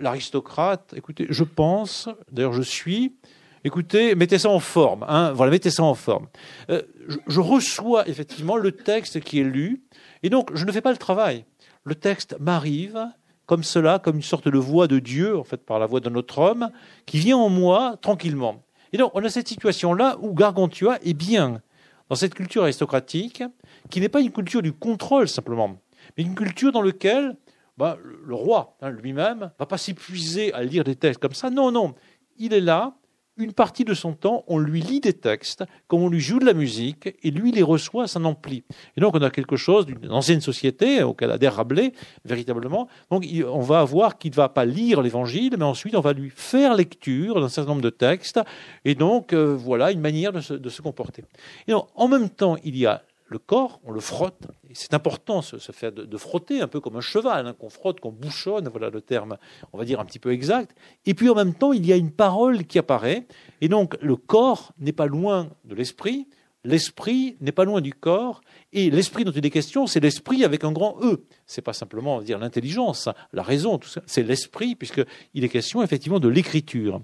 L'aristocrate, 0.00 0.94
écoutez, 0.96 1.26
je 1.28 1.44
pense, 1.44 2.08
d'ailleurs 2.32 2.54
je 2.54 2.62
suis, 2.62 3.16
écoutez, 3.64 4.14
mettez 4.14 4.38
ça 4.38 4.48
en 4.48 4.60
forme, 4.60 5.04
hein, 5.08 5.32
voilà, 5.32 5.50
mettez 5.50 5.70
ça 5.70 5.82
en 5.82 5.94
forme. 5.94 6.26
Euh, 6.70 6.82
je, 7.26 7.40
reçois 7.40 8.08
effectivement 8.08 8.56
le 8.56 8.72
texte 8.72 9.20
qui 9.20 9.40
est 9.40 9.44
lu, 9.44 9.82
et 10.22 10.30
donc 10.30 10.50
je 10.54 10.64
ne 10.64 10.72
fais 10.72 10.80
pas 10.80 10.92
le 10.92 10.96
travail. 10.96 11.44
Le 11.84 11.94
texte 11.94 12.36
m'arrive, 12.40 12.98
comme 13.44 13.62
cela, 13.62 13.98
comme 13.98 14.16
une 14.16 14.22
sorte 14.22 14.48
de 14.48 14.58
voix 14.58 14.86
de 14.86 14.98
Dieu, 14.98 15.36
en 15.36 15.44
fait, 15.44 15.58
par 15.58 15.78
la 15.78 15.84
voix 15.84 16.00
de 16.00 16.08
notre 16.08 16.38
homme, 16.38 16.70
qui 17.04 17.18
vient 17.18 17.36
en 17.36 17.50
moi 17.50 17.98
tranquillement. 18.00 18.62
Et 18.94 18.96
donc, 18.96 19.10
on 19.14 19.22
a 19.22 19.28
cette 19.28 19.48
situation-là 19.48 20.16
où 20.22 20.32
Gargantua 20.32 20.98
est 21.04 21.14
bien 21.14 21.60
dans 22.08 22.16
cette 22.16 22.34
culture 22.34 22.62
aristocratique, 22.62 23.42
qui 23.90 24.00
n'est 24.00 24.08
pas 24.08 24.20
une 24.20 24.30
culture 24.30 24.62
du 24.62 24.72
contrôle 24.72 25.28
simplement, 25.28 25.76
mais 26.16 26.24
une 26.24 26.34
culture 26.34 26.72
dans 26.72 26.82
laquelle 26.82 27.36
bah, 27.76 27.98
le 28.02 28.34
roi 28.34 28.76
hein, 28.80 28.90
lui-même 28.90 29.50
va 29.58 29.66
pas 29.66 29.78
s'épuiser 29.78 30.52
à 30.52 30.62
lire 30.62 30.84
des 30.84 30.96
textes 30.96 31.20
comme 31.20 31.34
ça. 31.34 31.50
Non, 31.50 31.70
non, 31.70 31.94
il 32.36 32.52
est 32.52 32.60
là 32.60 32.94
une 33.36 33.52
partie 33.52 33.84
de 33.84 33.94
son 33.94 34.12
temps, 34.12 34.44
on 34.46 34.58
lui 34.58 34.80
lit 34.80 35.00
des 35.00 35.12
textes, 35.12 35.64
comme 35.88 36.02
on 36.02 36.08
lui 36.08 36.20
joue 36.20 36.38
de 36.38 36.44
la 36.44 36.54
musique, 36.54 37.16
et 37.22 37.30
lui 37.30 37.50
les 37.50 37.62
reçoit, 37.62 38.06
ça 38.06 38.20
n'emplit. 38.20 38.64
Et 38.96 39.00
donc 39.00 39.14
on 39.14 39.22
a 39.22 39.30
quelque 39.30 39.56
chose 39.56 39.86
d'une 39.86 40.10
ancienne 40.12 40.40
société 40.40 41.02
auquel 41.02 41.30
adhère 41.30 41.54
Rabelais, 41.54 41.92
véritablement. 42.24 42.88
Donc 43.10 43.26
on 43.48 43.60
va 43.60 43.80
avoir 43.80 44.18
qu'il 44.18 44.30
ne 44.30 44.36
va 44.36 44.48
pas 44.48 44.64
lire 44.64 45.02
l'évangile, 45.02 45.54
mais 45.58 45.64
ensuite 45.64 45.96
on 45.96 46.00
va 46.00 46.12
lui 46.12 46.30
faire 46.30 46.74
lecture 46.74 47.40
d'un 47.40 47.48
certain 47.48 47.70
nombre 47.70 47.82
de 47.82 47.90
textes, 47.90 48.40
et 48.84 48.94
donc 48.94 49.32
euh, 49.32 49.56
voilà 49.56 49.90
une 49.90 50.00
manière 50.00 50.32
de 50.32 50.40
se, 50.40 50.54
de 50.54 50.68
se 50.68 50.82
comporter. 50.82 51.24
Et 51.66 51.72
donc, 51.72 51.88
en 51.94 52.08
même 52.08 52.30
temps, 52.30 52.56
il 52.62 52.76
y 52.76 52.86
a 52.86 53.02
le 53.34 53.40
corps, 53.40 53.80
on 53.82 53.90
le 53.90 53.98
frotte. 53.98 54.46
C'est 54.74 54.94
important 54.94 55.42
ce, 55.42 55.56
fait 55.72 55.92
de, 55.92 56.16
frotter, 56.16 56.60
un 56.60 56.68
peu 56.68 56.78
comme 56.78 56.94
un 56.94 57.00
cheval, 57.00 57.48
hein, 57.48 57.52
qu'on 57.58 57.68
frotte, 57.68 57.98
qu'on 57.98 58.12
bouchonne, 58.12 58.68
voilà 58.68 58.90
le 58.90 59.00
terme, 59.00 59.38
on 59.72 59.78
va 59.78 59.84
dire 59.84 59.98
un 59.98 60.04
petit 60.04 60.20
peu 60.20 60.32
exact. 60.32 60.76
Et 61.04 61.14
puis 61.14 61.28
en 61.28 61.34
même 61.34 61.52
temps, 61.52 61.72
il 61.72 61.84
y 61.84 61.92
a 61.92 61.96
une 61.96 62.12
parole 62.12 62.64
qui 62.64 62.78
apparaît. 62.78 63.26
Et 63.60 63.66
donc 63.68 63.96
le 64.00 64.14
corps 64.14 64.72
n'est 64.78 64.92
pas 64.92 65.06
loin 65.06 65.48
de 65.64 65.74
l'esprit, 65.74 66.28
l'esprit 66.62 67.36
n'est 67.40 67.50
pas 67.50 67.64
loin 67.64 67.80
du 67.80 67.92
corps. 67.92 68.40
Et 68.72 68.88
l'esprit 68.88 69.24
dont 69.24 69.32
il 69.32 69.44
est 69.44 69.50
question, 69.50 69.88
c'est 69.88 69.98
l'esprit 69.98 70.44
avec 70.44 70.62
un 70.62 70.70
grand 70.70 70.96
E. 71.02 71.24
C'est 71.44 71.60
pas 71.60 71.72
simplement 71.72 72.22
dire 72.22 72.38
l'intelligence, 72.38 73.08
la 73.32 73.42
raison, 73.42 73.78
tout 73.78 73.88
ça. 73.88 74.00
C'est 74.06 74.22
l'esprit, 74.22 74.76
puisqu'il 74.76 75.44
est 75.44 75.48
question 75.48 75.82
effectivement 75.82 76.20
de 76.20 76.28
l'écriture. 76.28 77.00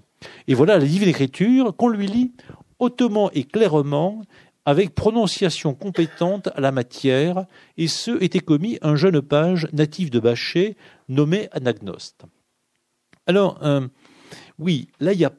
Et 0.47 0.53
voilà 0.53 0.77
la 0.77 0.85
divine 0.85 1.09
écriture 1.09 1.75
qu'on 1.75 1.89
lui 1.89 2.07
lit 2.07 2.31
hautement 2.79 3.29
et 3.31 3.43
clairement 3.43 4.21
avec 4.65 4.93
prononciation 4.93 5.73
compétente 5.73 6.49
à 6.55 6.61
la 6.61 6.71
matière, 6.71 7.45
et 7.77 7.87
ce 7.87 8.21
était 8.23 8.39
commis 8.39 8.77
un 8.81 8.95
jeune 8.95 9.21
page 9.21 9.67
natif 9.73 10.11
de 10.11 10.19
Bachet 10.19 10.75
nommé 11.09 11.49
Anagnost. 11.51 12.23
Alors, 13.27 13.59
euh, 13.63 13.87
oui, 14.59 14.87
là, 14.99 15.13
il 15.13 15.19
y 15.19 15.25
a. 15.25 15.31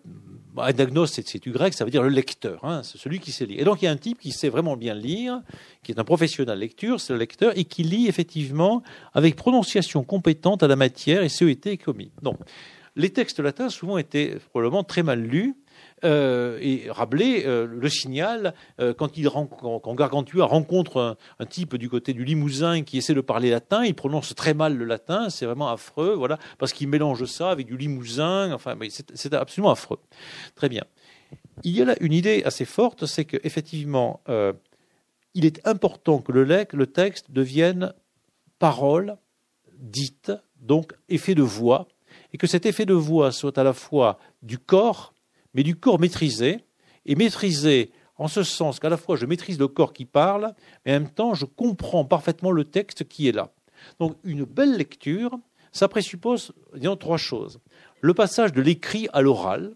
Anagnost, 0.54 1.22
c'est 1.24 1.42
du 1.42 1.50
grec, 1.50 1.72
ça 1.72 1.86
veut 1.86 1.90
dire 1.90 2.02
le 2.02 2.10
lecteur, 2.10 2.62
hein, 2.66 2.82
c'est 2.82 2.98
celui 2.98 3.20
qui 3.20 3.32
sait 3.32 3.46
lire. 3.46 3.58
Et 3.60 3.64
donc, 3.64 3.80
il 3.80 3.86
y 3.86 3.88
a 3.88 3.90
un 3.90 3.96
type 3.96 4.18
qui 4.18 4.32
sait 4.32 4.50
vraiment 4.50 4.76
bien 4.76 4.92
lire, 4.94 5.40
qui 5.82 5.92
est 5.92 5.98
un 5.98 6.04
professionnel 6.04 6.58
lecture, 6.58 7.00
c'est 7.00 7.14
le 7.14 7.18
lecteur, 7.18 7.56
et 7.56 7.64
qui 7.64 7.84
lit 7.84 8.06
effectivement 8.06 8.82
avec 9.14 9.34
prononciation 9.34 10.04
compétente 10.04 10.62
à 10.62 10.68
la 10.68 10.76
matière, 10.76 11.22
et 11.22 11.30
ce 11.30 11.46
était 11.46 11.78
commis. 11.78 12.12
Donc, 12.20 12.38
les 12.96 13.08
textes 13.08 13.40
latins 13.40 13.70
souvent 13.70 13.96
étaient 13.96 14.36
probablement 14.50 14.84
très 14.84 15.02
mal 15.02 15.22
lus, 15.22 15.54
euh, 16.04 16.58
et 16.60 16.90
Rabelais 16.90 17.46
euh, 17.46 17.66
le 17.66 17.88
signale 17.88 18.54
euh, 18.80 18.92
quand, 18.92 19.16
il, 19.16 19.28
Gargantua 19.94 20.46
rencontre 20.46 21.16
un, 21.38 21.46
type 21.46 21.76
du 21.76 21.88
côté 21.88 22.12
du 22.12 22.24
Limousin 22.24 22.82
qui 22.82 22.98
essaie 22.98 23.14
de 23.14 23.20
parler 23.20 23.50
latin, 23.50 23.84
il 23.84 23.94
prononce 23.94 24.34
très 24.34 24.54
mal 24.54 24.76
le 24.76 24.84
latin, 24.84 25.30
c'est 25.30 25.46
vraiment 25.46 25.68
affreux, 25.68 26.14
voilà, 26.14 26.38
parce 26.58 26.72
qu'il 26.72 26.88
mélange 26.88 27.24
ça 27.26 27.50
avec 27.50 27.66
du 27.66 27.76
Limousin, 27.76 28.52
enfin, 28.52 28.76
c'est 29.14 29.34
absolument 29.34 29.70
affreux. 29.70 29.98
Très 30.54 30.68
bien. 30.68 30.82
Il 31.62 31.76
y 31.76 31.82
a 31.82 31.84
là 31.84 31.94
une 32.00 32.12
idée 32.12 32.42
assez 32.44 32.64
forte, 32.64 33.06
c'est 33.06 33.24
qu'effectivement, 33.24 34.20
il 35.34 35.44
est 35.44 35.66
important 35.66 36.18
que 36.18 36.32
le, 36.32 36.44
le 36.44 36.86
texte 36.86 37.30
devienne 37.30 37.92
parole 38.58 39.16
dite, 39.78 40.32
donc 40.60 40.92
effet 41.08 41.34
de 41.34 41.42
voix, 41.42 41.88
et 42.32 42.38
que 42.38 42.46
cet 42.46 42.66
effet 42.66 42.86
de 42.86 42.94
voix 42.94 43.32
soit 43.32 43.58
à 43.58 43.64
la 43.64 43.72
fois 43.72 44.18
du 44.42 44.58
corps 44.58 45.12
mais 45.54 45.62
du 45.62 45.76
corps 45.76 46.00
maîtrisé, 46.00 46.64
et 47.06 47.14
maîtrisé 47.14 47.90
en 48.16 48.28
ce 48.28 48.42
sens 48.42 48.78
qu'à 48.78 48.88
la 48.88 48.96
fois 48.96 49.16
je 49.16 49.26
maîtrise 49.26 49.58
le 49.58 49.68
corps 49.68 49.92
qui 49.92 50.04
parle, 50.04 50.54
mais 50.84 50.92
en 50.92 51.00
même 51.00 51.10
temps 51.10 51.34
je 51.34 51.46
comprends 51.46 52.04
parfaitement 52.04 52.50
le 52.50 52.64
texte 52.64 53.08
qui 53.08 53.28
est 53.28 53.32
là. 53.32 53.52
Donc 53.98 54.16
une 54.24 54.44
belle 54.44 54.76
lecture, 54.76 55.38
ça 55.72 55.88
présuppose 55.88 56.52
trois 57.00 57.16
choses. 57.16 57.58
Le 58.00 58.14
passage 58.14 58.52
de 58.52 58.62
l'écrit 58.62 59.08
à 59.12 59.22
l'oral, 59.22 59.74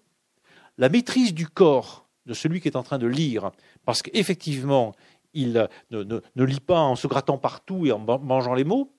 la 0.79 0.89
maîtrise 0.89 1.35
du 1.35 1.49
corps 1.49 2.07
de 2.27 2.35
celui 2.35 2.61
qui 2.61 2.69
est 2.69 2.77
en 2.77 2.83
train 2.83 2.99
de 2.99 3.07
lire, 3.07 3.51
parce 3.85 4.03
qu'effectivement, 4.03 4.95
il 5.33 5.69
ne, 5.91 6.03
ne, 6.03 6.45
lit 6.45 6.61
pas 6.61 6.81
en 6.81 6.97
se 6.97 7.07
grattant 7.07 7.39
partout 7.39 7.87
et 7.87 7.93
en 7.93 7.99
mangeant 7.99 8.55
les 8.55 8.65
mots, 8.65 8.93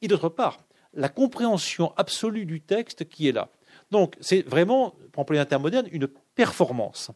et 0.00 0.08
d'autre 0.08 0.28
part, 0.28 0.58
la 0.94 1.08
compréhension 1.08 1.92
absolue 1.96 2.44
du 2.44 2.60
texte 2.60 3.08
qui 3.08 3.28
est 3.28 3.32
là. 3.32 3.48
Donc, 3.92 4.16
c'est 4.22 4.40
vraiment, 4.48 4.94
pour 5.12 5.20
employer 5.20 5.42
un 5.42 5.44
terme 5.44 5.60
moderne, 5.60 5.86
une 5.92 6.08
performance. 6.34 7.10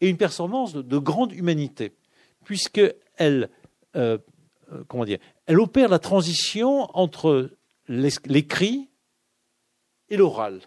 Et 0.00 0.08
une 0.08 0.16
performance 0.16 0.72
de, 0.72 0.98
grande 0.98 1.32
humanité, 1.32 1.92
puisqu'elle 2.42 3.50
euh, 3.96 4.16
euh, 4.72 5.16
elle 5.46 5.60
opère 5.60 5.90
la 5.90 5.98
transition 5.98 6.88
entre 6.96 7.50
l'écrit 7.86 8.88
et 10.08 10.16
l'oral. 10.16 10.62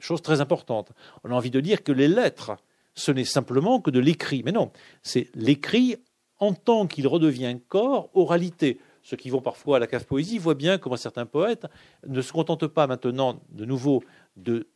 Chose 0.00 0.20
très 0.20 0.40
importante. 0.40 0.90
On 1.22 1.30
a 1.30 1.34
envie 1.34 1.52
de 1.52 1.60
dire 1.60 1.84
que 1.84 1.92
les 1.92 2.08
lettres, 2.08 2.56
ce 2.94 3.12
n'est 3.12 3.24
simplement 3.24 3.80
que 3.80 3.92
de 3.92 4.00
l'écrit. 4.00 4.42
Mais 4.44 4.52
non, 4.52 4.72
c'est 5.04 5.30
l'écrit 5.36 5.96
en 6.38 6.54
tant 6.54 6.88
qu'il 6.88 7.06
redevient 7.06 7.56
corps, 7.68 8.10
oralité. 8.14 8.80
Ceux 9.04 9.16
qui 9.16 9.30
vont 9.30 9.40
parfois 9.40 9.76
à 9.76 9.80
la 9.80 9.86
cave 9.86 10.06
poésie 10.06 10.38
voient 10.38 10.54
bien 10.56 10.76
comment 10.76 10.96
certains 10.96 11.26
poètes 11.26 11.66
ne 12.04 12.20
se 12.20 12.32
contentent 12.32 12.66
pas 12.66 12.88
maintenant 12.88 13.40
de 13.50 13.64
nouveau 13.64 14.02
de 14.36 14.66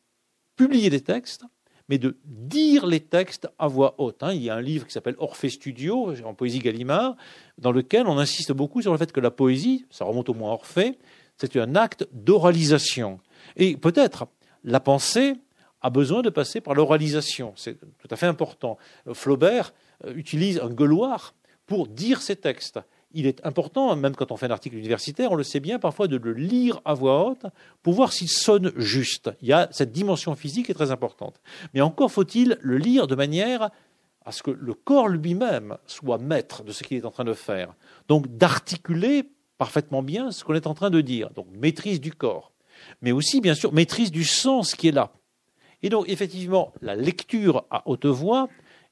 publier 0.62 0.90
des 0.90 1.00
textes, 1.00 1.44
mais 1.88 1.98
de 1.98 2.16
dire 2.24 2.86
les 2.86 3.00
textes 3.00 3.48
à 3.58 3.66
voix 3.66 3.96
haute. 3.98 4.22
Hein. 4.22 4.32
Il 4.32 4.42
y 4.42 4.50
a 4.50 4.54
un 4.54 4.60
livre 4.60 4.86
qui 4.86 4.92
s'appelle 4.92 5.16
Orphée 5.18 5.48
Studio, 5.48 6.14
en 6.24 6.34
poésie 6.34 6.60
Gallimard, 6.60 7.16
dans 7.58 7.72
lequel 7.72 8.06
on 8.06 8.18
insiste 8.18 8.52
beaucoup 8.52 8.80
sur 8.80 8.92
le 8.92 8.98
fait 8.98 9.10
que 9.10 9.20
la 9.20 9.32
poésie, 9.32 9.86
ça 9.90 10.04
remonte 10.04 10.28
au 10.28 10.34
moins 10.34 10.50
à 10.50 10.54
Orphée, 10.54 10.98
c'est 11.36 11.56
un 11.56 11.74
acte 11.74 12.06
d'oralisation. 12.12 13.18
Et 13.56 13.76
peut-être 13.76 14.26
la 14.62 14.78
pensée 14.78 15.34
a 15.80 15.90
besoin 15.90 16.22
de 16.22 16.30
passer 16.30 16.60
par 16.60 16.74
l'oralisation. 16.74 17.52
C'est 17.56 17.78
tout 17.80 18.08
à 18.08 18.16
fait 18.16 18.26
important. 18.26 18.78
Flaubert 19.12 19.74
euh, 20.04 20.14
utilise 20.14 20.60
un 20.60 20.70
gueuloir 20.70 21.34
pour 21.66 21.88
dire 21.88 22.22
ses 22.22 22.36
textes 22.36 22.78
il 23.14 23.26
est 23.26 23.44
important, 23.46 23.94
même 23.96 24.14
quand 24.14 24.32
on 24.32 24.36
fait 24.36 24.46
un 24.46 24.50
article 24.50 24.76
universitaire, 24.76 25.32
on 25.32 25.36
le 25.36 25.42
sait 25.42 25.60
bien 25.60 25.78
parfois, 25.78 26.08
de 26.08 26.16
le 26.16 26.32
lire 26.32 26.80
à 26.84 26.94
voix 26.94 27.26
haute 27.26 27.46
pour 27.82 27.94
voir 27.94 28.12
s'il 28.12 28.28
sonne 28.28 28.72
juste. 28.76 29.30
Il 29.40 29.48
y 29.48 29.52
a 29.52 29.68
cette 29.70 29.92
dimension 29.92 30.34
physique 30.34 30.66
qui 30.66 30.72
est 30.72 30.74
très 30.76 30.90
importante. 30.90 31.40
Mais 31.74 31.80
encore 31.80 32.10
faut-il 32.10 32.58
le 32.60 32.78
lire 32.78 33.06
de 33.06 33.14
manière 33.14 33.70
à 34.24 34.32
ce 34.32 34.42
que 34.42 34.50
le 34.50 34.74
corps 34.74 35.08
lui-même 35.08 35.76
soit 35.86 36.18
maître 36.18 36.62
de 36.62 36.72
ce 36.72 36.84
qu'il 36.84 36.96
est 36.96 37.04
en 37.04 37.10
train 37.10 37.24
de 37.24 37.34
faire. 37.34 37.74
Donc 38.08 38.28
d'articuler 38.36 39.28
parfaitement 39.58 40.02
bien 40.02 40.30
ce 40.30 40.44
qu'on 40.44 40.54
est 40.54 40.66
en 40.66 40.74
train 40.74 40.90
de 40.90 41.00
dire. 41.00 41.30
Donc 41.30 41.46
maîtrise 41.52 42.00
du 42.00 42.12
corps. 42.12 42.52
Mais 43.00 43.12
aussi, 43.12 43.40
bien 43.40 43.54
sûr, 43.54 43.72
maîtrise 43.72 44.10
du 44.10 44.24
sens 44.24 44.74
qui 44.74 44.88
est 44.88 44.92
là. 44.92 45.12
Et 45.82 45.88
donc, 45.88 46.08
effectivement, 46.08 46.72
la 46.80 46.94
lecture 46.94 47.64
à 47.70 47.82
haute 47.86 48.06
voix 48.06 48.48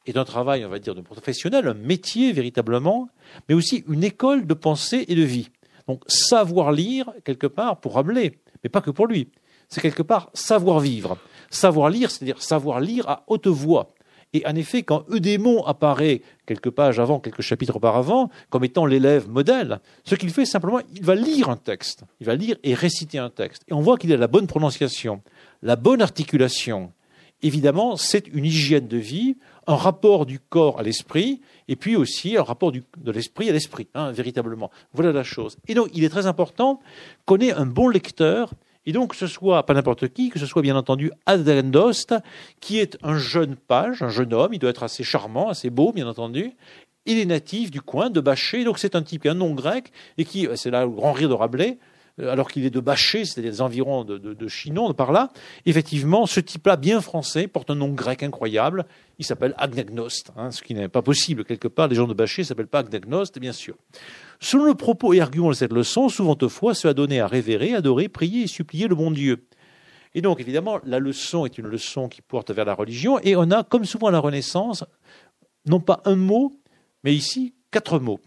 est 0.07 0.17
un 0.17 0.25
travail, 0.25 0.65
on 0.65 0.69
va 0.69 0.79
dire, 0.79 0.95
de 0.95 1.01
professionnel, 1.01 1.69
un 1.69 1.75
métier 1.75 2.33
véritablement, 2.33 3.09
mais 3.49 3.55
aussi 3.55 3.85
une 3.89 4.05
école 4.05 4.47
de 4.47 4.55
pensée 4.55 5.05
et 5.09 5.15
de 5.15 5.23
vie. 5.23 5.51
Donc 5.89 6.03
savoir 6.07 6.73
lire, 6.73 7.11
quelque 7.25 7.47
part, 7.47 7.81
pour 7.81 7.95
Rabelais, 7.95 8.39
mais 8.63 8.71
pas 8.71 8.81
que 8.81 8.91
pour 8.91 9.07
lui, 9.07 9.29
c'est 9.69 9.81
quelque 9.81 10.03
part 10.03 10.31
savoir 10.35 10.81
vivre. 10.81 11.19
Savoir 11.51 11.91
lire, 11.91 12.11
c'est-à-dire 12.11 12.43
savoir 12.43 12.81
lire 12.81 13.09
à 13.09 13.25
haute 13.27 13.47
voix. 13.47 13.93
Et 14.33 14.47
en 14.47 14.55
effet, 14.55 14.85
quand 14.85 15.05
Eudémon 15.11 15.65
apparaît 15.65 16.23
quelques 16.47 16.71
pages 16.71 17.01
avant, 17.01 17.19
quelques 17.19 17.43
chapitres 17.43 17.77
auparavant, 17.77 18.31
comme 18.49 18.65
étant 18.65 18.87
l'élève 18.87 19.29
modèle, 19.29 19.81
ce 20.05 20.15
qu'il 20.15 20.31
fait 20.31 20.45
simplement, 20.45 20.81
il 20.95 21.03
va 21.03 21.17
lire 21.17 21.49
un 21.49 21.57
texte. 21.57 22.05
Il 22.21 22.27
va 22.27 22.37
lire 22.37 22.57
et 22.63 22.75
réciter 22.75 23.19
un 23.19 23.31
texte. 23.31 23.65
Et 23.69 23.73
on 23.73 23.81
voit 23.81 23.97
qu'il 23.97 24.13
a 24.13 24.17
la 24.17 24.29
bonne 24.29 24.47
prononciation, 24.47 25.23
la 25.63 25.75
bonne 25.75 26.03
articulation. 26.03 26.93
Évidemment, 27.43 27.97
c'est 27.97 28.29
une 28.29 28.45
hygiène 28.45 28.89
de 28.89 28.99
vie 28.99 29.37
un 29.71 29.77
rapport 29.77 30.27
du 30.27 30.41
corps 30.41 30.81
à 30.81 30.83
l'esprit, 30.83 31.41
et 31.69 31.77
puis 31.77 31.95
aussi 31.95 32.37
un 32.37 32.43
rapport 32.43 32.73
de 32.73 33.13
l'esprit 33.13 33.49
à 33.49 33.53
l'esprit, 33.53 33.87
hein, 33.95 34.11
véritablement. 34.11 34.71
Voilà 34.93 35.13
la 35.13 35.23
chose. 35.23 35.57
Et 35.69 35.75
donc, 35.75 35.91
il 35.95 36.03
est 36.03 36.09
très 36.09 36.27
important 36.27 36.81
qu'on 37.25 37.39
ait 37.39 37.53
un 37.53 37.67
bon 37.67 37.89
lecteur, 37.89 38.53
et 38.85 38.93
donc 38.93 39.11
que 39.11 39.17
ce 39.17 39.29
soit 39.29 39.65
pas 39.67 39.75
n'importe 39.75 40.09
qui, 40.09 40.31
que 40.31 40.41
ce 40.41 40.47
soit 40.47 40.63
bien 40.63 40.75
entendu 40.75 41.13
Adrendost, 41.27 42.15
qui 42.61 42.79
est 42.79 42.99
un 43.03 43.17
jeune 43.17 43.55
page, 43.55 44.03
un 44.03 44.09
jeune 44.09 44.35
homme, 44.35 44.55
il 44.55 44.59
doit 44.59 44.71
être 44.71 44.83
assez 44.83 45.05
charmant, 45.05 45.49
assez 45.49 45.71
beau, 45.71 45.93
bien 45.93 46.09
entendu. 46.09 46.53
Il 47.07 47.19
est 47.19 47.27
natif 47.27 47.71
du 47.71 47.81
coin 47.81 48.11
de 48.11 48.21
Bachet, 48.21 48.65
donc 48.65 48.79
c'est 48.79 48.97
un 48.97 49.03
type 49.03 49.27
un 49.27 49.35
nom 49.35 49.55
grec, 49.55 49.93
et 50.19 50.25
qui, 50.25 50.49
c'est 50.57 50.71
là 50.71 50.85
le 50.85 50.91
grand 50.91 51.13
rire 51.13 51.29
de 51.29 51.35
Rabelais, 51.35 51.79
alors 52.29 52.51
qu'il 52.51 52.65
est 52.65 52.71
de 52.71 52.81
Bâché, 52.81 53.25
c'est-à-dire 53.25 53.53
des 53.53 53.61
environs 53.61 54.05
de, 54.05 54.19
de, 54.19 54.49
Chinon, 54.49 54.93
par 54.95 55.13
là, 55.13 55.31
effectivement, 55.67 56.27
ce 56.27 56.41
type-là, 56.41 56.77
bien 56.77 57.01
français, 57.01 57.47
porte 57.47 57.71
un 57.71 57.75
nom 57.75 57.89
grec 57.89 58.23
incroyable. 58.23 58.87
Il 59.19 59.25
s'appelle 59.25 59.55
Agnagnost, 59.59 60.33
hein, 60.37 60.51
ce 60.51 60.63
qui 60.63 60.75
n'est 60.75 60.89
pas 60.89 61.03
possible 61.03 61.45
quelque 61.45 61.69
part. 61.69 61.89
Les 61.89 61.97
gens 61.97 62.07
de 62.07 62.15
Bâché 62.15 62.43
ne 62.43 62.47
s'appellent 62.47 62.67
pas 62.67 62.81
Agnagnost, 62.81 63.39
bien 63.39 63.53
sûr. 63.53 63.77
Selon 64.41 64.65
le 64.65 64.75
propos 64.75 65.13
et 65.13 65.21
argument 65.21 65.51
de 65.51 65.55
cette 65.55 65.73
leçon, 65.73 66.09
souvent 66.09 66.37
fois, 66.49 66.75
cela 66.75 66.95
donné 66.95 67.21
à 67.21 67.27
révérer, 67.27 67.75
adorer, 67.75 68.09
prier 68.09 68.45
et 68.45 68.47
supplier 68.47 68.89
le 68.89 68.95
bon 68.95 69.11
Dieu. 69.11 69.47
Et 70.15 70.23
donc, 70.23 70.41
évidemment, 70.41 70.81
la 70.85 70.99
leçon 70.99 71.45
est 71.45 71.59
une 71.59 71.67
leçon 71.67 72.09
qui 72.09 72.23
porte 72.23 72.51
vers 72.51 72.65
la 72.65 72.75
religion, 72.75 73.19
et 73.21 73.37
on 73.37 73.51
a, 73.51 73.63
comme 73.63 73.85
souvent 73.85 74.09
à 74.09 74.11
la 74.11 74.19
Renaissance, 74.19 74.85
non 75.67 75.81
pas 75.81 76.01
un 76.05 76.17
mot, 76.17 76.53
mais 77.05 77.15
ici 77.15 77.55
quatre 77.71 77.99
mots. 77.99 78.21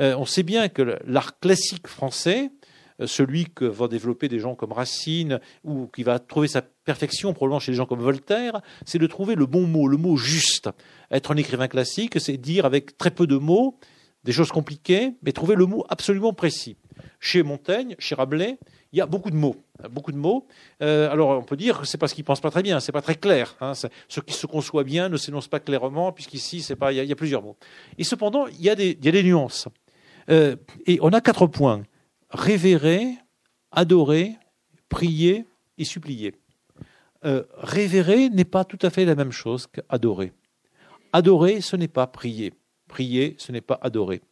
Euh, 0.00 0.14
on 0.16 0.26
sait 0.26 0.42
bien 0.42 0.68
que 0.68 0.98
l'art 1.06 1.38
classique 1.38 1.88
français, 1.88 2.50
euh, 2.50 2.61
celui 3.06 3.46
que 3.46 3.64
vont 3.64 3.88
développer 3.88 4.28
des 4.28 4.38
gens 4.38 4.54
comme 4.54 4.72
Racine, 4.72 5.40
ou 5.64 5.86
qui 5.86 6.02
va 6.02 6.18
trouver 6.18 6.48
sa 6.48 6.62
perfection 6.62 7.32
probablement 7.32 7.60
chez 7.60 7.72
des 7.72 7.76
gens 7.76 7.86
comme 7.86 8.00
Voltaire, 8.00 8.60
c'est 8.84 8.98
de 8.98 9.06
trouver 9.06 9.34
le 9.34 9.46
bon 9.46 9.66
mot, 9.66 9.88
le 9.88 9.96
mot 9.96 10.16
juste. 10.16 10.70
Être 11.10 11.32
un 11.32 11.36
écrivain 11.36 11.68
classique, 11.68 12.20
c'est 12.20 12.36
dire 12.36 12.64
avec 12.64 12.96
très 12.98 13.10
peu 13.10 13.26
de 13.26 13.36
mots 13.36 13.78
des 14.24 14.32
choses 14.32 14.50
compliquées, 14.50 15.12
mais 15.22 15.32
trouver 15.32 15.56
le 15.56 15.66
mot 15.66 15.84
absolument 15.88 16.32
précis. 16.32 16.76
Chez 17.18 17.42
Montaigne, 17.42 17.96
chez 17.98 18.14
Rabelais, 18.14 18.58
il 18.92 18.98
y 18.98 19.00
a 19.00 19.06
beaucoup 19.06 19.30
de 19.30 19.36
mots. 19.36 19.56
Beaucoup 19.90 20.12
de 20.12 20.16
mots. 20.16 20.46
Euh, 20.82 21.10
alors, 21.10 21.30
on 21.30 21.42
peut 21.42 21.56
dire 21.56 21.80
que 21.80 21.86
c'est 21.86 21.98
parce 21.98 22.12
qu'ils 22.12 22.24
pensent 22.24 22.40
pas 22.40 22.50
très 22.50 22.62
bien, 22.62 22.78
c'est 22.78 22.92
pas 22.92 23.02
très 23.02 23.16
clair. 23.16 23.56
Hein. 23.60 23.72
ce 23.74 24.20
qui 24.20 24.34
se 24.34 24.46
conçoit 24.46 24.84
bien 24.84 25.08
ne 25.08 25.16
s'énonce 25.16 25.48
pas 25.48 25.60
clairement, 25.60 26.12
puisqu'ici, 26.12 26.60
c'est 26.60 26.76
pas, 26.76 26.92
il 26.92 27.04
y, 27.04 27.12
a 27.12 27.16
plusieurs 27.16 27.42
mots. 27.42 27.56
Et 27.98 28.04
cependant, 28.04 28.46
il 28.46 28.62
y 28.62 28.70
a 28.70 28.74
des, 28.74 28.94
des 28.94 29.22
nuances. 29.22 29.66
Euh, 30.30 30.56
et 30.86 30.98
on 31.02 31.08
a 31.08 31.20
quatre 31.20 31.46
points 31.46 31.82
révérer, 32.32 33.16
adorer, 33.70 34.36
prier 34.88 35.46
et 35.78 35.84
supplier. 35.84 36.34
Euh, 37.24 37.44
révérer 37.54 38.30
n'est 38.30 38.44
pas 38.44 38.64
tout 38.64 38.78
à 38.82 38.90
fait 38.90 39.04
la 39.04 39.14
même 39.14 39.32
chose 39.32 39.66
qu'adorer. 39.66 40.32
Adorer, 41.12 41.60
ce 41.60 41.76
n'est 41.76 41.88
pas 41.88 42.06
prier. 42.06 42.52
Prier, 42.88 43.36
ce 43.38 43.52
n'est 43.52 43.60
pas 43.60 43.78
adorer. 43.80 44.22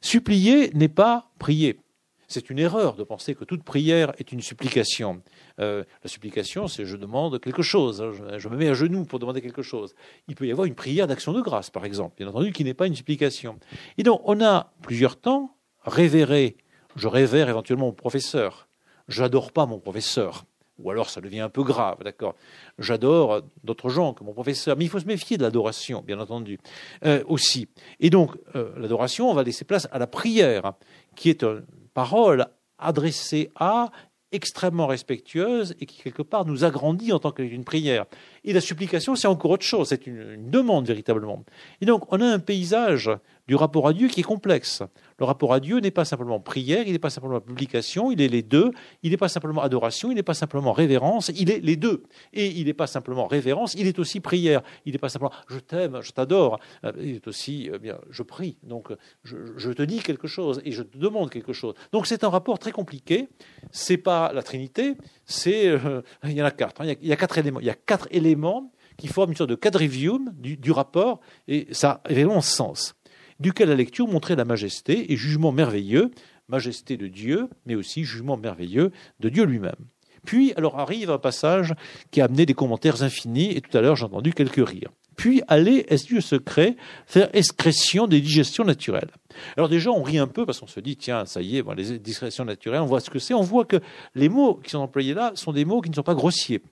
Supplier 0.00 0.70
n'est 0.74 0.88
pas 0.88 1.30
prier. 1.38 1.80
C'est 2.28 2.48
une 2.48 2.60
erreur 2.60 2.94
de 2.94 3.02
penser 3.02 3.34
que 3.34 3.44
toute 3.44 3.64
prière 3.64 4.12
est 4.18 4.30
une 4.30 4.40
supplication. 4.40 5.20
Euh, 5.58 5.82
la 6.04 6.08
supplication, 6.08 6.68
c'est 6.68 6.84
je 6.84 6.96
demande 6.96 7.40
quelque 7.40 7.62
chose, 7.62 8.00
hein, 8.00 8.38
je, 8.38 8.48
me 8.48 8.56
mets 8.56 8.68
à 8.68 8.74
genoux 8.74 9.04
pour 9.04 9.18
demander 9.18 9.42
quelque 9.42 9.62
chose. 9.62 9.96
Il 10.28 10.36
peut 10.36 10.46
y 10.46 10.52
avoir 10.52 10.66
une 10.66 10.76
prière 10.76 11.08
d'action 11.08 11.32
de 11.32 11.40
grâce, 11.40 11.70
par 11.70 11.84
exemple, 11.84 12.14
bien 12.18 12.28
entendu, 12.28 12.52
qui 12.52 12.62
n'est 12.62 12.74
pas 12.74 12.86
une 12.86 12.94
supplication. 12.94 13.58
Et 13.98 14.04
donc, 14.04 14.20
on 14.24 14.40
a 14.44 14.72
plusieurs 14.82 15.18
temps, 15.18 15.56
révérer, 15.82 16.56
je 16.96 17.08
révère 17.08 17.48
éventuellement 17.48 17.86
mon 17.86 17.92
professeur, 17.92 18.68
j'adore 19.08 19.52
pas 19.52 19.66
mon 19.66 19.78
professeur, 19.78 20.44
ou 20.78 20.90
alors 20.90 21.10
ça 21.10 21.20
devient 21.20 21.40
un 21.40 21.48
peu 21.48 21.62
grave, 21.62 21.98
d'accord 22.02 22.34
J'adore 22.78 23.42
d'autres 23.64 23.90
gens 23.90 24.14
que 24.14 24.24
mon 24.24 24.32
professeur, 24.32 24.76
mais 24.76 24.84
il 24.84 24.88
faut 24.88 25.00
se 25.00 25.06
méfier 25.06 25.36
de 25.36 25.42
l'adoration, 25.42 26.02
bien 26.02 26.18
entendu, 26.18 26.58
euh, 27.04 27.22
aussi. 27.26 27.68
Et 28.00 28.10
donc, 28.10 28.36
euh, 28.56 28.72
l'adoration, 28.78 29.30
on 29.30 29.34
va 29.34 29.42
laisser 29.42 29.64
place 29.64 29.88
à 29.92 29.98
la 29.98 30.06
prière, 30.06 30.66
hein, 30.66 30.76
qui 31.16 31.28
est 31.28 31.44
un, 31.44 31.60
parole 31.92 32.46
adressée 32.78 33.50
à, 33.56 33.90
extrêmement 34.32 34.86
respectueuse 34.86 35.74
et 35.80 35.86
qui, 35.86 36.02
quelque 36.02 36.22
part, 36.22 36.46
nous 36.46 36.64
agrandit 36.64 37.12
en 37.12 37.18
tant 37.18 37.32
qu'une 37.32 37.64
prière. 37.64 38.06
Et 38.44 38.52
la 38.52 38.60
supplication, 38.60 39.16
c'est 39.16 39.26
encore 39.26 39.50
autre 39.50 39.64
chose, 39.64 39.88
c'est 39.88 40.06
une, 40.06 40.50
demande 40.50 40.86
véritablement. 40.86 41.44
Et 41.80 41.86
donc, 41.86 42.10
on 42.12 42.20
a 42.20 42.26
un 42.26 42.38
paysage 42.38 43.10
du 43.50 43.56
rapport 43.56 43.88
à 43.88 43.92
Dieu 43.92 44.06
qui 44.06 44.20
est 44.20 44.22
complexe. 44.22 44.84
Le 45.18 45.24
rapport 45.24 45.52
à 45.52 45.58
Dieu 45.58 45.80
n'est 45.80 45.90
pas 45.90 46.04
simplement 46.04 46.38
prière, 46.38 46.84
il 46.86 46.92
n'est 46.92 47.00
pas 47.00 47.10
simplement 47.10 47.40
publication, 47.40 48.12
il 48.12 48.20
est 48.20 48.28
les 48.28 48.42
deux. 48.42 48.70
Il 49.02 49.10
n'est 49.10 49.16
pas 49.16 49.28
simplement 49.28 49.60
adoration, 49.60 50.12
il 50.12 50.14
n'est 50.14 50.22
pas 50.22 50.34
simplement 50.34 50.72
révérence, 50.72 51.32
il 51.34 51.50
est 51.50 51.58
les 51.58 51.74
deux. 51.74 52.04
Et 52.32 52.46
il 52.46 52.66
n'est 52.66 52.74
pas 52.74 52.86
simplement 52.86 53.26
révérence, 53.26 53.74
il 53.74 53.88
est 53.88 53.98
aussi 53.98 54.20
prière. 54.20 54.62
Il 54.86 54.92
n'est 54.92 54.98
pas 54.98 55.08
simplement 55.08 55.32
je 55.48 55.58
t'aime, 55.58 56.00
je 56.00 56.12
t'adore. 56.12 56.60
Euh, 56.84 56.92
il 57.00 57.16
est 57.16 57.26
aussi 57.26 57.68
eh 57.74 57.80
bien 57.80 57.98
je 58.08 58.22
prie. 58.22 58.56
Donc 58.62 58.92
je, 59.24 59.72
te 59.72 59.82
dis 59.82 59.98
quelque 59.98 60.28
chose 60.28 60.62
et 60.64 60.70
je 60.70 60.84
te 60.84 60.96
demande 60.96 61.28
quelque 61.28 61.52
chose. 61.52 61.74
Donc 61.90 62.06
c'est 62.06 62.22
un 62.22 62.28
rapport 62.28 62.60
très 62.60 62.70
compliqué. 62.70 63.30
C'est 63.72 63.98
pas 63.98 64.32
la 64.32 64.44
Trinité, 64.44 64.94
c'est 65.24 65.66
euh, 65.66 66.02
il 66.22 66.34
y 66.34 66.40
en 66.40 66.46
a 66.46 66.52
quatre. 66.52 66.82
Hein. 66.82 66.94
Il, 67.02 67.08
y 67.08 67.12
a, 67.12 67.16
quatre 67.16 67.36
éléments. 67.36 67.58
Il 67.58 67.66
y 67.66 67.70
a 67.70 67.74
quatre 67.74 68.06
éléments 68.12 68.70
qui 68.96 69.08
forment 69.08 69.30
une 69.30 69.36
sorte 69.36 69.50
de 69.50 69.56
quadrivium 69.56 70.30
du, 70.38 70.56
du 70.56 70.70
rapport 70.70 71.18
et 71.48 71.66
ça 71.72 72.00
a 72.04 72.12
vraiment 72.12 72.40
sens 72.42 72.94
duquel 73.40 73.70
la 73.70 73.74
lecture 73.74 74.06
montrait 74.06 74.36
la 74.36 74.44
majesté 74.44 75.12
et 75.12 75.16
jugement 75.16 75.50
merveilleux, 75.50 76.10
majesté 76.48 76.96
de 76.96 77.08
Dieu, 77.08 77.48
mais 77.66 77.74
aussi 77.74 78.04
jugement 78.04 78.36
merveilleux 78.36 78.92
de 79.20 79.28
Dieu 79.28 79.44
lui-même. 79.44 79.86
Puis, 80.24 80.52
alors 80.56 80.78
arrive 80.78 81.10
un 81.10 81.18
passage 81.18 81.74
qui 82.10 82.20
a 82.20 82.26
amené 82.26 82.44
des 82.46 82.54
commentaires 82.54 83.02
infinis, 83.02 83.56
et 83.56 83.60
tout 83.60 83.76
à 83.76 83.80
l'heure 83.80 83.96
j'ai 83.96 84.04
entendu 84.04 84.32
quelques 84.32 84.66
rires. 84.68 84.90
Puis, 85.16 85.42
aller, 85.48 85.84
est-ce 85.88 86.06
Dieu 86.06 86.20
secret, 86.20 86.76
faire 87.06 87.28
excrétion 87.34 88.06
des 88.06 88.20
digestions 88.20 88.64
naturelles. 88.64 89.10
Alors 89.56 89.68
déjà, 89.68 89.90
on 89.90 90.02
rit 90.02 90.18
un 90.18 90.26
peu 90.26 90.46
parce 90.46 90.60
qu'on 90.60 90.66
se 90.66 90.80
dit, 90.80 90.96
tiens, 90.96 91.26
ça 91.26 91.42
y 91.42 91.58
est, 91.58 91.64
les 91.76 91.98
digestions 91.98 92.44
naturelles, 92.44 92.80
on 92.80 92.86
voit 92.86 93.00
ce 93.00 93.10
que 93.10 93.18
c'est, 93.18 93.34
on 93.34 93.42
voit 93.42 93.64
que 93.64 93.80
les 94.14 94.28
mots 94.28 94.54
qui 94.54 94.70
sont 94.70 94.78
employés 94.78 95.14
là 95.14 95.32
sont 95.34 95.52
des 95.52 95.64
mots 95.64 95.80
qui 95.80 95.90
ne 95.90 95.94
sont 95.94 96.02
pas 96.02 96.14
grossiers. 96.14 96.62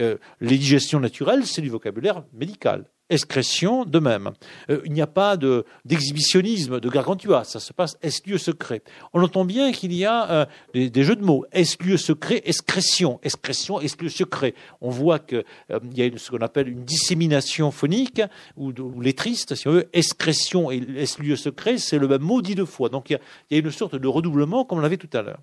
Euh, 0.00 0.16
les 0.40 0.58
digestions 0.58 0.98
naturelles, 0.98 1.46
c'est 1.46 1.62
du 1.62 1.68
vocabulaire 1.68 2.24
médical 2.32 2.84
excrétion 3.10 3.84
de 3.84 3.98
même. 3.98 4.32
Euh, 4.70 4.80
il 4.84 4.92
n'y 4.92 5.02
a 5.02 5.06
pas 5.06 5.36
d'exhibitionnisme, 5.84 6.80
de, 6.80 6.88
gargantua, 6.88 7.44
ça 7.44 7.60
se 7.60 7.72
passe 7.72 7.98
est-lieu 8.02 8.38
secret. 8.38 8.82
On 9.12 9.22
entend 9.22 9.44
bien 9.44 9.72
qu'il 9.72 9.92
y 9.92 10.04
a 10.04 10.30
euh, 10.30 10.46
des, 10.74 11.04
jeux 11.04 11.16
de 11.16 11.24
mots, 11.24 11.44
est-lieu 11.52 11.96
secret, 11.96 12.42
excrétion, 12.44 13.20
excrétion, 13.22 13.80
est-lieu 13.80 14.08
secret. 14.08 14.54
On 14.80 14.90
voit 14.90 15.18
qu'il 15.18 15.44
euh, 15.70 15.80
y 15.94 16.02
a 16.02 16.10
ce 16.16 16.30
qu'on 16.30 16.38
appelle 16.38 16.68
une 16.68 16.84
dissémination 16.84 17.70
phonique, 17.70 18.22
ou, 18.56 18.72
ou 18.78 19.00
lettriste, 19.00 19.54
si 19.54 19.68
on 19.68 19.72
veut, 19.72 19.88
excrétion 19.92 20.70
et 20.70 20.76
est-lieu 20.96 21.36
secret, 21.36 21.78
c'est 21.78 21.98
le 21.98 22.08
même 22.08 22.22
mot 22.22 22.40
dit 22.40 22.54
deux 22.54 22.64
fois. 22.64 22.88
Donc 22.88 23.10
il 23.10 23.14
y, 23.14 23.16
a, 23.16 23.20
il 23.50 23.58
y 23.58 23.60
a 23.60 23.64
une 23.64 23.70
sorte 23.70 23.96
de 23.96 24.08
redoublement 24.08 24.64
comme 24.64 24.78
on 24.78 24.82
l'avait 24.82 24.96
tout 24.96 25.14
à 25.16 25.22
l'heure. 25.22 25.40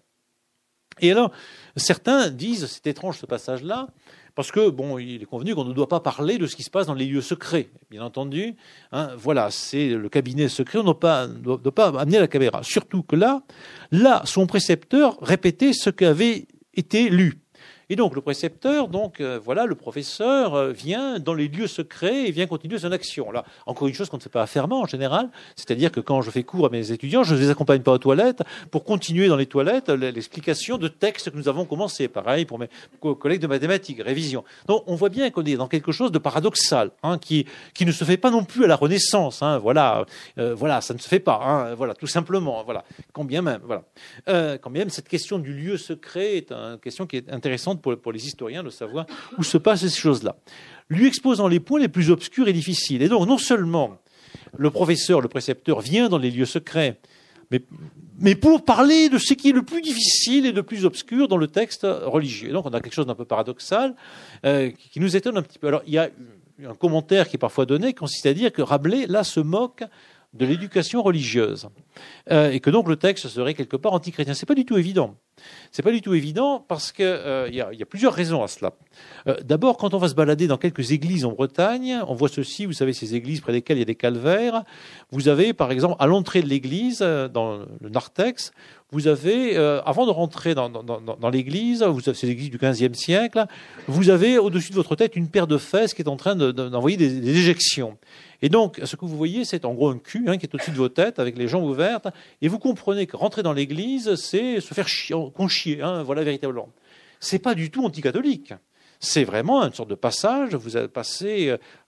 Et 0.99 1.11
alors, 1.11 1.31
certains 1.75 2.29
disent, 2.29 2.65
c'est 2.67 2.87
étrange 2.87 3.17
ce 3.17 3.25
passage-là, 3.25 3.87
parce 4.35 4.51
que, 4.51 4.69
bon, 4.69 4.97
il 4.97 5.21
est 5.21 5.25
convenu 5.25 5.53
qu'on 5.55 5.65
ne 5.65 5.73
doit 5.73 5.89
pas 5.89 5.99
parler 5.99 6.37
de 6.37 6.47
ce 6.47 6.55
qui 6.55 6.63
se 6.63 6.69
passe 6.69 6.87
dans 6.87 6.93
les 6.93 7.05
lieux 7.05 7.21
secrets, 7.21 7.69
bien 7.89 8.03
entendu. 8.03 8.55
Hein, 8.91 9.09
voilà, 9.17 9.51
c'est 9.51 9.89
le 9.89 10.09
cabinet 10.09 10.47
secret, 10.47 10.79
on 10.79 10.83
ne 10.83 10.93
doit 10.93 11.57
doit, 11.57 11.75
pas 11.75 11.87
amener 11.99 12.19
la 12.19 12.27
caméra. 12.27 12.63
Surtout 12.63 13.03
que 13.03 13.15
là, 13.15 13.43
là, 13.91 14.21
son 14.25 14.47
précepteur 14.47 15.17
répétait 15.21 15.73
ce 15.73 15.89
qu'avait 15.89 16.47
été 16.73 17.09
lu. 17.09 17.40
Et 17.91 17.97
donc 17.97 18.15
le 18.15 18.21
précepteur, 18.21 18.87
donc 18.87 19.19
euh, 19.19 19.37
voilà, 19.43 19.65
le 19.65 19.75
professeur 19.75 20.55
euh, 20.55 20.71
vient 20.71 21.19
dans 21.19 21.33
les 21.33 21.49
lieux 21.49 21.67
secrets 21.67 22.25
et 22.25 22.31
vient 22.31 22.47
continuer 22.47 22.79
son 22.79 22.93
action. 22.93 23.33
Là, 23.33 23.43
encore 23.65 23.89
une 23.89 23.93
chose 23.93 24.07
qu'on 24.07 24.15
ne 24.15 24.21
fait 24.21 24.29
pas 24.29 24.43
affairement 24.43 24.79
en 24.79 24.85
général, 24.85 25.29
c'est-à-dire 25.57 25.91
que 25.91 25.99
quand 25.99 26.21
je 26.21 26.31
fais 26.31 26.43
cours 26.43 26.67
à 26.67 26.69
mes 26.69 26.93
étudiants, 26.93 27.23
je 27.23 27.35
ne 27.35 27.39
les 27.41 27.49
accompagne 27.49 27.81
pas 27.81 27.91
aux 27.91 27.97
toilettes 27.97 28.43
pour 28.71 28.85
continuer 28.85 29.27
dans 29.27 29.35
les 29.35 29.45
toilettes 29.45 29.89
l'explication 29.89 30.77
de 30.77 30.87
textes 30.87 31.31
que 31.31 31.35
nous 31.35 31.49
avons 31.49 31.65
commencé. 31.65 32.07
Pareil 32.07 32.45
pour 32.45 32.59
mes 32.59 32.69
collègues 33.01 33.41
de 33.41 33.47
mathématiques, 33.47 34.01
révision. 34.01 34.45
Donc 34.67 34.85
on 34.87 34.95
voit 34.95 35.09
bien 35.09 35.29
qu'on 35.29 35.43
est 35.43 35.57
dans 35.57 35.67
quelque 35.67 35.91
chose 35.91 36.13
de 36.13 36.17
paradoxal, 36.17 36.91
hein, 37.03 37.17
qui 37.17 37.45
qui 37.73 37.85
ne 37.85 37.91
se 37.91 38.05
fait 38.05 38.15
pas 38.15 38.31
non 38.31 38.45
plus 38.45 38.63
à 38.63 38.67
la 38.67 38.77
Renaissance. 38.77 39.43
Hein, 39.43 39.57
voilà, 39.57 40.05
euh, 40.37 40.55
voilà, 40.55 40.79
ça 40.79 40.93
ne 40.93 40.99
se 40.99 41.09
fait 41.09 41.19
pas. 41.19 41.41
Hein, 41.43 41.75
voilà, 41.75 41.93
tout 41.93 42.07
simplement. 42.07 42.63
Voilà, 42.63 42.85
combien 43.11 43.41
même. 43.41 43.59
Voilà, 43.65 43.83
quand 44.59 44.69
même 44.69 44.89
cette 44.89 45.09
question 45.09 45.39
du 45.39 45.53
lieu 45.53 45.75
secret 45.75 46.37
est 46.37 46.53
une 46.53 46.79
question 46.81 47.05
qui 47.05 47.17
est 47.17 47.29
intéressante 47.29 47.80
pour, 47.81 48.11
les 48.11 48.25
historiens 48.25 48.63
de 48.63 48.69
savoir 48.69 49.05
où 49.37 49.43
se 49.43 49.57
passent 49.57 49.87
ces 49.87 49.99
choses-là. 49.99 50.35
Lui 50.89 51.07
exposant 51.07 51.47
les 51.47 51.59
points 51.59 51.79
les 51.79 51.87
plus 51.87 52.09
obscurs 52.11 52.47
et 52.47 52.53
difficiles. 52.53 53.01
Et 53.01 53.07
donc, 53.07 53.27
non 53.27 53.37
seulement 53.37 53.97
le 54.57 54.69
professeur, 54.69 55.21
le 55.21 55.27
précepteur 55.27 55.81
vient 55.81 56.09
dans 56.09 56.17
les 56.17 56.31
lieux 56.31 56.45
secrets, 56.45 56.99
mais, 57.49 57.61
mais 58.19 58.35
pour 58.35 58.63
parler 58.63 59.09
de 59.09 59.17
ce 59.17 59.33
qui 59.33 59.49
est 59.49 59.53
le 59.53 59.63
plus 59.63 59.81
difficile 59.81 60.45
et 60.45 60.51
le 60.51 60.63
plus 60.63 60.85
obscur 60.85 61.27
dans 61.27 61.37
le 61.37 61.47
texte 61.47 61.83
religieux. 61.83 62.51
Donc, 62.51 62.65
on 62.65 62.69
a 62.69 62.79
quelque 62.79 62.93
chose 62.93 63.07
d'un 63.07 63.15
peu 63.15 63.25
paradoxal 63.25 63.95
euh, 64.45 64.71
qui 64.91 64.99
nous 64.99 65.15
étonne 65.15 65.37
un 65.37 65.41
petit 65.41 65.59
peu. 65.59 65.67
Alors, 65.67 65.81
il 65.85 65.93
y 65.93 65.97
a 65.97 66.09
un 66.65 66.75
commentaire 66.75 67.27
qui 67.27 67.35
est 67.35 67.39
parfois 67.39 67.65
donné 67.65 67.87
qui 67.87 67.95
consiste 67.95 68.25
à 68.25 68.33
dire 68.33 68.51
que 68.51 68.61
Rabelais, 68.61 69.07
là, 69.07 69.23
se 69.23 69.39
moque 69.39 69.83
de 70.33 70.45
l'éducation 70.45 71.01
religieuse. 71.01 71.67
Euh, 72.29 72.51
et 72.51 72.59
que 72.59 72.69
donc 72.69 72.87
le 72.87 72.95
texte 72.95 73.27
serait 73.27 73.53
quelque 73.53 73.77
part 73.77 73.93
antichrétien. 73.93 74.33
C'est 74.33 74.45
pas 74.45 74.55
du 74.55 74.65
tout 74.65 74.77
évident. 74.77 75.15
C'est 75.71 75.81
pas 75.81 75.91
du 75.91 76.01
tout 76.01 76.13
évident 76.13 76.63
parce 76.67 76.91
qu'il 76.91 77.05
euh, 77.05 77.49
y, 77.49 77.61
a 77.61 77.85
plusieurs 77.85 78.13
raisons 78.13 78.43
à 78.43 78.47
cela. 78.47 78.73
Euh, 79.27 79.35
d'abord, 79.43 79.77
quand 79.77 79.93
on 79.93 79.97
va 79.97 80.07
se 80.07 80.13
balader 80.13 80.47
dans 80.47 80.57
quelques 80.57 80.91
églises 80.91 81.25
en 81.25 81.31
Bretagne, 81.31 81.99
on 82.07 82.13
voit 82.13 82.29
ceci, 82.29 82.65
vous 82.65 82.73
savez, 82.73 82.93
ces 82.93 83.15
églises 83.15 83.41
près 83.41 83.51
desquelles 83.51 83.77
il 83.77 83.81
y 83.81 83.83
a 83.83 83.85
des 83.85 83.95
calvaires. 83.95 84.63
Vous 85.11 85.29
avez, 85.29 85.53
par 85.53 85.71
exemple, 85.71 85.95
à 85.99 86.05
l'entrée 86.05 86.41
de 86.41 86.47
l'église, 86.47 86.99
dans 86.99 87.65
le 87.81 87.89
Narthex, 87.89 88.51
vous 88.91 89.07
avez, 89.07 89.55
avant 89.57 90.05
de 90.05 90.11
rentrer 90.11 90.53
dans, 90.53 90.69
l'église, 91.31 91.81
vous 91.81 92.01
avez 92.07 92.13
ces 92.13 92.29
églises 92.29 92.49
du 92.49 92.57
XVe 92.57 92.93
siècle, 92.93 93.45
vous 93.87 94.09
avez 94.09 94.37
au-dessus 94.37 94.71
de 94.71 94.75
votre 94.75 94.95
tête 94.95 95.15
une 95.15 95.29
paire 95.29 95.47
de 95.47 95.57
fesses 95.57 95.93
qui 95.93 96.01
est 96.01 96.09
en 96.09 96.17
train 96.17 96.35
d'envoyer 96.35 96.97
des, 96.97 97.21
des, 97.21 97.37
éjections. 97.37 97.97
Et 98.41 98.49
donc, 98.49 98.79
ce 98.83 98.95
que 98.95 99.05
vous 99.05 99.15
voyez, 99.15 99.45
c'est 99.45 99.65
en 99.65 99.73
gros 99.73 99.89
un 99.89 99.97
cul 99.97 100.25
hein, 100.27 100.37
qui 100.37 100.45
est 100.45 100.53
au-dessus 100.53 100.71
de 100.71 100.77
vos 100.77 100.89
têtes 100.89 101.19
avec 101.19 101.37
les 101.37 101.47
jambes 101.47 101.63
ouvertes 101.63 101.80
et 102.41 102.47
vous 102.47 102.59
comprenez 102.59 103.07
que 103.07 103.17
rentrer 103.17 103.43
dans 103.43 103.53
l'église, 103.53 104.15
c'est 104.15 104.59
se 104.59 104.73
faire 104.73 104.87
chier, 104.87 105.15
qu'on 105.15 105.47
hein, 105.81 106.03
voilà 106.03 106.23
véritablement. 106.23 106.69
C'est 107.19 107.39
pas 107.39 107.55
du 107.55 107.69
tout 107.69 107.85
anticatholique. 107.85 108.53
C'est 108.99 109.23
vraiment 109.23 109.63
une 109.63 109.73
sorte 109.73 109.89
de 109.89 109.95
passage. 109.95 110.53
Vous 110.53 110.77
avez 110.77 110.87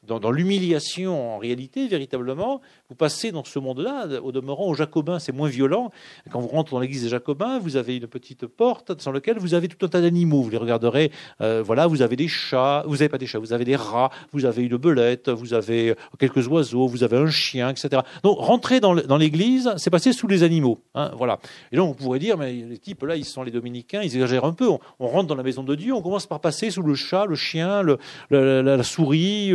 euh, 0.10 0.20
dans, 0.20 0.32
l'humiliation 0.32 1.36
en 1.36 1.38
réalité, 1.38 1.88
véritablement. 1.88 2.62
Vous 2.90 2.96
passez 2.96 3.32
dans 3.32 3.44
ce 3.44 3.60
monde-là. 3.60 4.08
Au 4.22 4.32
demeurant, 4.32 4.68
aux 4.68 4.74
Jacobins, 4.74 5.20
c'est 5.20 5.32
moins 5.32 5.50
violent. 5.50 5.92
Quand 6.32 6.40
vous 6.40 6.48
rentrez 6.48 6.72
dans 6.72 6.80
l'église 6.80 7.04
des 7.04 7.10
Jacobins, 7.10 7.60
vous 7.60 7.76
avez 7.76 7.98
une 7.98 8.08
petite 8.08 8.46
porte 8.46 9.00
sur 9.02 9.12
laquelle 9.12 9.38
vous 9.38 9.54
avez 9.54 9.68
tout 9.68 9.86
un 9.86 9.90
tas 9.90 10.02
d'animaux. 10.02 10.42
Vous 10.42 10.50
les 10.50 10.58
regarderez. 10.58 11.12
Euh, 11.42 11.64
voilà, 11.66 11.88
vous 11.88 12.02
avez 12.02 12.16
des 12.16 12.28
chats. 12.28 12.84
Vous 12.86 12.94
n'avez 12.94 13.10
pas 13.10 13.18
des 13.18 13.28
chats. 13.28 13.40
Vous 13.40 13.54
avez 13.54 13.66
des 13.66 13.76
rats. 13.76 14.10
Vous 14.32 14.46
avez 14.46 14.64
une 14.64 14.78
belette. 14.78 15.30
Vous 15.30 15.54
avez 15.54 15.96
quelques 16.20 16.48
oiseaux. 16.48 16.88
Vous 16.88 17.04
avez 17.04 17.18
un 17.18 17.30
chien, 17.30 17.70
etc. 17.70 18.02
Donc, 18.24 18.40
rentrer 18.40 18.80
dans 18.80 19.18
l'église, 19.18 19.74
c'est 19.78 19.90
passer 19.90 20.14
sous 20.14 20.28
les 20.28 20.44
animaux. 20.44 20.80
Hein, 20.96 21.12
voilà. 21.18 21.40
Et 21.72 21.78
donc, 21.78 21.92
on 21.92 21.94
pourrait 21.94 22.20
dire, 22.20 22.38
mais 22.38 22.52
les 22.52 22.78
types 22.78 23.04
là, 23.04 23.16
ils 23.16 23.26
sont 23.26 23.44
les 23.44 23.52
dominicains, 23.52 24.02
ils 24.02 24.16
exagèrent 24.16 24.46
un 24.46 24.54
peu. 24.54 24.68
On, 24.68 25.08
rentre 25.08 25.28
dans 25.28 25.36
la 25.36 25.44
maison 25.44 25.64
de 25.64 25.76
Dieu, 25.76 25.94
on 25.94 26.02
commence 26.02 26.26
par 26.26 26.40
passer 26.40 26.72
sous 26.72 26.82
le 26.82 26.96
chat, 26.96 27.26
le 27.26 27.36
chien, 27.36 27.82
le, 27.82 27.98
la, 28.30 28.84
souris, 28.84 29.52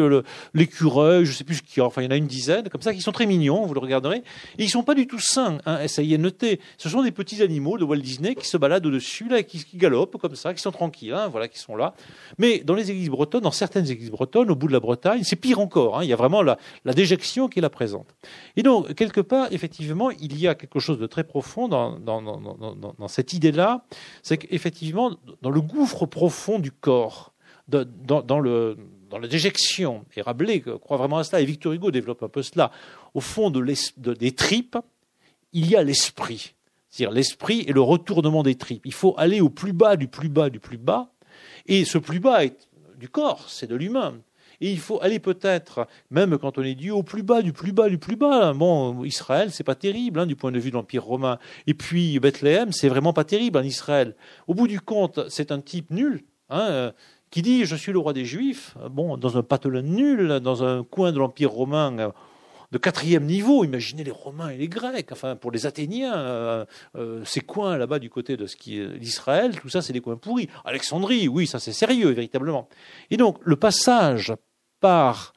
l'écureuil, 0.54 1.24
je 1.24 1.32
sais 1.32 1.44
plus 1.44 1.56
ce 1.56 1.62
qu'il 1.62 1.78
y 1.78 1.80
a, 1.80 1.86
enfin 1.86 2.02
il 2.02 2.06
y 2.06 2.08
en 2.08 2.10
a 2.10 2.16
une 2.16 2.26
dizaine, 2.26 2.68
comme 2.68 2.82
ça, 2.82 2.94
qui 2.94 3.00
sont 3.00 3.12
très 3.12 3.26
mignons, 3.26 3.66
vous 3.66 3.74
le 3.74 3.80
regarderez. 3.80 4.22
Et 4.58 4.64
ils 4.64 4.68
sont 4.68 4.82
pas 4.82 4.94
du 4.94 5.06
tout 5.06 5.18
sains, 5.18 5.58
hein, 5.66 5.78
S-A-I-N-E-T. 5.80 6.60
Ce 6.76 6.88
sont 6.88 7.02
des 7.02 7.12
petits 7.12 7.42
animaux 7.42 7.78
de 7.78 7.84
Walt 7.84 7.98
Disney 7.98 8.34
qui 8.34 8.46
se 8.46 8.56
baladent 8.56 8.86
au-dessus, 8.86 9.28
là, 9.28 9.42
qui, 9.42 9.64
galopent 9.74 10.16
comme 10.16 10.34
ça, 10.34 10.54
qui 10.54 10.62
sont 10.62 10.72
tranquilles, 10.72 11.14
hein, 11.14 11.28
voilà, 11.28 11.48
qui 11.48 11.58
sont 11.58 11.76
là. 11.76 11.94
Mais 12.38 12.60
dans 12.60 12.74
les 12.74 12.90
églises 12.90 13.10
bretonnes, 13.10 13.42
dans 13.42 13.50
certaines 13.50 13.90
églises 13.90 14.10
bretonnes, 14.10 14.50
au 14.50 14.56
bout 14.56 14.68
de 14.68 14.72
la 14.72 14.80
Bretagne, 14.80 15.22
c'est 15.24 15.36
pire 15.36 15.60
encore. 15.60 15.98
Hein, 15.98 16.04
il 16.04 16.08
y 16.08 16.12
a 16.12 16.16
vraiment 16.16 16.42
la, 16.42 16.58
déjection 16.84 17.48
qui 17.48 17.60
est 17.60 17.62
là 17.62 17.70
présente. 17.70 18.08
Et 18.56 18.62
donc, 18.62 18.94
quelque 18.94 19.20
part, 19.20 19.48
effectivement, 19.52 20.10
il 20.10 20.38
y 20.38 20.48
a 20.48 20.54
quelque 20.54 20.80
chose 20.80 20.98
de 20.98 21.06
très 21.06 21.24
profond 21.24 21.68
dans 21.68 23.08
cette 23.08 23.32
idée-là, 23.32 23.84
c'est 24.22 24.38
qu'effectivement, 24.38 25.16
dans 25.42 25.50
le 25.50 25.60
gouffre 25.60 26.06
profond 26.06 26.58
du 26.58 26.72
corps, 26.72 27.32
dans, 27.68 28.40
le, 28.40 28.76
dans 29.08 29.18
la 29.18 29.28
déjection, 29.28 30.04
et 30.16 30.22
Rabelais 30.22 30.60
croit 30.60 30.96
vraiment 30.96 31.18
à 31.18 31.24
cela, 31.24 31.40
et 31.40 31.44
Victor 31.44 31.72
Hugo 31.72 31.90
développe 31.90 32.22
un 32.22 32.28
peu 32.28 32.42
cela, 32.42 32.70
au 33.14 33.20
fond 33.20 33.50
de 33.50 33.60
des 34.14 34.32
tripes, 34.32 34.78
il 35.52 35.68
y 35.68 35.76
a 35.76 35.82
l'esprit. 35.82 36.54
C'est-à-dire 36.90 37.14
l'esprit 37.14 37.60
et 37.66 37.72
le 37.72 37.80
retournement 37.80 38.42
des 38.42 38.54
tripes. 38.54 38.86
Il 38.86 38.94
faut 38.94 39.14
aller 39.18 39.40
au 39.40 39.50
plus 39.50 39.72
bas 39.72 39.96
du 39.96 40.08
plus 40.08 40.28
bas 40.28 40.50
du 40.50 40.60
plus 40.60 40.78
bas, 40.78 41.10
et 41.66 41.84
ce 41.84 41.98
plus 41.98 42.20
bas 42.20 42.44
est 42.44 42.68
du 42.96 43.08
corps, 43.08 43.44
c'est 43.48 43.66
de 43.66 43.76
l'humain. 43.76 44.20
Et 44.60 44.72
il 44.72 44.80
faut 44.80 45.00
aller 45.00 45.20
peut-être, 45.20 45.86
même 46.10 46.36
quand 46.36 46.58
on 46.58 46.62
est 46.62 46.74
Dieu, 46.74 46.92
au 46.92 47.04
plus 47.04 47.22
bas 47.22 47.42
du 47.42 47.52
plus 47.52 47.72
bas 47.72 47.88
du 47.88 47.98
plus 47.98 48.16
bas. 48.16 48.52
Bon, 48.54 49.04
Israël, 49.04 49.52
c'est 49.52 49.62
pas 49.62 49.76
terrible 49.76 50.18
hein, 50.18 50.26
du 50.26 50.34
point 50.34 50.50
de 50.50 50.58
vue 50.58 50.70
de 50.70 50.74
l'Empire 50.74 51.04
romain. 51.04 51.38
Et 51.68 51.74
puis 51.74 52.18
Bethléem, 52.18 52.72
c'est 52.72 52.88
vraiment 52.88 53.12
pas 53.12 53.22
terrible 53.22 53.58
en 53.58 53.62
Israël. 53.62 54.16
Au 54.48 54.54
bout 54.54 54.66
du 54.66 54.80
compte, 54.80 55.28
c'est 55.28 55.52
un 55.52 55.60
type 55.60 55.90
nul. 55.90 56.24
Hein, 56.50 56.92
qui 57.30 57.42
dit 57.42 57.64
je 57.64 57.76
suis 57.76 57.92
le 57.92 57.98
roi 57.98 58.12
des 58.12 58.24
Juifs, 58.24 58.76
bon, 58.90 59.16
dans 59.16 59.36
un 59.36 59.42
patelin 59.42 59.82
nul, 59.82 60.40
dans 60.40 60.64
un 60.64 60.84
coin 60.84 61.12
de 61.12 61.18
l'Empire 61.18 61.50
romain 61.50 61.98
euh, 61.98 62.10
de 62.72 62.78
quatrième 62.78 63.24
niveau. 63.24 63.64
Imaginez 63.64 64.04
les 64.04 64.10
Romains 64.10 64.50
et 64.50 64.56
les 64.56 64.68
Grecs. 64.68 65.10
Enfin, 65.12 65.36
pour 65.36 65.50
les 65.50 65.66
Athéniens, 65.66 66.16
euh, 66.16 66.64
euh, 66.96 67.24
ces 67.24 67.40
coins 67.40 67.76
là-bas 67.76 67.98
du 67.98 68.10
côté 68.10 68.36
de 68.36 68.46
ce 68.46 68.56
qui 68.56 68.78
est 68.78 68.86
l'Israël, 68.98 69.58
tout 69.58 69.68
ça, 69.68 69.82
c'est 69.82 69.92
des 69.92 70.00
coins 70.00 70.16
pourris. 70.16 70.48
Alexandrie, 70.64 71.28
oui, 71.28 71.46
ça 71.46 71.58
c'est 71.58 71.72
sérieux, 71.72 72.10
véritablement. 72.10 72.68
Et 73.10 73.16
donc, 73.16 73.38
le 73.42 73.56
passage 73.56 74.34
par 74.80 75.32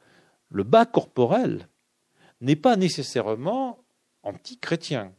le 0.50 0.64
bas 0.64 0.86
corporel 0.86 1.68
n'est 2.40 2.56
pas 2.56 2.76
nécessairement 2.76 3.78
anti-chrétien. 4.22 5.12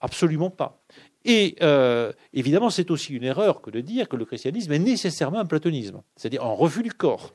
Absolument 0.00 0.50
pas. 0.50 0.82
Et 1.24 1.56
euh, 1.62 2.12
évidemment, 2.32 2.70
c'est 2.70 2.90
aussi 2.90 3.14
une 3.14 3.24
erreur 3.24 3.62
que 3.62 3.70
de 3.70 3.80
dire 3.80 4.08
que 4.08 4.16
le 4.16 4.24
christianisme 4.24 4.72
est 4.72 4.78
nécessairement 4.78 5.38
un 5.38 5.46
platonisme, 5.46 6.02
c'est-à-dire 6.16 6.44
un 6.44 6.52
refus 6.52 6.82
du 6.82 6.92
corps. 6.92 7.34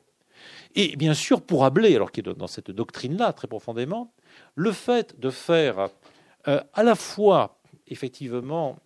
Et 0.76 0.96
bien 0.96 1.16
sûr, 1.16 1.42
pour 1.42 1.66
Ablé, 1.66 1.96
alors 1.96 2.12
qu'il 2.12 2.28
est 2.28 2.34
dans 2.34 2.48
cette 2.48 2.70
doctrine-là 2.70 3.34
très 3.34 3.48
profondément, 3.48 4.14
le 4.56 4.72
fait 4.72 5.20
de 5.20 5.32
faire 5.32 5.90
euh, 6.48 6.62
à 6.74 6.84
la 6.84 6.96
fois, 6.96 7.60
effectivement, 7.88 8.78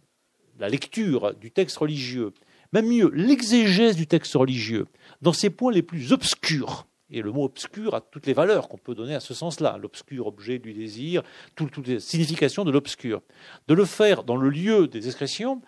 la 0.60 0.70
lecture 0.70 1.36
du 1.36 1.52
texte 1.52 1.78
religieux, 1.78 2.34
même 2.72 2.88
mieux, 2.88 3.12
l'exégèse 3.14 3.96
du 3.96 4.08
texte 4.08 4.34
religieux, 4.34 4.88
dans 5.22 5.34
ses 5.34 5.50
points 5.50 5.72
les 5.72 5.84
plus 5.84 6.14
obscurs, 6.14 6.88
et 7.14 7.22
le 7.22 7.32
mot 7.32 7.44
obscur 7.44 7.94
a 7.94 8.02
toutes 8.02 8.26
les 8.26 8.34
valeurs 8.34 8.68
qu'on 8.68 8.78
peut 8.78 8.96
donner 8.96 9.14
à 9.14 9.20
ce 9.20 9.36
sens-là, 9.36 9.78
l'obscur 9.80 10.26
objet 10.26 10.58
du 10.58 10.74
désir, 10.74 11.22
toutes 11.56 11.88
les 11.88 12.00
significations 12.00 12.66
de 12.66 12.72
l'obscur. 12.72 13.22
De 13.68 13.76
le 13.76 13.86
faire 13.86 14.24
dans 14.24 14.36
le 14.36 14.50
lieu 14.50 14.88
des 14.88 15.06
expressions 15.06 15.62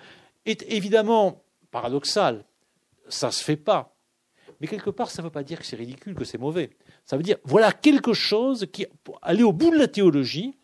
est 0.48 0.64
évidemment 0.72 1.44
paradoxal. 1.70 2.44
Ça 3.10 3.28
ne 3.28 3.32
se 3.32 3.44
fait 3.44 3.58
pas. 3.58 3.96
Mais 4.60 4.68
quelque 4.68 4.90
part, 4.90 5.12
ça 5.12 5.22
ne 5.22 5.28
veut 5.28 5.32
pas 5.32 5.44
dire 5.44 5.60
que 5.60 5.66
c'est 5.66 5.76
ridicule, 5.76 6.16
que 6.16 6.26
c'est 6.26 6.40
mauvais. 6.40 6.72
Ça 7.06 7.16
veut 7.16 7.24
dire, 7.24 7.38
voilà 7.44 7.72
quelque 7.72 8.14
chose 8.14 8.66
qui, 8.74 8.88
aller 9.22 9.44
au 9.44 9.54
bout 9.54 9.70
de 9.70 9.78
la 9.78 9.88
théologie, 9.88 10.58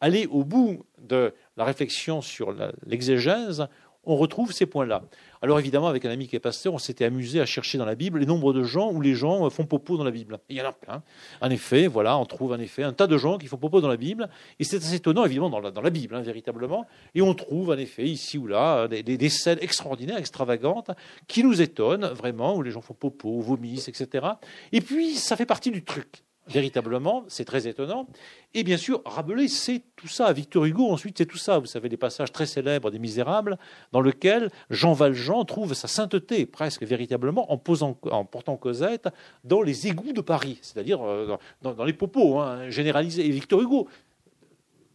aller 0.00 0.26
au 0.26 0.44
bout 0.44 0.84
de 0.98 1.34
la 1.56 1.64
réflexion 1.64 2.22
sur 2.22 2.54
l'exégèse, 2.86 3.66
on 4.04 4.16
retrouve 4.16 4.52
ces 4.52 4.66
points-là. 4.66 5.02
Alors 5.42 5.58
évidemment, 5.58 5.88
avec 5.88 6.04
un 6.04 6.10
ami 6.10 6.26
qui 6.26 6.36
est 6.36 6.40
pasteur, 6.40 6.74
on 6.74 6.78
s'était 6.78 7.04
amusé 7.04 7.40
à 7.40 7.46
chercher 7.46 7.78
dans 7.78 7.84
la 7.84 7.94
Bible 7.94 8.18
les 8.18 8.26
nombres 8.26 8.52
de 8.52 8.62
gens 8.62 8.90
où 8.90 9.00
les 9.00 9.14
gens 9.14 9.48
font 9.50 9.64
popo 9.64 9.96
dans 9.96 10.04
la 10.04 10.10
Bible. 10.10 10.38
il 10.48 10.56
y 10.56 10.62
en 10.62 10.68
a 10.68 10.72
plein. 10.72 11.02
En 11.40 11.50
effet, 11.50 11.86
voilà, 11.86 12.16
on 12.18 12.24
trouve 12.24 12.52
en 12.52 12.58
effet 12.58 12.82
un 12.82 12.92
tas 12.92 13.06
de 13.06 13.16
gens 13.16 13.38
qui 13.38 13.46
font 13.46 13.56
popo 13.56 13.80
dans 13.80 13.88
la 13.88 13.96
Bible. 13.96 14.28
Et 14.58 14.64
c'est 14.64 14.76
assez 14.76 14.96
étonnant, 14.96 15.24
évidemment, 15.24 15.50
dans 15.50 15.80
la, 15.80 15.90
Bible, 15.90 16.14
hein, 16.14 16.22
véritablement. 16.22 16.86
Et 17.14 17.22
on 17.22 17.34
trouve 17.34 17.70
en 17.70 17.78
effet 17.78 18.04
ici 18.04 18.38
ou 18.38 18.46
là 18.46 18.88
des, 18.88 19.02
des, 19.02 19.28
scènes 19.28 19.58
extraordinaires, 19.60 20.18
extravagantes, 20.18 20.90
qui 21.28 21.44
nous 21.44 21.60
étonnent 21.60 22.06
vraiment, 22.06 22.56
où 22.56 22.62
les 22.62 22.70
gens 22.70 22.80
font 22.80 22.94
popo, 22.94 23.40
vomissent, 23.40 23.88
etc. 23.88 24.26
Et 24.72 24.80
puis, 24.80 25.14
ça 25.14 25.36
fait 25.36 25.46
partie 25.46 25.70
du 25.70 25.84
truc 25.84 26.24
véritablement, 26.48 27.24
c'est 27.28 27.44
très 27.44 27.68
étonnant. 27.68 28.06
Et 28.54 28.64
bien 28.64 28.76
sûr, 28.76 29.00
Rabelais, 29.04 29.48
c'est 29.48 29.82
tout 29.96 30.08
ça. 30.08 30.32
Victor 30.32 30.64
Hugo, 30.64 30.90
ensuite, 30.90 31.18
c'est 31.18 31.26
tout 31.26 31.38
ça. 31.38 31.58
Vous 31.58 31.66
savez, 31.66 31.88
les 31.88 31.96
passages 31.96 32.32
très 32.32 32.46
célèbres 32.46 32.90
des 32.90 32.98
Misérables, 32.98 33.58
dans 33.92 34.00
lesquels 34.00 34.50
Jean 34.68 34.92
Valjean 34.92 35.44
trouve 35.44 35.74
sa 35.74 35.88
sainteté, 35.88 36.46
presque 36.46 36.82
véritablement, 36.82 37.52
en, 37.52 37.58
posant, 37.58 37.96
en 38.10 38.24
portant 38.24 38.56
Cosette 38.56 39.08
dans 39.44 39.62
les 39.62 39.86
égouts 39.86 40.12
de 40.12 40.20
Paris, 40.20 40.58
c'est-à-dire 40.62 41.00
euh, 41.02 41.36
dans, 41.62 41.84
les 41.84 41.92
popos 41.92 42.40
hein, 42.40 42.68
généralisés. 42.70 43.24
Et 43.24 43.30
Victor 43.30 43.60
Hugo 43.60 43.88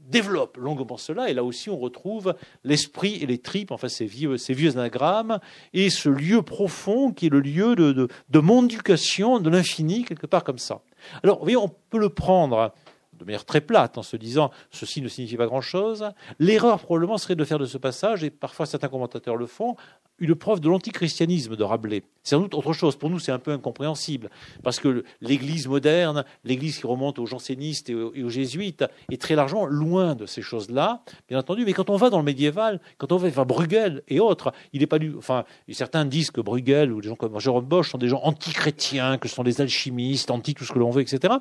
développe 0.10 0.58
longuement 0.58 0.98
cela, 0.98 1.30
et 1.30 1.34
là 1.34 1.44
aussi 1.44 1.70
on 1.70 1.78
retrouve 1.78 2.36
l'esprit 2.64 3.22
et 3.22 3.26
les 3.26 3.40
tripes, 3.40 3.72
enfin 3.72 3.90
ces 3.90 4.06
vieux, 4.06 4.38
anagrammes, 4.78 5.40
et 5.74 5.90
ce 5.90 6.08
lieu 6.08 6.42
profond 6.42 7.12
qui 7.12 7.26
est 7.26 7.30
le 7.30 7.42
lieu 7.42 7.76
de, 7.76 7.92
de, 7.92 8.08
de 8.30 8.40
de 8.40 9.50
l'infini, 9.50 10.06
quelque 10.06 10.28
part 10.28 10.46
comme 10.46 10.60
ça. 10.60 10.82
Alors, 11.24 11.44
vous 11.46 11.56
on 11.56 11.70
peut 11.70 12.00
le 12.00 12.10
prendre 12.10 12.74
de 13.14 13.26
manière 13.26 13.46
très 13.46 13.62
plate 13.62 13.98
en 13.98 14.04
se 14.04 14.16
disant 14.16 14.52
ceci 14.72 15.02
ne 15.02 15.08
signifie 15.08 15.38
pas 15.38 15.48
grand-chose. 15.48 16.10
L'erreur 16.40 16.80
probablement 16.80 17.18
serait 17.18 17.36
de 17.36 17.44
faire 17.44 17.60
de 17.60 17.66
ce 17.66 17.78
passage, 17.78 18.24
et 18.24 18.30
parfois 18.30 18.66
certains 18.66 18.90
commentateurs 18.90 19.36
le 19.36 19.48
font, 19.48 19.76
une 20.20 20.36
preuve 20.36 20.60
de 20.60 20.70
l'antichristianisme 20.70 21.56
de 21.56 21.64
Rabelais. 21.64 22.04
C'est 22.24 22.36
sans 22.36 22.42
doute 22.42 22.56
autre 22.56 22.74
chose. 22.74 22.96
Pour 22.96 23.10
nous, 23.10 23.20
c'est 23.20 23.32
un 23.32 23.40
peu 23.40 23.52
incompréhensible, 23.52 24.30
parce 24.64 24.80
que 24.80 25.04
l'Église 25.22 25.68
moderne, 25.68 26.26
l'Église 26.44 26.78
qui 26.80 26.88
remonte 26.88 27.20
aux 27.20 27.26
jansénistes 27.26 27.90
et 27.90 27.96
aux, 27.96 28.30
jésuites, 28.30 28.84
est 29.12 29.22
très 29.22 29.36
largement 29.36 29.66
loin 29.66 30.16
de 30.16 30.26
ces 30.26 30.42
choses-là, 30.42 31.04
bien 31.30 31.40
entendu. 31.40 31.64
Mais 31.66 31.74
quand 31.74 31.90
on 31.90 31.96
va 31.96 32.10
dans 32.10 32.18
le 32.18 32.26
médiéval, 32.26 32.82
quand 32.98 33.12
on 33.12 33.18
va 33.18 33.30
vers 33.30 33.46
Bruegel 33.46 34.04
et 34.08 34.20
autres, 34.20 34.52
il 34.74 34.82
n'est 34.82 34.88
pas 34.88 35.00
du. 35.00 35.16
Enfin, 35.18 35.46
certains 35.70 36.06
disent 36.06 36.32
que 36.32 36.42
Bruegel 36.42 36.92
ou 36.92 37.02
des 37.02 37.10
gens 37.10 37.16
comme 37.16 37.40
Jérôme 37.40 37.66
Bosch 37.66 37.92
sont 37.92 37.98
des 37.98 38.10
gens 38.10 38.22
antichrétiens, 38.24 39.18
que 39.18 39.28
ce 39.28 39.36
sont 39.36 39.44
des 39.44 39.62
alchimistes, 39.62 40.32
anti 40.32 40.54
tout 40.54 40.66
ce 40.66 40.74
que 40.74 40.80
l'on 40.80 40.90
veut, 40.90 41.02
etc. 41.02 41.36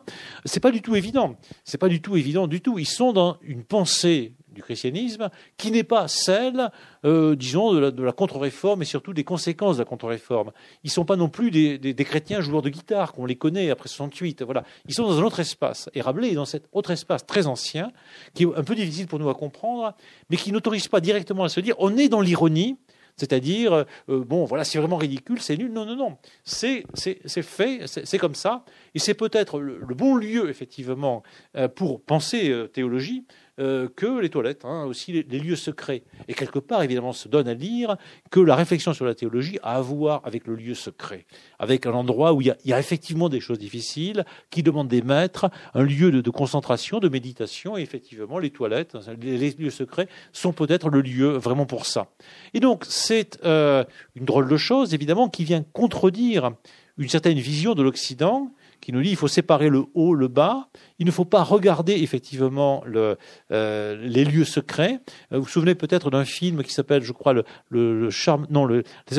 C'est 0.44 0.60
pas 0.60 0.70
du 0.70 0.82
tout 0.82 0.94
évident. 0.94 1.36
C'est 1.64 1.78
pas 1.78 1.88
du 1.88 2.00
tout 2.00 2.16
évident 2.16 2.46
du 2.46 2.60
tout. 2.60 2.78
Ils 2.78 2.86
sont 2.86 3.12
dans 3.12 3.38
une 3.42 3.64
pensée 3.64 4.34
du 4.56 4.62
christianisme, 4.62 5.30
qui 5.56 5.70
n'est 5.70 5.84
pas 5.84 6.08
celle, 6.08 6.70
euh, 7.04 7.36
disons, 7.36 7.72
de 7.74 8.02
la, 8.02 8.12
contre-réforme 8.12 8.82
et 8.82 8.84
surtout 8.84 9.12
des 9.12 9.22
conséquences 9.22 9.76
de 9.76 9.82
la 9.82 9.84
contre-réforme. 9.84 10.50
Ils 10.82 10.88
ne 10.88 10.92
sont 10.92 11.04
pas 11.04 11.16
non 11.16 11.28
plus 11.28 11.50
des, 11.50 12.04
chrétiens 12.04 12.40
joueurs 12.40 12.62
de 12.62 12.70
guitare, 12.70 13.12
qu'on 13.12 13.26
les 13.26 13.36
connaît 13.36 13.70
après 13.70 13.88
68. 13.88 14.42
Voilà. 14.42 14.64
Ils 14.88 14.94
sont 14.94 15.04
dans 15.04 15.20
un 15.20 15.22
autre 15.22 15.38
espace. 15.40 15.88
Et 15.94 16.00
Rabelais 16.00 16.30
est 16.30 16.34
dans 16.34 16.46
cet 16.46 16.64
autre 16.72 16.90
espace 16.90 17.26
très 17.26 17.46
ancien, 17.46 17.92
qui 18.34 18.44
est 18.44 18.56
un 18.56 18.64
peu 18.64 18.74
difficile 18.74 19.06
pour 19.06 19.18
nous 19.18 19.28
à 19.28 19.34
comprendre, 19.34 19.94
mais 20.30 20.36
qui 20.36 20.50
n'autorise 20.50 20.88
pas 20.88 21.00
directement 21.00 21.44
à 21.44 21.48
se 21.48 21.60
dire 21.60 21.76
on 21.78 21.96
est 21.96 22.08
dans 22.08 22.22
l'ironie, 22.22 22.78
c'est-à-dire, 23.16 23.72
euh, 24.08 24.24
bon, 24.24 24.44
voilà, 24.44 24.64
c'est 24.64 24.78
vraiment 24.78 24.98
ridicule, 24.98 25.40
c'est 25.40 25.56
nul. 25.56 25.72
Non, 25.72 25.86
non, 25.86 25.96
non. 25.96 26.16
C'est 26.44 26.84
fait, 26.96 27.80
c'est 27.86 28.18
comme 28.18 28.34
ça. 28.34 28.64
Et 28.94 28.98
c'est 28.98 29.14
peut-être 29.14 29.58
le, 29.58 29.94
bon 29.94 30.16
lieu, 30.16 30.50
effectivement, 30.50 31.22
euh, 31.56 31.68
pour 31.68 32.02
penser 32.02 32.52
théologie, 32.72 33.24
euh, 33.58 33.88
que 33.94 34.20
les 34.20 34.28
toilettes, 34.28 34.66
hein, 34.66 34.84
aussi 34.84 35.12
les, 35.12 35.38
lieux 35.38 35.56
secrets. 35.56 36.02
Et 36.28 36.34
quelque 36.34 36.58
part, 36.58 36.82
évidemment, 36.82 37.14
se 37.14 37.26
donne 37.26 37.48
à 37.48 37.54
lire 37.54 37.96
que 38.30 38.38
la 38.38 38.54
réflexion 38.54 38.92
sur 38.92 39.06
la 39.06 39.14
théologie 39.14 39.58
a 39.62 39.76
à 39.76 39.80
voir 39.80 40.20
avec 40.24 40.46
le 40.46 40.54
lieu 40.54 40.74
secret, 40.74 41.24
avec 41.58 41.86
un 41.86 41.92
endroit 41.92 42.34
où 42.34 42.42
il 42.42 42.54
y 42.64 42.72
a, 42.72 42.78
effectivement 42.78 43.28
des 43.28 43.40
choses 43.40 43.58
difficiles, 43.58 44.24
qui 44.50 44.62
demandent 44.62 44.88
des 44.88 45.00
maîtres, 45.00 45.50
un 45.72 45.84
lieu 45.84 46.10
de, 46.10 46.30
concentration, 46.30 46.98
de 46.98 47.08
méditation, 47.08 47.78
et 47.78 47.80
effectivement, 47.80 48.38
les 48.38 48.50
toilettes, 48.50 48.96
les, 49.20 49.52
lieux 49.52 49.70
secrets 49.70 50.08
sont 50.32 50.52
peut-être 50.52 50.90
le 50.90 51.00
lieu 51.00 51.38
vraiment 51.38 51.64
pour 51.64 51.86
ça. 51.86 52.08
Et 52.52 52.60
donc, 52.60 52.84
c'est 52.86 53.38
euh, 53.44 53.84
une 54.16 54.26
drôle 54.26 54.48
de 54.48 54.56
chose, 54.56 54.92
évidemment, 54.92 55.28
qui 55.28 55.44
vient 55.44 55.64
contredire 55.72 56.50
une 56.98 57.08
certaine 57.08 57.38
vision 57.38 57.74
de 57.74 57.82
l'Occident 57.82 58.50
qui 58.86 58.92
nous 58.92 59.02
dit 59.02 59.08
qu'il 59.08 59.18
faut 59.18 59.26
séparer 59.26 59.68
le 59.68 59.82
haut, 59.94 60.14
le 60.14 60.28
bas. 60.28 60.68
Il 61.00 61.06
ne 61.06 61.10
faut 61.10 61.24
pas 61.24 61.42
regarder 61.42 61.94
effectivement 61.94 62.84
euh, 62.86 63.96
les 64.00 64.24
lieux 64.24 64.44
secrets. 64.44 65.00
Euh, 65.32 65.38
vous 65.38 65.42
vous 65.42 65.48
souvenez 65.48 65.74
peut-être 65.74 66.08
d'un 66.08 66.24
film 66.24 66.62
qui 66.62 66.72
s'appelle, 66.72 67.02
je 67.02 67.10
crois, 67.10 67.34
le, 67.68 68.10
charme, 68.10 68.46
non, 68.48 68.64
le, 68.64 68.84
les 69.10 69.16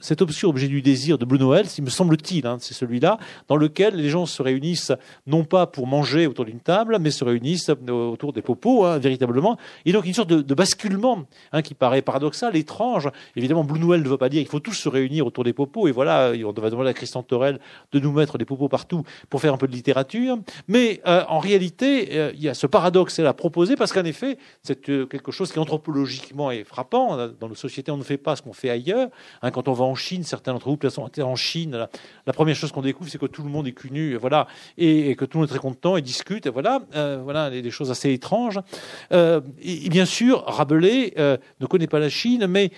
cet 0.00 0.22
obscur 0.22 0.48
objet 0.48 0.66
du 0.66 0.82
désir 0.82 1.18
de 1.18 1.24
Blue 1.24 1.38
Noël, 1.38 1.66
me 1.80 1.88
semble-t-il, 1.88 2.48
hein, 2.48 2.56
c'est 2.58 2.74
celui-là, 2.74 3.18
dans 3.46 3.54
lequel 3.54 3.94
les 3.94 4.08
gens 4.08 4.26
se 4.26 4.42
réunissent 4.42 4.90
non 5.28 5.44
pas 5.44 5.68
pour 5.68 5.86
manger 5.86 6.26
autour 6.26 6.44
d'une 6.44 6.58
table, 6.58 6.98
mais 7.00 7.12
se 7.12 7.22
réunissent 7.22 7.70
autour 7.88 8.32
des 8.32 8.42
popos, 8.42 8.86
hein, 8.86 8.98
véritablement. 8.98 9.56
Et 9.84 9.92
donc 9.92 10.04
une 10.04 10.14
sorte 10.14 10.30
de, 10.30 10.42
de 10.42 10.54
basculement 10.54 11.26
hein, 11.52 11.62
qui 11.62 11.74
paraît 11.74 12.02
paradoxal, 12.02 12.56
étrange. 12.56 13.08
Évidemment, 13.36 13.62
Blue 13.62 13.78
Noël 13.78 14.02
ne 14.02 14.08
veut 14.08 14.18
pas 14.18 14.28
dire 14.28 14.40
qu'il 14.40 14.50
faut 14.50 14.58
tous 14.58 14.74
se 14.74 14.88
réunir 14.88 15.28
autour 15.28 15.44
des 15.44 15.52
popos. 15.52 15.86
Et 15.86 15.92
voilà, 15.92 16.32
on 16.44 16.60
va 16.60 16.70
demander 16.70 16.90
à 16.90 16.94
Christian 16.94 17.22
Torel 17.22 17.60
de 17.92 18.00
nous 18.00 18.10
mettre 18.10 18.36
des 18.36 18.44
popos 18.44 18.63
partout 18.68 19.02
pour 19.30 19.40
faire 19.40 19.54
un 19.54 19.56
peu 19.56 19.66
de 19.66 19.72
littérature. 19.72 20.38
Mais 20.68 21.00
euh, 21.06 21.24
en 21.28 21.38
réalité, 21.38 22.08
euh, 22.12 22.32
il 22.34 22.42
y 22.42 22.48
a 22.48 22.54
ce 22.54 22.66
paradoxe 22.66 23.18
à 23.18 23.32
proposer 23.32 23.76
parce 23.76 23.92
qu'en 23.92 24.04
effet, 24.04 24.38
c'est 24.62 24.88
euh, 24.88 25.06
quelque 25.06 25.32
chose 25.32 25.52
qui 25.52 25.58
anthropologiquement 25.58 26.50
est 26.50 26.64
frappant. 26.64 27.16
Dans 27.40 27.48
nos 27.48 27.54
sociétés, 27.54 27.90
on 27.90 27.96
ne 27.96 28.02
fait 28.02 28.18
pas 28.18 28.36
ce 28.36 28.42
qu'on 28.42 28.52
fait 28.52 28.70
ailleurs. 28.70 29.08
Hein, 29.42 29.50
quand 29.50 29.68
on 29.68 29.72
va 29.72 29.84
en 29.84 29.94
Chine, 29.94 30.22
certains 30.22 30.52
d'entre 30.52 30.68
vous 30.68 30.90
sont 30.90 31.10
en 31.20 31.36
Chine. 31.36 31.86
La, 32.26 32.32
première 32.32 32.56
chose 32.56 32.72
qu'on 32.72 32.82
découvre, 32.82 33.10
c'est 33.10 33.18
que 33.18 33.26
tout 33.26 33.42
le 33.42 33.48
monde 33.48 33.66
est 33.66 33.72
cul 33.72 33.90
nu, 33.90 34.16
voilà, 34.16 34.46
et, 34.76 35.14
que 35.16 35.24
tout 35.24 35.38
le 35.38 35.42
monde 35.42 35.48
est 35.48 35.52
très 35.52 35.60
content 35.60 35.96
et 35.96 36.02
discute. 36.02 36.46
Et 36.46 36.50
voilà, 36.50 36.82
voilà, 37.22 37.50
des, 37.50 37.70
choses 37.70 37.90
assez 37.90 38.12
étranges. 38.12 38.58
et, 39.10 39.88
bien 39.88 40.04
sûr, 40.04 40.44
Rabelais 40.46 41.14
ne 41.16 41.66
connaît 41.66 41.86
pas 41.86 41.98
la 41.98 42.08
Chine, 42.08 42.46
mais 42.46 42.70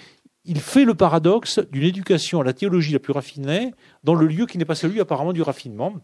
il 0.47 0.61
fait 0.61 0.85
le 0.85 0.95
paradoxe 0.95 1.61
d'une 1.71 1.85
éducation 1.85 2.41
à 2.41 2.45
la 2.45 2.53
théologie 2.53 2.93
la 2.93 2.99
plus 2.99 3.13
raffinée 3.13 3.73
dans 4.05 4.15
le 4.15 4.27
lieu 4.27 4.47
qui 4.47 4.59
n'est 4.59 4.65
pas 4.65 4.75
celui 4.75 5.01
apparemment 5.01 5.33
du 5.33 5.43
raffinement. 5.43 5.95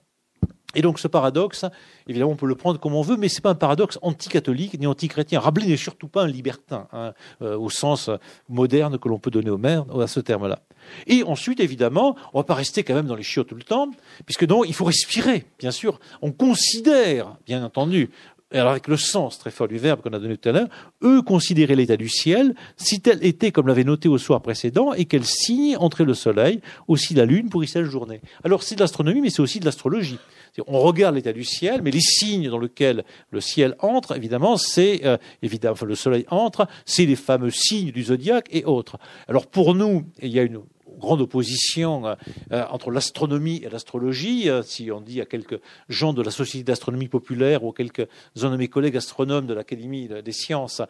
Et 0.74 0.82
donc 0.82 0.98
ce 0.98 1.08
paradoxe, 1.08 1.66
évidemment, 2.08 2.32
on 2.32 2.36
peut 2.36 2.46
le 2.46 2.54
prendre 2.54 2.80
comme 2.80 2.94
on 2.94 3.02
veut, 3.02 3.16
mais 3.16 3.28
ce 3.28 3.36
n'est 3.36 3.42
pas 3.42 3.50
un 3.50 3.54
paradoxe 3.54 3.98
anti-catholique 4.02 4.78
ni 4.78 4.86
anti-chrétien. 4.86 5.38
Rabelais 5.38 5.66
n'est 5.66 5.76
surtout 5.76 6.08
pas 6.08 6.22
un 6.22 6.26
libertin, 6.26 6.88
hein, 6.92 7.12
euh, 7.42 7.58
au 7.58 7.68
sens 7.68 8.10
moderne 8.48 8.98
que 8.98 9.08
l'on 9.08 9.18
peut 9.18 9.30
donner 9.30 9.50
au 9.50 9.58
maire, 9.58 9.84
à 10.00 10.06
ce 10.06 10.20
terme-là. 10.20 10.60
Et 11.06 11.22
ensuite, 11.24 11.60
évidemment, 11.60 12.16
on 12.32 12.38
ne 12.38 12.42
va 12.42 12.46
pas 12.46 12.54
rester 12.54 12.84
quand 12.84 12.94
même 12.94 13.06
dans 13.06 13.14
les 13.14 13.22
chiottes 13.22 13.48
tout 13.48 13.54
le 13.54 13.62
temps, 13.62 13.90
puisque 14.24 14.46
donc 14.46 14.64
il 14.66 14.74
faut 14.74 14.84
respirer, 14.84 15.44
bien 15.58 15.70
sûr. 15.70 16.00
On 16.22 16.32
considère, 16.32 17.36
bien 17.46 17.62
entendu, 17.62 18.10
alors 18.58 18.72
avec 18.72 18.88
le 18.88 18.96
sens 18.96 19.38
très 19.38 19.50
fort 19.50 19.68
du 19.68 19.78
verbe 19.78 20.00
qu'on 20.00 20.12
a 20.12 20.18
donné 20.18 20.36
tout 20.36 20.48
à 20.48 20.52
l'heure, 20.52 20.68
eux 21.02 21.22
considéraient 21.22 21.76
l'état 21.76 21.96
du 21.96 22.08
ciel, 22.08 22.54
si 22.76 23.00
tel 23.00 23.24
était 23.24 23.50
comme 23.50 23.66
l'avait 23.66 23.84
noté 23.84 24.08
au 24.08 24.18
soir 24.18 24.40
précédent, 24.42 24.92
et 24.92 25.04
quel 25.04 25.24
signe 25.24 25.76
entrait 25.78 26.04
le 26.04 26.14
soleil, 26.14 26.60
aussi 26.88 27.14
la 27.14 27.24
lune 27.24 27.48
pour 27.48 27.64
y 27.64 27.66
journée. 27.84 28.20
Alors 28.44 28.62
c'est 28.62 28.74
de 28.74 28.80
l'astronomie, 28.80 29.20
mais 29.20 29.30
c'est 29.30 29.40
aussi 29.40 29.60
de 29.60 29.64
l'astrologie. 29.64 30.18
On 30.66 30.80
regarde 30.80 31.14
l'état 31.14 31.32
du 31.32 31.44
ciel, 31.44 31.80
mais 31.82 31.90
les 31.90 32.00
signes 32.00 32.50
dans 32.50 32.58
lesquels 32.58 33.04
le 33.30 33.40
ciel 33.40 33.74
entre, 33.78 34.14
évidemment, 34.14 34.58
c'est 34.58 35.00
euh, 35.06 35.16
évidemment, 35.42 35.76
le 35.86 35.94
soleil 35.94 36.26
entre, 36.28 36.66
c'est 36.84 37.06
les 37.06 37.16
fameux 37.16 37.50
signes 37.50 37.90
du 37.90 38.04
zodiaque 38.04 38.48
et 38.50 38.64
autres. 38.64 38.98
Alors 39.28 39.46
pour 39.46 39.74
nous, 39.74 40.04
il 40.20 40.28
y 40.28 40.38
a 40.38 40.42
une 40.42 40.60
grande 40.98 41.20
opposition 41.20 42.06
euh, 42.06 42.14
euh, 42.52 42.64
entre 42.70 42.90
l'astronomie 42.90 43.62
et 43.64 43.68
l'astrologie. 43.68 44.48
Euh, 44.48 44.62
si 44.62 44.90
on 44.90 45.00
dit 45.00 45.20
à 45.20 45.26
quelques 45.26 45.60
gens 45.88 46.12
de 46.12 46.22
la 46.22 46.30
Société 46.30 46.64
d'astronomie 46.64 47.08
populaire 47.08 47.64
ou 47.64 47.72
quelques 47.72 48.06
uns 48.40 48.50
de 48.50 48.56
mes 48.56 48.68
collègues 48.68 48.96
astronomes 48.96 49.46
de 49.46 49.54
l'Académie 49.54 50.08
des 50.08 50.32
sciences 50.32 50.82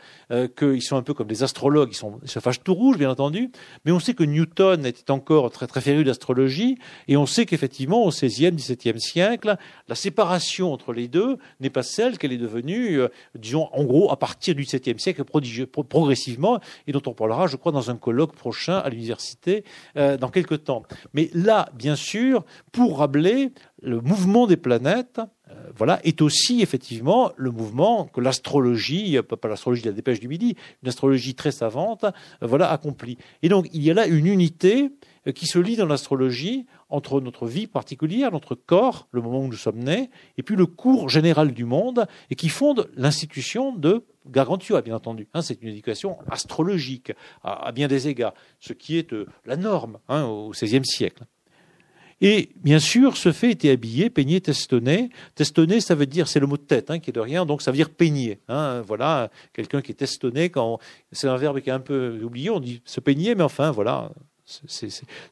qu'ils 0.57 0.83
sont 0.83 0.97
un 0.97 1.03
peu 1.03 1.15
comme 1.15 1.27
des 1.27 1.43
astrologues, 1.43 1.91
ils, 1.93 1.97
sont, 1.97 2.19
ils 2.23 2.31
se 2.31 2.39
fâchent 2.39 2.63
tout 2.63 2.75
rouge, 2.75 2.99
bien 2.99 3.11
entendu, 3.11 3.51
mais 3.85 3.93
on 3.93 3.99
sait 3.99 4.15
que 4.15 4.25
Newton 4.25 4.87
était 4.87 5.11
encore 5.11 5.51
très, 5.51 5.67
très 5.67 5.81
féru 5.81 6.05
d'astrologie, 6.05 6.79
et 7.09 7.17
on 7.17 7.27
sait 7.27 7.47
qu'effectivement, 7.47 8.05
au 8.05 8.11
XVIe, 8.11 8.53
XVIIe 8.53 9.01
siècle, 9.01 9.57
la 9.89 9.95
séparation 9.95 10.73
entre 10.73 10.93
les 10.93 11.09
deux 11.09 11.37
n'est 11.61 11.71
pas 11.71 11.83
celle 11.83 12.19
qu'elle 12.19 12.33
est 12.33 12.39
devenue, 12.39 13.01
disons, 13.35 13.69
en 13.73 13.85
gros, 13.85 14.11
à 14.11 14.17
partir 14.17 14.55
du 14.55 14.63
XVIIe 14.63 14.99
siècle, 14.99 15.25
prodigieux, 15.25 15.67
progressivement, 15.67 16.61
et 16.87 16.93
dont 16.93 17.03
on 17.07 17.13
parlera, 17.13 17.47
je 17.47 17.57
crois, 17.57 17.73
dans 17.73 17.91
un 17.91 17.97
colloque 17.97 18.35
prochain 18.35 18.79
à 18.79 18.89
l'université 18.89 19.65
euh, 19.97 20.17
dans 20.17 20.29
quelques 20.29 20.65
temps. 20.65 20.83
Mais 21.13 21.31
là, 21.35 21.69
bien 21.75 21.97
sûr, 21.97 22.45
pour 22.73 22.99
Rabelais, 22.99 23.53
le 23.83 24.01
mouvement 24.01 24.47
des 24.47 24.57
planètes, 24.57 25.21
euh, 25.51 25.55
voilà, 25.77 26.01
est 26.05 26.23
aussi 26.23 26.63
effectivement 26.63 27.33
le 27.37 27.51
mouvement 27.51 28.07
que 28.07 28.21
l'astrologie, 28.23 29.19
euh, 29.19 29.23
pas 29.23 29.49
l'astrologie 29.49 29.83
de 29.83 29.89
la 29.89 29.95
dépêche 29.95 30.19
du 30.19 30.29
midi, 30.29 30.57
une 30.83 30.89
astrologie 30.89 31.35
très 31.35 31.51
savante, 31.51 32.07
voilà, 32.41 32.71
accomplit. 32.71 33.19
Et 33.43 33.51
donc, 33.51 33.69
il 33.75 33.83
y 33.83 33.91
a 33.91 33.95
là 33.95 34.07
une 34.07 34.27
unité 34.27 34.91
qui 35.35 35.47
se 35.47 35.59
lie 35.59 35.77
dans 35.77 35.87
l'astrologie 35.87 36.67
entre 36.93 37.21
notre 37.21 37.47
vie 37.47 37.67
particulière, 37.67 38.31
notre 38.31 38.55
corps, 38.55 39.09
le 39.11 39.23
moment 39.23 39.41
où 39.41 39.49
nous 39.49 39.57
sommes 39.57 39.79
nés, 39.79 40.11
et 40.37 40.43
puis 40.43 40.57
le 40.57 40.67
cours 40.67 41.09
général 41.09 41.53
du 41.53 41.65
monde, 41.65 42.07
et 42.31 42.35
qui 42.35 42.51
fonde 42.51 42.91
l'institution 42.95 43.75
de 43.75 44.05
Gargantua, 44.27 44.83
bien 44.83 44.95
entendu. 44.95 45.27
Hein, 45.33 45.43
c'est 45.43 45.61
une 45.63 45.71
éducation 45.71 46.19
astrologique 46.31 47.13
à, 47.43 47.73
bien 47.73 47.89
des 47.89 48.09
égards, 48.09 48.35
ce 48.61 48.75
qui 48.75 48.99
est 48.99 49.13
euh, 49.15 49.27
la 49.47 49.57
norme 49.57 49.99
hein, 50.09 50.25
au 50.25 50.51
XVIe 50.51 50.85
siècle. 50.85 51.25
Et 52.21 52.51
bien 52.63 52.79
sûr, 52.79 53.17
ce 53.17 53.33
fait 53.33 53.51
était 53.51 53.71
habillé, 53.71 54.09
peigné, 54.09 54.41
testonné. 54.41 55.11
Testonné, 55.35 55.81
ça 55.81 55.97
veut 55.97 56.07
dire, 56.07 56.29
c'est 56.29 56.39
le 56.39 56.47
mot 56.47 56.57
de 56.57 56.63
tête 56.63 56.91
hein, 56.91 57.01
qui 57.01 57.11
est 57.11 57.13
de 57.13 57.21
rien, 57.21 57.45
donc 57.47 57.63
ça 57.63 57.73
veut 57.73 57.77
dire 57.77 57.91
peigner. 57.91 58.39
voilà, 58.47 59.31
quelqu'un 59.53 59.81
qui 59.81 59.91
est 59.91 59.97
testonné, 59.97 60.51
quand 60.51 60.79
c'est 61.11 61.27
un 61.27 61.37
verbe 61.37 61.61
qui 61.61 61.71
est 61.71 61.73
un 61.73 61.81
peu 61.81 62.21
oublié, 62.23 62.51
on 62.51 62.61
dit 62.61 62.81
se 62.85 63.01
peigner, 63.01 63.35
mais 63.35 63.43
enfin, 63.43 63.73
voilà, 63.73 64.13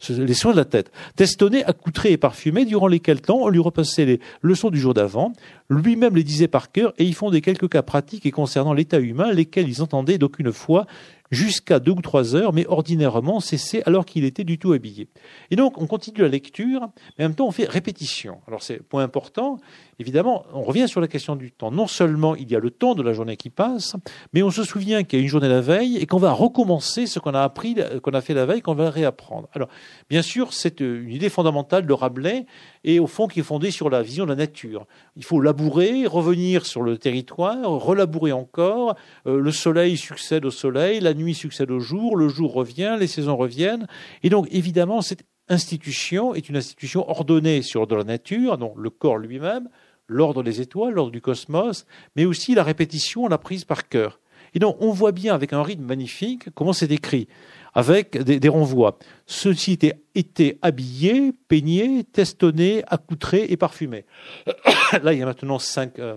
les 0.09 0.35
soins 0.35 0.53
de 0.53 0.57
la 0.57 0.65
tête. 0.65 0.93
Testonné, 1.17 1.65
accoutré 1.65 2.13
et 2.13 2.17
parfumé, 2.17 2.65
durant 2.65 2.87
lesquels 2.87 3.21
temps 3.21 3.41
on 3.43 3.49
lui 3.49 3.61
repassait 3.61 4.05
les 4.05 4.21
leçons 4.43 4.71
du 4.71 4.79
jour 4.79 4.95
d'avant, 4.95 5.33
lui-même 5.69 6.17
les 6.17 6.25
disait 6.25 6.49
par 6.49 6.71
cœur, 6.71 6.93
et 6.99 7.11
font 7.13 7.31
des 7.31 7.41
quelques 7.41 7.69
cas 7.69 7.83
pratiques 7.83 8.27
et 8.27 8.31
concernant 8.31 8.73
l'état 8.73 8.99
humain, 8.99 9.33
lesquels 9.33 9.69
ils 9.69 9.83
entendaient 9.83 10.19
d'aucune 10.19 10.53
foi 10.53 10.87
jusqu'à 11.31 11.79
deux 11.79 11.93
ou 11.93 12.01
trois 12.01 12.35
heures, 12.35 12.53
mais 12.53 12.67
ordinairement 12.67 13.41
cessé 13.41 13.83
alors 13.87 14.05
qu'il 14.05 14.25
était 14.25 14.45
du 14.45 14.59
tout 14.59 14.73
habillé. 14.73 15.09
Et 15.51 15.57
donc, 15.57 15.81
on 15.81 15.87
continue 15.87 16.23
la 16.23 16.29
lecture, 16.29 16.89
mais 17.19 17.25
en 17.25 17.29
même 17.29 17.35
temps, 17.35 17.47
on 17.47 17.53
fait 17.53 17.69
répétition. 17.69 18.39
Alors, 18.47 18.63
c'est 18.63 18.83
point 18.83 19.03
important. 19.03 19.59
Évidemment, 19.99 20.45
on 20.55 20.63
revient 20.63 20.89
sur 20.89 21.01
la 21.01 21.09
question 21.09 21.37
du 21.37 21.53
temps. 21.53 21.71
Non 21.71 21.87
seulement 21.87 22.35
il 22.35 22.51
y 22.51 22.57
a 22.57 22.59
le 22.59 22.71
temps 22.71 22.95
de 22.95 23.03
la 23.03 23.13
journée 23.13 23.37
qui 23.37 23.51
passe, 23.51 23.97
mais 24.33 24.43
on 24.43 24.51
se 24.51 24.65
souvient 24.65 25.05
qu'il 25.05 25.19
y 25.19 25.21
a 25.21 25.23
une 25.23 25.29
journée 25.29 25.49
la 25.49 25.61
veille 25.61 25.99
et 25.99 26.07
qu'on 26.07 26.19
va 26.19 26.33
recommencer 26.33 27.07
ce 27.07 27.19
qu'on 27.19 27.35
a 27.35 27.43
appris, 27.43 27.77
qu'on 28.03 28.13
a 28.13 28.21
fait 28.21 28.35
la 28.35 28.47
veille, 28.47 28.63
qu'on 28.63 28.75
va 28.75 28.91
réapprendre. 28.91 29.49
Alors, 29.53 29.69
bien 30.09 30.23
sûr, 30.23 30.53
c'est 30.53 30.81
une 30.81 31.11
idée 31.11 31.29
fondamentale 31.29 31.87
de 31.87 31.93
Rabelais 31.93 32.47
et 32.85 32.99
au 32.99 33.07
fond 33.07 33.27
qui 33.27 33.41
est 33.41 33.45
fondée 33.45 33.71
sur 33.71 33.91
la 33.91 34.03
vision 34.03 34.25
de 34.25 34.31
la 34.31 34.37
nature. 34.37 34.87
Il 35.17 35.25
faut 35.25 35.41
labourer, 35.41 36.07
revenir 36.07 36.65
sur 36.65 36.83
le 36.83 36.97
territoire, 36.97 37.63
relabourer 37.63 38.33
encore. 38.33 38.97
Euh, 39.27 39.39
le 39.39 39.53
soleil 39.53 39.97
succède 39.97 40.45
au 40.47 40.51
soleil, 40.51 41.01
la 41.01 41.13
nuit 41.23 41.35
succède 41.35 41.71
au 41.71 41.81
jour, 41.81 42.17
le 42.17 42.29
jour 42.29 42.53
revient, 42.53 42.97
les 42.99 43.07
saisons 43.07 43.37
reviennent. 43.37 43.87
Et 44.23 44.31
donc, 44.31 44.49
évidemment, 44.51 45.03
cette 45.03 45.25
institution 45.49 46.35
est 46.35 46.49
une 46.49 46.57
institution 46.57 47.09
ordonnée 47.09 47.63
sur 47.63 47.87
de 47.87 47.95
la 47.95 48.05
nature, 48.05 48.59
donc 48.59 48.75
le 48.77 48.91
corps 48.91 49.19
lui-même, 49.19 49.69
l'ordre 50.07 50.43
des 50.43 50.61
étoiles, 50.61 50.95
l'ordre 50.95 51.13
du 51.13 51.21
cosmos, 51.21 51.87
mais 52.17 52.25
aussi 52.25 52.55
la 52.55 52.63
répétition, 52.63 53.29
la 53.29 53.39
prise 53.39 53.65
par 53.65 53.89
cœur. 53.89 54.21
Et 54.55 54.59
donc, 54.59 54.77
on 54.81 54.91
voit 54.91 55.13
bien 55.13 55.35
avec 55.35 55.53
un 55.53 55.63
rythme 55.63 55.85
magnifique 55.85 56.51
comment 56.55 56.73
c'est 56.73 56.91
écrit, 56.91 57.29
avec 57.75 58.19
des, 58.19 58.49
renvois. 58.49 58.99
Ceux-ci 59.27 59.79
étaient, 60.15 60.59
habillés, 60.63 61.33
peignés, 61.49 62.05
testonnés, 62.05 62.83
accoutrés 62.89 63.47
et 63.49 63.57
parfumés. 63.57 64.07
Là, 65.03 65.13
il 65.13 65.21
y 65.21 65.23
a 65.23 65.27
maintenant 65.27 65.59
cinq, 65.59 65.99
euh, 65.99 66.17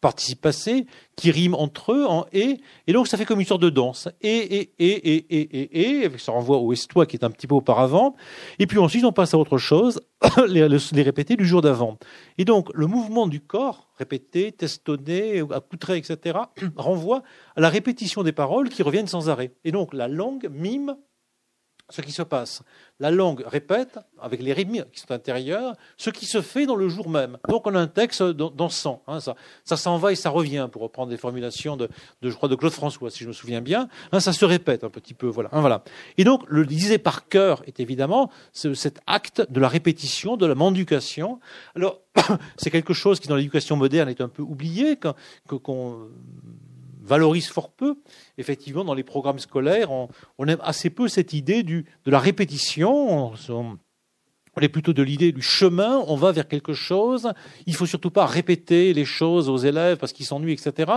participe 0.00 0.40
passé 0.40 0.86
qui 1.16 1.30
riment 1.30 1.54
entre 1.54 1.92
eux 1.92 2.06
en 2.06 2.26
et, 2.32 2.60
et 2.86 2.92
donc 2.92 3.08
ça 3.08 3.16
fait 3.16 3.24
comme 3.24 3.40
une 3.40 3.46
sorte 3.46 3.62
de 3.62 3.70
danse. 3.70 4.08
Et, 4.20 4.36
et, 4.36 4.72
et, 4.78 5.14
et, 5.14 5.26
et, 5.30 5.80
et, 5.80 6.04
et, 6.04 6.18
ça 6.18 6.32
renvoie 6.32 6.58
au 6.58 6.72
estois 6.72 7.06
qui 7.06 7.16
est 7.16 7.24
un 7.24 7.30
petit 7.30 7.46
peu 7.46 7.54
auparavant. 7.54 8.14
Et 8.58 8.66
puis 8.66 8.78
ensuite, 8.78 9.04
on 9.04 9.12
passe 9.12 9.34
à 9.34 9.38
autre 9.38 9.58
chose, 9.58 10.00
les, 10.48 10.68
les 10.68 11.02
répéter 11.02 11.36
du 11.36 11.46
jour 11.46 11.62
d'avant. 11.62 11.98
Et 12.38 12.44
donc, 12.44 12.68
le 12.74 12.86
mouvement 12.86 13.26
du 13.26 13.40
corps, 13.40 13.88
répété, 13.96 14.52
testonné, 14.52 15.42
accoutré, 15.50 15.96
etc., 15.96 16.38
renvoie 16.76 17.22
à 17.56 17.60
la 17.60 17.68
répétition 17.68 18.22
des 18.22 18.32
paroles 18.32 18.68
qui 18.68 18.82
reviennent 18.82 19.06
sans 19.06 19.28
arrêt. 19.28 19.52
Et 19.64 19.72
donc, 19.72 19.94
la 19.94 20.08
langue 20.08 20.48
mime 20.50 20.96
ce 21.90 22.02
qui 22.02 22.12
se 22.12 22.22
passe. 22.22 22.62
La 23.00 23.10
langue 23.10 23.44
répète, 23.46 23.98
avec 24.20 24.42
les 24.42 24.52
rimes 24.52 24.84
qui 24.92 25.00
sont 25.00 25.10
intérieures, 25.12 25.74
ce 25.96 26.10
qui 26.10 26.26
se 26.26 26.42
fait 26.42 26.66
dans 26.66 26.74
le 26.74 26.88
jour 26.88 27.08
même. 27.08 27.38
Donc 27.48 27.66
on 27.66 27.74
a 27.74 27.80
un 27.80 27.86
texte 27.86 28.22
dansant. 28.22 29.02
Hein, 29.06 29.20
ça, 29.20 29.36
ça 29.64 29.76
s'en 29.76 29.96
va 29.98 30.12
et 30.12 30.16
ça 30.16 30.30
revient, 30.30 30.68
pour 30.70 30.82
reprendre 30.82 31.10
des 31.10 31.16
formulations 31.16 31.76
de, 31.76 31.88
je 32.22 32.30
crois, 32.30 32.48
de 32.48 32.56
Claude 32.56 32.72
François, 32.72 33.10
si 33.10 33.24
je 33.24 33.28
me 33.28 33.32
souviens 33.32 33.60
bien. 33.60 33.88
Hein, 34.12 34.20
ça 34.20 34.32
se 34.32 34.44
répète 34.44 34.84
un 34.84 34.90
petit 34.90 35.14
peu. 35.14 35.28
Voilà, 35.28 35.48
hein, 35.52 35.60
voilà. 35.60 35.82
Et 36.18 36.24
donc, 36.24 36.42
le 36.48 36.66
disait 36.66 36.98
par 36.98 37.28
cœur 37.28 37.62
est 37.66 37.80
évidemment 37.80 38.30
cet 38.52 39.00
acte 39.06 39.50
de 39.50 39.60
la 39.60 39.68
répétition, 39.68 40.36
de 40.36 40.46
la 40.46 40.54
mendication. 40.54 41.40
Alors, 41.74 42.00
c'est 42.56 42.70
quelque 42.70 42.94
chose 42.94 43.20
qui, 43.20 43.28
dans 43.28 43.36
l'éducation 43.36 43.76
moderne, 43.76 44.08
est 44.08 44.20
un 44.20 44.28
peu 44.28 44.42
oublié, 44.42 44.98
qu'on 45.46 46.08
valorise 47.08 47.48
fort 47.48 47.72
peu. 47.72 47.96
Effectivement, 48.36 48.84
dans 48.84 48.94
les 48.94 49.02
programmes 49.02 49.38
scolaires, 49.38 49.90
on, 49.90 50.46
aime 50.46 50.60
assez 50.62 50.90
peu 50.90 51.08
cette 51.08 51.32
idée 51.32 51.62
de 51.62 51.84
la 52.06 52.20
répétition. 52.20 53.32
On 53.32 53.78
est 54.64 54.68
plutôt 54.68 54.92
de 54.92 55.02
l'idée 55.02 55.32
du 55.32 55.42
chemin, 55.42 56.02
on 56.06 56.16
va 56.16 56.32
vers 56.32 56.48
quelque 56.48 56.72
chose. 56.72 57.32
Il 57.66 57.74
faut 57.74 57.86
surtout 57.86 58.10
pas 58.10 58.26
répéter 58.26 58.92
les 58.92 59.04
choses 59.04 59.48
aux 59.48 59.56
élèves 59.56 59.98
parce 59.98 60.12
qu'ils 60.12 60.26
s'ennuient, 60.26 60.52
etc. 60.52 60.92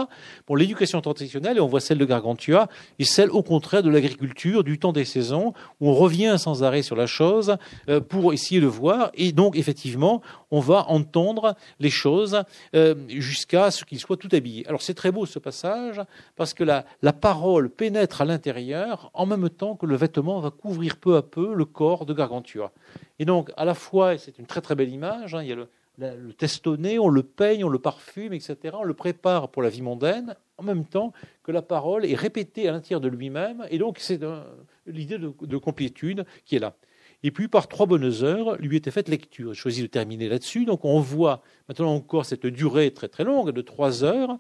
Pour 0.46 0.58
l'éducation 0.58 1.02
traditionnelle, 1.02 1.60
on 1.62 1.68
voit 1.68 1.80
celle 1.80 1.98
de 1.98 2.06
Gargantua, 2.06 2.68
et 3.00 3.04
celle 3.04 3.30
au 3.32 3.44
contraire 3.44 3.84
de 3.84 3.90
l'agriculture, 3.90 4.64
du 4.64 4.80
temps 4.80 4.94
des 4.94 5.06
saisons, 5.06 5.54
où 5.80 5.90
on 5.90 5.94
revient 5.94 6.36
sans 6.38 6.64
arrêt 6.64 6.82
sur 6.82 6.96
la 6.96 7.08
chose 7.08 7.58
euh, 7.90 8.00
pour 8.00 8.34
essayer 8.34 8.62
de 8.62 8.68
voir. 8.68 9.12
Et 9.16 9.32
donc, 9.32 9.58
effectivement, 9.58 10.22
on 10.52 10.60
va 10.60 10.86
entendre 10.90 11.56
les 11.80 11.90
choses 11.90 12.44
euh, 12.76 12.96
jusqu'à 13.08 13.72
ce 13.72 13.86
qu'ils 13.86 14.00
soient 14.00 14.18
tout 14.18 14.30
habillés. 14.32 14.68
Alors, 14.68 14.82
c'est 14.82 14.94
très 14.94 15.12
beau 15.12 15.26
ce 15.26 15.40
passage 15.40 16.02
parce 16.36 16.54
que 16.54 16.64
la, 16.64 16.86
la 17.02 17.14
parole 17.14 17.70
pénètre 17.70 18.22
à 18.22 18.26
l'intérieur 18.26 19.12
en 19.14 19.26
même 19.26 19.50
temps 19.50 19.76
que 19.76 19.86
le 19.86 19.96
vêtement 19.96 20.40
va 20.40 20.52
couvrir 20.52 20.98
peu 20.98 21.16
à 21.16 21.22
peu 21.22 21.54
le 21.54 21.66
corps 21.66 22.06
de 22.06 22.14
Gargantua. 22.14 22.72
Et 23.22 23.26
donc, 23.26 23.52
à 23.56 23.66
la 23.66 23.76
fois, 23.76 24.18
c'est 24.18 24.40
une 24.40 24.48
très 24.48 24.62
très 24.62 24.74
belle 24.74 24.90
image, 24.90 25.36
hein, 25.36 25.44
il 25.44 25.50
y 25.50 25.54
a 25.54 25.56
le, 25.56 26.34
testonné, 26.34 26.98
on 26.98 27.08
le 27.08 27.22
peigne, 27.22 27.64
on 27.64 27.70
le 27.70 27.78
parfume, 27.78 28.34
etc. 28.34 28.58
On 28.74 28.84
le 28.84 28.96
prépare 28.96 29.50
pour 29.50 29.62
la 29.62 29.70
vie 29.70 29.84
mondaine, 29.84 30.36
en 30.58 30.64
même 30.64 30.86
temps 30.86 31.14
que 31.44 31.52
la 31.52 31.62
parole 31.62 32.04
est 32.04 32.16
répétée 32.16 32.68
à 32.68 32.72
l'intérieur 32.72 33.00
de 33.00 33.08
lui-même, 33.08 33.64
et 33.70 33.78
donc 33.78 34.00
c'est 34.00 34.20
l'idée 34.88 35.20
de, 35.20 35.32
de 35.40 35.58
complétude 35.58 36.26
qui 36.46 36.56
est 36.56 36.60
là. 36.60 36.74
Et 37.22 37.30
puis, 37.30 37.48
par 37.48 37.68
trois 37.68 37.86
bonnes 37.86 38.12
heures, 38.24 38.58
lui 38.58 38.78
était 38.78 38.90
faite 38.90 39.08
lecture. 39.08 39.54
J'ai 39.54 39.60
choisi 39.60 39.82
de 39.84 39.88
terminer 39.88 40.28
là-dessus. 40.28 40.66
Donc, 40.66 40.86
on 40.86 41.00
voit 41.00 41.44
maintenant 41.72 41.96
encore 41.96 42.26
cette 42.26 42.46
durée 42.46 42.92
très 42.92 43.08
très 43.08 43.24
longue 43.24 43.52
de 43.52 43.62
trois 43.62 44.04
heures. 44.04 44.38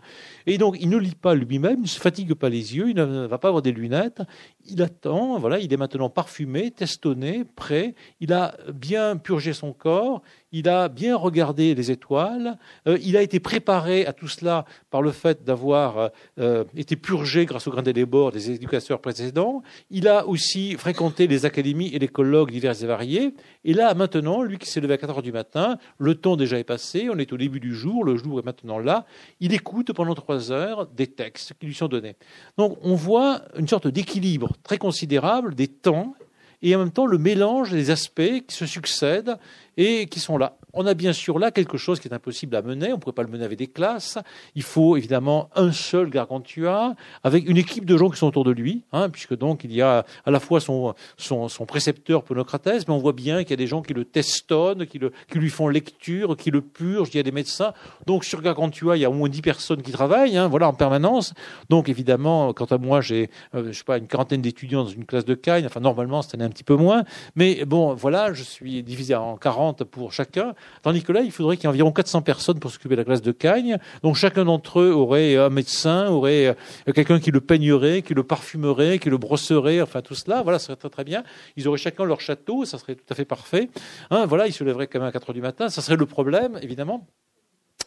Et 0.47 0.57
donc, 0.57 0.75
il 0.81 0.89
ne 0.89 0.97
lit 0.97 1.15
pas 1.15 1.33
lui-même, 1.33 1.77
il 1.77 1.83
ne 1.83 1.87
se 1.87 1.99
fatigue 1.99 2.33
pas 2.33 2.49
les 2.49 2.75
yeux, 2.75 2.89
il 2.89 2.95
ne 2.95 3.25
va 3.25 3.37
pas 3.37 3.47
avoir 3.47 3.61
des 3.61 3.71
lunettes. 3.71 4.21
Il 4.65 4.81
attend, 4.81 5.39
voilà, 5.39 5.59
il 5.59 5.71
est 5.71 5.77
maintenant 5.77 6.09
parfumé, 6.09 6.71
testonné, 6.71 7.45
prêt. 7.55 7.95
Il 8.19 8.33
a 8.33 8.55
bien 8.73 9.15
purgé 9.15 9.53
son 9.53 9.71
corps, 9.71 10.21
il 10.51 10.67
a 10.67 10.89
bien 10.89 11.15
regardé 11.15 11.73
les 11.73 11.89
étoiles, 11.89 12.57
euh, 12.87 12.97
il 13.01 13.15
a 13.15 13.21
été 13.21 13.39
préparé 13.39 14.05
à 14.05 14.11
tout 14.11 14.27
cela 14.27 14.65
par 14.89 15.01
le 15.01 15.11
fait 15.11 15.45
d'avoir 15.45 16.11
euh, 16.37 16.65
été 16.75 16.97
purgé 16.97 17.45
grâce 17.45 17.67
au 17.67 17.71
grain 17.71 17.81
des 17.81 18.05
bords 18.05 18.31
des 18.31 18.51
éducateurs 18.51 18.99
précédents. 18.99 19.63
Il 19.89 20.09
a 20.09 20.27
aussi 20.27 20.73
fréquenté 20.73 21.27
les 21.27 21.45
académies 21.45 21.91
et 21.93 21.99
les 21.99 22.09
colloques 22.09 22.51
divers 22.51 22.83
et 22.83 22.85
variés. 22.85 23.33
Et 23.63 23.73
là, 23.73 23.93
maintenant, 23.93 24.41
lui 24.41 24.57
qui 24.57 24.69
s'est 24.69 24.81
levé 24.81 24.95
à 24.95 24.97
4 24.97 25.09
heures 25.09 25.21
du 25.21 25.31
matin, 25.31 25.77
le 25.97 26.15
temps 26.15 26.35
déjà 26.35 26.59
est 26.59 26.65
passé, 26.65 27.07
est 27.22 27.34
au 27.34 27.38
début 27.38 27.60
du 27.60 27.76
jour, 27.76 28.03
le 28.03 28.18
jour 28.18 28.39
est 28.39 28.45
maintenant 28.45 28.80
là, 28.80 29.06
il 29.39 29.53
écoute 29.53 29.93
pendant 29.93 30.15
trois 30.15 30.52
heures 30.52 30.88
des 30.88 31.07
textes 31.07 31.53
qui 31.60 31.68
lui 31.68 31.76
sont 31.76 31.88
donnés. 31.88 32.15
Donc 32.57 32.77
on 32.81 32.95
voit 32.95 33.41
une 33.57 33.68
sorte 33.68 33.88
d'équilibre 33.88 34.52
très 34.64 34.77
considérable 34.77 35.56
des 35.56 35.68
temps 35.68 36.15
et 36.61 36.76
en 36.76 36.80
même 36.80 36.91
temps 36.91 37.06
le 37.06 37.18
mélange 37.18 37.72
des 37.72 37.89
aspects 37.89 38.45
qui 38.48 38.56
se 38.56 38.65
succèdent 38.65 39.38
et 39.77 40.07
qui 40.07 40.19
sont 40.19 40.38
là. 40.38 40.57
On 40.73 40.85
a 40.85 40.93
bien 40.93 41.14
sûr 41.14 41.39
là 41.39 41.52
quelque 41.52 41.77
chose 41.77 41.99
qui 41.99 42.07
est 42.07 42.14
impossible 42.14 42.56
à 42.56 42.61
mener, 42.61 42.93
on 42.93 42.95
ne 42.95 43.02
pourrait 43.02 43.14
pas 43.14 43.23
le 43.23 43.30
mener 43.30 43.43
avec 43.43 43.57
des 43.57 43.68
classes. 43.68 44.18
Il 44.56 44.64
faut 44.64 44.95
évidemment 44.95 45.49
un 45.56 45.72
seul 45.72 46.10
Gargantua, 46.10 46.95
avec 47.23 47.48
une 47.48 47.57
équipe 47.57 47.85
de 47.85 47.98
gens 47.98 48.10
qui 48.10 48.18
sont 48.18 48.27
autour 48.27 48.43
de 48.43 48.52
lui, 48.52 48.84
hein, 48.93 49.10
puisque 49.10 49.35
donc 49.35 49.64
il 49.64 49.73
y 49.73 49.81
a 49.81 50.06
à 50.26 50.31
la 50.31 50.39
fois 50.39 50.60
son, 50.60 50.93
son, 51.18 51.49
son 51.49 51.65
précepteur 51.65 52.23
Ponocrates, 52.23 52.88
mais 52.88 52.93
on 52.93 52.99
voit 52.99 53.14
bien 53.14 53.41
qu'il 53.43 53.52
y 53.52 53.53
a 53.53 53.57
des 53.57 53.68
gens 53.68 53.81
qui 53.81 53.93
le 53.93 54.06
testonnent, 54.06 54.85
qui, 54.85 54.99
le, 54.99 55.11
qui 55.30 55.39
lui 55.39 55.49
font 55.49 55.68
lecture, 55.68 56.38
qui 56.38 56.52
le 56.52 56.61
purgent, 56.61 57.10
il 57.14 57.18
y 57.18 57.19
a 57.19 57.23
des 57.23 57.31
médecins. 57.31 57.73
Donc 58.06 58.23
sur 58.23 58.41
Gargantua, 58.41 58.98
il 58.98 59.02
y 59.02 59.06
a 59.06 59.10
au 59.10 59.14
moins 59.14 59.30
dix 59.30 59.41
personnes 59.41 59.81
qui 59.81 59.91
travaillent, 59.91 60.38
hein, 60.38 60.48
voilà, 60.48 60.68
en 60.68 60.73
permanence. 60.73 61.34
Donc 61.69 61.89
évidemment, 61.89 62.53
quant 62.53 62.65
à 62.65 62.77
moi, 62.77 63.02
j'ai, 63.02 63.30
euh, 63.56 63.68
je 63.72 63.77
sais 63.77 63.84
pas, 63.84 63.98
une 63.98 64.07
quarantaine 64.07 64.41
d'étudiants 64.41 64.84
dans 64.84 64.89
une 64.89 65.06
classe 65.06 65.26
de 65.26 65.35
Cagne, 65.35 65.65
enfin 65.65 65.80
normalement, 65.80 66.22
c'était 66.22 66.41
un 66.41 66.49
petit 66.49 66.64
peu 66.64 66.76
moins, 66.76 67.03
mais 67.35 67.65
bon, 67.65 67.93
voilà, 67.93 68.34
je 68.34 68.43
suis 68.43 68.84
divisé 68.84 69.15
en 69.15 69.38
40 69.38 69.84
pour 69.84 70.14
chacun. 70.14 70.53
Que 70.83 71.11
là, 71.11 71.21
il 71.21 71.31
faudrait 71.31 71.57
qu'il 71.57 71.63
y 71.63 71.67
ait 71.67 71.69
environ 71.69 71.91
400 71.91 72.21
personnes 72.21 72.59
pour 72.59 72.71
s'occuper 72.71 72.95
de 72.95 73.01
la 73.01 73.05
classe 73.05 73.21
de 73.21 73.31
Cagne. 73.31 73.77
Donc 74.03 74.15
chacun 74.15 74.45
d'entre 74.45 74.79
eux 74.79 74.91
aurait 74.91 75.38
un 75.38 75.49
médecin, 75.49 76.09
aurait 76.09 76.47
euh, 76.47 76.91
quelqu'un 76.93 77.19
qui 77.19 77.31
le 77.31 77.39
peignerait, 77.39 78.01
qui 78.01 78.13
le 78.13 78.23
parfumerait, 78.23 78.99
qui 78.99 79.09
le 79.09 79.17
brosserait, 79.17 79.81
enfin 79.81 80.01
tout 80.01 80.15
cela. 80.15 80.41
Voilà, 80.41 80.59
ça 80.59 80.67
serait 80.67 80.75
très 80.77 80.89
très 80.89 81.03
bien. 81.03 81.23
Ils 81.55 81.67
auraient 81.67 81.77
chacun 81.77 82.03
leur 82.03 82.19
château, 82.19 82.65
ça 82.65 82.77
serait 82.77 82.95
tout 82.95 83.05
à 83.09 83.15
fait 83.15 83.25
parfait. 83.25 83.69
Hein, 84.09 84.25
voilà, 84.25 84.47
ils 84.47 84.53
se 84.53 84.63
lèveraient 84.63 84.88
quand 84.88 84.99
même 84.99 85.09
à 85.09 85.11
4 85.11 85.29
heures 85.29 85.33
du 85.35 85.41
matin. 85.41 85.69
Ça 85.69 85.81
serait 85.81 85.97
le 85.97 86.05
problème, 86.05 86.59
évidemment. 86.61 87.07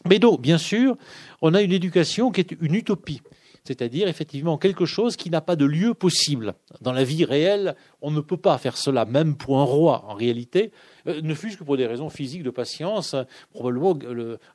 Mais 0.07 0.19
donc, 0.19 0.41
bien 0.41 0.57
sûr, 0.57 0.97
on 1.41 1.53
a 1.53 1.61
une 1.61 1.71
éducation 1.71 2.31
qui 2.31 2.41
est 2.41 2.55
une 2.61 2.75
utopie 2.75 3.21
c'est-à-dire 3.65 4.07
effectivement 4.07 4.57
quelque 4.57 4.85
chose 4.85 5.15
qui 5.15 5.29
n'a 5.29 5.41
pas 5.41 5.55
de 5.55 5.65
lieu 5.65 5.93
possible. 5.93 6.53
Dans 6.81 6.93
la 6.93 7.03
vie 7.03 7.25
réelle, 7.25 7.75
on 8.01 8.11
ne 8.11 8.21
peut 8.21 8.37
pas 8.37 8.57
faire 8.57 8.77
cela, 8.77 9.05
même 9.05 9.35
pour 9.35 9.59
un 9.59 9.63
roi, 9.63 10.05
en 10.07 10.13
réalité, 10.13 10.71
euh, 11.07 11.21
ne 11.21 11.33
fût-ce 11.33 11.57
que 11.57 11.63
pour 11.63 11.77
des 11.77 11.87
raisons 11.87 12.09
physiques 12.09 12.43
de 12.43 12.49
patience. 12.49 13.15
Probablement, 13.51 13.97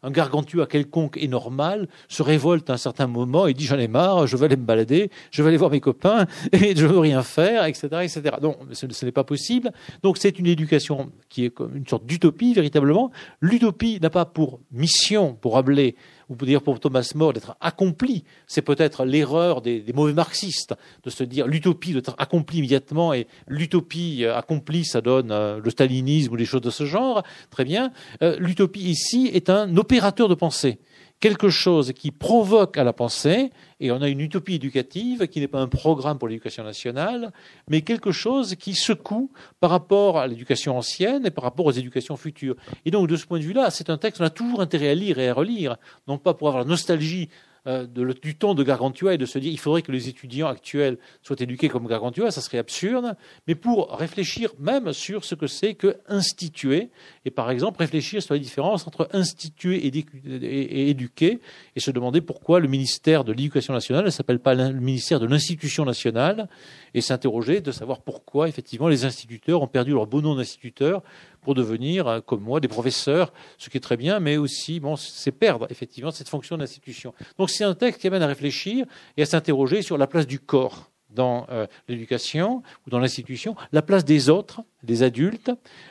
un 0.02 0.10
gargantua 0.10 0.66
quelconque 0.66 1.16
et 1.16 1.28
normal 1.28 1.88
se 2.08 2.22
révolte 2.22 2.70
à 2.70 2.74
un 2.74 2.78
certain 2.78 3.06
moment 3.06 3.46
et 3.46 3.54
dit 3.54 3.64
j'en 3.64 3.78
ai 3.78 3.88
marre, 3.88 4.26
je 4.26 4.36
vais 4.36 4.46
aller 4.46 4.56
me 4.56 4.64
balader, 4.64 5.10
je 5.30 5.42
vais 5.42 5.48
aller 5.48 5.56
voir 5.56 5.70
mes 5.70 5.80
copains 5.80 6.26
et 6.52 6.74
je 6.76 6.86
veux 6.86 6.98
rien 6.98 7.22
faire, 7.22 7.64
etc., 7.64 7.88
etc. 8.02 8.36
Non, 8.40 8.56
ce, 8.72 8.86
ce 8.88 9.04
n'est 9.04 9.12
pas 9.12 9.24
possible. 9.24 9.72
Donc 10.02 10.18
c'est 10.18 10.38
une 10.38 10.46
éducation 10.46 11.10
qui 11.28 11.44
est 11.44 11.50
comme 11.50 11.76
une 11.76 11.86
sorte 11.86 12.06
d'utopie 12.06 12.54
véritablement. 12.54 13.10
L'utopie 13.40 13.98
n'a 14.00 14.10
pas 14.10 14.24
pour 14.24 14.60
mission, 14.70 15.34
pour 15.34 15.54
Rabelais, 15.54 15.96
ou 16.31 16.36
dire 16.36 16.62
pour 16.62 16.81
Thomas 16.81 17.11
More 17.15 17.32
d'être 17.32 17.57
accompli. 17.61 18.24
C'est 18.47 18.62
peut-être 18.62 19.05
l'erreur 19.05 19.61
des, 19.61 19.85
mauvais 19.93 20.12
marxistes 20.12 20.74
de 21.02 21.11
se 21.11 21.24
dire 21.24 21.47
l'utopie 21.47 21.93
doit 21.93 22.01
être 22.01 22.15
accomplie 22.16 22.59
immédiatement 22.59 23.12
et 23.12 23.27
l'utopie 23.48 24.24
euh, 24.24 24.36
accomplie, 24.36 24.85
ça 24.85 25.01
donne 25.01 25.32
euh, 25.32 25.61
le 25.62 25.70
stalinisme 25.70 26.32
ou 26.32 26.36
des 26.36 26.44
choses 26.44 26.62
de 26.62 26.70
ce 26.70 26.86
genre. 26.86 27.23
Très 27.51 27.65
bien. 27.65 27.93
Euh, 28.23 28.36
l'utopie 28.39 28.81
ici 28.81 29.31
est 29.32 29.51
un 29.51 29.77
opérateur 29.77 30.28
de 30.28 30.35
pensée 30.35 30.78
quelque 31.20 31.51
chose 31.51 31.93
qui 31.93 32.11
provoque 32.11 32.78
à 32.78 32.85
la 32.85 32.94
pensée, 32.94 33.51
et 33.81 33.90
on 33.90 34.02
a 34.02 34.09
une 34.09 34.20
utopie 34.20 34.55
éducative 34.55 35.27
qui 35.27 35.40
n'est 35.40 35.48
pas 35.48 35.61
un 35.61 35.69
programme 35.69 36.19
pour 36.19 36.28
l'éducation 36.28 36.62
nationale, 36.62 37.32
mais 37.69 37.81
quelque 37.81 38.12
chose 38.12 38.55
qui 38.55 38.74
secoue 38.74 39.31
par 39.59 39.70
rapport 39.70 40.19
à 40.19 40.27
l'éducation 40.27 40.77
ancienne 40.77 41.27
et 41.27 41.31
par 41.31 41.44
rapport 41.44 41.66
aux 41.66 41.73
éducations 41.73 42.16
futures. 42.16 42.57
Et 42.85 42.90
donc, 42.90 43.09
de 43.09 43.16
ce 43.16 43.27
point 43.27 43.39
de 43.39 43.44
vue-là, 43.44 43.70
c'est 43.70 43.90
un 43.90 43.98
texte 43.98 44.19
qu'on 44.19 44.27
a 44.27 44.31
toujours 44.31 44.61
intérêt 44.61 44.90
à 44.90 44.94
lire 44.94 45.19
et 45.19 45.28
à 45.28 45.35
relire, 45.35 45.77
non 46.07 46.19
pas 46.19 46.35
pour 46.35 46.48
avoir 46.48 46.62
la 46.62 46.69
nostalgie 46.69 47.31
euh, 47.66 47.86
du 47.86 48.36
temps 48.36 48.54
de 48.54 48.62
Gargantua 48.62 49.14
et 49.14 49.18
de 49.18 49.26
se 49.26 49.38
dire 49.38 49.52
il 49.52 49.58
faudrait 49.58 49.82
que 49.82 49.92
les 49.92 50.08
étudiants 50.08 50.48
actuels 50.48 50.98
soient 51.22 51.36
éduqués 51.40 51.68
comme 51.68 51.86
Gargantua, 51.86 52.30
ça 52.30 52.40
serait 52.40 52.58
absurde, 52.58 53.16
mais 53.46 53.54
pour 53.54 53.90
réfléchir 53.96 54.50
même 54.58 54.92
sur 54.92 55.24
ce 55.24 55.34
que 55.34 55.46
c'est 55.46 55.74
que 55.74 55.98
instituer, 56.08 56.90
et 57.24 57.30
par 57.30 57.50
exemple 57.50 57.80
réfléchir 57.80 58.22
sur 58.22 58.34
la 58.34 58.40
différence 58.40 58.86
entre 58.86 59.08
instituer 59.12 59.86
et, 59.86 60.88
éduquer, 60.90 61.40
et 61.76 61.80
se 61.80 61.90
demander 61.90 62.20
pourquoi 62.20 62.60
le 62.60 62.68
ministère 62.68 63.24
de 63.24 63.32
l'Éducation 63.32 63.74
nationale 63.74 64.04
ne 64.04 64.10
s'appelle 64.10 64.40
pas 64.40 64.54
le 64.54 64.72
ministère 64.72 65.20
de 65.20 65.26
l'Institution 65.26 65.84
nationale, 65.84 66.48
et 66.94 67.00
s'interroger 67.00 67.60
de 67.60 67.72
savoir 67.72 68.00
pourquoi 68.00 68.48
effectivement 68.48 68.88
les 68.88 69.04
instituteurs 69.04 69.62
ont 69.62 69.68
perdu 69.68 69.92
leur 69.92 70.06
beau 70.06 70.20
nom 70.20 70.34
d'instituteurs 70.34 71.02
pour 71.42 71.54
devenir, 71.54 72.06
euh, 72.06 72.20
comme 72.20 72.42
moi, 72.42 72.60
des 72.60 72.68
professeurs, 72.68 73.32
ce 73.58 73.70
qui 73.70 73.76
est 73.76 73.80
très 73.80 73.96
bien, 73.96 74.20
mais 74.20 74.36
aussi, 74.36 74.80
bon, 74.80 74.96
c'est 74.96 75.32
perdre 75.32 75.66
effectivement 75.70 76.10
cette 76.10 76.28
fonction 76.28 76.56
d'institution. 76.56 77.14
Donc 77.38 77.50
c'est 77.50 77.64
un 77.64 77.74
texte 77.74 78.00
qui 78.00 78.06
amène 78.06 78.22
à 78.22 78.26
réfléchir 78.26 78.86
et 79.16 79.22
à 79.22 79.26
s'interroger 79.26 79.82
sur 79.82 79.98
la 79.98 80.06
place 80.06 80.26
du 80.26 80.38
corps 80.38 80.90
dans 81.10 81.46
euh, 81.50 81.66
l'éducation 81.88 82.62
ou 82.86 82.90
dans 82.90 82.98
l'institution, 82.98 83.56
la 83.72 83.82
place 83.82 84.04
des 84.04 84.28
autres, 84.28 84.62
des 84.82 85.02
adultes, 85.02 85.50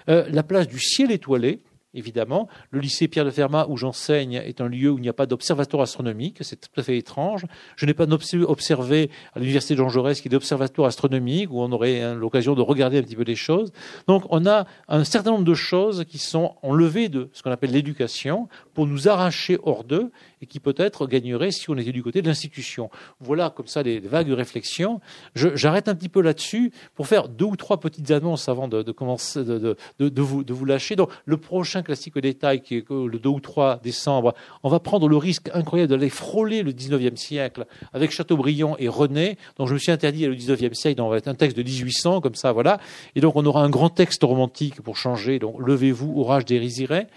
euh, 0.09 0.25
la 0.29 0.43
place 0.43 0.67
du 0.67 0.79
ciel 0.79 1.11
étoilé, 1.11 1.59
évidemment. 1.93 2.47
Le 2.71 2.79
lycée 2.79 3.07
Pierre 3.07 3.25
de 3.25 3.31
Fermat, 3.31 3.67
où 3.69 3.77
j'enseigne, 3.77 4.33
est 4.33 4.61
un 4.61 4.67
lieu 4.67 4.91
où 4.91 4.97
il 4.97 5.01
n'y 5.01 5.09
a 5.09 5.13
pas 5.13 5.25
d'observatoire 5.25 5.83
astronomique. 5.83 6.37
C'est 6.41 6.59
tout 6.59 6.79
à 6.79 6.83
fait 6.83 6.97
étrange. 6.97 7.45
Je 7.75 7.85
n'ai 7.85 7.93
pas 7.93 8.05
observé 8.47 9.09
à 9.33 9.39
l'université 9.39 9.75
Jean 9.75 9.89
Jaurès 9.89 10.21
qui 10.21 10.27
est 10.27 10.31
d'observatoire 10.31 10.87
astronomique, 10.87 11.51
où 11.51 11.61
on 11.61 11.71
aurait 11.71 12.01
hein, 12.01 12.15
l'occasion 12.15 12.55
de 12.55 12.61
regarder 12.61 12.99
un 12.99 13.03
petit 13.03 13.15
peu 13.15 13.23
les 13.23 13.35
choses. 13.35 13.71
Donc, 14.07 14.23
on 14.29 14.45
a 14.45 14.65
un 14.87 15.03
certain 15.03 15.31
nombre 15.31 15.45
de 15.45 15.53
choses 15.53 16.05
qui 16.07 16.17
sont 16.17 16.55
enlevées 16.61 17.09
de 17.09 17.29
ce 17.33 17.43
qu'on 17.43 17.51
appelle 17.51 17.71
l'éducation 17.71 18.47
pour 18.73 18.85
nous 18.85 19.07
arracher 19.07 19.57
hors 19.63 19.83
d'eux 19.83 20.11
et 20.41 20.45
qui 20.45 20.59
peut-être 20.59 21.07
gagneraient 21.07 21.51
si 21.51 21.69
on 21.69 21.77
était 21.77 21.91
du 21.91 22.03
côté 22.03 22.21
de 22.21 22.27
l'institution. 22.27 22.89
Voilà 23.19 23.49
comme 23.49 23.67
ça 23.67 23.83
des 23.83 23.99
vagues 23.99 24.31
réflexions. 24.31 25.01
J'arrête 25.35 25.87
un 25.87 25.95
petit 25.95 26.09
peu 26.09 26.21
là-dessus 26.21 26.71
pour 26.95 27.07
faire 27.07 27.27
deux 27.27 27.45
ou 27.45 27.55
trois 27.55 27.79
petites 27.79 28.11
annonces 28.11 28.47
avant 28.47 28.67
de, 28.67 28.91
commencer 28.91 29.43
de, 29.43 29.75
de, 29.99 30.21
vous, 30.21 30.43
de 30.43 30.53
vous 30.53 30.65
lâcher. 30.65 30.95
Donc, 30.95 31.11
le 31.25 31.37
prochain 31.37 31.78
classique 31.83 32.17
au 32.17 32.21
détail, 32.21 32.61
qui 32.61 32.77
est 32.77 32.89
le 32.89 33.19
2 33.19 33.29
ou 33.29 33.39
3 33.39 33.79
décembre, 33.83 34.33
on 34.63 34.69
va 34.69 34.79
prendre 34.79 35.07
le 35.07 35.17
risque 35.17 35.49
incroyable 35.53 35.89
d'aller 35.91 36.09
frôler 36.09 36.63
le 36.63 36.71
19e 36.71 37.15
siècle 37.15 37.65
avec 37.93 38.11
Chateaubriand 38.11 38.75
et 38.79 38.87
René. 38.87 39.37
Donc, 39.57 39.67
je 39.67 39.73
me 39.73 39.79
suis 39.79 39.91
interdit 39.91 40.25
le 40.25 40.35
19e 40.35 40.73
siècle, 40.73 40.97
donc 40.97 41.07
on 41.07 41.09
va 41.09 41.17
être 41.17 41.27
un 41.27 41.35
texte 41.35 41.57
de 41.57 41.63
1800, 41.63 42.21
comme 42.21 42.35
ça, 42.35 42.51
voilà. 42.51 42.79
Et 43.15 43.21
donc, 43.21 43.35
on 43.35 43.45
aura 43.45 43.63
un 43.63 43.69
grand 43.69 43.89
texte 43.89 44.23
romantique 44.23 44.81
pour 44.81 44.97
changer. 44.97 45.39
Donc, 45.39 45.55
levez-vous, 45.59 46.19
orage 46.19 46.45
des 46.45 46.59
risirés. 46.59 47.07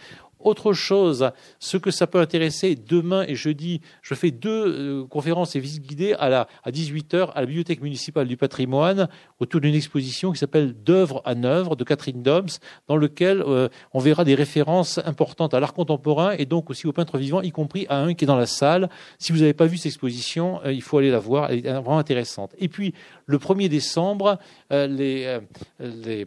Autre 0.42 0.72
chose, 0.72 1.30
ce 1.58 1.76
que 1.76 1.90
ça 1.90 2.06
peut 2.06 2.20
intéresser, 2.20 2.74
demain 2.74 3.24
et 3.26 3.34
jeudi, 3.34 3.80
je 4.02 4.14
fais 4.14 4.30
deux 4.30 4.50
euh, 4.50 5.06
conférences 5.06 5.56
et 5.56 5.60
visites 5.60 5.86
guidées 5.86 6.14
à, 6.14 6.28
la, 6.28 6.48
à 6.64 6.70
18h 6.70 7.30
à 7.34 7.40
la 7.40 7.46
Bibliothèque 7.46 7.80
municipale 7.80 8.26
du 8.26 8.36
patrimoine 8.36 9.08
autour 9.40 9.60
d'une 9.60 9.74
exposition 9.74 10.32
qui 10.32 10.38
s'appelle 10.38 10.74
D'œuvre 10.74 11.22
à 11.24 11.34
œuvre 11.44 11.76
de 11.76 11.84
Catherine 11.84 12.22
Dobbs, 12.22 12.50
dans 12.88 12.96
lequel 12.96 13.42
euh, 13.42 13.68
on 13.92 13.98
verra 13.98 14.24
des 14.24 14.34
références 14.34 14.98
importantes 15.04 15.54
à 15.54 15.60
l'art 15.60 15.74
contemporain 15.74 16.32
et 16.38 16.46
donc 16.46 16.70
aussi 16.70 16.86
aux 16.86 16.92
peintres 16.92 17.18
vivants, 17.18 17.40
y 17.40 17.50
compris 17.50 17.86
à 17.88 17.98
un 17.98 18.14
qui 18.14 18.24
est 18.24 18.26
dans 18.26 18.36
la 18.36 18.46
salle. 18.46 18.88
Si 19.18 19.32
vous 19.32 19.38
n'avez 19.38 19.54
pas 19.54 19.66
vu 19.66 19.76
cette 19.76 19.86
exposition, 19.86 20.60
euh, 20.64 20.72
il 20.72 20.82
faut 20.82 20.98
aller 20.98 21.10
la 21.10 21.18
voir, 21.18 21.50
elle 21.50 21.66
est 21.66 21.72
vraiment 21.72 21.98
intéressante. 21.98 22.54
Et 22.58 22.68
puis, 22.68 22.94
le 23.26 23.38
1er 23.38 23.68
décembre, 23.68 24.38
les, 24.70 25.38
les, 25.78 26.26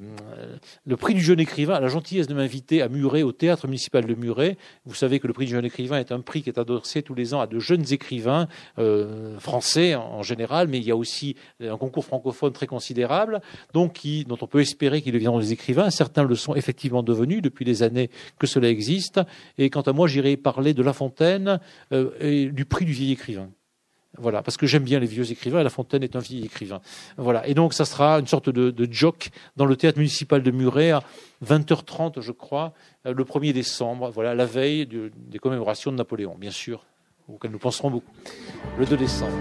le 0.86 0.98
prix 0.98 1.14
du 1.14 1.22
jeune 1.22 1.40
écrivain 1.40 1.80
la 1.80 1.88
gentillesse 1.88 2.28
de 2.28 2.34
m'inviter 2.34 2.82
à 2.82 2.90
Muret 2.90 3.24
au 3.24 3.32
théâtre 3.32 3.68
municipal 3.68 4.06
de 4.06 4.16
Muret. 4.16 4.58
Vous 4.86 4.94
savez 4.94 5.20
que 5.20 5.28
le 5.28 5.34
prix 5.34 5.46
du 5.46 5.52
jeune 5.52 5.66
écrivain 5.66 6.00
est 6.00 6.12
un 6.12 6.22
prix 6.22 6.42
qui 6.42 6.50
est 6.50 6.60
adossé 6.60 7.02
tous 7.02 7.16
les 7.16 7.34
ans 7.34 7.40
à 7.40 7.48
de 7.48 7.60
jeunes 7.60 7.86
écrivains 7.92 8.48
euh, 8.80 9.40
français 9.40 9.96
en, 9.96 10.24
général, 10.24 10.68
mais 10.68 10.78
il 10.78 10.84
y 10.84 10.92
a 10.92 10.96
aussi 10.96 11.36
un 11.62 11.78
concours 11.78 12.06
francophone 12.06 12.54
très 12.54 12.68
considérable, 12.68 13.42
donc 13.74 14.02
dont 14.28 14.38
on 14.42 14.48
peut 14.48 14.62
espérer 14.62 15.02
qu'ils 15.02 15.14
deviendront 15.14 15.40
des 15.40 15.54
écrivains. 15.54 15.90
Certains 15.90 16.24
le 16.24 16.36
sont 16.36 16.56
effectivement 16.56 17.04
devenus 17.04 17.42
depuis 17.42 17.66
les 17.66 17.84
années 17.84 18.10
que 18.40 18.48
cela 18.48 18.70
existe. 18.70 19.20
Et 19.58 19.70
quant 19.70 19.82
à 19.82 19.94
moi, 19.94 20.08
j'irai 20.08 20.38
parler 20.38 20.74
de 20.74 20.84
La 20.84 20.94
Fontaine 20.94 21.60
euh, 21.92 22.12
et 22.20 22.48
du 22.48 22.66
prix 22.66 22.86
du 22.86 22.92
vieil 22.92 23.12
écrivain. 23.12 23.50
Voilà, 24.18 24.42
parce 24.42 24.58
que 24.58 24.66
j'aime 24.66 24.84
bien 24.84 25.00
les 25.00 25.08
vieux 25.08 25.32
écrivains 25.32 25.60
et 25.60 25.64
La 25.64 25.70
Fontaine 25.70 26.04
est 26.04 26.16
un 26.16 26.20
vieil 26.20 26.46
écrivain. 26.46 26.82
Voilà, 27.18 27.48
et 27.48 27.54
donc 27.54 27.74
ça 27.74 27.86
sera 27.86 28.20
une 28.20 28.28
sorte 28.28 28.50
de, 28.50 28.88
joke 28.92 29.30
dans 29.58 29.66
le 29.66 29.76
théâtre 29.76 29.98
municipal 29.98 30.42
de 30.42 30.52
Muret 30.52 30.92
à 30.92 31.04
20h30, 31.46 32.22
je 32.22 32.32
crois, 32.32 32.74
euh, 33.06 33.14
le 33.14 33.24
1er 33.24 33.54
décembre, 33.54 34.10
voilà, 34.12 34.36
la 34.36 34.46
veille 34.46 34.88
des 34.88 35.40
commémorations 35.40 35.92
de 35.92 35.98
Napoléon, 35.98 36.36
bien 36.40 36.52
sûr, 36.52 36.86
auxquelles 37.28 37.52
nous 37.52 37.60
penserons 37.60 37.90
beaucoup, 37.90 38.12
le 38.78 38.86
2 38.86 38.98
décembre. 38.98 39.38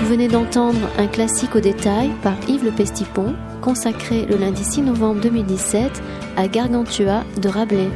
Vous 0.00 0.10
venez 0.10 0.28
d'entendre 0.28 0.90
un 0.98 1.06
classique 1.06 1.56
au 1.56 1.60
détail 1.60 2.10
par 2.22 2.36
Yves 2.48 2.64
Le 2.64 2.70
Pestipon, 2.70 3.34
consacré 3.62 4.26
le 4.26 4.36
lundi 4.36 4.62
6 4.62 4.82
novembre 4.82 5.20
2017 5.22 6.02
à 6.36 6.46
Gargantua 6.46 7.24
de 7.40 7.48
Rabelais. 7.48 7.90